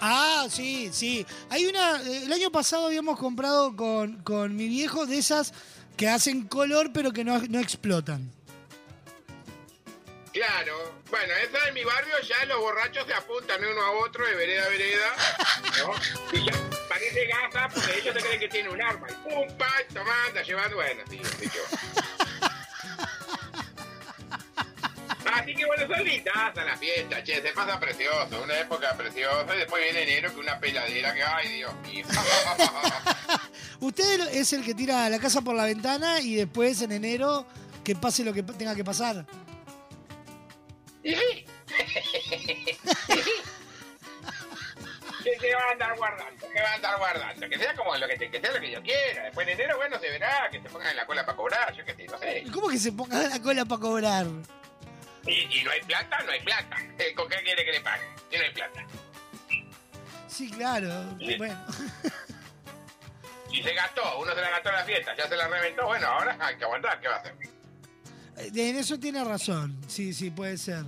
Ah, 0.00 0.46
sí, 0.50 0.90
sí. 0.92 1.26
Hay 1.50 1.66
una. 1.66 2.00
eh, 2.02 2.22
El 2.24 2.32
año 2.32 2.50
pasado 2.50 2.86
habíamos 2.86 3.18
comprado 3.18 3.74
con, 3.76 4.22
con 4.22 4.54
mi 4.56 4.68
viejo 4.68 5.06
de 5.06 5.18
esas 5.18 5.52
que 5.96 6.08
hacen 6.08 6.46
color 6.46 6.90
pero 6.92 7.12
que 7.12 7.24
no, 7.24 7.38
no 7.48 7.58
explotan. 7.60 8.30
Claro, 10.38 10.94
bueno, 11.10 11.34
esa 11.34 11.66
en 11.66 11.74
mi 11.74 11.82
barrio 11.82 12.14
ya 12.20 12.44
los 12.44 12.60
borrachos 12.60 13.04
se 13.08 13.12
apuntan 13.12 13.60
uno 13.60 13.82
a 13.82 13.90
otro 13.90 14.24
de 14.24 14.36
vereda 14.36 14.66
a 14.66 14.68
vereda, 14.68 15.16
¿no? 15.78 15.94
Y 16.32 16.44
ya 16.44 16.52
parece 16.88 17.26
gasa 17.26 17.68
porque 17.74 17.98
ellos 17.98 18.14
se 18.14 18.20
creen 18.20 18.38
que 18.38 18.48
tienen 18.48 18.70
un 18.70 18.80
arma. 18.80 19.08
Y 19.10 19.14
pum, 19.14 19.58
pa, 19.58 19.68
tomando, 19.92 20.40
llevando, 20.40 20.76
bueno, 20.76 21.02
sí, 21.10 21.20
yo. 21.20 21.62
Así 25.34 25.54
que 25.56 25.66
bueno, 25.66 25.88
son 25.88 26.04
lindas 26.04 26.54
la 26.54 26.76
fiesta, 26.76 27.24
che, 27.24 27.42
se 27.42 27.52
pasa 27.52 27.80
precioso, 27.80 28.40
una 28.40 28.60
época 28.60 28.96
preciosa, 28.96 29.56
y 29.56 29.58
después 29.58 29.82
viene 29.82 30.04
enero 30.04 30.32
que 30.32 30.38
una 30.38 30.60
peladera 30.60 31.14
que, 31.14 31.22
ay, 31.24 31.48
Dios 31.48 31.74
mío. 31.82 32.06
Usted 33.80 34.20
es 34.34 34.52
el 34.52 34.64
que 34.64 34.74
tira 34.74 35.10
la 35.10 35.18
casa 35.18 35.40
por 35.40 35.56
la 35.56 35.64
ventana 35.64 36.20
y 36.20 36.36
después 36.36 36.80
en 36.82 36.92
enero 36.92 37.44
que 37.82 37.96
pase 37.96 38.22
lo 38.22 38.32
que 38.32 38.44
tenga 38.44 38.76
que 38.76 38.84
pasar. 38.84 39.26
¿Qué 45.40 45.54
va 45.54 45.62
a 45.68 45.72
andar 45.72 45.96
guardando? 45.96 46.48
¿Qué 46.52 46.62
va 46.62 46.70
a 46.70 46.74
andar 46.74 46.98
guardando? 46.98 47.48
Que 47.48 47.58
sea 47.58 47.74
como 47.74 47.96
lo 47.96 48.08
que, 48.08 48.16
te- 48.16 48.30
que 48.30 48.40
sea 48.40 48.52
lo 48.52 48.60
que 48.60 48.70
yo 48.70 48.82
quiera. 48.82 49.24
Después 49.24 49.46
en 49.46 49.54
enero, 49.54 49.76
bueno, 49.76 49.98
se 49.98 50.08
verá, 50.10 50.48
que 50.50 50.60
se 50.60 50.68
pongan 50.68 50.90
en 50.90 50.96
la 50.96 51.06
cola 51.06 51.24
para 51.26 51.36
cobrar, 51.36 51.74
yo 51.74 51.84
qué 51.84 51.94
sé, 51.94 52.04
no 52.06 52.18
sé. 52.18 52.42
¿Y 52.46 52.50
¿Cómo 52.50 52.68
que 52.68 52.78
se 52.78 52.92
ponga 52.92 53.22
la 53.28 53.40
cola 53.40 53.64
para 53.64 53.80
cobrar? 53.80 54.26
Y, 55.26 55.58
y 55.58 55.62
no 55.64 55.70
hay 55.70 55.80
plata, 55.82 56.18
no 56.24 56.32
hay 56.32 56.40
plata. 56.40 56.76
Eh, 56.98 57.14
¿Con 57.14 57.28
qué 57.28 57.36
quiere 57.42 57.64
que 57.64 57.72
le 57.72 57.80
pague? 57.80 58.04
Si 58.30 58.38
no 58.38 58.44
hay 58.44 58.50
plata. 58.52 58.86
Sí, 60.28 60.50
claro. 60.50 61.18
Sí. 61.18 61.36
Bueno. 61.36 61.66
Si 63.50 63.62
se 63.62 63.74
gastó, 63.74 64.18
uno 64.18 64.34
se 64.34 64.40
la 64.40 64.50
gastó 64.50 64.68
en 64.70 64.74
la 64.76 64.84
fiesta, 64.84 65.14
ya 65.16 65.26
se 65.28 65.36
la 65.36 65.48
reventó, 65.48 65.86
bueno, 65.86 66.06
ahora 66.06 66.36
hay 66.40 66.56
que 66.56 66.64
aguantar, 66.64 67.00
¿qué 67.00 67.08
va 67.08 67.16
a 67.16 67.18
hacer? 67.18 67.34
En 68.40 68.76
eso 68.76 68.98
tiene 68.98 69.24
razón. 69.24 69.76
Sí, 69.88 70.12
sí, 70.14 70.30
puede 70.30 70.56
ser. 70.58 70.84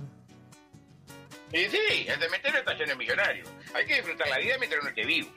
Y 1.51 1.65
sí, 1.65 2.05
el 2.07 2.19
cementerio 2.19 2.59
está 2.59 2.73
lleno 2.73 2.87
de 2.91 2.95
millonarios. 2.95 3.47
Hay 3.73 3.85
que 3.85 3.95
disfrutar 3.95 4.29
la 4.29 4.37
vida 4.37 4.55
mientras 4.57 4.81
uno 4.81 4.89
esté 4.89 5.05
vivo. 5.05 5.29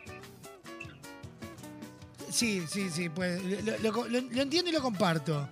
Sí, 2.30 2.64
sí, 2.68 2.90
sí, 2.90 3.08
puede. 3.08 3.40
Lo, 3.62 3.78
lo- 3.78 4.08
lo- 4.08 4.20
lo 4.20 4.42
entiendo 4.42 4.70
y 4.70 4.72
lo 4.72 4.80
comparto. 4.82 5.48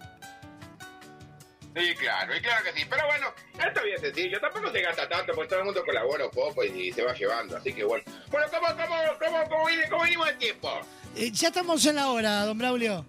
Sí, 1.74 1.94
claro, 1.94 2.36
y 2.36 2.40
claro 2.40 2.64
que 2.64 2.78
sí. 2.78 2.86
Pero 2.88 3.06
bueno, 3.06 3.28
esto 3.54 3.80
es 3.80 3.84
bien 3.86 4.00
sencillo. 4.00 4.40
Tampoco 4.40 4.70
se 4.70 4.82
gasta 4.82 5.08
tanto, 5.08 5.32
porque 5.34 5.48
todo 5.48 5.60
el 5.60 5.64
mundo 5.66 5.84
colabora 5.84 6.26
un 6.26 6.30
poco 6.30 6.62
y, 6.64 6.88
y 6.88 6.92
se 6.92 7.02
va 7.02 7.14
llevando. 7.14 7.56
Así 7.56 7.72
que 7.72 7.82
bueno. 7.84 8.04
Bueno, 8.30 8.46
¿cómo, 8.50 8.66
cómo, 8.76 8.96
cómo, 9.18 9.48
cómo, 9.48 9.66
viene- 9.66 9.88
cómo 9.88 10.02
venimos 10.04 10.26
de 10.26 10.34
tiempo? 10.34 10.80
Eh, 11.16 11.30
ya 11.32 11.48
estamos 11.48 11.84
en 11.86 11.96
la 11.96 12.08
hora, 12.10 12.44
don 12.44 12.58
Braulio. 12.58 13.06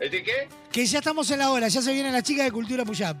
¿Este 0.00 0.22
qué? 0.22 0.48
Que 0.72 0.84
ya 0.84 0.98
estamos 0.98 1.30
en 1.30 1.38
la 1.38 1.50
hora, 1.50 1.68
ya 1.68 1.80
se 1.80 1.92
viene 1.92 2.12
la 2.12 2.22
chica 2.22 2.44
de 2.44 2.52
Cultura 2.52 2.84
Puyap. 2.84 3.16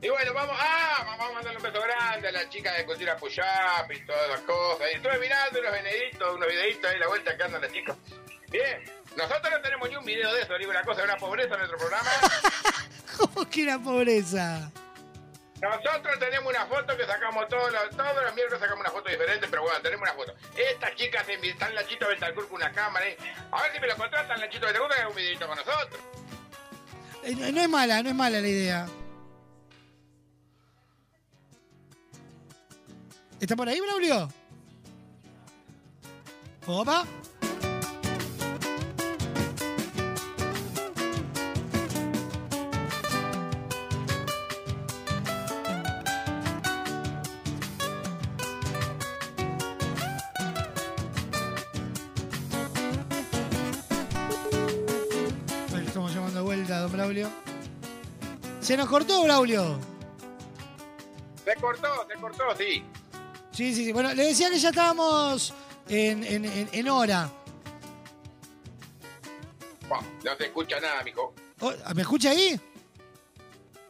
Y 0.00 0.08
bueno, 0.08 0.32
vamos, 0.32 0.56
ah, 0.58 1.04
vamos 1.04 1.26
a 1.28 1.32
mandarle 1.32 1.58
un 1.58 1.62
beso 1.64 1.80
grande 1.80 2.28
a 2.28 2.32
la 2.32 2.48
chica 2.48 2.72
de 2.72 2.86
Cultura 2.86 3.16
Puyap 3.16 3.90
y 3.92 4.06
todas 4.06 4.28
las 4.30 4.40
cosas. 4.40 4.86
Y 4.92 4.96
estuve 4.96 5.18
mirando 5.18 5.58
unos 5.58 5.72
veneditos, 5.72 6.34
unos 6.34 6.48
videitos 6.48 6.90
ahí, 6.90 6.98
la 6.98 7.08
vuelta 7.08 7.36
que 7.36 7.42
andan 7.42 7.60
las 7.60 7.72
chicas. 7.72 7.96
Bien, 8.50 8.84
nosotros 9.16 9.50
no 9.50 9.60
tenemos 9.60 9.88
ni 9.90 9.96
un 9.96 10.04
video 10.04 10.32
de 10.32 10.42
eso, 10.42 10.56
digo 10.58 10.70
una 10.70 10.82
cosa, 10.82 11.02
de 11.02 11.08
una 11.08 11.16
pobreza 11.16 11.54
en 11.54 11.58
nuestro 11.58 11.78
programa. 11.78 12.10
¿Cómo 13.18 13.50
que 13.50 13.64
la 13.64 13.78
pobreza? 13.78 14.70
Nosotros 15.60 16.18
tenemos 16.20 16.48
una 16.52 16.66
foto 16.66 16.96
que 16.96 17.04
sacamos 17.04 17.48
todos 17.48 17.72
los, 17.72 17.90
todos 17.96 18.22
los 18.24 18.34
miércoles 18.34 18.60
sacamos 18.60 18.80
una 18.80 18.90
foto 18.90 19.08
diferente, 19.10 19.48
pero 19.50 19.62
bueno, 19.62 19.80
tenemos 19.80 20.02
una 20.02 20.12
foto. 20.14 20.34
Estas 20.56 20.94
chicas 20.94 21.26
se 21.26 21.38
invi- 21.38 21.50
están 21.50 21.74
Nachito 21.74 22.06
Betancourt 22.06 22.48
con 22.48 22.56
una 22.56 22.70
cámara, 22.72 23.08
¿eh? 23.08 23.16
A 23.50 23.62
ver 23.62 23.72
si 23.72 23.80
me 23.80 23.88
lo 23.88 23.96
contratan, 23.96 24.40
Nachito 24.40 24.66
Betancourt, 24.66 24.94
que 24.94 25.00
haga 25.00 25.08
un 25.10 25.16
videito 25.16 25.46
con 25.48 25.56
nosotros. 25.56 26.00
Eh, 27.24 27.34
no 27.34 27.50
no 27.52 27.60
es 27.60 27.68
mala, 27.68 28.02
no 28.02 28.08
es 28.10 28.14
mala 28.14 28.40
la 28.40 28.46
idea. 28.48 28.86
¿Está 33.40 33.56
por 33.56 33.68
ahí, 33.68 33.80
Braulio? 33.80 34.28
Opa. 36.66 37.04
Braulio. 56.98 57.30
Se 58.60 58.76
nos 58.76 58.88
cortó, 58.88 59.22
Braulio. 59.22 59.78
Se 61.44 61.54
cortó, 61.54 62.06
se 62.08 62.14
cortó, 62.20 62.56
sí. 62.56 62.84
Sí, 63.52 63.72
sí, 63.74 63.84
sí. 63.84 63.92
Bueno, 63.92 64.12
le 64.14 64.24
decía 64.24 64.50
que 64.50 64.58
ya 64.58 64.70
estábamos 64.70 65.54
en, 65.88 66.24
en- 66.24 66.44
en- 66.44 66.68
en 66.72 66.88
hora. 66.88 67.30
Buah, 69.88 70.02
no 70.24 70.36
se 70.36 70.46
escucha 70.46 70.80
nada, 70.80 71.02
mijo. 71.04 71.32
Oh, 71.60 71.72
¿Me 71.94 72.02
escucha 72.02 72.30
ahí? 72.30 72.60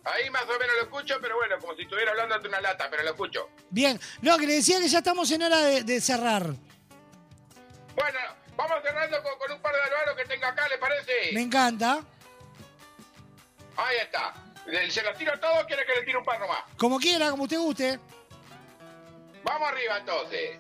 Ahí 0.04 0.30
más 0.30 0.42
o 0.44 0.58
menos 0.58 0.76
lo 0.78 0.82
escucho, 0.84 1.14
pero 1.20 1.36
bueno, 1.36 1.56
como 1.60 1.74
si 1.74 1.82
estuviera 1.82 2.10
hablando 2.10 2.34
ante 2.34 2.48
una 2.48 2.60
lata, 2.60 2.88
pero 2.90 3.02
lo 3.02 3.10
escucho. 3.10 3.48
Bien. 3.70 3.98
No, 4.22 4.36
que 4.38 4.46
le 4.46 4.54
decía 4.54 4.78
que 4.80 4.88
ya 4.88 4.98
estamos 4.98 5.30
en 5.32 5.42
hora 5.42 5.58
de, 5.60 5.82
de 5.82 6.00
cerrar. 6.00 6.44
Bueno, 7.96 8.18
vamos 8.56 8.76
cerrando 8.82 9.22
con, 9.22 9.38
con 9.38 9.52
un 9.52 9.60
par 9.62 9.74
de 9.74 9.80
alvaros 9.82 10.14
que 10.16 10.24
tengo 10.26 10.46
acá, 10.46 10.68
¿le 10.68 10.78
parece? 10.78 11.12
Me 11.32 11.40
encanta. 11.42 12.00
Ahí 13.78 13.96
está. 14.02 14.34
¿Le- 14.66 14.90
¿Se 14.90 15.02
los 15.02 15.16
tiro 15.16 15.32
todos 15.40 15.62
o 15.62 15.66
quiere 15.66 15.86
que 15.86 15.94
le 15.94 16.02
tire 16.02 16.18
un 16.18 16.24
par 16.24 16.38
nomás? 16.40 16.64
Como 16.76 16.98
quiera, 16.98 17.30
como 17.30 17.44
usted 17.44 17.58
guste. 17.58 17.98
Vamos 19.44 19.68
arriba 19.68 19.98
entonces. 19.98 20.58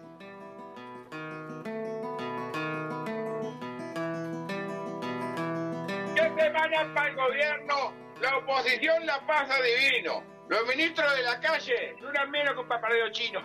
¿Qué 6.14 6.22
semana 6.22 6.94
para 6.94 7.08
el 7.10 7.16
gobierno? 7.16 7.92
La 8.20 8.36
oposición 8.38 9.06
la 9.06 9.24
pasa 9.26 9.54
divino. 9.62 10.22
Los 10.48 10.66
ministros 10.66 11.14
de 11.16 11.22
la 11.22 11.38
calle 11.40 11.94
duran 12.00 12.30
menos 12.30 12.54
que 12.54 12.60
un 12.60 12.68
paparedo 12.68 13.10
chino. 13.12 13.40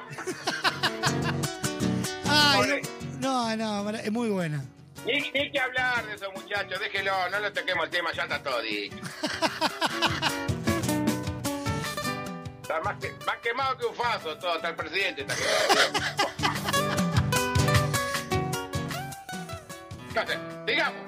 Ay, 2.29 2.81
no, 3.19 3.55
no, 3.55 3.89
es 3.91 4.11
muy 4.11 4.29
buena. 4.29 4.63
Ni, 5.05 5.19
ni 5.31 5.51
que 5.51 5.59
hablar 5.59 6.05
de 6.05 6.15
esos 6.15 6.31
muchachos, 6.33 6.79
déjelo, 6.79 7.11
no 7.29 7.39
le 7.39 7.51
toquemos 7.51 7.85
el 7.85 7.91
tema, 7.91 8.11
ya 8.13 8.23
está 8.23 8.41
todo 8.41 8.61
dicho. 8.61 8.95
Está 12.63 12.79
más, 12.79 12.97
que- 12.97 13.11
más 13.25 13.35
quemado 13.43 13.77
que 13.77 13.85
un 13.85 13.93
faso 13.93 14.37
todo, 14.37 14.53
hasta 14.53 14.69
el 14.69 14.75
presidente 14.75 15.21
está 15.27 15.35
quemado. 15.35 16.29
Entonces, 20.07 20.37
digamos. 20.65 21.03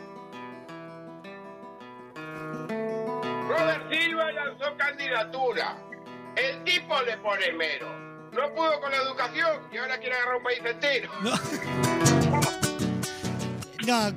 Robert 3.48 3.90
Silva 3.90 4.32
lanzó 4.34 4.76
candidatura. 4.78 5.78
El 6.36 6.62
tipo 6.66 7.02
le 7.04 7.18
pone 7.20 7.54
mero. 7.54 7.88
No 8.34 8.54
pudo 8.54 8.82
con 8.82 8.92
la 8.92 8.98
educación 8.98 9.62
y 9.72 9.78
ahora 9.78 9.98
quiere 9.98 10.14
agarrar 10.16 10.36
un 10.36 10.44
país 10.44 10.60
entero. 10.66 11.10
No, 11.22 11.32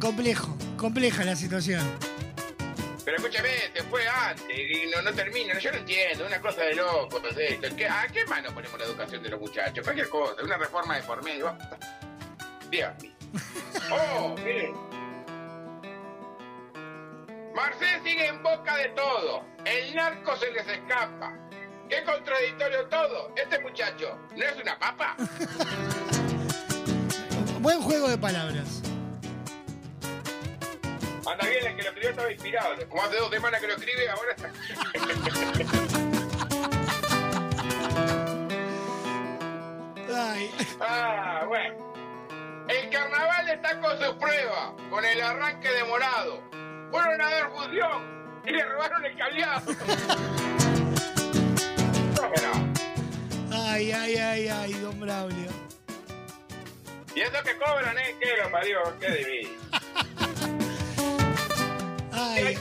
complejo. 0.00 0.56
Compleja 0.76 1.24
la 1.24 1.36
situación. 1.36 1.82
Pero 3.04 3.16
escúchame, 3.18 3.48
se 3.74 3.82
fue 3.84 4.06
antes 4.08 4.58
y 4.58 4.86
no, 4.90 5.02
no 5.02 5.12
termina. 5.12 5.58
Yo 5.58 5.70
no 5.72 5.78
entiendo, 5.78 6.26
una 6.26 6.40
cosa 6.40 6.62
de 6.62 6.74
loco. 6.74 7.20
no 7.22 7.30
sé, 7.32 7.54
esto. 7.54 7.68
¿Qué- 7.76 7.88
¿A 7.88 8.06
qué 8.08 8.24
mano 8.26 8.52
ponemos 8.54 8.78
la 8.78 8.86
educación 8.86 9.22
de 9.22 9.28
los 9.30 9.40
muchachos? 9.40 9.84
Cualquier 9.84 10.08
cosa, 10.08 10.42
una 10.42 10.56
reforma 10.56 10.96
de 10.96 11.02
por 11.02 11.22
medio. 11.24 11.56
Mío. 12.70 12.88
Oh, 13.90 14.34
miren. 14.44 14.74
Marcés 17.54 18.00
sigue 18.04 18.26
en 18.26 18.42
boca 18.42 18.76
de 18.76 18.88
todo. 18.90 19.44
El 19.64 19.94
narco 19.94 20.36
se 20.36 20.50
les 20.50 20.66
escapa. 20.66 21.32
Qué 21.88 22.02
contradictorio 22.04 22.86
todo. 22.88 23.32
Este 23.36 23.58
muchacho, 23.60 24.18
¿no 24.36 24.44
es 24.44 24.56
una 24.62 24.78
papa? 24.78 25.16
Buen 27.60 27.80
juego 27.80 28.08
de 28.08 28.18
palabras. 28.18 28.82
Anda 31.30 31.46
bien, 31.46 31.66
el 31.66 31.76
que 31.76 31.82
lo 31.82 31.88
escribió 31.88 32.10
estaba 32.10 32.32
inspirado. 32.32 32.88
Como 32.88 33.02
hace 33.02 33.16
dos 33.16 33.30
semanas 33.30 33.60
que 33.60 33.66
lo 33.66 33.74
escribe, 33.74 34.08
ahora 34.08 34.32
está. 34.32 34.52
Ay. 40.14 40.50
Ah, 40.80 41.44
bueno. 41.46 41.94
El 42.68 42.90
carnaval 42.90 43.48
está 43.48 43.80
con 43.80 43.98
su 43.98 44.18
prueba, 44.18 44.74
con 44.90 45.04
el 45.04 45.20
arranque 45.20 45.68
demorado. 45.70 46.42
Fueron 46.90 47.20
a 47.20 47.30
dar 47.30 47.50
fusión 47.50 48.40
y 48.46 48.50
le 48.50 48.64
robaron 48.64 49.04
el 49.04 49.16
cableado. 49.16 49.72
Ay, 53.52 53.92
ay, 53.92 54.16
ay, 54.16 54.48
ay, 54.48 54.72
don 54.74 54.98
Braulio. 55.00 55.50
y 57.14 57.20
eso 57.20 57.42
que 57.44 57.56
cobran, 57.56 57.96
¿eh? 57.98 58.16
¿Qué 58.20 58.36
lo 58.42 58.50
parió? 58.50 58.78
¿Qué 58.98 59.10
divino? 59.10 59.77
Ay. 62.18 62.58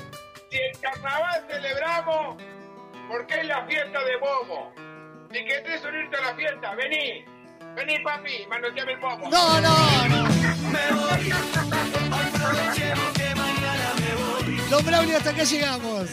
Si 0.50 0.58
el 0.58 0.80
carnaval 0.80 1.46
celebramos, 1.50 2.38
¿por 3.08 3.26
qué 3.28 3.42
es 3.42 3.48
la 3.48 3.66
fiesta 3.66 4.04
de 4.04 4.16
Bobo? 4.18 4.72
Si 5.32 5.46
querés 5.46 5.84
unirte 5.84 6.18
a 6.18 6.22
la 6.22 6.36
fiesta, 6.36 6.76
vení. 6.76 7.26
Vení, 7.76 8.00
papi, 8.00 8.46
manoteame 8.48 8.94
el 8.94 9.00
pomo. 9.00 9.30
No, 9.30 9.62
no, 9.62 10.08
no. 10.08 10.28
Don 14.70 14.86
Braulio, 14.86 15.18
hasta 15.18 15.30
acá 15.30 15.44
llegamos. 15.44 16.10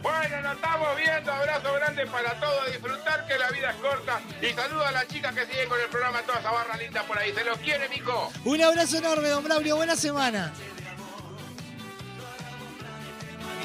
Bueno, 0.00 0.40
nos 0.42 0.54
estamos 0.54 0.96
viendo. 0.96 1.32
Abrazo 1.32 1.74
grande 1.74 2.06
para 2.06 2.40
todos. 2.40 2.66
Disfrutar 2.66 3.26
que 3.26 3.38
la 3.38 3.50
vida 3.50 3.70
es 3.70 3.76
corta. 3.76 4.20
Y 4.40 4.46
saludo 4.54 4.84
a 4.84 4.92
las 4.92 5.06
chicas 5.08 5.34
que 5.34 5.46
siguen 5.46 5.68
con 5.68 5.80
el 5.80 5.88
programa. 5.88 6.22
Toda 6.22 6.38
esa 6.40 6.50
barra 6.50 6.76
linda 6.76 7.02
por 7.02 7.18
ahí. 7.18 7.32
Se 7.32 7.44
los 7.44 7.58
quiere, 7.58 7.88
mijo. 7.88 8.30
Un 8.44 8.62
abrazo 8.62 8.98
enorme, 8.98 9.28
don 9.28 9.44
Braulio. 9.44 9.76
Buena 9.76 9.96
semana. 9.96 10.52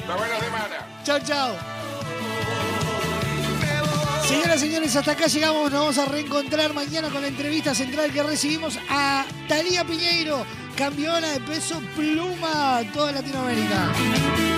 Una 0.04 0.16
buena 0.16 0.38
semana. 0.38 0.86
Chao, 1.02 1.18
chao. 1.20 1.56
Señoras 4.26 4.56
y 4.56 4.66
señores, 4.66 4.96
hasta 4.96 5.12
acá 5.12 5.26
llegamos. 5.26 5.70
Nos 5.70 5.80
vamos 5.80 5.98
a 5.98 6.04
reencontrar 6.06 6.74
mañana 6.74 7.08
con 7.08 7.22
la 7.22 7.28
entrevista 7.28 7.74
central 7.74 8.12
que 8.12 8.22
recibimos 8.22 8.78
a 8.90 9.24
Talía 9.48 9.84
Piñeiro, 9.84 10.44
campeona 10.76 11.28
de 11.28 11.40
peso 11.40 11.80
pluma 11.94 12.82
toda 12.92 13.12
Latinoamérica. 13.12 14.53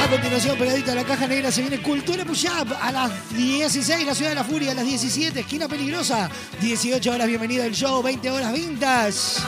A 0.00 0.08
continuación, 0.08 0.56
pegadita 0.56 0.92
a 0.92 0.94
la 0.94 1.04
caja 1.04 1.26
negra, 1.26 1.52
se 1.52 1.60
viene 1.60 1.82
Cultura 1.82 2.24
Push-Up 2.24 2.74
a 2.80 2.90
las 2.90 3.36
16, 3.36 4.06
la 4.06 4.14
Ciudad 4.14 4.30
de 4.30 4.34
la 4.34 4.44
Furia 4.44 4.72
a 4.72 4.74
las 4.74 4.86
17, 4.86 5.40
Esquina 5.40 5.68
Peligrosa, 5.68 6.30
18 6.60 7.12
horas, 7.12 7.26
bienvenida 7.28 7.64
al 7.64 7.72
show, 7.72 8.02
20 8.02 8.30
horas 8.30 8.52
Vintage. 8.52 9.40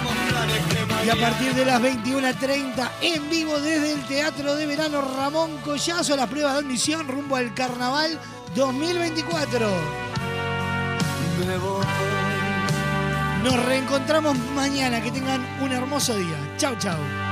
Y 1.06 1.08
a 1.08 1.16
partir 1.16 1.54
de 1.54 1.64
las 1.64 1.80
21.30, 1.80 2.90
en 3.00 3.30
vivo 3.30 3.58
desde 3.60 3.92
el 3.92 4.06
Teatro 4.06 4.54
de 4.54 4.66
Verano 4.66 5.00
Ramón 5.16 5.56
Collazo, 5.64 6.14
la 6.16 6.26
prueba 6.26 6.52
de 6.52 6.58
admisión 6.58 7.08
rumbo 7.08 7.36
al 7.36 7.54
Carnaval 7.54 8.20
2024. 8.54 9.70
Nos 13.42 13.64
reencontramos 13.64 14.36
mañana, 14.54 15.00
que 15.00 15.10
tengan 15.10 15.44
un 15.62 15.72
hermoso 15.72 16.14
día. 16.14 16.36
Chau, 16.58 16.76
chau. 16.78 17.31